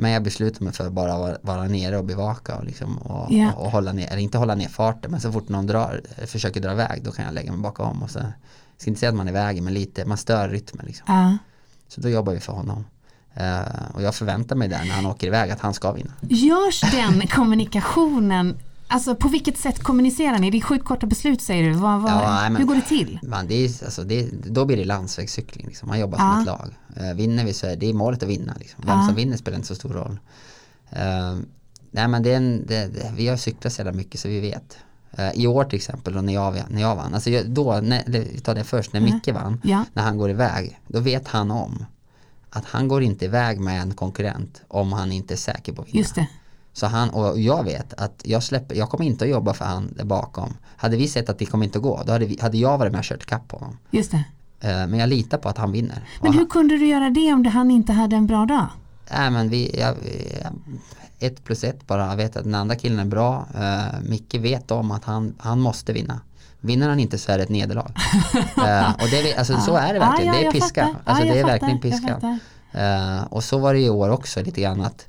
Men 0.01 0.11
jag 0.11 0.23
beslutade 0.23 0.65
mig 0.65 0.73
för 0.75 0.87
att 0.87 0.93
bara 0.93 1.19
vara, 1.19 1.37
vara 1.43 1.65
nere 1.65 1.99
och 1.99 2.05
bevaka 2.05 2.57
och, 2.57 2.65
liksom, 2.65 2.99
och, 2.99 3.33
yeah. 3.33 3.55
och, 3.55 3.65
och, 3.65 3.71
hålla 3.71 3.93
ner, 3.93 4.07
eller 4.07 4.23
inte 4.23 4.39
hålla 4.39 4.55
ner 4.55 4.69
farten 4.69 5.11
men 5.11 5.21
så 5.21 5.33
fort 5.33 5.49
någon 5.49 5.67
drar, 5.67 6.01
försöker 6.27 6.61
dra 6.61 6.73
iväg 6.73 7.03
då 7.05 7.11
kan 7.11 7.25
jag 7.25 7.35
lägga 7.35 7.53
mig 7.53 7.61
bakom 7.61 8.03
och 8.03 8.11
så, 8.11 8.19
jag 8.19 8.33
ska 8.77 8.91
inte 8.91 9.01
säga 9.01 9.11
att 9.11 9.17
man 9.17 9.27
är 9.27 9.31
i 9.31 9.35
vägen 9.35 9.65
men 9.65 9.75
lite, 9.75 10.05
man 10.05 10.19
stör 10.19 10.49
rytmen 10.49 10.87
liksom. 10.87 11.15
Uh. 11.15 11.35
Så 11.89 12.01
då 12.01 12.09
jobbar 12.09 12.33
vi 12.33 12.41
för 12.41 12.53
honom. 12.53 12.85
Uh, 13.41 13.95
och 13.95 14.03
jag 14.03 14.15
förväntar 14.15 14.57
mig 14.57 14.69
där 14.69 14.85
när 14.85 14.95
han 14.95 15.07
åker 15.07 15.27
iväg 15.27 15.51
att 15.51 15.61
han 15.61 15.75
ska 15.75 15.93
vinna. 15.93 16.13
Görs 16.21 16.81
den 16.81 17.27
kommunikationen 17.27 18.57
Alltså 18.91 19.15
på 19.15 19.29
vilket 19.29 19.59
sätt 19.59 19.83
kommunicerar 19.83 20.39
ni? 20.39 20.51
Det 20.51 20.59
är 20.59 20.63
sjukt 20.63 20.85
korta 20.85 21.07
beslut 21.07 21.43
säger 21.43 21.69
du. 21.69 21.73
Vad, 21.73 22.03
vad, 22.03 22.13
ja, 22.13 22.41
men, 22.43 22.57
hur 22.57 22.65
går 22.65 22.75
det 22.75 22.83
till? 22.83 23.19
Man, 23.23 23.47
det 23.47 23.55
är, 23.55 23.85
alltså, 23.85 24.05
det, 24.05 24.29
då 24.45 24.65
blir 24.65 24.77
det 24.77 24.85
landsvägscykling. 24.85 25.67
Liksom. 25.67 25.89
Man 25.89 26.01
jobbar 26.01 26.19
ja. 26.19 26.33
som 26.33 26.41
ett 26.41 26.47
lag. 26.47 26.75
Uh, 27.01 27.15
vinner 27.15 27.45
vi 27.45 27.53
så 27.53 27.67
är 27.67 27.77
det 27.77 27.93
målet 27.93 28.23
att 28.23 28.29
vinna. 28.29 28.55
Liksom. 28.59 28.85
Vem 28.87 28.99
ja. 28.99 29.07
som 29.07 29.15
vinner 29.15 29.37
spelar 29.37 29.57
inte 29.57 29.69
så 29.69 29.75
stor 29.75 29.89
roll. 29.89 30.19
Uh, 30.93 31.41
nej 31.91 32.09
men 32.09 32.23
det 32.23 32.33
är 32.33 32.37
en, 32.37 32.67
det, 32.67 32.87
det, 32.87 33.13
vi 33.17 33.29
har 33.29 33.37
cyklat 33.37 33.73
så 33.73 33.81
jävla 33.81 33.93
mycket 33.93 34.21
så 34.21 34.29
vi 34.29 34.41
vet. 34.41 34.79
Uh, 35.19 35.31
I 35.35 35.47
år 35.47 35.65
till 35.65 35.77
exempel 35.77 36.15
då 36.15 36.21
när 36.21 36.35
jag, 36.35 36.57
när 36.69 36.81
jag 36.81 36.97
vann. 36.97 37.15
Alltså 37.15 37.31
då, 37.47 37.81
när, 37.81 38.03
vi 38.07 38.41
tar 38.41 38.55
det 38.55 38.65
först, 38.65 38.93
när 38.93 39.01
Micke 39.01 39.29
vann. 39.29 39.61
Ja. 39.65 39.85
När 39.93 40.03
han 40.03 40.19
går 40.19 40.31
iväg. 40.31 40.81
Då 40.87 41.01
vet 41.01 41.29
han 41.29 41.51
om 41.51 41.85
att 42.51 42.65
han 42.65 42.89
går 42.89 43.03
inte 43.03 43.25
iväg 43.25 43.61
med 43.61 43.83
en 43.83 43.95
konkurrent 43.95 44.63
om 44.69 44.93
han 44.93 45.13
inte 45.13 45.35
är 45.35 45.39
säker 45.39 45.73
på 45.73 45.83
att 45.83 45.89
vinna. 45.89 45.99
Just 45.99 46.15
det. 46.15 46.29
Så 46.73 46.87
han, 46.87 47.11
och 47.11 47.41
jag 47.41 47.65
vet 47.65 47.95
att 47.95 48.23
jag 48.25 48.43
släpper, 48.43 48.75
jag 48.75 48.91
kommer 48.91 49.05
inte 49.05 49.25
att 49.25 49.31
jobba 49.31 49.55
för 49.55 49.65
han 49.65 49.95
där 49.97 50.05
bakom. 50.05 50.55
Hade 50.77 50.97
vi 50.97 51.09
sett 51.09 51.29
att 51.29 51.39
det 51.39 51.47
kommer 51.47 51.65
inte 51.65 51.79
att 51.79 51.83
gå, 51.83 52.03
då 52.07 52.13
hade, 52.13 52.27
vi, 52.27 52.39
hade 52.41 52.59
jag 52.59 52.79
varit 52.79 52.93
med 52.93 52.99
och 52.99 53.05
kört 53.05 53.27
kapp 53.27 53.49
på 53.49 53.57
honom. 53.57 53.79
Just 53.91 54.11
det. 54.11 54.25
Eh, 54.61 54.87
men 54.87 54.95
jag 54.95 55.09
litar 55.09 55.39
på 55.39 55.49
att 55.49 55.59
han 55.59 55.73
vinner. 55.73 56.05
Men 56.23 56.33
hur 56.33 56.39
han, 56.39 56.49
kunde 56.49 56.79
du 56.79 56.87
göra 56.87 57.11
det 57.11 57.33
om 57.33 57.45
han 57.45 57.71
inte 57.71 57.93
hade 57.93 58.17
en 58.17 58.27
bra 58.27 58.47
dag? 58.47 58.67
Nej 59.11 59.31
men 59.31 59.49
vi, 59.49 59.81
jag, 59.81 59.95
ett 61.19 61.45
plus 61.45 61.65
ett 61.65 61.87
bara. 61.87 62.07
Jag 62.07 62.17
vet 62.17 62.37
att 62.37 62.45
den 62.45 62.55
andra 62.55 62.77
killen 62.77 62.99
är 62.99 63.05
bra. 63.05 63.47
Uh, 63.55 64.01
Micke 64.09 64.35
vet 64.35 64.71
om 64.71 64.91
att 64.91 65.05
han, 65.05 65.35
han 65.39 65.61
måste 65.61 65.93
vinna. 65.93 66.21
Vinner 66.61 66.89
han 66.89 67.01
inte 67.01 67.19
så 67.19 67.33
är 67.33 67.39
det 67.39 67.45
ett 67.45 67.51
nederlag. 67.51 67.93
uh, 68.59 68.95
och 69.03 69.09
det, 69.11 69.37
alltså, 69.37 69.61
så 69.61 69.77
är 69.77 69.95
det 69.95 69.99
verkligen. 69.99 70.35
Ah, 70.35 70.37
ja, 70.37 70.43
det 70.43 70.47
är 70.47 70.53
piska. 70.53 70.87
Fattar. 70.87 71.01
Alltså, 71.05 71.25
ah, 71.25 71.27
det 71.27 71.39
är 71.39 71.43
fattar. 71.43 71.53
verkligen 71.53 71.81
piska. 71.81 72.39
Uh, 72.75 73.25
och 73.25 73.45
så 73.45 73.59
var 73.59 73.75
det 73.75 73.81
i 73.81 73.91
år 73.91 74.09
också 74.09 74.43
lite 74.43 74.61
grann 74.61 74.81
att 74.81 75.07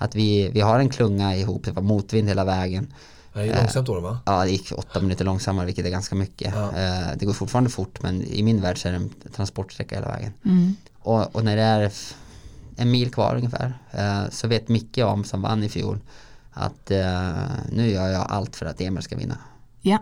att 0.00 0.14
vi, 0.14 0.48
vi 0.48 0.60
har 0.60 0.78
en 0.78 0.88
klunga 0.88 1.36
ihop, 1.36 1.64
det 1.64 1.72
var 1.72 1.82
motvind 1.82 2.28
hela 2.28 2.44
vägen. 2.44 2.92
Det 3.32 3.40
är 3.40 3.56
långsamt 3.56 3.86
då 3.86 4.00
va? 4.00 4.18
Ja, 4.26 4.44
det 4.44 4.50
gick 4.50 4.72
åtta 4.76 5.00
minuter 5.00 5.24
långsammare 5.24 5.66
vilket 5.66 5.86
är 5.86 5.90
ganska 5.90 6.14
mycket. 6.14 6.54
Ja. 6.54 6.78
Eh, 6.78 7.16
det 7.16 7.26
går 7.26 7.32
fortfarande 7.32 7.70
fort 7.70 8.02
men 8.02 8.22
i 8.22 8.42
min 8.42 8.60
värld 8.60 8.78
så 8.78 8.88
är 8.88 8.92
det 8.92 8.98
en 8.98 9.10
transportsträcka 9.34 9.94
hela 9.94 10.08
vägen. 10.08 10.32
Mm. 10.44 10.76
Och, 10.98 11.36
och, 11.36 11.44
när 11.44 11.56
det 11.56 11.62
är 11.62 11.92
en 12.76 12.90
mil 12.90 13.10
kvar 13.10 13.34
ungefär 13.36 13.78
eh, 13.90 14.30
så 14.30 14.48
vet 14.48 14.68
Micke 14.68 14.98
om 14.98 15.24
som 15.24 15.42
vann 15.42 15.62
i 15.62 15.68
fjol 15.68 15.98
att 16.50 16.90
eh, 16.90 17.32
nu 17.72 17.90
gör 17.90 18.08
jag 18.08 18.26
allt 18.28 18.56
för 18.56 18.66
att 18.66 18.80
Emil 18.80 19.02
ska 19.02 19.16
vinna. 19.16 19.38
Ja. 19.80 19.98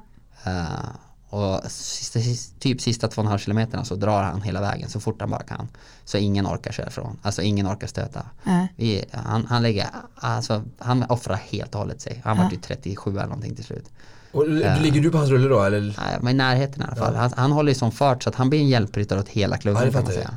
Och 1.31 1.71
sista, 1.71 2.19
typ 2.59 2.81
sista 2.81 3.09
två 3.09 3.21
och 3.21 3.25
en 3.25 3.31
halv 3.31 3.39
kilometerna 3.39 3.85
så 3.85 3.95
drar 3.95 4.23
han 4.23 4.43
hela 4.43 4.61
vägen 4.61 4.91
så 4.91 5.01
fort 5.01 5.21
han 5.21 5.31
bara 5.31 5.43
kan. 5.43 5.69
Så 6.05 6.19
ingen 6.19 6.47
orkar 6.47 6.73
köra 6.73 6.87
ifrån. 6.87 7.19
Alltså 7.23 7.43
ingen 7.43 7.67
orkar 7.67 7.87
stöta. 7.87 8.23
Äh. 8.47 8.65
Vi, 8.77 9.05
han, 9.13 9.47
han 9.47 9.63
lägger, 9.63 9.87
alltså 10.15 10.63
han 10.79 11.05
offrar 11.09 11.37
helt 11.37 11.75
och 11.75 11.81
hållet 11.81 12.01
sig. 12.01 12.21
Han 12.25 12.37
äh. 12.37 12.45
var 12.45 12.51
ju 12.51 12.57
37 12.57 13.11
eller 13.11 13.23
någonting 13.23 13.55
till 13.55 13.65
slut. 13.65 13.91
Och 14.33 14.49
uh, 14.49 14.83
ligger 14.83 15.01
du 15.01 15.11
på 15.11 15.19
hans 15.19 15.31
rulle 15.31 15.49
då 15.49 15.63
eller? 15.63 15.81
Nej, 15.81 16.19
men 16.21 16.35
i 16.35 16.37
närheten 16.37 16.83
i 16.83 16.85
alla 16.85 16.97
fall. 16.97 17.15
Ja. 17.15 17.21
Han, 17.21 17.33
han 17.37 17.53
håller 17.53 17.71
ju 17.71 17.75
som 17.75 17.93
fart 17.93 18.23
så 18.23 18.29
att 18.29 18.35
han 18.35 18.51
blir 18.51 18.61
en 18.61 18.69
hjälpryttare 18.69 19.21
åt 19.21 19.29
hela 19.29 19.57
klubben 19.57 19.83
ja, 19.85 19.93
kan 19.93 20.05
man 20.05 20.13
säga. 20.13 20.31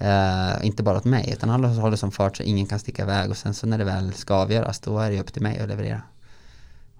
Uh. 0.00 0.58
Uh, 0.60 0.66
inte 0.66 0.82
bara 0.82 0.96
åt 0.96 1.04
mig 1.04 1.30
utan 1.32 1.48
han 1.48 1.64
håller 1.64 1.96
som 1.96 2.10
fart 2.10 2.36
så 2.36 2.42
ingen 2.42 2.66
kan 2.66 2.78
sticka 2.78 3.02
iväg 3.02 3.30
och 3.30 3.36
sen 3.36 3.54
så 3.54 3.66
när 3.66 3.78
det 3.78 3.84
väl 3.84 4.12
ska 4.12 4.34
avgöras 4.34 4.80
då 4.80 4.98
är 4.98 5.10
det 5.10 5.20
upp 5.20 5.32
till 5.32 5.42
mig 5.42 5.58
att 5.58 5.68
leverera. 5.68 6.02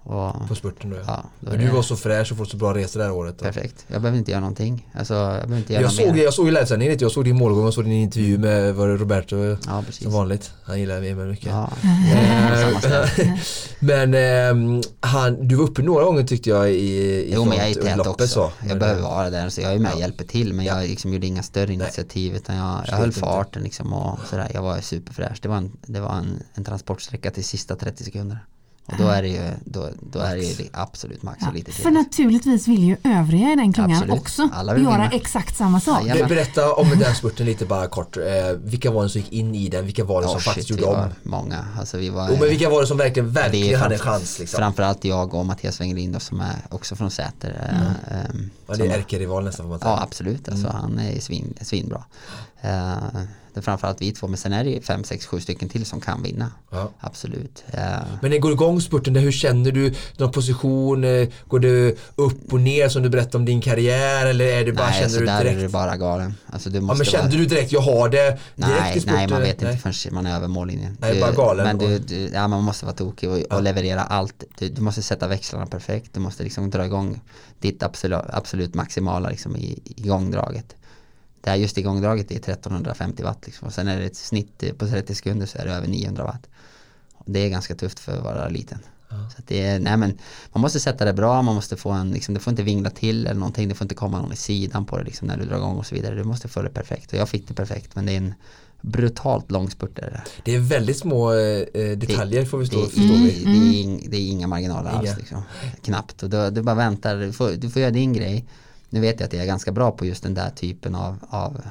Och, 0.03 0.47
på 0.47 0.55
spurten 0.55 0.89
då 0.89 0.97
ja. 1.07 1.23
ja 1.39 1.51
du 1.51 1.67
var 1.67 1.81
så 1.81 1.95
fräsch 1.95 2.31
och 2.31 2.37
fått 2.37 2.49
så 2.49 2.57
bra 2.57 2.73
resor 2.73 2.99
det 2.99 3.05
här 3.05 3.13
året. 3.13 3.39
Då. 3.39 3.45
Perfekt. 3.45 3.85
Jag 3.87 4.01
behöver 4.01 4.17
inte 4.19 4.31
göra 4.31 4.41
någonting. 4.41 4.89
Alltså, 4.93 5.13
jag 5.13 5.57
inte 5.57 5.73
göra 5.73 5.83
jag, 5.83 5.91
såg, 5.91 6.17
jag 6.17 6.33
såg 6.33 6.45
ju 6.45 6.51
livesändningen 6.51 6.97
Jag 6.99 7.11
såg 7.11 7.25
din 7.25 7.37
målgång 7.37 7.65
och 7.65 7.73
såg 7.73 7.83
din 7.83 7.93
intervju 7.93 8.37
med 8.37 8.75
var 8.75 8.87
det 8.87 8.97
Roberto 8.97 9.35
ja, 9.35 9.83
som 9.89 10.11
vanligt. 10.11 10.51
Han 10.63 10.79
gillar 10.79 11.01
mig 11.01 11.15
mycket. 11.15 11.45
Ja. 11.45 11.71
Men 13.79 14.13
eh, 14.13 14.81
han, 14.99 15.47
du 15.47 15.55
var 15.55 15.63
uppe 15.63 15.81
några 15.81 16.05
gånger 16.05 16.23
tyckte 16.23 16.49
jag 16.49 16.71
i, 16.71 16.75
i 16.75 17.33
Jo 17.33 17.45
men 17.45 17.57
jag 17.57 17.69
är 17.69 17.73
tät 17.73 18.07
också. 18.07 18.27
Så. 18.27 18.51
Jag 18.67 18.79
behöver 18.79 19.01
vara 19.01 19.29
där 19.29 19.49
så 19.49 19.61
jag 19.61 19.73
är 19.73 19.79
med 19.79 19.93
och 19.93 19.99
hjälper 19.99 20.25
till 20.25 20.53
men 20.53 20.65
jag 20.65 20.83
liksom 20.83 21.13
gjorde 21.13 21.27
inga 21.27 21.43
större 21.43 21.73
initiativ 21.73 22.35
utan 22.35 22.55
jag, 22.55 22.83
jag 22.87 22.97
höll 22.97 23.11
farten 23.11 23.63
liksom 23.63 23.93
och 23.93 24.19
sådär. 24.29 24.51
Jag 24.53 24.61
var 24.61 24.81
superfräsch. 24.81 25.39
Det 25.41 25.47
var 25.47 25.57
en, 25.57 25.77
det 25.85 25.99
var 25.99 26.13
en, 26.13 26.43
en 26.53 26.63
transportsträcka 26.63 27.31
till 27.31 27.43
sista 27.43 27.75
30 27.75 28.03
sekunder. 28.03 28.39
Och 28.91 28.97
då 28.97 29.07
är 29.07 29.21
det 29.21 29.27
ju, 29.27 29.41
då, 29.65 29.89
då 30.11 30.19
är 30.19 30.35
det 30.35 30.43
ju 30.43 30.69
absolut 30.73 31.23
max 31.23 31.47
och 31.47 31.53
lite 31.53 31.71
till. 31.71 31.83
För 31.83 31.91
naturligtvis 31.91 32.67
vill 32.67 32.83
ju 32.83 32.97
övriga 33.03 33.51
i 33.53 33.55
den 33.55 33.73
klungan 33.73 33.91
Absolut. 33.97 34.13
också 34.21 34.49
Alla 34.53 34.73
vill 34.73 34.83
göra 34.83 34.93
vinna. 34.97 35.09
exakt 35.11 35.57
samma 35.57 35.79
sak. 35.79 36.01
Ja. 36.05 36.27
Berätta 36.27 36.73
om 36.73 36.89
den 36.89 37.15
spurten 37.15 37.45
lite 37.45 37.65
bara 37.65 37.87
kort. 37.87 38.17
Eh, 38.17 38.23
vilka 38.63 38.91
var 38.91 39.03
det 39.03 39.09
som 39.09 39.21
gick 39.21 39.31
in 39.31 39.55
i 39.55 39.69
den? 39.69 39.85
Vilka 39.85 40.03
var 40.03 40.21
det 40.21 40.27
som 40.27 40.37
Oh, 40.37 40.41
faktiskt 40.41 40.67
shit, 40.67 40.77
gjorde 40.79 40.91
om? 40.91 40.97
var 40.97 41.11
många. 41.23 41.65
Alltså 41.79 41.97
vi 41.97 42.09
var, 42.09 42.29
Jo, 42.31 42.37
men 42.39 42.49
vilka 42.49 42.69
var 42.69 42.81
det 42.81 42.87
som 42.87 42.97
verkligen, 42.97 43.31
verkligen 43.31 43.79
hade 43.79 43.95
en 43.95 43.99
chans? 44.01 44.39
Liksom? 44.39 44.57
Framförallt 44.57 45.05
jag 45.05 45.33
och 45.33 45.45
Mattias 45.45 45.81
Wengelin 45.81 46.19
som 46.19 46.39
är 46.39 46.55
också 46.69 46.95
från 46.95 47.11
Säter. 47.11 47.49
eh, 47.71 48.19
ehm, 48.19 48.49
Ja, 48.67 48.73
det 48.73 48.77
som- 48.77 48.89
är 48.91 48.97
ärkerival 48.97 49.43
nästan 49.43 49.63
får 49.65 49.69
man 49.69 49.79
säga. 49.79 49.91
Ja 49.91 50.01
absolut, 50.03 50.49
alltså, 50.49 50.67
han 50.67 50.99
är 50.99 51.19
svin, 51.19 51.53
svinbra. 51.61 52.03
Uh, 52.65 53.21
det 53.53 53.59
är 53.59 53.61
framförallt 53.61 54.01
vi 54.01 54.11
två, 54.11 54.27
men 54.27 54.37
sen 54.37 54.53
är 54.53 54.63
det 54.63 54.81
fem, 54.81 55.03
sex, 55.03 55.25
sju 55.25 55.39
stycken 55.39 55.69
till 55.69 55.85
som 55.85 56.01
kan 56.01 56.23
vinna. 56.23 56.51
Ja. 56.71 56.91
Absolut. 56.99 57.63
Eh, 57.71 57.79
Men 58.21 58.31
när 58.31 58.37
går 58.39 58.51
igång 58.51 58.81
spurten, 58.81 59.15
hur 59.15 59.31
känner 59.31 59.71
du 59.71 59.93
någon 60.17 60.31
position? 60.31 61.03
Eh, 61.03 61.27
Går 61.47 61.59
du 61.59 61.95
upp 62.15 62.53
och 62.53 62.59
ner 62.61 62.89
som 62.89 63.03
du 63.03 63.09
berättade 63.09 63.37
om 63.37 63.45
din 63.45 63.61
karriär 63.61 64.25
eller 64.25 64.45
är 64.45 64.65
det 64.65 64.73
bara, 64.73 64.85
nej, 64.89 64.93
känner 64.95 65.09
så 65.09 65.19
du 65.19 65.25
där 65.25 65.43
direkt? 65.43 65.57
är 65.57 65.61
det 65.61 65.69
bara 65.69 65.97
galen. 65.97 66.33
Alltså, 66.45 66.69
du 66.69 66.75
Ja 66.77 66.81
måste 66.81 66.97
men 66.97 67.05
kände 67.05 67.27
vara... 67.27 67.37
du 67.39 67.45
direkt, 67.45 67.71
jag 67.71 67.81
har 67.81 68.09
det 68.09 68.17
direkt 68.27 68.39
Nej, 68.55 68.97
i 68.97 68.99
spurten? 68.99 69.15
nej, 69.17 69.27
man 69.27 69.41
vet 69.41 69.61
Nej. 69.61 69.71
inte 69.71 69.93
förrän 69.93 70.13
man 70.13 70.25
är 70.25 70.35
över 70.35 70.47
mållinjen. 70.47 70.97
Nej, 71.01 71.13
Du- 71.13 71.19
bara 71.21 71.31
galen. 71.31 71.65
Men 71.65 71.77
du, 71.77 71.99
du, 71.99 72.29
ja, 72.33 72.47
man 72.47 72.63
måste 72.63 72.85
vara 72.85 72.95
tokig 72.95 73.29
och, 73.29 73.37
och 73.37 73.63
leverera 73.63 74.01
allt. 74.01 74.43
Du, 74.59 74.69
du 74.69 74.81
måste 74.81 75.01
sätta 75.01 75.27
växlarna 75.27 75.65
perfekt. 75.65 76.13
Du 76.13 76.19
måste 76.19 76.43
liksom 76.43 76.69
dra 76.69 76.85
igång 76.85 77.21
ditt 77.59 77.83
absolut, 77.83 78.19
absolut 78.29 78.73
maximala 78.75 79.29
liksom, 79.29 79.55
i, 79.55 79.59
i 79.85 79.93
igångdraget. 79.97 80.75
Det 81.41 81.49
här 81.49 81.57
just 81.57 81.77
igångdraget 81.77 82.31
är 82.31 82.35
1350 82.35 83.23
watt 83.23 83.41
liksom. 83.45 83.67
och 83.67 83.73
sen 83.73 83.87
är 83.87 83.99
det 83.99 84.05
ett 84.05 84.15
snitt 84.15 84.63
eh, 84.63 84.73
på 84.73 84.87
30 84.87 85.15
sekunder 85.15 85.45
så 85.45 85.57
är 85.57 85.65
det 85.65 85.71
över 85.73 85.87
900 85.87 86.23
watt. 86.23 86.47
Det 87.25 87.39
är 87.39 87.49
ganska 87.49 87.75
tufft 87.75 87.99
för 87.99 88.17
att 88.17 88.23
vara 88.23 88.49
liten. 88.49 88.79
Så 89.09 89.15
att 89.37 89.47
det 89.47 89.65
är, 89.65 89.79
nej 89.79 89.97
men 89.97 90.17
man 90.53 90.61
måste 90.61 90.79
sätta 90.79 91.05
det 91.05 91.13
bra, 91.13 91.41
man 91.41 91.55
måste 91.55 91.77
få 91.77 91.89
en, 91.91 92.11
liksom, 92.11 92.33
det 92.33 92.39
får 92.39 92.51
inte 92.51 92.63
vingla 92.63 92.89
till 92.89 93.27
eller 93.27 93.39
någonting, 93.39 93.69
det 93.69 93.75
får 93.75 93.85
inte 93.85 93.95
komma 93.95 94.21
någon 94.21 94.33
i 94.33 94.35
sidan 94.35 94.85
på 94.85 94.97
det 94.97 95.03
liksom, 95.03 95.27
när 95.27 95.37
du 95.37 95.45
drar 95.45 95.57
igång 95.57 95.77
och 95.77 95.85
så 95.85 95.95
vidare. 95.95 96.15
Du 96.15 96.23
måste 96.23 96.47
få 96.47 96.61
det 96.61 96.69
perfekt 96.69 97.13
och 97.13 97.19
jag 97.19 97.29
fick 97.29 97.47
det 97.47 97.53
perfekt 97.53 97.95
men 97.95 98.05
det 98.05 98.11
är 98.13 98.17
en 98.17 98.33
brutalt 98.81 99.51
lång 99.51 99.69
spurt 99.69 99.95
det 99.95 100.01
där. 100.01 100.23
Det 100.45 100.55
är 100.55 100.59
väldigt 100.59 100.97
små 100.97 101.33
eh, 101.33 101.97
detaljer 101.97 102.45
får 102.45 102.57
vi 102.57 102.63
Det, 102.65 102.71
stå, 102.71 102.79
är- 102.81 102.85
förstå 102.85 103.01
vi. 103.13 103.43
det, 103.45 104.05
är 104.05 104.09
det 104.09 104.17
är 104.17 104.29
inga 104.29 104.47
marginaler 104.47 104.89
Inga. 104.89 104.99
alls 104.99 105.17
liksom. 105.17 105.41
Knappt. 105.83 106.23
Och 106.23 106.29
du, 106.29 106.49
du 106.49 106.61
bara 106.61 106.75
väntar, 106.75 107.15
du 107.17 107.33
får, 107.33 107.49
du 107.51 107.69
får 107.69 107.81
göra 107.81 107.91
din 107.91 108.13
grej. 108.13 108.45
Nu 108.89 108.99
vet 108.99 109.19
jag 109.19 109.27
att 109.27 109.33
jag 109.33 109.41
är 109.41 109.47
ganska 109.47 109.71
bra 109.71 109.91
på 109.91 110.05
just 110.05 110.23
den 110.23 110.33
där 110.33 110.49
typen 110.49 110.95
av, 110.95 111.17
av, 111.29 111.61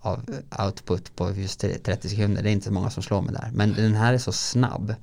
av 0.00 0.24
output 0.58 1.16
på 1.16 1.32
just 1.32 1.60
30 1.60 2.08
sekunder. 2.08 2.42
Det 2.42 2.50
är 2.50 2.52
inte 2.52 2.66
så 2.66 2.72
många 2.72 2.90
som 2.90 3.02
slår 3.02 3.22
mig 3.22 3.34
där. 3.34 3.50
Men 3.54 3.74
den 3.74 3.94
här 3.94 4.14
är 4.14 4.18
så 4.18 4.32
snabb. 4.32 4.94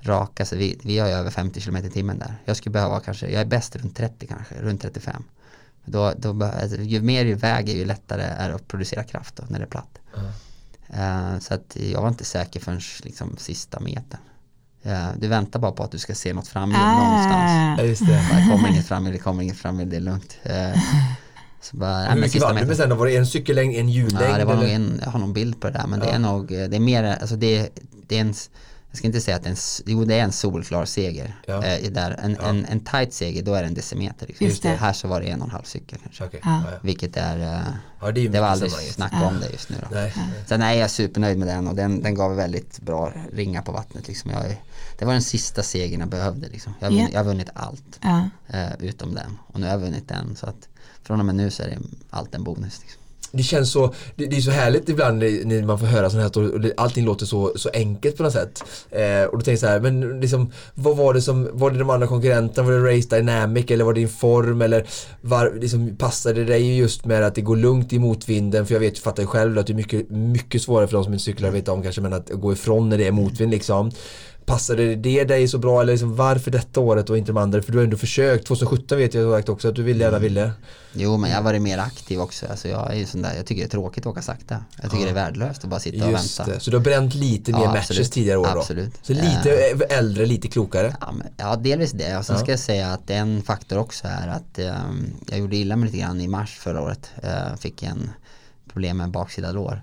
Rak, 0.00 0.40
alltså 0.40 0.56
vi, 0.56 0.80
vi 0.82 0.98
har 0.98 1.08
ju 1.08 1.14
över 1.14 1.30
50 1.30 1.60
km 1.60 1.76
i 1.76 1.90
timmen 1.90 2.18
där. 2.18 2.34
Jag 2.44 2.56
skulle 2.56 2.72
behöva 2.72 3.00
kanske, 3.00 3.30
jag 3.30 3.40
är 3.40 3.46
bäst 3.46 3.76
runt 3.76 3.96
30 3.96 4.26
kanske, 4.26 4.54
runt 4.54 4.82
35. 4.82 5.22
Då, 5.84 6.12
då, 6.16 6.44
alltså, 6.44 6.76
ju 6.76 7.02
mer 7.02 7.24
du 7.24 7.34
väger 7.34 7.74
ju 7.74 7.84
lättare 7.84 8.22
är 8.22 8.48
det 8.48 8.54
att 8.54 8.68
producera 8.68 9.04
kraft 9.04 9.36
då, 9.36 9.44
när 9.48 9.58
det 9.58 9.64
är 9.64 9.68
platt. 9.68 9.98
Eh, 10.88 11.38
så 11.38 11.54
att 11.54 11.76
jag 11.92 12.02
var 12.02 12.08
inte 12.08 12.24
säker 12.24 12.60
förrän 12.60 12.80
liksom 13.02 13.36
sista 13.36 13.80
metern. 13.80 14.20
Eh, 14.88 15.08
du 15.18 15.28
väntar 15.28 15.60
bara 15.60 15.72
på 15.72 15.82
att 15.82 15.90
du 15.90 15.98
ska 15.98 16.14
se 16.14 16.32
något 16.32 16.48
framhjul 16.48 16.80
någonstans. 16.80 17.78
Ja, 17.78 17.84
just 17.84 18.06
det. 18.06 18.12
Det 18.12 18.52
kommer 18.52 18.68
inget 18.68 18.86
framhjul, 18.86 19.12
det 19.12 19.18
kommer 19.18 19.42
inget 19.42 19.56
framhjul, 19.58 19.90
det 19.90 19.96
är 19.96 20.00
lugnt. 20.00 20.36
Eh, 20.42 20.80
så 21.60 21.76
bara, 21.76 21.92
nej, 21.98 22.02
Hur 22.02 22.08
men 22.10 22.20
mycket 22.20 22.40
det? 22.40 22.54
Metern. 22.54 22.76
sen 22.76 22.96
var 22.98 23.06
det 23.06 23.16
en 23.16 23.26
cykellängd, 23.26 23.74
en 23.76 23.88
hjullängd? 23.88 24.32
Ja, 24.34 24.38
det 24.38 24.44
var 24.44 24.54
nog 24.54 24.64
eller? 24.64 24.74
en, 24.74 25.00
jag 25.04 25.10
har 25.10 25.18
någon 25.20 25.32
bild 25.32 25.60
på 25.60 25.66
det 25.66 25.72
där 25.78 25.86
men 25.86 26.00
det 26.00 26.06
Ja. 26.06 26.12
är 26.12 26.18
nog, 26.18 26.52
eh, 26.52 26.68
det 26.68 26.76
är 26.76 26.80
mer, 26.80 27.04
alltså 27.04 27.36
det, 27.36 27.68
det 28.08 28.16
är 28.16 28.20
en, 28.20 28.34
jag 28.90 28.98
ska 28.98 29.06
inte 29.06 29.20
säga 29.20 29.36
att 29.36 29.42
det 29.42 29.48
är 29.48 29.50
en, 29.50 29.56
jo 29.86 30.04
det 30.04 30.14
är 30.18 30.22
en 30.24 30.32
solklar 30.32 30.84
seger. 30.84 31.36
Ja. 31.46 31.64
Eh, 31.64 31.90
där. 31.90 32.16
En, 32.22 32.36
Ja. 32.40 32.48
en, 32.48 32.64
en 32.64 32.80
tight 32.80 33.12
seger, 33.14 33.42
då 33.42 33.54
är 33.54 33.62
det 33.62 33.68
en 33.68 33.74
decimeter. 33.74 34.26
Liksom. 34.26 34.46
Just 34.46 34.62
det. 34.62 34.68
Här 34.68 34.92
så 34.92 35.08
var 35.08 35.20
det 35.20 35.26
en 35.26 35.40
och 35.40 35.46
en 35.46 35.52
halv 35.52 35.62
cykel 35.64 35.98
kanske. 36.02 36.24
Okej, 36.24 36.40
Ja. 36.44 36.62
Vilket 36.82 37.16
är, 37.16 37.38
eh, 37.38 37.60
Ja, 38.00 38.12
det 38.12 38.20
är 38.24 38.28
det 38.28 38.40
var 38.40 38.48
aldrig 38.48 38.70
snack 38.72 39.12
om 39.12 39.40
det 39.40 39.52
just 39.52 39.70
nu 39.70 39.76
då. 39.80 39.86
Nej. 39.94 40.14
Sen 40.46 40.62
är 40.62 40.72
jag 40.72 40.90
supernöjd 40.90 41.38
med 41.38 41.48
den 41.48 41.68
och 41.68 41.74
den, 41.74 42.02
den 42.02 42.14
gav 42.14 42.36
väldigt 42.36 42.80
bra 42.80 43.12
ringa 43.32 43.62
på 43.62 43.72
vattnet. 43.72 44.08
Liksom. 44.08 44.30
Jag, 44.30 44.44
är- 44.46 44.56
det 44.98 45.04
var 45.04 45.12
den 45.12 45.22
sista 45.22 45.62
segern 45.62 46.00
jag 46.00 46.08
behövde. 46.08 46.48
Liksom. 46.48 46.74
Jag, 46.80 46.86
har 46.90 46.92
Ja. 46.92 46.98
vunnit, 46.98 47.12
jag 47.14 47.20
har 47.20 47.24
vunnit 47.24 47.48
allt 47.54 47.98
Ja. 48.02 48.28
eh, 48.46 48.72
utom 48.88 49.14
den. 49.14 49.38
Och 49.46 49.60
nu 49.60 49.66
har 49.66 49.72
jag 49.72 49.80
vunnit 49.80 50.08
den. 50.08 50.36
Så 50.36 50.46
att 50.46 50.68
från 51.02 51.20
och 51.20 51.26
med 51.26 51.34
nu 51.34 51.50
så 51.50 51.62
är 51.62 51.66
det 51.66 51.78
allt 52.10 52.34
en 52.34 52.44
bonus. 52.44 52.80
Liksom. 52.80 53.02
Det 53.32 53.42
känns 53.42 53.72
så, 53.72 53.94
det, 54.16 54.26
det 54.26 54.36
är 54.36 54.40
så 54.40 54.50
härligt 54.50 54.88
ibland 54.88 55.18
när 55.18 55.62
man 55.66 55.78
får 55.78 55.86
höra 55.86 56.10
sånt 56.10 56.36
här 56.36 56.52
och 56.52 56.60
det, 56.60 56.72
allting 56.76 57.04
låter 57.04 57.26
så, 57.26 57.52
så 57.56 57.70
enkelt 57.72 58.16
på 58.16 58.22
något 58.22 58.32
sätt. 58.32 58.62
Eh, 58.90 59.22
och 59.22 59.38
då 59.38 59.44
tänker 59.44 59.50
jag 59.50 59.58
så 59.58 59.66
här, 59.66 59.80
men 59.80 60.20
liksom, 60.20 60.52
vad 60.74 60.96
var 60.96 61.14
det 61.14 61.22
som, 61.22 61.48
var 61.52 61.70
det 61.70 61.78
de 61.78 61.90
andra 61.90 62.06
konkurrenterna, 62.06 62.66
var 62.68 62.72
det 62.74 62.96
Race 62.96 63.16
Dynamic 63.16 63.70
eller 63.70 63.84
var 63.84 63.92
det 63.92 64.00
din 64.00 64.08
form 64.08 64.62
eller 64.62 64.86
var, 65.20 65.52
liksom, 65.60 65.96
passade 65.96 66.34
det 66.34 66.44
dig 66.52 66.76
just 66.78 67.04
med 67.04 67.22
att 67.22 67.34
det 67.34 67.40
går 67.40 67.56
lugnt 67.56 67.92
i 67.92 67.98
motvinden? 67.98 68.66
För 68.66 68.74
jag 68.74 68.80
vet, 68.80 68.98
fattar 68.98 69.22
ju 69.22 69.26
själv 69.26 69.58
att 69.58 69.66
det 69.66 69.72
är 69.72 69.74
mycket, 69.74 70.10
mycket 70.10 70.62
svårare 70.62 70.86
för 70.86 70.94
de 70.94 71.04
som 71.04 71.12
inte 71.12 71.24
cyklar 71.24 71.48
att 71.48 71.54
veta 71.54 71.72
om 71.72 71.82
kanske, 71.82 72.00
men 72.00 72.12
att 72.12 72.30
gå 72.30 72.52
ifrån 72.52 72.88
när 72.88 72.98
det 72.98 73.06
är 73.06 73.12
motvind 73.12 73.50
liksom. 73.50 73.90
Passade 74.48 74.94
det 74.96 75.24
dig 75.24 75.48
så 75.48 75.58
bra 75.58 75.80
eller 75.82 75.92
liksom, 75.92 76.16
varför 76.16 76.50
detta 76.50 76.80
året 76.80 77.10
och 77.10 77.18
inte 77.18 77.32
de 77.32 77.36
andra? 77.36 77.62
För 77.62 77.72
du 77.72 77.78
har 77.78 77.84
ändå 77.84 77.96
försökt, 77.96 78.46
2017 78.46 78.98
vet 78.98 79.14
jag 79.14 79.50
också 79.50 79.68
att 79.68 79.74
du 79.74 79.82
ville, 79.82 80.04
gärna 80.04 80.18
ville. 80.18 80.52
Jo 80.92 81.16
men 81.16 81.30
jag 81.30 81.36
har 81.36 81.44
varit 81.44 81.62
mer 81.62 81.78
aktiv 81.78 82.20
också. 82.20 82.46
Alltså, 82.50 82.68
jag, 82.68 82.92
är 82.92 82.96
ju 82.98 83.06
sån 83.06 83.22
där, 83.22 83.34
jag 83.36 83.46
tycker 83.46 83.62
det 83.62 83.66
är 83.66 83.70
tråkigt 83.70 84.06
att 84.06 84.10
åka 84.12 84.22
sakta. 84.22 84.64
Jag 84.82 84.90
tycker 84.90 85.06
Ja. 85.06 85.12
det 85.12 85.20
är 85.20 85.24
värdelöst 85.24 85.64
att 85.64 85.70
bara 85.70 85.80
sitta 85.80 86.04
och 86.06 86.12
Just 86.12 86.40
vänta. 86.40 86.52
det, 86.52 86.60
så 86.60 86.70
du 86.70 86.76
har 86.76 86.84
bränt 86.84 87.14
lite 87.14 87.52
mer 87.52 87.60
Ja, 87.60 87.66
matches 87.70 87.90
absolut. 87.90 88.12
tidigare 88.12 88.38
år 88.38 88.44
då? 88.54 88.60
Absolut. 88.60 88.92
Så 89.02 89.12
lite 89.12 89.50
äldre, 89.90 90.26
lite 90.26 90.48
klokare? 90.48 90.96
Ja, 91.00 91.12
men, 91.12 91.26
ja 91.36 91.56
delvis 91.56 91.92
det. 91.92 92.16
Och 92.18 92.26
sen 92.26 92.36
Ja. 92.36 92.42
ska 92.42 92.50
jag 92.52 92.60
säga 92.60 92.88
att 92.92 93.10
en 93.10 93.42
faktor 93.42 93.78
också 93.78 94.06
är 94.06 94.28
att 94.28 94.58
ehm, 94.58 95.06
jag 95.30 95.38
gjorde 95.38 95.56
illa 95.56 95.76
mig 95.76 95.86
lite 95.86 95.98
grann 95.98 96.20
i 96.20 96.28
mars 96.28 96.58
förra 96.58 96.82
året. 96.82 97.10
Uh, 97.24 97.56
fick 97.56 97.82
en 97.82 98.10
problem 98.72 98.96
med 98.96 99.10
baksida 99.10 99.52
lår. 99.52 99.82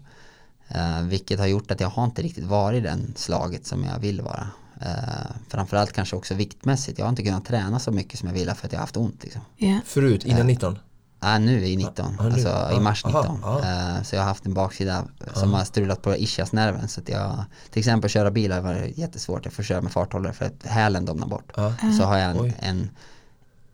Eh, 0.75 1.01
vilket 1.01 1.39
har 1.39 1.47
gjort 1.47 1.71
att 1.71 1.79
jag 1.79 1.89
har 1.89 2.03
inte 2.03 2.21
riktigt 2.21 2.43
varit 2.43 2.83
den 2.83 3.13
slaget 3.15 3.65
som 3.65 3.83
jag 3.83 3.99
vill 3.99 4.21
vara. 4.21 4.47
Uh, 4.81 5.31
framförallt 5.49 5.91
kanske 5.93 6.15
också 6.15 6.33
viktmässigt. 6.33 6.97
Jag 6.99 7.05
har 7.05 7.09
inte 7.09 7.23
kunnat 7.23 7.45
träna 7.45 7.79
så 7.79 7.91
mycket 7.91 8.19
som 8.19 8.27
jag 8.27 8.33
ville 8.35 8.55
för 8.55 8.67
att 8.67 8.73
jag 8.73 8.79
har 8.79 8.83
haft 8.83 8.97
ont. 8.97 9.23
Liksom. 9.23 9.41
Ja. 9.57 9.79
Förut, 9.85 10.25
innan 10.25 10.47
19? 10.47 10.79
Ja, 11.19 11.37
nu 11.39 11.65
i 11.65 11.75
19, 11.75 12.15
Ja, 12.17 12.23
nu. 12.23 12.31
alltså 12.33 12.47
Ja, 12.47 12.77
i 12.77 12.79
mars 12.79 13.05
aha, 13.05 13.21
19. 13.21 13.39
ja. 13.43 13.59
Eh, 13.97 14.03
Så 14.03 14.15
jag 14.15 14.21
har 14.21 14.27
haft 14.27 14.45
en 14.45 14.53
baksida 14.53 15.05
som 15.33 15.53
har 15.53 15.63
strulat 15.65 16.01
på 16.01 16.15
ischiasnerven. 16.15 16.87
Så 16.87 17.01
att 17.01 17.09
jag, 17.09 17.43
till 17.69 17.79
exempel 17.79 18.09
köra 18.09 18.31
bil 18.31 18.51
har 18.51 18.61
varit 18.61 18.97
jättesvårt. 18.97 19.45
Jag 19.45 19.53
får 19.53 19.63
köra 19.63 19.81
med 19.81 19.91
farthållare 19.91 20.33
för 20.33 20.45
att 20.45 20.65
hälen 20.65 21.05
domnar 21.05 21.27
bort. 21.27 21.51
Ja. 21.55 21.73
Så 21.97 22.03
har 22.03 22.17
jag 22.17 22.29
en, 22.37 22.53
en, 22.59 22.89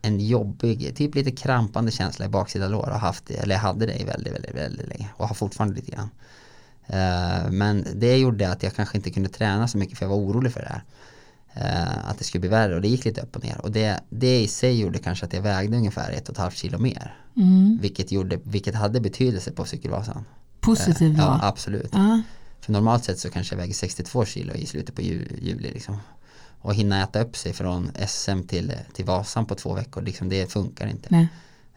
en 0.02 0.20
jobbig, 0.20 0.96
typ 0.96 1.16
lite 1.16 1.32
krampande 1.32 1.92
känsla 1.92 2.26
i 2.26 2.30
baksida 2.30 2.68
lår. 2.68 2.88
Har 2.88 3.00
haft 3.00 3.26
det, 3.26 3.34
eller 3.36 3.56
jag 3.56 3.62
hade 3.62 3.86
det 3.86 4.02
i 4.02 4.04
väldigt, 4.04 4.34
väldigt, 4.34 4.56
väldigt 4.56 4.88
länge. 4.88 5.10
Och 5.18 5.28
har 5.28 5.36
fortfarande 5.36 5.76
lite 5.76 5.92
grann. 5.92 6.10
Eh, 6.88 7.52
Men 7.52 7.86
det 7.96 8.18
gjorde 8.18 8.50
att 8.52 8.64
jag 8.64 8.76
kanske 8.76 8.98
inte 8.98 9.12
kunde 9.12 9.30
träna 9.30 9.68
så 9.68 9.78
mycket 9.78 9.98
för 9.98 10.06
jag 10.06 10.10
var 10.10 10.18
orolig 10.18 10.52
för 10.54 10.60
det 10.62 10.70
här. 10.70 10.84
Eh, 11.54 12.10
att 12.10 12.18
det 12.18 12.24
skulle 12.24 12.40
bli 12.40 12.50
värre 12.50 12.76
och 12.76 12.82
det 12.82 12.88
gick 12.88 13.06
lite 13.06 13.22
upp 13.22 13.36
och 13.36 13.44
ner. 13.44 13.62
Och 13.62 13.72
det, 13.72 14.00
det 14.10 14.42
i 14.42 14.48
sig 14.48 14.80
gjorde 14.80 15.00
kanske 15.00 15.26
att 15.26 15.34
jag 15.34 15.42
vägde 15.42 15.78
ungefär 15.78 16.12
ett 16.12 16.30
och 16.30 16.34
ett 16.36 16.40
halvt 16.40 16.56
kilo 16.58 16.78
mer. 16.78 17.16
Mm. 17.38 17.78
Vilket, 17.82 18.12
gjorde, 18.12 18.40
vilket 18.44 18.76
hade 18.76 19.00
betydelse 19.02 19.52
på 19.52 19.66
cykelvasan. 19.66 20.26
Positiv 20.60 21.16
Ja, 21.18 21.40
då. 21.42 21.48
absolut. 21.48 21.90
Ja. 21.94 22.22
För 22.62 22.72
normalt 22.72 23.04
sett 23.04 23.20
så 23.20 23.30
kanske 23.30 23.56
jag 23.56 23.62
väger 23.62 23.74
62 23.74 24.26
kilo 24.26 24.54
i 24.54 24.66
slutet 24.66 24.96
på 24.96 25.02
ju, 25.02 25.28
juli. 25.42 25.72
Liksom. 25.74 25.98
Och 26.62 26.76
hinna 26.76 27.04
äta 27.04 27.22
upp 27.22 27.38
sig 27.38 27.54
från 27.54 27.92
SM 28.08 28.42
till, 28.48 28.74
till 28.94 29.06
Vasan 29.06 29.46
på 29.46 29.56
två 29.56 29.74
veckor, 29.74 30.02
liksom, 30.02 30.30
det 30.30 30.52
funkar 30.52 30.88
inte. 30.88 31.08
Nej. 31.12 31.28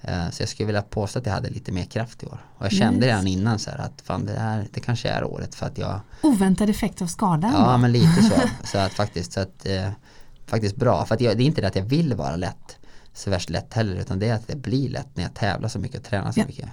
Eh, 0.05 0.31
Så 0.31 0.43
jag 0.43 0.49
skulle 0.49 0.67
vilja 0.67 0.83
påstå 0.83 1.19
att 1.19 1.27
jag 1.27 1.33
hade 1.33 1.51
lite 1.51 1.73
mer 1.73 1.85
kraft 1.85 2.23
i 2.23 2.27
år. 2.27 2.39
Och 2.59 2.65
jag 2.65 2.73
kände 2.73 2.97
Yes. 3.07 3.13
redan 3.13 3.27
innan 3.27 3.59
så 3.59 3.71
här 3.71 3.79
att 3.79 4.03
fan 4.05 4.27
det, 4.27 4.39
här, 4.41 4.67
det 4.73 4.81
kanske 4.81 5.09
är 5.09 5.25
året 5.25 5.55
för 5.55 5.67
att 5.67 5.79
jag 5.79 6.01
Oväntad 6.23 6.71
effekt 6.71 7.03
av 7.03 7.07
skadan. 7.07 7.53
Ja 7.53 7.73
då. 7.73 7.79
men 7.79 7.93
lite 7.93 8.23
så. 8.23 8.35
Så 8.67 8.79
att 8.79 8.93
faktiskt, 8.93 9.33
så 9.33 9.41
att, 9.41 9.67
eh, 9.67 9.89
faktiskt 10.47 10.77
bra. 10.77 11.05
För 11.07 11.15
att 11.15 11.21
jag, 11.21 11.37
det 11.37 11.43
är 11.43 11.47
inte 11.47 11.61
det 11.61 11.67
att 11.69 11.77
jag 11.77 11.85
vill 11.85 12.15
vara 12.15 12.37
lätt 12.37 12.77
så 13.13 13.31
värst 13.31 13.51
lätt 13.51 13.75
heller 13.75 13.97
utan 13.97 14.19
det 14.19 14.29
är 14.29 14.35
att 14.35 14.49
det 14.49 14.57
blir 14.57 14.89
lätt 14.89 15.09
när 15.17 15.23
jag 15.23 15.35
tävlar 15.35 15.69
så 15.69 15.79
mycket 15.79 15.99
och 16.01 16.05
tränar 16.07 16.33
så 16.33 16.41
Ja. 16.41 16.45
mycket. 16.47 16.69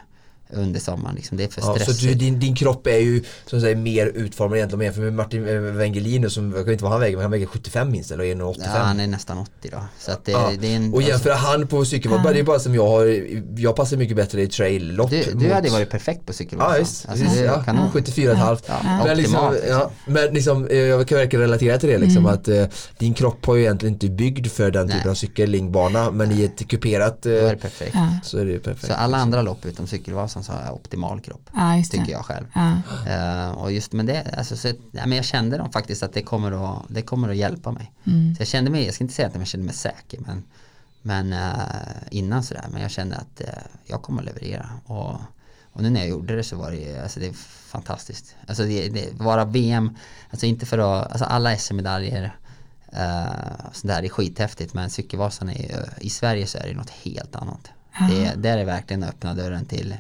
Under 0.53 0.79
sommaren. 0.79 1.15
Liksom. 1.15 1.37
Det 1.37 1.43
är 1.43 1.47
för 1.47 1.61
ja, 1.61 1.73
stressigt. 1.73 1.99
Så 1.99 2.07
du, 2.07 2.13
din, 2.13 2.39
din 2.39 2.55
kropp 2.55 2.87
är 2.87 2.97
ju 2.97 3.23
som 3.45 3.61
säger, 3.61 3.75
mer 3.75 4.07
utformad 4.07 4.57
egentligen 4.57 4.85
jämfört 4.85 5.03
med 5.03 5.13
Martin 5.13 5.77
Wengelin 5.77 6.29
som, 6.29 6.53
jag 6.55 6.65
kan 6.65 6.71
inte 6.71 6.83
vad 6.83 6.91
han 6.91 7.01
väger, 7.01 7.17
men 7.17 7.23
han 7.23 7.31
väger 7.31 7.45
75 7.45 7.91
minst 7.91 8.11
eller 8.11 8.23
1,85. 8.23 8.55
Ja, 8.63 8.69
han 8.69 8.99
är 8.99 9.07
nästan 9.07 9.37
80 9.37 9.69
då. 9.71 9.77
Så 9.99 10.11
att 10.11 10.25
det, 10.25 10.31
ja. 10.31 10.51
det 10.59 10.71
är 10.71 10.75
en, 10.75 10.93
och 10.93 11.01
jämföra 11.01 11.33
alltså, 11.33 11.47
han 11.47 11.67
på 11.67 11.85
cykelvolt, 11.85 12.21
ja. 12.25 12.33
det 12.33 12.39
är 12.39 12.43
bara 12.43 12.59
som 12.59 12.75
jag 12.75 12.87
har, 12.87 13.25
jag 13.57 13.75
passar 13.75 13.97
mycket 13.97 14.15
bättre 14.15 14.41
i 14.41 14.47
trail-lopp. 14.47 15.09
Du, 15.09 15.23
du 15.23 15.35
mot... 15.35 15.53
hade 15.53 15.69
varit 15.69 15.89
perfekt 15.89 16.25
på 16.25 16.33
cykelvolt. 16.33 16.71
Ja, 16.71 16.77
just, 16.79 17.09
alltså, 17.09 17.25
precis, 17.25 17.41
ja. 17.41 17.63
Kanon. 17.63 17.91
74,5. 17.91 18.35
Ja, 18.37 18.57
ja. 18.83 19.03
Men, 19.05 19.17
liksom, 19.17 19.57
ja, 19.69 19.91
men 20.05 20.33
liksom, 20.33 20.67
eh, 20.67 20.77
jag 20.77 21.07
kan 21.07 21.17
verkligen 21.17 21.41
relatera 21.41 21.77
till 21.77 21.89
det 21.89 21.97
liksom 21.97 22.25
mm. 22.25 22.33
att 22.33 22.47
eh, 22.47 22.65
din 22.97 23.13
kropp 23.13 23.45
har 23.45 23.55
ju 23.55 23.61
egentligen 23.61 23.93
inte 23.93 24.09
byggd 24.09 24.47
för 24.47 24.71
den 24.71 24.89
typen 24.89 25.11
av 25.11 25.15
cykellingbana 25.15 26.11
men 26.11 26.31
i 26.31 26.43
ett 26.43 26.67
kuperat 26.67 27.25
eh, 27.25 27.33
är 27.33 27.55
perfekt. 27.55 27.95
så 28.23 28.37
är 28.37 28.45
det 28.45 28.59
perfekt. 28.59 28.87
Så 28.87 28.93
alla 28.93 29.17
andra 29.17 29.41
lopp 29.41 29.65
utom 29.65 29.87
cykelvasan 29.87 30.40
så 30.43 30.51
har 30.51 30.61
jag 30.61 30.73
optimal 30.73 31.21
kropp. 31.21 31.49
Ja, 31.53 31.83
tycker 31.91 32.11
jag 32.11 32.25
själv. 32.25 32.45
Ja. 32.53 32.77
Uh, 33.07 33.51
och 33.51 33.71
just 33.71 33.93
med 33.93 34.05
det, 34.05 34.33
alltså, 34.37 34.57
så, 34.57 34.67
ja, 34.67 35.05
men 35.05 35.11
jag 35.11 35.25
kände 35.25 35.57
då 35.57 35.69
faktiskt 35.73 36.03
att 36.03 36.13
det 36.13 36.21
kommer 36.21 36.51
att, 36.51 36.83
det 36.87 37.01
kommer 37.01 37.29
att 37.29 37.35
hjälpa 37.35 37.71
mig. 37.71 37.91
Mm. 38.07 38.35
Så 38.35 38.41
jag 38.41 38.47
kände 38.47 38.71
mig, 38.71 38.85
jag 38.85 38.93
ska 38.93 39.03
inte 39.03 39.13
säga 39.13 39.27
att 39.27 39.35
jag 39.35 39.47
kände 39.47 39.65
mig 39.65 39.75
säker 39.75 40.19
men, 40.19 40.43
men 41.01 41.33
uh, 41.33 41.59
innan 42.11 42.43
sådär, 42.43 42.65
men 42.71 42.81
jag 42.81 42.91
kände 42.91 43.15
att 43.15 43.41
uh, 43.41 43.47
jag 43.85 44.01
kommer 44.01 44.21
att 44.21 44.25
leverera. 44.25 44.69
Och, 44.85 45.15
och 45.73 45.81
nu 45.81 45.89
när 45.89 45.99
jag 45.99 46.09
gjorde 46.09 46.35
det 46.35 46.43
så 46.43 46.55
var 46.55 46.71
det, 46.71 46.99
alltså 47.03 47.19
det 47.19 47.27
är 47.27 47.33
fantastiskt. 47.67 48.35
Alltså 48.47 48.63
det, 48.63 48.89
det 48.89 49.13
vara 49.13 49.45
VM, 49.45 49.97
alltså 50.29 50.45
inte 50.45 50.65
för 50.65 50.77
att, 50.77 51.11
alltså 51.11 51.25
alla 51.25 51.57
SM-medaljer 51.57 52.35
Uh, 52.93 53.71
så 53.73 53.87
där 53.87 54.03
är 54.03 54.09
skithäftigt 54.09 54.73
men 54.73 54.89
cykelvasan 54.89 55.49
är 55.49 55.89
i 56.01 56.09
Sverige 56.09 56.47
så 56.47 56.57
är 56.57 56.67
det 56.67 56.73
något 56.73 56.89
helt 56.89 57.35
annat. 57.35 57.71
Det, 58.09 58.33
där 58.35 58.57
är 58.57 58.65
verkligen 58.65 59.03
öppna 59.03 59.33
dörren 59.33 59.65
till 59.65 59.95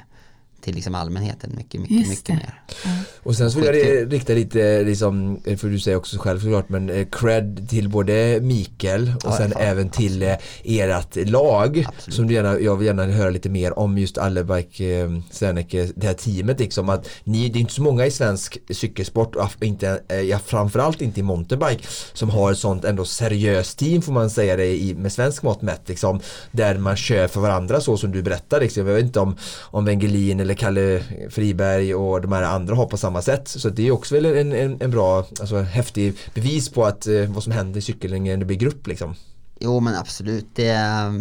till 0.61 0.75
liksom 0.75 0.95
allmänheten 0.95 1.53
mycket, 1.57 1.81
mycket, 1.81 2.09
mycket 2.09 2.29
mer. 2.29 2.61
Mm. 2.85 2.97
Och 3.23 3.35
sen 3.35 3.51
så 3.51 3.59
vill 3.59 3.67
jag 3.67 4.13
rikta 4.13 4.33
lite, 4.33 4.83
liksom, 4.83 5.41
för 5.57 5.67
du 5.67 5.79
säger 5.79 5.97
också 5.97 6.17
själv 6.17 6.39
såklart, 6.39 6.69
men 6.69 6.89
eh, 6.89 7.07
cred 7.11 7.69
till 7.69 7.89
både 7.89 8.39
Mikael 8.41 9.13
och 9.15 9.31
ja, 9.31 9.37
sen 9.37 9.51
fan, 9.51 9.61
även 9.61 9.89
till 9.89 10.23
absolut. 10.23 10.89
Eh, 10.89 10.97
ert 10.97 11.29
lag. 11.29 11.85
Absolut. 11.87 12.15
Som 12.15 12.27
du 12.27 12.33
gärna, 12.33 12.59
jag 12.59 12.75
vill 12.75 12.87
gärna 12.87 13.05
höra 13.05 13.29
lite 13.29 13.49
mer 13.49 13.79
om 13.79 13.97
just 13.97 14.17
Allebike, 14.17 14.99
eh, 14.99 15.09
Serneke, 15.31 15.89
det 15.95 16.07
här 16.07 16.13
teamet 16.13 16.59
liksom. 16.59 16.89
Att 16.89 17.09
ni, 17.23 17.49
det 17.49 17.59
är 17.59 17.61
inte 17.61 17.73
så 17.73 17.81
många 17.81 18.05
i 18.05 18.11
svensk 18.11 18.57
cykelsport, 18.69 19.35
inte, 19.61 20.01
ja, 20.29 20.39
framförallt 20.39 21.01
inte 21.01 21.19
i 21.19 21.23
mountainbike, 21.23 21.87
som 22.13 22.29
har 22.29 22.51
ett 22.51 22.57
sånt 22.57 22.85
ändå 22.85 23.05
seriöst 23.05 23.77
team 23.77 24.01
får 24.01 24.13
man 24.13 24.29
säga 24.29 24.55
det 24.55 24.65
i, 24.65 24.95
med 24.95 25.11
svensk 25.11 25.43
mått 25.43 25.61
mätt. 25.61 25.81
Liksom, 25.89 26.19
där 26.51 26.77
man 26.77 26.95
kör 26.95 27.27
för 27.27 27.41
varandra 27.41 27.81
så 27.81 27.97
som 27.97 28.11
du 28.11 28.21
berättar. 28.21 28.59
Liksom. 28.59 28.87
Jag 28.87 28.95
vet 28.95 29.05
inte 29.05 29.19
om, 29.19 29.35
om 29.61 29.85
Wengelin 29.85 30.39
eller 30.39 30.50
eller 30.51 30.59
Kalle 30.59 31.03
Friberg 31.29 31.95
och 31.95 32.21
de 32.21 32.31
här 32.31 32.43
andra 32.43 32.75
har 32.75 32.85
på 32.85 32.97
samma 32.97 33.21
sätt. 33.21 33.47
Så 33.47 33.69
det 33.69 33.87
är 33.87 33.91
också 33.91 34.15
väl 34.15 34.25
en, 34.25 34.53
en, 34.53 34.81
en 34.81 34.91
bra, 34.91 35.25
alltså 35.39 35.57
häftig 35.57 36.17
bevis 36.33 36.69
på 36.69 36.85
att 36.85 37.07
eh, 37.07 37.25
vad 37.27 37.43
som 37.43 37.51
händer 37.51 37.79
i 37.79 37.81
cykeln 37.81 38.23
när 38.23 38.37
det 38.37 38.45
blir 38.45 38.57
grupp 38.57 38.87
liksom. 38.87 39.15
Jo 39.59 39.79
men 39.79 39.95
absolut. 39.95 40.47
Det, 40.55 40.69
eh, 40.69 41.11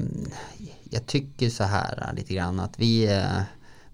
jag 0.90 1.06
tycker 1.06 1.50
så 1.50 1.64
här 1.64 2.08
eh, 2.08 2.14
lite 2.14 2.34
grann 2.34 2.60
att 2.60 2.78
vi 2.78 3.04
eh, 3.04 3.42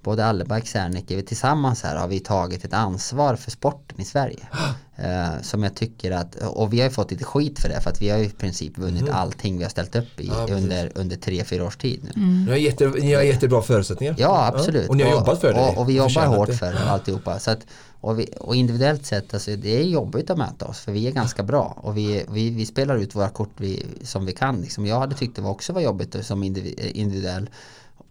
både 0.07 0.27
Alleberg 0.27 0.61
och 0.61 0.69
Serneke 0.69 1.23
tillsammans 1.23 1.83
här 1.83 1.97
har 1.97 2.09
vi 2.09 2.21
tagit 2.21 2.65
ett 2.65 2.73
ansvar 2.73 3.37
för 3.37 3.51
sporten 3.51 4.01
i 4.01 4.05
Sverige. 4.05 4.39
eh, 4.97 5.43
som 5.43 5.63
jag 5.63 5.75
tycker 5.75 6.11
att, 6.11 6.35
och 6.35 6.73
vi 6.73 6.81
har 6.81 6.89
ju 6.89 6.91
fått 6.91 7.11
lite 7.11 7.25
skit 7.25 7.59
för 7.59 7.69
det 7.69 7.81
för 7.81 7.91
att 7.91 8.03
vi 8.03 8.11
har 8.11 8.19
ju 8.19 8.25
i 8.25 8.29
princip 8.31 8.79
vunnit 8.79 9.03
mm. 9.03 9.15
allting 9.15 9.59
vi 9.59 9.63
har 9.63 9.71
ställt 9.71 9.97
upp 9.97 10.21
i 10.21 10.27
ja, 10.27 10.55
under, 10.55 10.93
under 10.95 11.17
tre, 11.17 11.45
fyra 11.45 11.65
års 11.65 11.77
tid 11.77 12.01
nu. 12.05 12.11
Mm. 12.17 12.45
Ni, 12.45 12.51
har 12.51 12.59
jätte, 12.59 12.87
ni 12.89 13.15
har 13.15 13.23
jättebra 13.23 13.63
förutsättningar. 13.63 14.15
Ja 14.19 14.47
absolut. 14.55 14.83
Ja. 14.83 14.89
Och 14.89 14.97
ni 14.97 15.03
har 15.03 15.11
jobbat 15.11 15.41
för 15.41 15.55
det. 15.55 15.61
Och, 15.61 15.79
och 15.79 15.89
vi 15.89 15.97
jobbar 15.97 16.27
hårt 16.27 16.49
det. 16.49 16.57
för 16.57 16.73
det 16.73 16.91
alltihopa. 16.91 17.39
Så 17.39 17.51
att, 17.51 17.67
och, 18.01 18.19
vi, 18.19 18.29
och 18.41 18.57
individuellt 18.57 19.07
sett, 19.07 19.35
alltså, 19.35 19.57
det 19.57 19.81
är 19.81 19.83
jobbigt 19.83 20.31
att 20.31 20.39
möta 20.39 20.67
oss 20.67 20.81
för 20.81 20.93
vi 20.93 21.07
är 21.07 21.13
ganska 21.13 21.43
bra 21.43 21.79
och 21.83 21.97
vi, 21.97 22.25
vi, 22.31 22.51
vi 22.51 22.67
spelar 22.67 22.97
ut 22.97 23.15
våra 23.15 23.29
kort 23.29 23.53
vi, 23.57 23.87
som 24.03 24.27
vi 24.27 24.33
kan. 24.33 24.61
Liksom. 24.61 24.87
Jag 24.87 24.99
hade 24.99 25.15
tyckt 25.15 25.37
det 25.37 25.43
var 25.43 25.51
också 25.51 25.73
var 25.73 25.81
jobbigt 25.81 26.17
som 26.27 26.43
individuell 26.43 27.49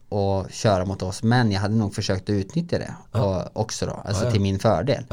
och 0.09 0.51
köra 0.51 0.85
mot 0.85 1.01
oss 1.01 1.23
men 1.23 1.51
jag 1.51 1.61
hade 1.61 1.75
nog 1.75 1.95
försökt 1.95 2.23
att 2.23 2.29
utnyttja 2.33 2.79
det 2.79 2.93
ja. 3.11 3.49
också 3.53 3.85
då, 3.85 3.91
alltså 3.93 4.23
ja, 4.23 4.27
ja. 4.27 4.31
till 4.31 4.41
min 4.41 4.59
fördel. 4.59 5.03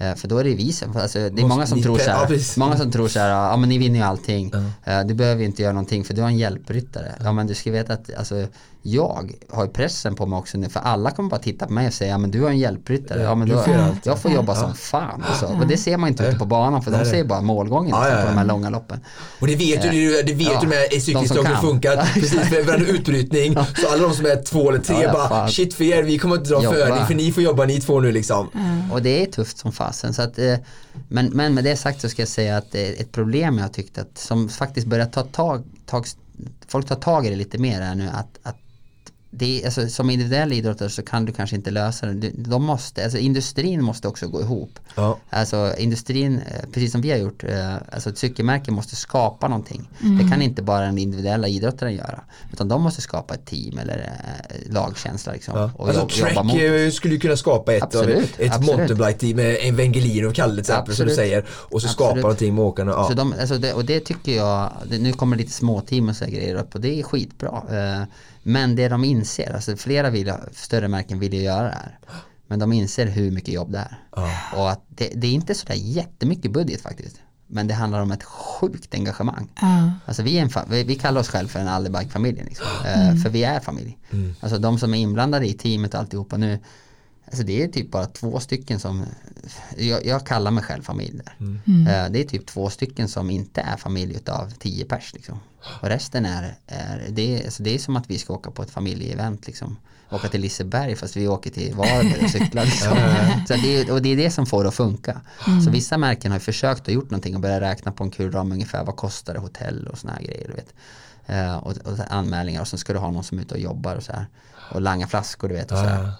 Eh, 0.00 0.14
för 0.14 0.28
då 0.28 0.38
är 0.38 0.44
det 0.44 0.54
vi 0.54 0.72
som, 0.72 0.96
alltså, 0.96 1.18
det 1.18 1.42
är 1.42 1.46
många 1.46 1.66
som 1.66 1.82
tror 1.82 1.98
så 1.98 2.10
här, 2.10 2.58
många 2.58 2.76
som 2.76 2.92
tror 2.92 3.08
så 3.08 3.20
här, 3.20 3.28
ja 3.28 3.56
men 3.56 3.68
ni 3.68 3.78
vinner 3.78 3.98
ju 3.98 4.04
allting, 4.04 4.52
eh, 4.84 5.00
du 5.00 5.14
behöver 5.14 5.40
ju 5.40 5.46
inte 5.46 5.62
göra 5.62 5.72
någonting 5.72 6.04
för 6.04 6.14
du 6.14 6.22
har 6.22 6.28
en 6.28 6.38
hjälpryttare. 6.38 7.14
Ja 7.24 7.32
men 7.32 7.46
du 7.46 7.54
ska 7.54 7.70
veta 7.70 7.92
att 7.92 8.10
alltså, 8.18 8.46
jag 8.82 9.32
har 9.50 9.64
ju 9.64 9.70
pressen 9.70 10.14
på 10.14 10.26
mig 10.26 10.38
också 10.38 10.58
nu 10.58 10.68
för 10.68 10.80
alla 10.80 11.10
kommer 11.10 11.30
bara 11.30 11.40
titta 11.40 11.66
på 11.66 11.72
mig 11.72 11.86
och 11.86 11.92
säga 11.92 12.10
ja 12.10 12.18
men 12.18 12.30
du 12.30 12.42
har 12.42 12.50
en 12.50 12.58
hjälpryttare, 12.58 13.22
ja 13.22 13.34
men 13.34 13.48
då, 13.48 13.64
jag 14.04 14.18
får 14.18 14.30
jobba 14.30 14.54
som 14.54 14.74
fan. 14.74 15.24
Alltså. 15.28 15.46
Och 15.46 15.66
det 15.66 15.76
ser 15.76 15.96
man 15.96 16.08
inte 16.08 16.24
ute 16.24 16.38
på 16.38 16.44
banan 16.44 16.82
för 16.82 16.90
de 16.90 17.04
ser 17.04 17.24
bara 17.24 17.40
målgången 17.40 17.86
liksom, 17.86 18.22
på 18.22 18.26
de 18.26 18.38
här 18.38 18.44
långa 18.44 18.70
loppen. 18.70 19.00
Och 19.40 19.46
det 19.46 19.56
vet 19.56 19.82
du, 19.82 20.22
det 20.22 20.34
vet 20.34 20.60
du 20.60 20.66
med 20.66 20.92
i 20.92 21.00
cykliskt 21.00 21.36
hur 21.36 21.42
det 21.42 21.58
funkar. 21.60 21.96
Precis, 22.14 22.48
för 22.48 22.62
varje 22.66 22.86
utbrytning 22.86 23.54
så 23.54 23.88
alla 23.92 24.02
de 24.02 24.14
som 24.14 24.26
är 24.26 24.42
två 24.42 24.70
eller 24.70 24.80
tre 24.80 25.12
bara 25.12 25.48
shit 25.48 25.74
för 25.74 25.84
er, 25.84 26.02
vi 26.02 26.18
kommer 26.18 26.36
inte 26.36 26.50
dra 26.50 26.60
för 26.60 27.00
er 27.00 27.04
för 27.04 27.14
ni 27.14 27.32
får 27.32 27.42
jobba 27.42 27.64
ni 27.64 27.80
två 27.80 28.00
nu 28.00 28.12
liksom. 28.12 28.48
Och 28.92 29.02
det 29.02 29.22
är 29.22 29.26
tufft 29.26 29.58
som 29.58 29.72
fasen. 29.90 30.14
Så 30.14 30.22
att, 30.22 30.38
eh, 30.38 30.56
men, 31.08 31.26
men 31.26 31.54
med 31.54 31.64
det 31.64 31.76
sagt 31.76 32.00
så 32.00 32.08
ska 32.08 32.22
jag 32.22 32.28
säga 32.28 32.56
att 32.56 32.74
eh, 32.74 32.82
ett 32.82 33.12
problem 33.12 33.58
jag 33.58 33.72
tyckte, 33.72 34.00
att 34.00 34.18
som 34.18 34.48
faktiskt 34.48 34.86
börjar 34.86 35.06
ta 35.06 35.22
tag, 35.22 35.64
tag 35.86 36.06
folk 36.68 36.86
tar 36.86 36.96
tag 36.96 37.26
i 37.26 37.30
det 37.30 37.36
lite 37.36 37.58
mer 37.58 37.80
är 37.80 37.94
nu 37.94 38.08
att, 38.08 38.38
att 38.42 38.59
det, 39.32 39.62
alltså, 39.64 39.88
som 39.88 40.10
individuell 40.10 40.52
idrottare 40.52 40.90
så 40.90 41.02
kan 41.02 41.24
du 41.24 41.32
kanske 41.32 41.56
inte 41.56 41.70
lösa 41.70 42.06
det. 42.06 42.30
De 42.36 42.64
måste, 42.64 43.04
alltså, 43.04 43.18
industrin 43.18 43.84
måste 43.84 44.08
också 44.08 44.28
gå 44.28 44.40
ihop. 44.40 44.78
Ja. 44.94 45.18
Alltså 45.30 45.74
industrin, 45.78 46.38
eh, 46.38 46.70
precis 46.72 46.92
som 46.92 47.00
vi 47.00 47.10
har 47.10 47.18
gjort, 47.18 47.44
eh, 47.44 47.74
alltså 47.92 48.10
ett 48.10 48.18
cykelmärke 48.18 48.70
måste 48.70 48.96
skapa 48.96 49.48
någonting. 49.48 49.90
Mm. 50.02 50.18
Det 50.18 50.30
kan 50.30 50.42
inte 50.42 50.62
bara 50.62 50.84
den 50.84 50.98
individuella 50.98 51.48
idrottaren 51.48 51.94
göra. 51.94 52.20
Utan 52.52 52.68
de 52.68 52.82
måste 52.82 53.02
skapa 53.02 53.34
ett 53.34 53.46
team 53.46 53.78
eller 53.78 53.98
äh, 53.98 54.72
lagkänsla. 54.72 55.32
Liksom, 55.32 55.58
ja. 55.58 55.70
och 55.76 55.88
alltså 55.88 56.08
Trek 56.08 56.44
mot. 56.44 56.94
skulle 56.94 57.16
kunna 57.16 57.36
skapa 57.36 57.74
ett, 57.74 57.82
absolut, 57.82 58.40
ett 58.40 58.66
mountainbike-team 58.66 59.36
med 59.36 59.56
en 59.60 59.76
Wengelin 59.76 60.26
och 60.26 60.34
Kalle 60.34 60.52
till 60.52 60.60
exempel 60.60 60.96
som 60.96 61.06
du 61.06 61.14
säger. 61.14 61.44
Och 61.48 61.82
så 61.82 61.88
absolut. 61.88 61.92
skapa 61.92 62.20
någonting 62.20 62.54
med 62.54 62.64
åkarna. 62.64 62.92
Ja. 62.92 63.08
Så 63.08 63.14
de, 63.14 63.34
alltså 63.40 63.58
det, 63.58 63.72
och 63.72 63.84
det 63.84 64.00
tycker 64.00 64.36
jag, 64.36 64.70
nu 65.00 65.12
kommer 65.12 65.36
lite 65.36 65.52
småteam 65.52 66.08
och 66.08 66.16
så 66.16 66.24
grejer 66.24 66.54
upp 66.54 66.74
och 66.74 66.80
det 66.80 67.00
är 67.00 67.02
skitbra. 67.02 67.62
Men 68.42 68.76
det 68.76 68.88
de 68.88 69.04
inser, 69.04 69.54
alltså 69.54 69.76
flera 69.76 70.10
vill, 70.10 70.32
större 70.52 70.88
märken 70.88 71.18
vill 71.18 71.34
ju 71.34 71.42
göra 71.42 71.62
det 71.62 71.74
här. 71.74 71.98
Men 72.46 72.58
de 72.58 72.72
inser 72.72 73.06
hur 73.06 73.30
mycket 73.30 73.54
jobb 73.54 73.72
det 73.72 73.78
är. 73.78 73.98
Oh. 74.12 74.58
Och 74.60 74.70
att 74.70 74.84
det, 74.88 75.12
det 75.14 75.26
är 75.26 75.32
inte 75.32 75.54
sådär 75.54 75.74
jättemycket 75.74 76.52
budget 76.52 76.80
faktiskt. 76.80 77.20
Men 77.46 77.66
det 77.66 77.74
handlar 77.74 78.00
om 78.00 78.12
ett 78.12 78.22
sjukt 78.22 78.94
engagemang. 78.94 79.48
Uh. 79.62 79.90
Alltså 80.04 80.22
vi, 80.22 80.38
är 80.38 80.42
en 80.42 80.50
vi, 80.70 80.84
vi 80.84 80.94
kallar 80.94 81.20
oss 81.20 81.28
själva 81.28 81.48
för 81.48 81.60
en 81.60 81.68
Alibank-familjen. 81.68 82.46
Liksom. 82.46 82.66
Eh, 82.84 83.00
mm. 83.00 83.16
Uh, 83.16 83.22
för 83.22 83.30
vi 83.30 83.44
är 83.44 83.60
familj. 83.60 83.98
Mm. 84.10 84.34
Alltså 84.40 84.58
de 84.58 84.78
som 84.78 84.94
är 84.94 84.98
inblandade 84.98 85.46
i 85.46 85.52
teamet 85.52 85.94
och 85.94 86.00
alltihopa 86.00 86.36
nu. 86.36 86.58
Alltså 87.30 87.42
det 87.42 87.62
är 87.62 87.68
typ 87.68 87.90
bara 87.90 88.06
två 88.06 88.40
stycken 88.40 88.80
som, 88.80 89.06
jag, 89.76 90.06
jag 90.06 90.26
kallar 90.26 90.50
mig 90.50 90.64
själv 90.64 90.82
familj 90.82 91.20
där. 91.24 91.34
Mm. 91.38 91.86
Uh, 91.86 92.12
det 92.12 92.20
är 92.20 92.24
typ 92.24 92.46
två 92.46 92.70
stycken 92.70 93.08
som 93.08 93.30
inte 93.30 93.60
är 93.60 93.76
familj 93.76 94.16
utav 94.16 94.50
tio 94.50 94.84
pers. 94.84 95.14
Liksom. 95.14 95.40
Och 95.80 95.88
resten 95.88 96.26
är, 96.26 96.54
är 96.66 97.06
det, 97.08 97.38
är, 97.38 97.44
alltså 97.44 97.62
det 97.62 97.74
är 97.74 97.78
som 97.78 97.96
att 97.96 98.10
vi 98.10 98.18
ska 98.18 98.32
åka 98.32 98.50
på 98.50 98.62
ett 98.62 98.70
familjeevent 98.70 99.46
liksom. 99.46 99.76
Åka 100.10 100.28
till 100.28 100.40
Liseberg 100.40 100.96
fast 100.96 101.16
vi 101.16 101.28
åker 101.28 101.50
till 101.50 101.74
Varberg 101.74 102.24
och 102.24 102.30
cyklar 102.30 102.64
liksom. 102.64 102.96
Så 103.48 103.54
det, 103.54 103.90
och 103.90 104.02
det 104.02 104.12
är 104.12 104.16
det 104.16 104.30
som 104.30 104.46
får 104.46 104.62
det 104.62 104.68
att 104.68 104.74
funka. 104.74 105.20
Mm. 105.46 105.60
Så 105.60 105.70
vissa 105.70 105.98
märken 105.98 106.32
har 106.32 106.38
försökt 106.38 106.88
och 106.88 106.94
gjort 106.94 107.10
någonting 107.10 107.34
och 107.34 107.40
börjat 107.40 107.62
räkna 107.62 107.92
på 107.92 108.04
en 108.04 108.10
kul 108.10 108.32
ram 108.32 108.52
ungefär 108.52 108.84
vad 108.84 108.96
kostar 108.96 109.34
det 109.34 109.40
hotell 109.40 109.86
och 109.86 109.98
såna 109.98 110.12
här 110.12 110.22
grejer. 110.22 110.48
Du 110.48 110.54
vet. 110.54 110.74
Uh, 111.30 111.56
och, 111.56 111.72
och, 111.72 111.98
anmälningar 112.08 112.60
och 112.60 112.68
sen 112.68 112.78
ska 112.78 112.92
du 112.92 112.98
ha 112.98 113.10
någon 113.10 113.24
som 113.24 113.38
är 113.38 113.42
ute 113.42 113.54
och 113.54 113.60
jobbar 113.60 113.96
och 113.96 114.02
så 114.02 114.12
här. 114.12 114.26
Och 114.72 114.80
langa 114.80 115.06
flaskor 115.06 115.48
du 115.48 115.54
vet 115.54 115.72
och 115.72 115.78
så 115.78 115.84
här. 115.84 116.12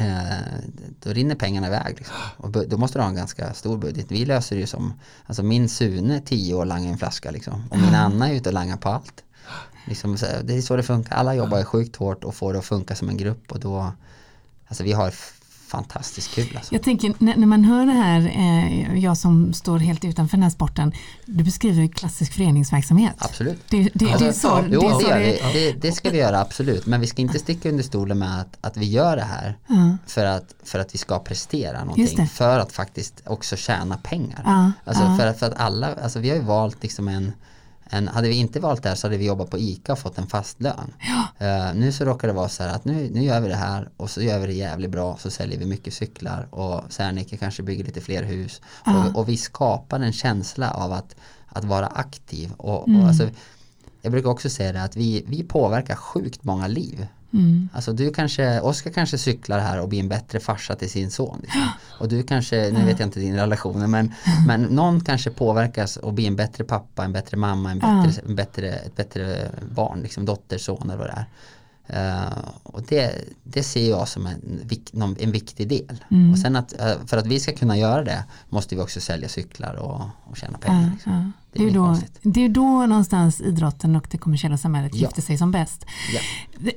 Eh, 0.00 0.60
då 1.02 1.10
rinner 1.10 1.34
pengarna 1.34 1.66
iväg. 1.66 1.94
Liksom. 1.96 2.16
Och 2.36 2.50
då 2.50 2.78
måste 2.78 2.98
du 2.98 3.02
ha 3.02 3.08
en 3.08 3.16
ganska 3.16 3.54
stor 3.54 3.78
budget. 3.78 4.06
Vi 4.08 4.24
löser 4.24 4.56
det 4.56 4.60
ju 4.60 4.66
som, 4.66 4.92
alltså 5.26 5.42
min 5.42 5.68
Sune 5.68 6.20
tio 6.20 6.54
år 6.54 6.64
langar 6.64 6.92
en 6.92 6.98
flaska 6.98 7.30
liksom. 7.30 7.68
Och 7.70 7.78
min 7.78 7.94
Anna 7.94 8.28
är 8.28 8.34
ute 8.34 8.48
och 8.48 8.54
langar 8.54 8.76
på 8.76 8.88
allt. 8.88 9.24
Liksom, 9.86 10.16
det 10.44 10.56
är 10.56 10.62
så 10.62 10.76
det 10.76 10.82
funkar. 10.82 11.16
Alla 11.16 11.34
jobbar 11.34 11.64
sjukt 11.64 11.96
hårt 11.96 12.24
och 12.24 12.34
får 12.34 12.52
det 12.52 12.58
att 12.58 12.64
funka 12.64 12.96
som 12.96 13.08
en 13.08 13.16
grupp 13.16 13.52
och 13.52 13.60
då, 13.60 13.92
alltså 14.66 14.84
vi 14.84 14.92
har 14.92 15.14
fantastiskt 15.70 16.34
kul. 16.34 16.56
Alltså. 16.56 16.74
Jag 16.74 16.82
tänker 16.82 17.14
när, 17.18 17.46
man 17.46 17.64
hör 17.64 17.86
det 17.86 17.92
här, 17.92 18.20
eh, 18.20 18.98
jag 18.98 19.16
som 19.16 19.52
står 19.52 19.78
helt 19.78 20.04
utanför 20.04 20.36
den 20.36 20.42
här 20.42 20.50
sporten, 20.50 20.92
du 21.26 21.44
beskriver 21.44 21.86
klassisk 21.86 22.32
föreningsverksamhet. 22.32 23.14
Absolut. 23.18 23.60
Det, 23.68 23.82
det, 23.82 23.90
det 24.18 24.26
är 24.26 24.32
så, 24.32 24.64
jo, 24.70 24.80
det, 24.80 25.10
är 25.10 25.20
det, 25.20 25.52
det, 25.52 25.72
det, 25.72 25.92
ska 25.92 26.10
vi 26.10 26.18
göra 26.18 26.40
absolut, 26.40 26.86
men 26.86 27.00
vi 27.00 27.06
ska 27.06 27.22
inte 27.22 27.38
sticka 27.38 27.68
under 27.68 27.84
stolen 27.84 28.18
med 28.18 28.40
att, 28.40 28.58
att 28.60 28.76
vi 28.76 28.86
gör 28.86 29.16
det 29.16 29.22
här 29.22 29.58
mm. 29.68 29.98
för, 30.06 30.24
att, 30.24 30.54
för 30.64 30.78
att 30.78 30.94
vi 30.94 30.98
ska 30.98 31.18
prestera 31.18 31.84
någonting, 31.84 32.26
för 32.26 32.58
att 32.58 32.72
faktiskt 32.72 33.22
också 33.26 33.56
tjäna 33.56 33.96
pengar. 33.96 34.72
Alltså. 34.84 35.16
För, 35.18 35.26
att, 35.26 35.38
för 35.38 35.46
att 35.46 35.60
alla, 35.60 35.94
alltså 36.02 36.18
vi 36.18 36.28
har 36.28 36.36
ju 36.36 36.42
valt 36.42 36.82
liksom 36.82 37.08
en 37.08 37.32
än, 37.90 38.08
hade 38.08 38.28
vi 38.28 38.34
inte 38.34 38.60
valt 38.60 38.82
det 38.82 38.88
här 38.88 38.96
så 38.96 39.06
hade 39.06 39.16
vi 39.16 39.26
jobbat 39.26 39.50
på 39.50 39.58
ICA 39.58 39.92
och 39.92 39.98
fått 39.98 40.18
en 40.18 40.26
fast 40.26 40.60
lön. 40.60 40.94
Ja. 40.98 41.70
Uh, 41.70 41.78
nu 41.80 41.92
så 41.92 42.04
råkar 42.04 42.28
det 42.28 42.34
vara 42.34 42.48
så 42.48 42.62
här 42.62 42.74
att 42.74 42.84
nu, 42.84 43.10
nu 43.12 43.24
gör 43.24 43.40
vi 43.40 43.48
det 43.48 43.54
här 43.54 43.88
och 43.96 44.10
så 44.10 44.22
gör 44.22 44.38
vi 44.38 44.46
det 44.46 44.52
jävligt 44.52 44.90
bra 44.90 45.16
så 45.16 45.30
säljer 45.30 45.58
vi 45.58 45.66
mycket 45.66 45.94
cyklar 45.94 46.48
och 46.50 46.92
Serneke 46.92 47.36
kanske 47.36 47.62
bygger 47.62 47.84
lite 47.84 48.00
fler 48.00 48.22
hus 48.22 48.60
uh. 48.88 49.06
och, 49.06 49.18
och, 49.18 49.28
vi 49.28 49.36
skapar 49.36 50.00
en 50.00 50.12
känsla 50.12 50.70
av 50.70 50.92
att, 50.92 51.16
att 51.48 51.64
vara 51.64 51.86
aktiv 51.86 52.52
och, 52.56 52.88
mm. 52.88 53.00
och 53.00 53.08
alltså, 53.08 53.28
jag 54.02 54.12
brukar 54.12 54.30
också 54.30 54.50
säga 54.50 54.72
det 54.72 54.82
att 54.82 54.96
vi, 54.96 55.24
vi 55.26 55.42
påverkar 55.42 55.94
sjukt 55.94 56.44
många 56.44 56.66
liv 56.66 57.06
Mm. 57.32 57.68
Alltså 57.72 57.92
du 57.92 58.12
kanske, 58.12 58.60
Oskar 58.60 58.90
kanske 58.90 59.18
cyklar 59.18 59.58
här 59.58 59.80
och 59.80 59.88
blir 59.88 60.00
en 60.00 60.08
bättre 60.08 60.40
farsa 60.40 60.74
till 60.74 60.90
sin 60.90 61.10
son. 61.10 61.38
Liksom. 61.42 61.68
Och 61.98 62.08
du 62.08 62.22
kanske, 62.22 62.70
nu 62.70 62.84
vet 62.84 62.98
jag 62.98 63.06
inte 63.06 63.20
din 63.20 63.36
relation, 63.36 63.90
men, 63.90 64.12
men 64.46 64.62
någon 64.62 65.00
kanske 65.00 65.30
påverkas 65.30 65.96
och 65.96 66.12
blir 66.12 66.26
en 66.26 66.36
bättre 66.36 66.64
pappa, 66.64 67.04
en 67.04 67.12
bättre 67.12 67.36
mamma, 67.36 67.70
en 67.70 67.78
bättre, 67.78 68.22
en 68.28 68.34
bättre, 68.34 68.68
ett 68.68 68.96
bättre 68.96 69.50
barn, 69.70 70.00
liksom 70.02 70.24
dotter, 70.24 70.58
son 70.58 70.90
eller 70.90 70.98
vad 70.98 71.06
det 71.06 71.12
är. 71.12 71.24
Uh, 71.94 72.38
och 72.62 72.82
det, 72.82 73.14
det 73.42 73.62
ser 73.62 73.90
jag 73.90 74.08
som 74.08 74.26
en, 74.26 75.16
en 75.20 75.32
viktig 75.32 75.68
del. 75.68 76.04
Mm. 76.10 76.32
Och 76.32 76.38
sen 76.38 76.56
att, 76.56 76.72
uh, 76.72 77.06
för 77.06 77.16
att 77.16 77.26
vi 77.26 77.40
ska 77.40 77.52
kunna 77.52 77.76
göra 77.78 78.04
det 78.04 78.24
måste 78.48 78.74
vi 78.74 78.80
också 78.80 79.00
sälja 79.00 79.28
cyklar 79.28 79.74
och, 79.74 80.02
och 80.24 80.36
tjäna 80.36 80.58
pengar. 80.58 80.84
Uh, 80.84 80.92
liksom. 80.92 81.32
Det, 81.52 81.64
är 81.64 81.70
då, 81.70 81.96
det 82.22 82.44
är 82.44 82.48
då 82.48 82.86
någonstans 82.86 83.40
idrotten 83.40 83.96
och 83.96 84.06
det 84.10 84.18
kommersiella 84.18 84.56
samhället 84.56 84.94
ja. 84.94 85.00
gifter 85.00 85.22
sig 85.22 85.38
som 85.38 85.50
bäst. 85.50 85.86
Ja. 86.14 86.20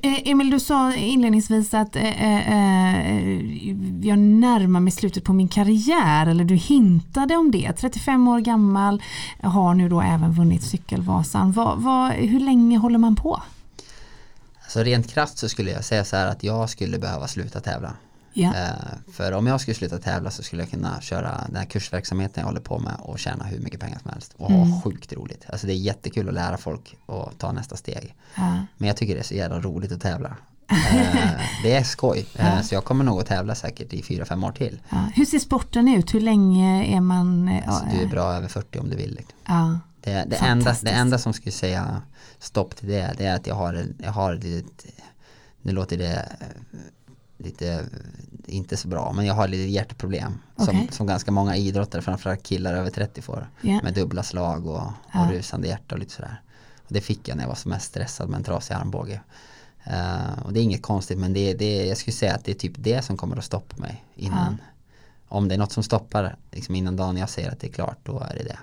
Eh, 0.02 0.30
Emil, 0.30 0.50
du 0.50 0.60
sa 0.60 0.94
inledningsvis 0.94 1.74
att 1.74 1.96
eh, 1.96 2.02
eh, 2.02 3.16
jag 4.06 4.18
närmar 4.18 4.80
mig 4.80 4.92
slutet 4.92 5.24
på 5.24 5.32
min 5.32 5.48
karriär, 5.48 6.26
eller 6.26 6.44
du 6.44 6.54
hintade 6.54 7.36
om 7.36 7.50
det. 7.50 7.72
35 7.72 8.28
år 8.28 8.38
gammal, 8.38 9.02
har 9.42 9.74
nu 9.74 9.88
då 9.88 10.00
även 10.00 10.32
vunnit 10.32 10.62
Cykelvasan. 10.62 11.52
Va, 11.52 11.74
va, 11.74 12.10
hur 12.10 12.40
länge 12.40 12.78
håller 12.78 12.98
man 12.98 13.16
på? 13.16 13.42
Så 14.74 14.82
rent 14.82 15.10
krasst 15.10 15.38
så 15.38 15.48
skulle 15.48 15.70
jag 15.70 15.84
säga 15.84 16.04
så 16.04 16.16
här 16.16 16.26
att 16.26 16.44
jag 16.44 16.70
skulle 16.70 16.98
behöva 16.98 17.28
sluta 17.28 17.60
tävla. 17.60 17.92
Yeah. 18.34 18.76
För 19.12 19.32
om 19.32 19.46
jag 19.46 19.60
skulle 19.60 19.74
sluta 19.74 19.98
tävla 19.98 20.30
så 20.30 20.42
skulle 20.42 20.62
jag 20.62 20.70
kunna 20.70 21.00
köra 21.00 21.44
den 21.46 21.56
här 21.56 21.64
kursverksamheten 21.64 22.40
jag 22.40 22.46
håller 22.46 22.60
på 22.60 22.78
med 22.78 22.94
och 22.98 23.18
tjäna 23.18 23.44
hur 23.44 23.58
mycket 23.58 23.80
pengar 23.80 23.98
som 24.02 24.10
helst 24.10 24.34
och 24.36 24.50
mm. 24.50 24.70
ha 24.70 24.82
sjukt 24.82 25.12
roligt. 25.12 25.44
Alltså 25.48 25.66
det 25.66 25.72
är 25.72 25.76
jättekul 25.76 26.28
att 26.28 26.34
lära 26.34 26.56
folk 26.56 26.96
och 27.06 27.32
ta 27.38 27.52
nästa 27.52 27.76
steg. 27.76 28.14
Ja. 28.34 28.56
Men 28.76 28.88
jag 28.88 28.96
tycker 28.96 29.14
det 29.14 29.20
är 29.20 29.24
så 29.24 29.34
jävla 29.34 29.60
roligt 29.60 29.92
att 29.92 30.00
tävla. 30.00 30.36
Eh, 30.68 31.40
det 31.62 31.74
är 31.74 31.84
skoj. 31.84 32.26
Eh, 32.34 32.46
ja. 32.56 32.62
Så 32.62 32.74
jag 32.74 32.84
kommer 32.84 33.04
nog 33.04 33.20
att 33.20 33.26
tävla 33.26 33.54
säkert 33.54 33.92
i 33.92 34.02
fyra 34.02 34.24
fem 34.24 34.44
år 34.44 34.52
till. 34.52 34.80
Ja. 34.88 35.08
Hur 35.14 35.24
ser 35.24 35.38
sporten 35.38 35.88
ut? 35.88 36.14
Hur 36.14 36.20
länge 36.20 36.84
är 36.84 37.00
man? 37.00 37.60
Alltså, 37.66 37.86
du 37.92 38.02
är 38.02 38.06
bra 38.06 38.32
över 38.32 38.48
40 38.48 38.78
om 38.78 38.90
du 38.90 38.96
vill. 38.96 39.14
Liksom. 39.14 39.34
Det, 40.04 40.24
det, 40.26 40.36
enda, 40.36 40.76
det 40.82 40.90
enda 40.90 41.18
som 41.18 41.32
skulle 41.32 41.52
säga 41.52 42.02
stopp 42.38 42.76
till 42.76 42.88
det, 42.88 43.14
det 43.18 43.26
är 43.26 43.36
att 43.36 43.46
jag 43.46 43.54
har, 43.54 43.86
jag 43.98 44.12
har 44.12 44.34
lite, 44.34 44.88
nu 45.62 45.72
låter 45.72 45.98
det 45.98 46.28
lite, 47.38 47.84
inte 48.46 48.76
så 48.76 48.88
bra, 48.88 49.12
men 49.12 49.26
jag 49.26 49.34
har 49.34 49.48
lite 49.48 49.70
hjärtproblem 49.70 50.38
okay. 50.56 50.66
som, 50.66 50.88
som 50.90 51.06
ganska 51.06 51.30
många 51.30 51.56
idrottare, 51.56 52.02
framförallt 52.02 52.42
killar 52.42 52.74
över 52.74 52.90
30 52.90 53.22
får. 53.22 53.48
Yeah. 53.62 53.84
Med 53.84 53.94
dubbla 53.94 54.22
slag 54.22 54.66
och, 54.66 54.92
och 55.14 55.30
rusande 55.30 55.68
hjärta 55.68 55.94
och 55.94 55.98
lite 55.98 56.12
sådär. 56.12 56.40
Och 56.76 56.92
det 56.92 57.00
fick 57.00 57.28
jag 57.28 57.36
när 57.36 57.44
jag 57.44 57.48
var 57.48 57.56
som 57.56 57.70
mest 57.70 57.86
stressad 57.86 58.28
med 58.28 58.38
en 58.38 58.44
trasig 58.44 58.74
armbåge. 58.74 59.20
Uh, 59.86 60.42
och 60.44 60.52
det 60.52 60.60
är 60.60 60.62
inget 60.62 60.82
konstigt 60.82 61.18
men 61.18 61.32
det, 61.32 61.54
det, 61.54 61.86
jag 61.86 61.96
skulle 61.96 62.14
säga 62.14 62.34
att 62.34 62.44
det 62.44 62.52
är 62.52 62.56
typ 62.56 62.74
det 62.76 63.02
som 63.02 63.16
kommer 63.16 63.36
att 63.36 63.44
stoppa 63.44 63.76
mig 63.76 64.04
innan. 64.14 64.58
Ja. 64.60 64.66
Om 65.28 65.48
det 65.48 65.54
är 65.54 65.58
något 65.58 65.72
som 65.72 65.82
stoppar 65.82 66.36
liksom 66.50 66.74
innan 66.74 66.96
dagen 66.96 67.16
jag 67.16 67.28
säger 67.28 67.50
att 67.52 67.60
det 67.60 67.66
är 67.66 67.72
klart, 67.72 67.98
då 68.02 68.20
är 68.20 68.34
det 68.34 68.44
det 68.44 68.58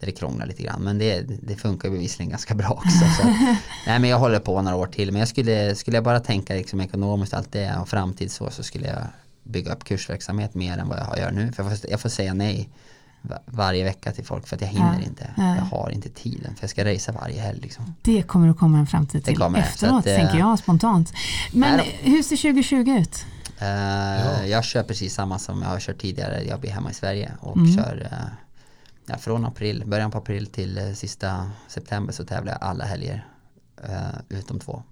där 0.00 0.06
det 0.06 0.12
krånglar 0.12 0.46
lite 0.46 0.62
grann. 0.62 0.82
Men 0.82 0.98
det, 0.98 1.20
det 1.42 1.56
funkar 1.56 1.90
bevisligen 1.90 2.30
ganska 2.30 2.54
bra 2.54 2.70
också. 2.70 3.22
Så. 3.22 3.28
nej 3.86 3.98
men 3.98 4.10
jag 4.10 4.18
håller 4.18 4.38
på 4.38 4.62
några 4.62 4.76
år 4.76 4.86
till. 4.86 5.12
Men 5.12 5.18
jag 5.18 5.28
skulle, 5.28 5.74
skulle 5.74 5.96
jag 5.96 6.04
bara 6.04 6.20
tänka 6.20 6.54
liksom 6.54 6.80
ekonomiskt 6.80 7.34
allt 7.34 7.52
det 7.52 7.76
och 7.80 7.88
framtid 7.88 8.32
så, 8.32 8.50
så 8.50 8.62
skulle 8.62 8.86
jag 8.86 9.02
bygga 9.42 9.72
upp 9.72 9.84
kursverksamhet 9.84 10.54
mer 10.54 10.78
än 10.78 10.88
vad 10.88 10.98
jag 10.98 11.18
gör 11.18 11.30
nu. 11.30 11.52
För 11.52 11.62
jag 11.62 11.78
får, 11.78 11.90
jag 11.90 12.00
får 12.00 12.08
säga 12.08 12.34
nej 12.34 12.68
varje 13.46 13.84
vecka 13.84 14.12
till 14.12 14.24
folk 14.24 14.46
för 14.46 14.56
att 14.56 14.62
jag 14.62 14.68
hinner 14.68 14.98
ja, 15.00 15.06
inte. 15.06 15.30
Ja. 15.36 15.56
Jag 15.56 15.62
har 15.62 15.90
inte 15.90 16.08
tiden 16.08 16.54
för 16.54 16.62
jag 16.62 16.70
ska 16.70 16.84
resa 16.84 17.12
varje 17.12 17.40
helg. 17.40 17.60
Liksom. 17.60 17.94
Det 18.02 18.22
kommer 18.22 18.48
att 18.48 18.58
komma 18.58 18.78
en 18.78 18.86
framtid 18.86 19.24
till 19.24 19.36
kommer, 19.36 19.58
efteråt 19.58 19.98
att, 19.98 20.04
tänker 20.04 20.38
jag 20.38 20.58
spontant. 20.58 21.12
Men 21.52 21.80
hur 22.00 22.22
ser 22.22 22.36
2020 22.36 22.76
ut? 22.76 23.24
Uh, 23.62 23.68
ja. 23.68 24.46
Jag 24.46 24.64
kör 24.64 24.82
precis 24.82 25.14
samma 25.14 25.38
som 25.38 25.62
jag 25.62 25.68
har 25.68 25.80
kört 25.80 25.98
tidigare. 25.98 26.42
Jag 26.48 26.60
blir 26.60 26.70
hemma 26.70 26.90
i 26.90 26.94
Sverige 26.94 27.32
och 27.40 27.56
mm. 27.56 27.76
kör 27.76 28.08
uh, 28.12 28.45
ja, 29.06 29.18
från 29.18 29.44
april, 29.44 29.84
början 29.86 30.10
på 30.10 30.18
april 30.18 30.46
till 30.46 30.78
eh, 30.78 30.92
sista 30.92 31.50
september 31.68 32.12
så 32.12 32.24
tävlar 32.24 32.52
jag 32.52 32.62
alla 32.62 32.84
helger 32.84 33.26
eh, 33.84 34.38
utom 34.38 34.60
två. 34.60 34.82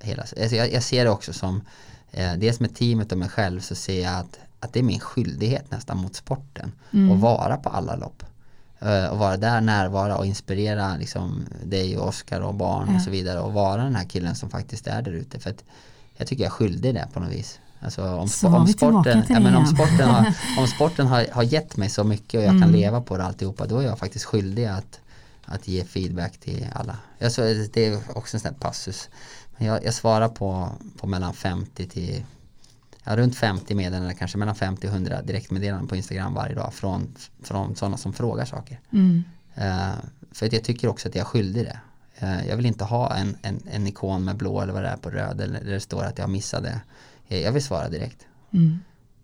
Hela, 0.00 0.22
alltså 0.22 0.56
jag, 0.56 0.72
jag, 0.72 0.82
ser 0.82 1.04
det 1.04 1.10
också 1.10 1.32
som, 1.32 1.62
eh, 2.10 2.34
dels 2.34 2.60
med 2.60 2.74
teamet 2.74 3.12
och 3.12 3.18
mig 3.18 3.28
själv 3.28 3.60
så 3.60 3.74
ser 3.74 4.02
jag 4.02 4.14
att, 4.14 4.38
att 4.60 4.72
det 4.72 4.78
är 4.78 4.82
min 4.82 5.00
skyldighet 5.00 5.70
nästan 5.70 5.98
mot 5.98 6.14
sporten 6.14 6.72
mm. 6.92 7.12
att 7.12 7.20
vara 7.20 7.56
på 7.56 7.68
alla 7.68 7.96
lopp. 7.96 8.22
Eh, 8.78 9.06
och 9.06 9.18
vara 9.18 9.36
där, 9.36 9.60
närvara 9.60 10.16
och 10.16 10.26
inspirera 10.26 10.96
liksom, 10.96 11.46
dig 11.64 11.98
och 11.98 12.08
Oskar 12.08 12.40
och 12.40 12.54
barn 12.54 12.82
mm. 12.82 12.96
och 12.96 13.02
så 13.02 13.10
vidare 13.10 13.40
och 13.40 13.52
vara 13.52 13.84
den 13.84 13.94
här 13.94 14.04
killen 14.04 14.34
som 14.34 14.50
faktiskt 14.50 14.86
är 14.86 15.02
där 15.02 15.12
ute. 15.12 15.40
För 15.40 15.50
att 15.50 15.64
jag 16.16 16.26
tycker 16.26 16.44
jag 16.44 16.50
är 16.50 16.54
skyldig 16.54 16.94
det 16.94 17.08
på 17.12 17.20
något 17.20 17.32
vis. 17.32 17.60
Alltså 17.80 18.14
om, 18.14 18.28
så 18.28 18.48
om 18.48 18.66
sporten, 18.66 19.24
ja, 19.28 19.40
men 19.40 19.54
om 19.54 19.66
sporten, 19.66 20.08
har, 20.08 20.34
om 20.58 20.66
sporten 20.66 21.06
har, 21.06 21.26
har 21.32 21.42
gett 21.42 21.76
mig 21.76 21.88
så 21.88 22.04
mycket 22.04 22.38
och 22.38 22.44
jag 22.44 22.50
mm. 22.50 22.62
kan 22.62 22.72
leva 22.72 23.00
på 23.00 23.16
det 23.16 23.24
alltihopa 23.24 23.66
då 23.66 23.78
är 23.78 23.82
jag 23.82 23.98
faktiskt 23.98 24.24
skyldig 24.24 24.64
att, 24.64 25.00
att 25.44 25.68
ge 25.68 25.84
feedback 25.84 26.38
till 26.38 26.66
alla. 26.72 26.96
Jag, 27.18 27.32
så, 27.32 27.40
det 27.72 27.86
är 27.86 27.98
också 28.14 28.36
en 28.36 28.40
sån 28.40 28.50
här 28.52 28.58
passus. 28.60 29.08
Jag, 29.58 29.84
jag 29.84 29.94
svarar 29.94 30.28
på, 30.28 30.68
på 31.00 31.06
mellan 31.06 31.34
50 31.34 31.86
till 31.86 32.24
ja, 33.04 33.16
runt 33.16 33.36
50 33.36 33.74
meddelanden, 33.74 34.16
kanske 34.16 34.38
mellan 34.38 34.54
50 34.54 34.86
och 34.86 34.92
100 34.92 35.22
direktmeddelanden 35.22 35.88
på 35.88 35.96
Instagram 35.96 36.34
varje 36.34 36.54
dag 36.54 36.74
från, 36.74 37.14
från 37.42 37.76
sådana 37.76 37.96
som 37.96 38.12
frågar 38.12 38.44
saker. 38.44 38.80
Mm. 38.92 39.24
Uh, 39.58 39.94
för 40.32 40.46
att 40.46 40.52
jag 40.52 40.64
tycker 40.64 40.88
också 40.88 41.08
att 41.08 41.14
jag 41.14 41.22
är 41.22 41.28
skyldig 41.28 41.64
det. 41.64 41.80
Uh, 42.26 42.48
jag 42.48 42.56
vill 42.56 42.66
inte 42.66 42.84
ha 42.84 43.14
en, 43.14 43.36
en, 43.42 43.62
en 43.70 43.86
ikon 43.86 44.24
med 44.24 44.36
blå 44.36 44.60
eller 44.60 44.72
vad 44.72 44.82
det 44.82 44.88
är 44.88 44.96
på 44.96 45.10
röd 45.10 45.40
eller 45.40 45.60
där 45.60 45.70
det 45.70 45.80
står 45.80 46.04
att 46.04 46.18
jag 46.18 46.30
missade 46.30 46.80
jag 47.28 47.52
vill 47.52 47.62
svara 47.62 47.88
direkt. 47.88 48.26
Mm. 48.52 48.78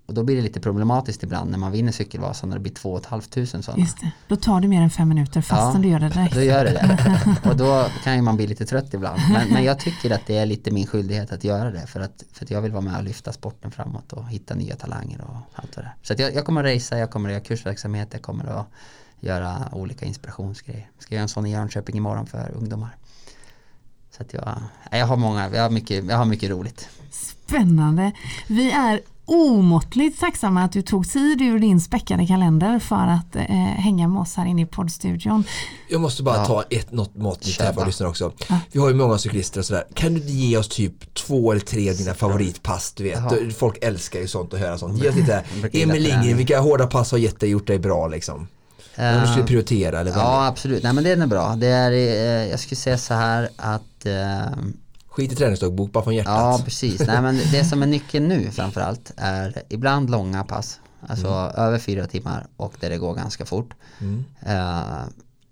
Och 0.07 0.15
då 0.15 0.23
blir 0.23 0.37
det 0.37 0.43
lite 0.43 0.61
problematiskt 0.61 1.23
ibland 1.23 1.51
när 1.51 1.59
man 1.59 1.73
vinner 1.73 1.93
Cykelvasan 1.93 2.49
när 2.49 2.57
det 2.57 2.61
blir 2.61 2.73
två 2.73 2.93
och 2.93 3.13
ett 3.19 3.31
tusen 3.31 3.63
sådana. 3.63 3.83
Just 3.83 4.01
det. 4.01 4.13
Då 4.29 4.37
tar 4.37 4.61
det 4.61 4.69
mer 4.69 4.83
än 4.83 4.91
fem 4.91 5.09
minuter 5.09 5.41
fastän 5.41 5.83
ja, 5.83 5.89
du 5.89 5.89
gör 5.89 5.99
det 5.99 6.09
direkt. 6.09 6.35
då 6.35 6.43
gör 6.43 6.65
det 6.65 6.71
det. 6.71 7.37
Och 7.51 7.57
då 7.57 7.87
kan 8.05 8.17
ju 8.17 8.23
man 8.23 8.37
bli 8.37 8.47
lite 8.47 8.67
trött 8.67 8.95
ibland. 8.95 9.21
Men, 9.33 9.49
men, 9.49 9.65
jag 9.65 9.79
tycker 9.79 10.11
att 10.11 10.27
det 10.27 10.37
är 10.37 10.47
lite 10.47 10.71
min 10.71 10.87
skyldighet 10.87 11.33
att 11.33 11.45
göra 11.45 11.71
det 11.71 11.87
för 11.87 12.01
att, 12.01 12.25
för 12.33 12.45
att 12.45 12.51
jag 12.51 12.63
vill 12.63 12.73
vara 12.73 12.81
med 12.81 12.97
och 12.97 13.05
lyfta 13.05 13.33
sporten 13.33 13.71
framåt 13.71 14.13
och 14.13 14.29
hitta 14.29 14.55
nya 14.55 14.77
talanger 14.77 15.21
och 15.21 15.37
allt 15.55 15.73
det 15.75 15.81
är. 15.81 15.95
Så 16.03 16.15
jag, 16.19 16.35
jag, 16.35 16.45
kommer 16.45 16.65
att 16.65 16.77
racea, 16.77 16.99
jag 16.99 17.11
kommer 17.11 17.29
att 17.29 17.33
göra 17.33 17.45
kursverksamhet, 17.45 18.09
jag 18.13 18.23
kommer 18.23 18.45
att 18.45 18.67
göra 19.21 19.69
olika 19.73 20.07
inspirationsgrejer. 20.07 20.91
Jag 20.97 21.03
ska 21.03 21.15
göra 21.15 21.23
en 21.23 21.29
sån 21.29 21.47
i 21.47 21.51
Jönköping 21.51 21.97
imorgon 21.97 22.27
för 22.27 22.51
ungdomar. 22.55 22.97
Så 24.17 24.23
att 24.23 24.35
jag, 24.35 24.55
jag 24.91 25.07
har 25.07 25.17
många, 25.17 25.51
jag 25.55 25.63
har 25.63 25.71
mycket, 25.71 26.05
jag 26.05 26.17
har 26.17 26.25
mycket 26.25 26.51
roligt. 26.51 26.89
Spännande. 27.47 28.13
Vi 28.47 28.71
är 28.71 29.01
omåttligt 29.27 30.21
tacksamma 30.21 30.63
att 30.65 30.73
du 30.73 30.83
tog 30.83 31.11
tid 31.11 31.43
ur 31.43 31.59
din 31.59 31.81
späckade 31.81 32.27
kalender 32.27 32.79
för 32.79 33.07
att 33.07 33.37
eh, 33.37 33.45
hänga 33.57 34.09
med 34.09 34.23
oss 34.23 34.37
här 34.37 34.47
inne 34.47 34.63
i 34.63 34.67
poddstudion. 34.67 35.45
Jag 35.89 36.01
måste 36.01 36.23
bara 36.23 36.37
ja. 36.37 36.45
ta 36.45 36.63
ett 36.71 36.93
något 36.93 37.17
mått 37.17 37.47
här 37.61 37.73
för 37.73 37.87
lyssnare 37.87 38.11
också. 38.11 38.33
Ja. 38.49 38.59
Vi 38.73 38.81
har 38.81 38.89
ju 38.89 38.95
många 38.95 39.19
cyklister 39.19 39.61
och 39.61 39.67
sådär. 39.67 39.85
Kan 39.95 40.15
du 40.15 40.21
ge 40.21 40.57
oss 40.57 40.69
typ 40.69 41.15
två 41.15 41.53
eller 41.53 41.61
tre 41.61 41.91
av 41.91 41.97
dina 41.97 42.15
favoritpass? 42.15 42.93
Du 42.93 43.05
vet, 43.05 43.19
Jaha. 43.19 43.51
folk 43.59 43.79
älskar 43.85 44.21
ju 44.21 44.29
sånt 44.29 44.53
och 44.53 44.59
höra 44.59 44.79
sånt. 44.79 45.03
Ge 45.03 45.09
oss 45.09 45.17
lite, 45.17 45.45
Emil 45.73 46.03
Lindgren, 46.03 46.37
vilka 46.37 46.61
hårda 46.61 46.87
pass 46.87 47.11
har 47.11 47.19
gett 47.19 47.41
dig, 47.41 47.51
gjort 47.51 47.67
dig 47.67 47.79
bra 47.79 48.09
liksom? 48.09 48.49
Om 48.99 49.21
du 49.21 49.27
skulle 49.27 49.47
prioritera 49.47 50.01
eller 50.01 50.11
Ja 50.11 50.47
absolut, 50.47 50.83
nej 50.83 50.93
men 50.93 51.05
det 51.05 51.11
är 51.11 51.27
bra. 51.27 51.57
Det 51.57 51.67
är, 51.67 51.91
eh, 51.93 52.51
jag 52.51 52.61
skulle 52.61 52.77
säga 52.77 52.99
så 52.99 53.15
här 53.15 53.49
att 53.57 54.07
eh, 54.07 54.13
Skit 55.15 55.33
i 55.33 55.37
träningsdagbok, 55.37 55.93
bara 55.93 56.05
från 56.05 56.15
hjärtat. 56.15 56.35
Ja, 56.35 56.61
precis. 56.65 57.01
Nej, 57.07 57.23
men 57.23 57.37
det 57.37 57.65
som 57.65 57.83
är 57.83 57.87
nyckeln 57.87 58.29
nu 58.29 58.51
framförallt 58.51 59.13
är 59.17 59.63
ibland 59.69 60.11
långa 60.11 60.45
pass. 60.45 60.81
Alltså 61.01 61.29
mm. 61.29 61.55
över 61.57 61.79
fyra 61.79 62.07
timmar 62.07 62.47
och 62.57 62.75
där 62.81 62.91
det 62.91 62.99
går 62.99 63.15
ganska 63.15 63.45
fort. 63.45 63.75
Mm. 64.01 64.25
Uh, 64.47 65.03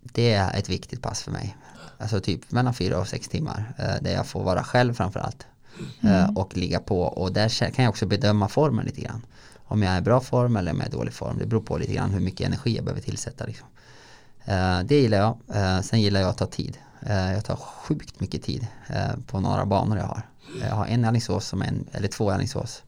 det 0.02 0.32
är 0.32 0.58
ett 0.58 0.68
viktigt 0.68 1.02
pass 1.02 1.22
för 1.22 1.30
mig. 1.30 1.56
Alltså 1.98 2.20
typ 2.20 2.52
mellan 2.52 2.74
fyra 2.74 2.98
och 2.98 3.08
sex 3.08 3.28
timmar. 3.28 3.74
Uh, 3.80 4.02
där 4.02 4.12
jag 4.12 4.26
får 4.26 4.42
vara 4.42 4.64
själv 4.64 4.94
framförallt. 4.94 5.46
Uh, 6.04 6.36
och 6.36 6.56
ligga 6.56 6.80
på. 6.80 7.02
Och 7.02 7.32
där 7.32 7.70
kan 7.70 7.84
jag 7.84 7.90
också 7.90 8.06
bedöma 8.06 8.48
formen 8.48 8.84
lite 8.84 9.00
grann. 9.00 9.26
Om 9.64 9.82
jag 9.82 9.92
är 9.92 9.98
i 9.98 10.02
bra 10.02 10.20
form 10.20 10.56
eller 10.56 10.72
om 10.72 10.78
jag 10.78 10.86
är 10.86 10.90
i 10.90 10.96
dålig 10.96 11.14
form. 11.14 11.38
Det 11.38 11.46
beror 11.46 11.62
på 11.62 11.78
lite 11.78 11.92
grann 11.92 12.10
hur 12.10 12.20
mycket 12.20 12.46
energi 12.46 12.76
jag 12.76 12.84
behöver 12.84 13.02
tillsätta. 13.02 13.44
Liksom. 13.44 13.66
det 14.84 15.00
gillar 15.00 15.18
jag. 15.18 15.84
sen 15.84 16.00
gillar 16.00 16.20
jag 16.20 16.30
att 16.30 16.38
ta 16.38 16.46
tid. 16.46 16.78
Eh, 17.06 17.32
jag 17.32 17.44
tar 17.44 17.56
sjukt 17.56 18.20
mycket 18.20 18.42
tid 18.42 18.66
eh, 18.86 19.16
på 19.26 19.40
några 19.40 19.66
banor 19.66 19.98
jag 19.98 20.04
har. 20.04 20.22
Jag 20.60 20.74
har 20.74 20.86
en 20.86 21.04
i 21.04 21.08
Alingsås, 21.08 21.46
som 21.46 21.62
en, 21.62 21.86
eller 21.92 22.08
två 22.08 22.30
i 22.30 22.34
Alingsås. 22.34 22.82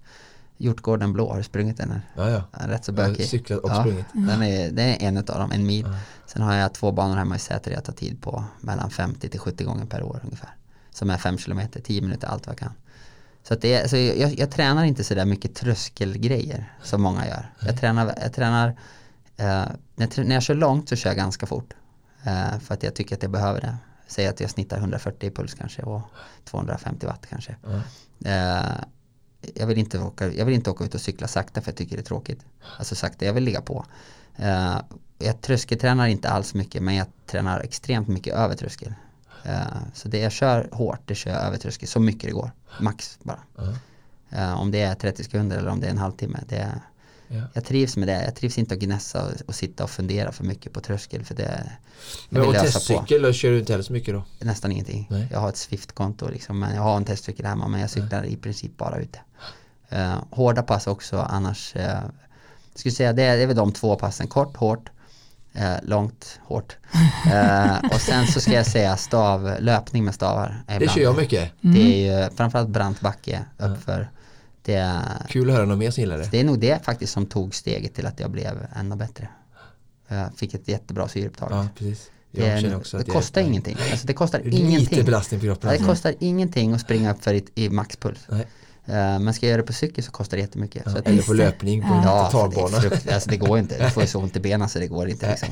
Hjortgården 0.56 1.12
blå, 1.12 1.30
har 1.30 1.36
du 1.36 1.42
sprungit 1.42 1.76
den? 1.76 1.90
Här? 1.90 2.02
Ja, 2.16 2.30
ja. 2.30 2.42
Den 2.52 2.60
är 2.60 2.68
rätt 2.68 2.84
så 2.84 2.92
bökig. 2.92 3.26
Cyklat 3.28 3.58
och 3.58 3.70
ja, 3.70 3.80
sprungit. 3.80 4.06
Den 4.12 4.42
är, 4.42 4.70
det 4.70 4.82
är 4.82 5.08
en 5.08 5.16
av 5.16 5.24
dem, 5.24 5.52
en 5.52 5.66
mil. 5.66 5.86
Ja. 5.88 5.98
Sen 6.26 6.42
har 6.42 6.54
jag 6.54 6.72
två 6.72 6.92
banor 6.92 7.16
hemma 7.16 7.36
i 7.36 7.38
Säter 7.38 7.70
jag 7.70 7.84
tar 7.84 7.92
tid 7.92 8.22
på 8.22 8.44
mellan 8.60 8.90
50 8.90 9.28
till 9.28 9.40
70 9.40 9.64
gånger 9.64 9.86
per 9.86 10.02
år 10.02 10.20
ungefär. 10.24 10.54
Som 10.90 11.10
är 11.10 11.18
5 11.18 11.38
kilometer, 11.38 11.80
10 11.80 12.02
minuter 12.02 12.28
allt 12.28 12.46
vad 12.46 12.52
jag 12.52 12.58
kan. 12.58 12.72
Så, 13.42 13.54
att 13.54 13.60
det 13.60 13.74
är, 13.74 13.82
alltså 13.82 13.96
jag, 13.96 14.38
jag 14.38 14.50
tränar 14.50 14.84
inte 14.84 15.04
sådär 15.04 15.24
mycket 15.24 15.54
tröskelgrejer 15.54 16.72
som 16.82 17.02
många 17.02 17.26
gör. 17.28 17.52
Jag 17.60 17.80
tränar, 17.80 18.14
jag 18.22 18.32
tränar 18.32 18.68
eh, 19.36 19.64
när, 19.94 20.24
när 20.24 20.34
jag 20.34 20.42
kör 20.42 20.54
långt 20.54 20.88
så 20.88 20.96
kör 20.96 21.10
jag 21.10 21.16
ganska 21.16 21.46
fort. 21.46 21.74
Eh, 22.22 22.58
för 22.58 22.74
att 22.74 22.82
jag 22.82 22.94
tycker 22.94 23.16
att 23.16 23.22
jag 23.22 23.30
behöver 23.32 23.60
det. 23.60 23.76
Säg 24.06 24.26
att 24.26 24.40
jag 24.40 24.50
snittar 24.50 24.78
140 24.78 25.26
i 25.26 25.30
puls 25.30 25.54
kanske 25.54 25.82
och 25.82 26.02
250 26.44 27.06
watt 27.06 27.26
kanske. 27.30 27.56
Mm. 27.66 27.80
Eh, 28.24 28.84
jag, 29.54 29.66
vill 29.66 29.78
inte 29.78 29.98
åka, 29.98 30.32
jag 30.32 30.44
vill 30.44 30.54
inte 30.54 30.70
åka 30.70 30.84
ut 30.84 30.94
och 30.94 31.00
cykla 31.00 31.28
sakta 31.28 31.60
för 31.60 31.70
jag 31.70 31.76
tycker 31.76 31.96
det 31.96 32.02
är 32.02 32.04
tråkigt. 32.04 32.40
Alltså 32.78 32.94
sakta, 32.94 33.24
jag 33.24 33.32
vill 33.32 33.44
ligga 33.44 33.60
på. 33.60 33.84
Eh, 34.36 34.76
jag 35.18 35.40
tröskeltränar 35.40 36.06
inte 36.06 36.30
alls 36.30 36.54
mycket 36.54 36.82
men 36.82 36.94
jag 36.94 37.06
tränar 37.26 37.60
extremt 37.60 38.08
mycket 38.08 38.34
över 38.34 38.54
tröskel. 38.54 38.94
Uh, 39.46 39.76
så 39.94 40.08
det 40.08 40.18
jag 40.18 40.32
kör 40.32 40.68
hårt, 40.72 41.00
det 41.04 41.14
kör 41.14 41.30
jag 41.30 41.42
över 41.42 41.56
tröskel 41.56 41.88
så 41.88 42.00
mycket 42.00 42.22
det 42.22 42.32
går. 42.32 42.50
Max 42.80 43.18
bara. 43.22 43.40
Uh, 44.32 44.60
om 44.60 44.70
det 44.70 44.80
är 44.80 44.94
30 44.94 45.24
sekunder 45.24 45.58
eller 45.58 45.70
om 45.70 45.80
det 45.80 45.86
är 45.86 45.90
en 45.90 45.98
halvtimme. 45.98 46.40
Det, 46.48 46.80
ja. 47.28 47.42
Jag 47.52 47.64
trivs 47.64 47.96
med 47.96 48.08
det. 48.08 48.24
Jag 48.24 48.34
trivs 48.34 48.58
inte 48.58 48.74
att 48.74 48.80
gnässa 48.80 49.26
och, 49.26 49.32
och, 49.46 49.54
sitta 49.54 49.84
och 49.84 49.90
fundera 49.90 50.32
för 50.32 50.44
mycket 50.44 50.72
på 50.72 50.80
tröskel. 50.80 51.24
För 51.24 51.34
det, 51.34 51.72
men 52.28 52.42
och 52.42 52.54
testcykel 52.54 53.34
kör 53.34 53.50
du 53.50 53.58
inte 53.58 53.72
heller 53.72 53.84
så 53.84 53.92
mycket 53.92 54.14
då? 54.14 54.24
Nästan 54.38 54.72
ingenting. 54.72 55.06
Nej. 55.10 55.28
Jag 55.32 55.40
har 55.40 55.48
ett 55.48 55.56
Swift-konto 55.56 56.28
liksom, 56.28 56.58
men 56.58 56.74
jag 56.74 56.82
har 56.82 56.96
en 56.96 57.04
testcykel 57.04 57.46
hemma 57.46 57.68
men 57.68 57.80
jag 57.80 57.90
cyklar 57.90 58.20
Nej. 58.20 58.32
i 58.32 58.36
princip 58.36 58.76
bara 58.76 58.98
ute. 58.98 59.18
Uh, 59.92 60.16
hårda 60.30 60.62
pass 60.62 60.86
också 60.86 61.18
annars. 61.18 61.76
Uh, 61.76 61.82
skulle 62.74 62.92
säga 62.92 63.12
det, 63.12 63.36
det 63.36 63.42
är 63.42 63.46
väl 63.46 63.56
de 63.56 63.72
två 63.72 63.96
passen. 63.96 64.26
Kort, 64.26 64.56
hårt 64.56 64.90
eh, 65.54 65.76
långt, 65.82 66.40
hårt. 66.42 66.76
Eh, 67.32 67.78
och 67.92 68.00
sen 68.00 68.26
så 68.26 68.40
ska 68.40 68.52
jag 68.52 68.66
säga 68.66 68.96
stav, 68.96 69.56
löpning 69.60 70.04
med 70.04 70.14
stavar. 70.14 70.62
Det 70.78 70.90
kör 70.90 71.00
jag 71.00 71.16
mycket. 71.16 71.52
Mm. 71.64 71.74
Det 71.74 71.80
är 71.80 72.22
ju 72.22 72.30
framförallt 72.36 72.68
brant 72.68 73.00
backe 73.00 73.44
uppför. 73.58 74.10
Det 74.64 75.02
Kul 75.28 75.50
att 75.50 75.56
höra 75.56 75.66
någon 75.66 75.78
mer 75.78 75.90
som 75.90 76.00
gillar 76.00 76.18
det. 76.18 76.28
Det 76.30 76.40
är 76.40 76.44
nog 76.44 76.58
det 76.58 76.84
faktiskt 76.84 77.12
som 77.12 77.26
tog 77.26 77.54
steget 77.54 77.94
till 77.94 78.06
att 78.06 78.20
jag 78.20 78.30
blev 78.30 78.66
ännu 78.76 78.96
bättre. 78.96 79.28
Jag 80.08 80.36
fick 80.36 80.54
ett 80.54 80.68
jättebra 80.68 81.08
syreupptag. 81.08 81.48
Ja, 81.52 81.68
precis. 81.78 82.10
Det, 82.30 82.60
det 82.98 83.04
kostar 83.04 83.40
är, 83.40 83.44
ingenting. 83.44 83.76
Alltså 83.90 84.06
det 84.06 84.12
kostar 84.12 84.38
det 84.38 84.50
ingenting. 84.50 85.04
belastning 85.04 85.40
på 85.40 85.46
kroppen. 85.46 85.70
Ja, 85.70 85.78
det 85.78 85.84
kostar 85.84 86.14
ingenting 86.18 86.72
att 86.72 86.80
springa 86.80 87.12
upp 87.12 87.24
för 87.24 87.34
i, 87.34 87.44
i 87.54 87.70
maxpuls. 87.70 88.26
Nej. 88.28 88.46
Uh, 88.88 89.18
men 89.18 89.34
ska 89.34 89.46
jag 89.46 89.50
göra 89.50 89.60
det 89.60 89.66
på 89.66 89.72
cykel 89.72 90.04
så 90.04 90.10
kostar 90.10 90.36
det 90.36 90.40
jättemycket. 90.40 90.82
Ja, 90.86 90.92
så 90.92 90.98
eller 90.98 91.22
på 91.22 91.32
löpning 91.32 91.82
på 91.82 91.94
en 91.94 92.02
ja. 92.02 92.30
Alltså 92.32 92.88
det, 92.88 93.12
alltså 93.14 93.30
det 93.30 93.36
går 93.36 93.58
inte, 93.58 93.84
du 93.84 93.90
får 93.90 94.02
ju 94.02 94.06
så 94.06 94.20
ont 94.20 94.36
i 94.36 94.40
benen 94.40 94.68
så 94.68 94.78
det 94.78 94.86
går 94.86 95.08
inte. 95.08 95.30
Liksom. 95.30 95.48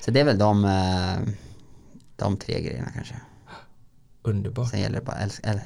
Så 0.00 0.10
det 0.10 0.20
är 0.20 0.24
väl 0.24 0.38
de, 0.38 0.64
uh, 0.64 1.34
de 2.16 2.36
tre 2.36 2.60
grejerna 2.60 2.90
kanske. 2.94 3.14
Underbart. 4.22 4.70
Sen 4.70 4.80
gäller 4.80 5.00
det 5.00 5.04
bara, 5.04 5.16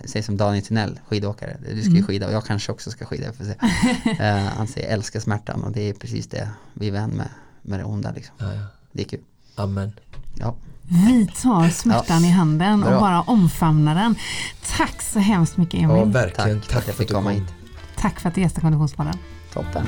säg 0.04 0.22
som 0.22 0.36
Daniel 0.36 0.64
Tinell, 0.64 1.00
skidåkare. 1.08 1.56
Du 1.60 1.80
ska 1.80 1.90
ju 1.90 1.96
mm. 1.96 2.06
skida 2.06 2.26
och 2.26 2.32
jag 2.32 2.44
kanske 2.44 2.72
också 2.72 2.90
ska 2.90 3.04
skida. 3.04 3.32
För 3.32 3.44
uh, 3.44 4.48
han 4.56 4.66
säger 4.66 4.94
älska 4.94 5.20
smärtan 5.20 5.64
och 5.64 5.72
det 5.72 5.88
är 5.88 5.92
precis 5.92 6.26
det 6.26 6.48
vi 6.74 6.88
är 6.88 6.92
vän 6.92 7.10
med, 7.10 7.28
med 7.62 7.80
det 7.80 7.84
onda 7.84 8.12
liksom. 8.12 8.34
Ja, 8.38 8.54
ja. 8.54 8.66
Det 8.92 9.02
är 9.02 9.08
kul. 9.08 9.20
Amen. 9.54 9.92
Ja. 10.34 10.54
Vi 10.88 11.26
tar 11.42 11.68
smärtan 11.68 12.22
ja. 12.22 12.28
i 12.28 12.32
handen 12.32 12.80
Bra. 12.80 12.94
och 12.94 13.00
bara 13.00 13.22
omfamnar 13.22 13.94
den. 13.94 14.14
Tack 14.76 15.02
så 15.02 15.18
hemskt 15.18 15.56
mycket 15.56 15.80
Emil. 15.80 15.96
Ja, 15.96 16.04
verkligen. 16.04 16.60
Tack, 16.60 16.70
Tack 16.70 16.72
för 16.72 16.78
att 16.78 16.86
jag 16.86 16.96
fick 16.96 17.12
komma 17.12 17.30
hit. 17.30 17.54
Tack 17.96 18.20
för 18.20 18.28
att 18.28 18.34
du 18.34 18.40
gästade 18.40 18.60
Konditionspodden. 18.60 19.14
Toppen. 19.52 19.86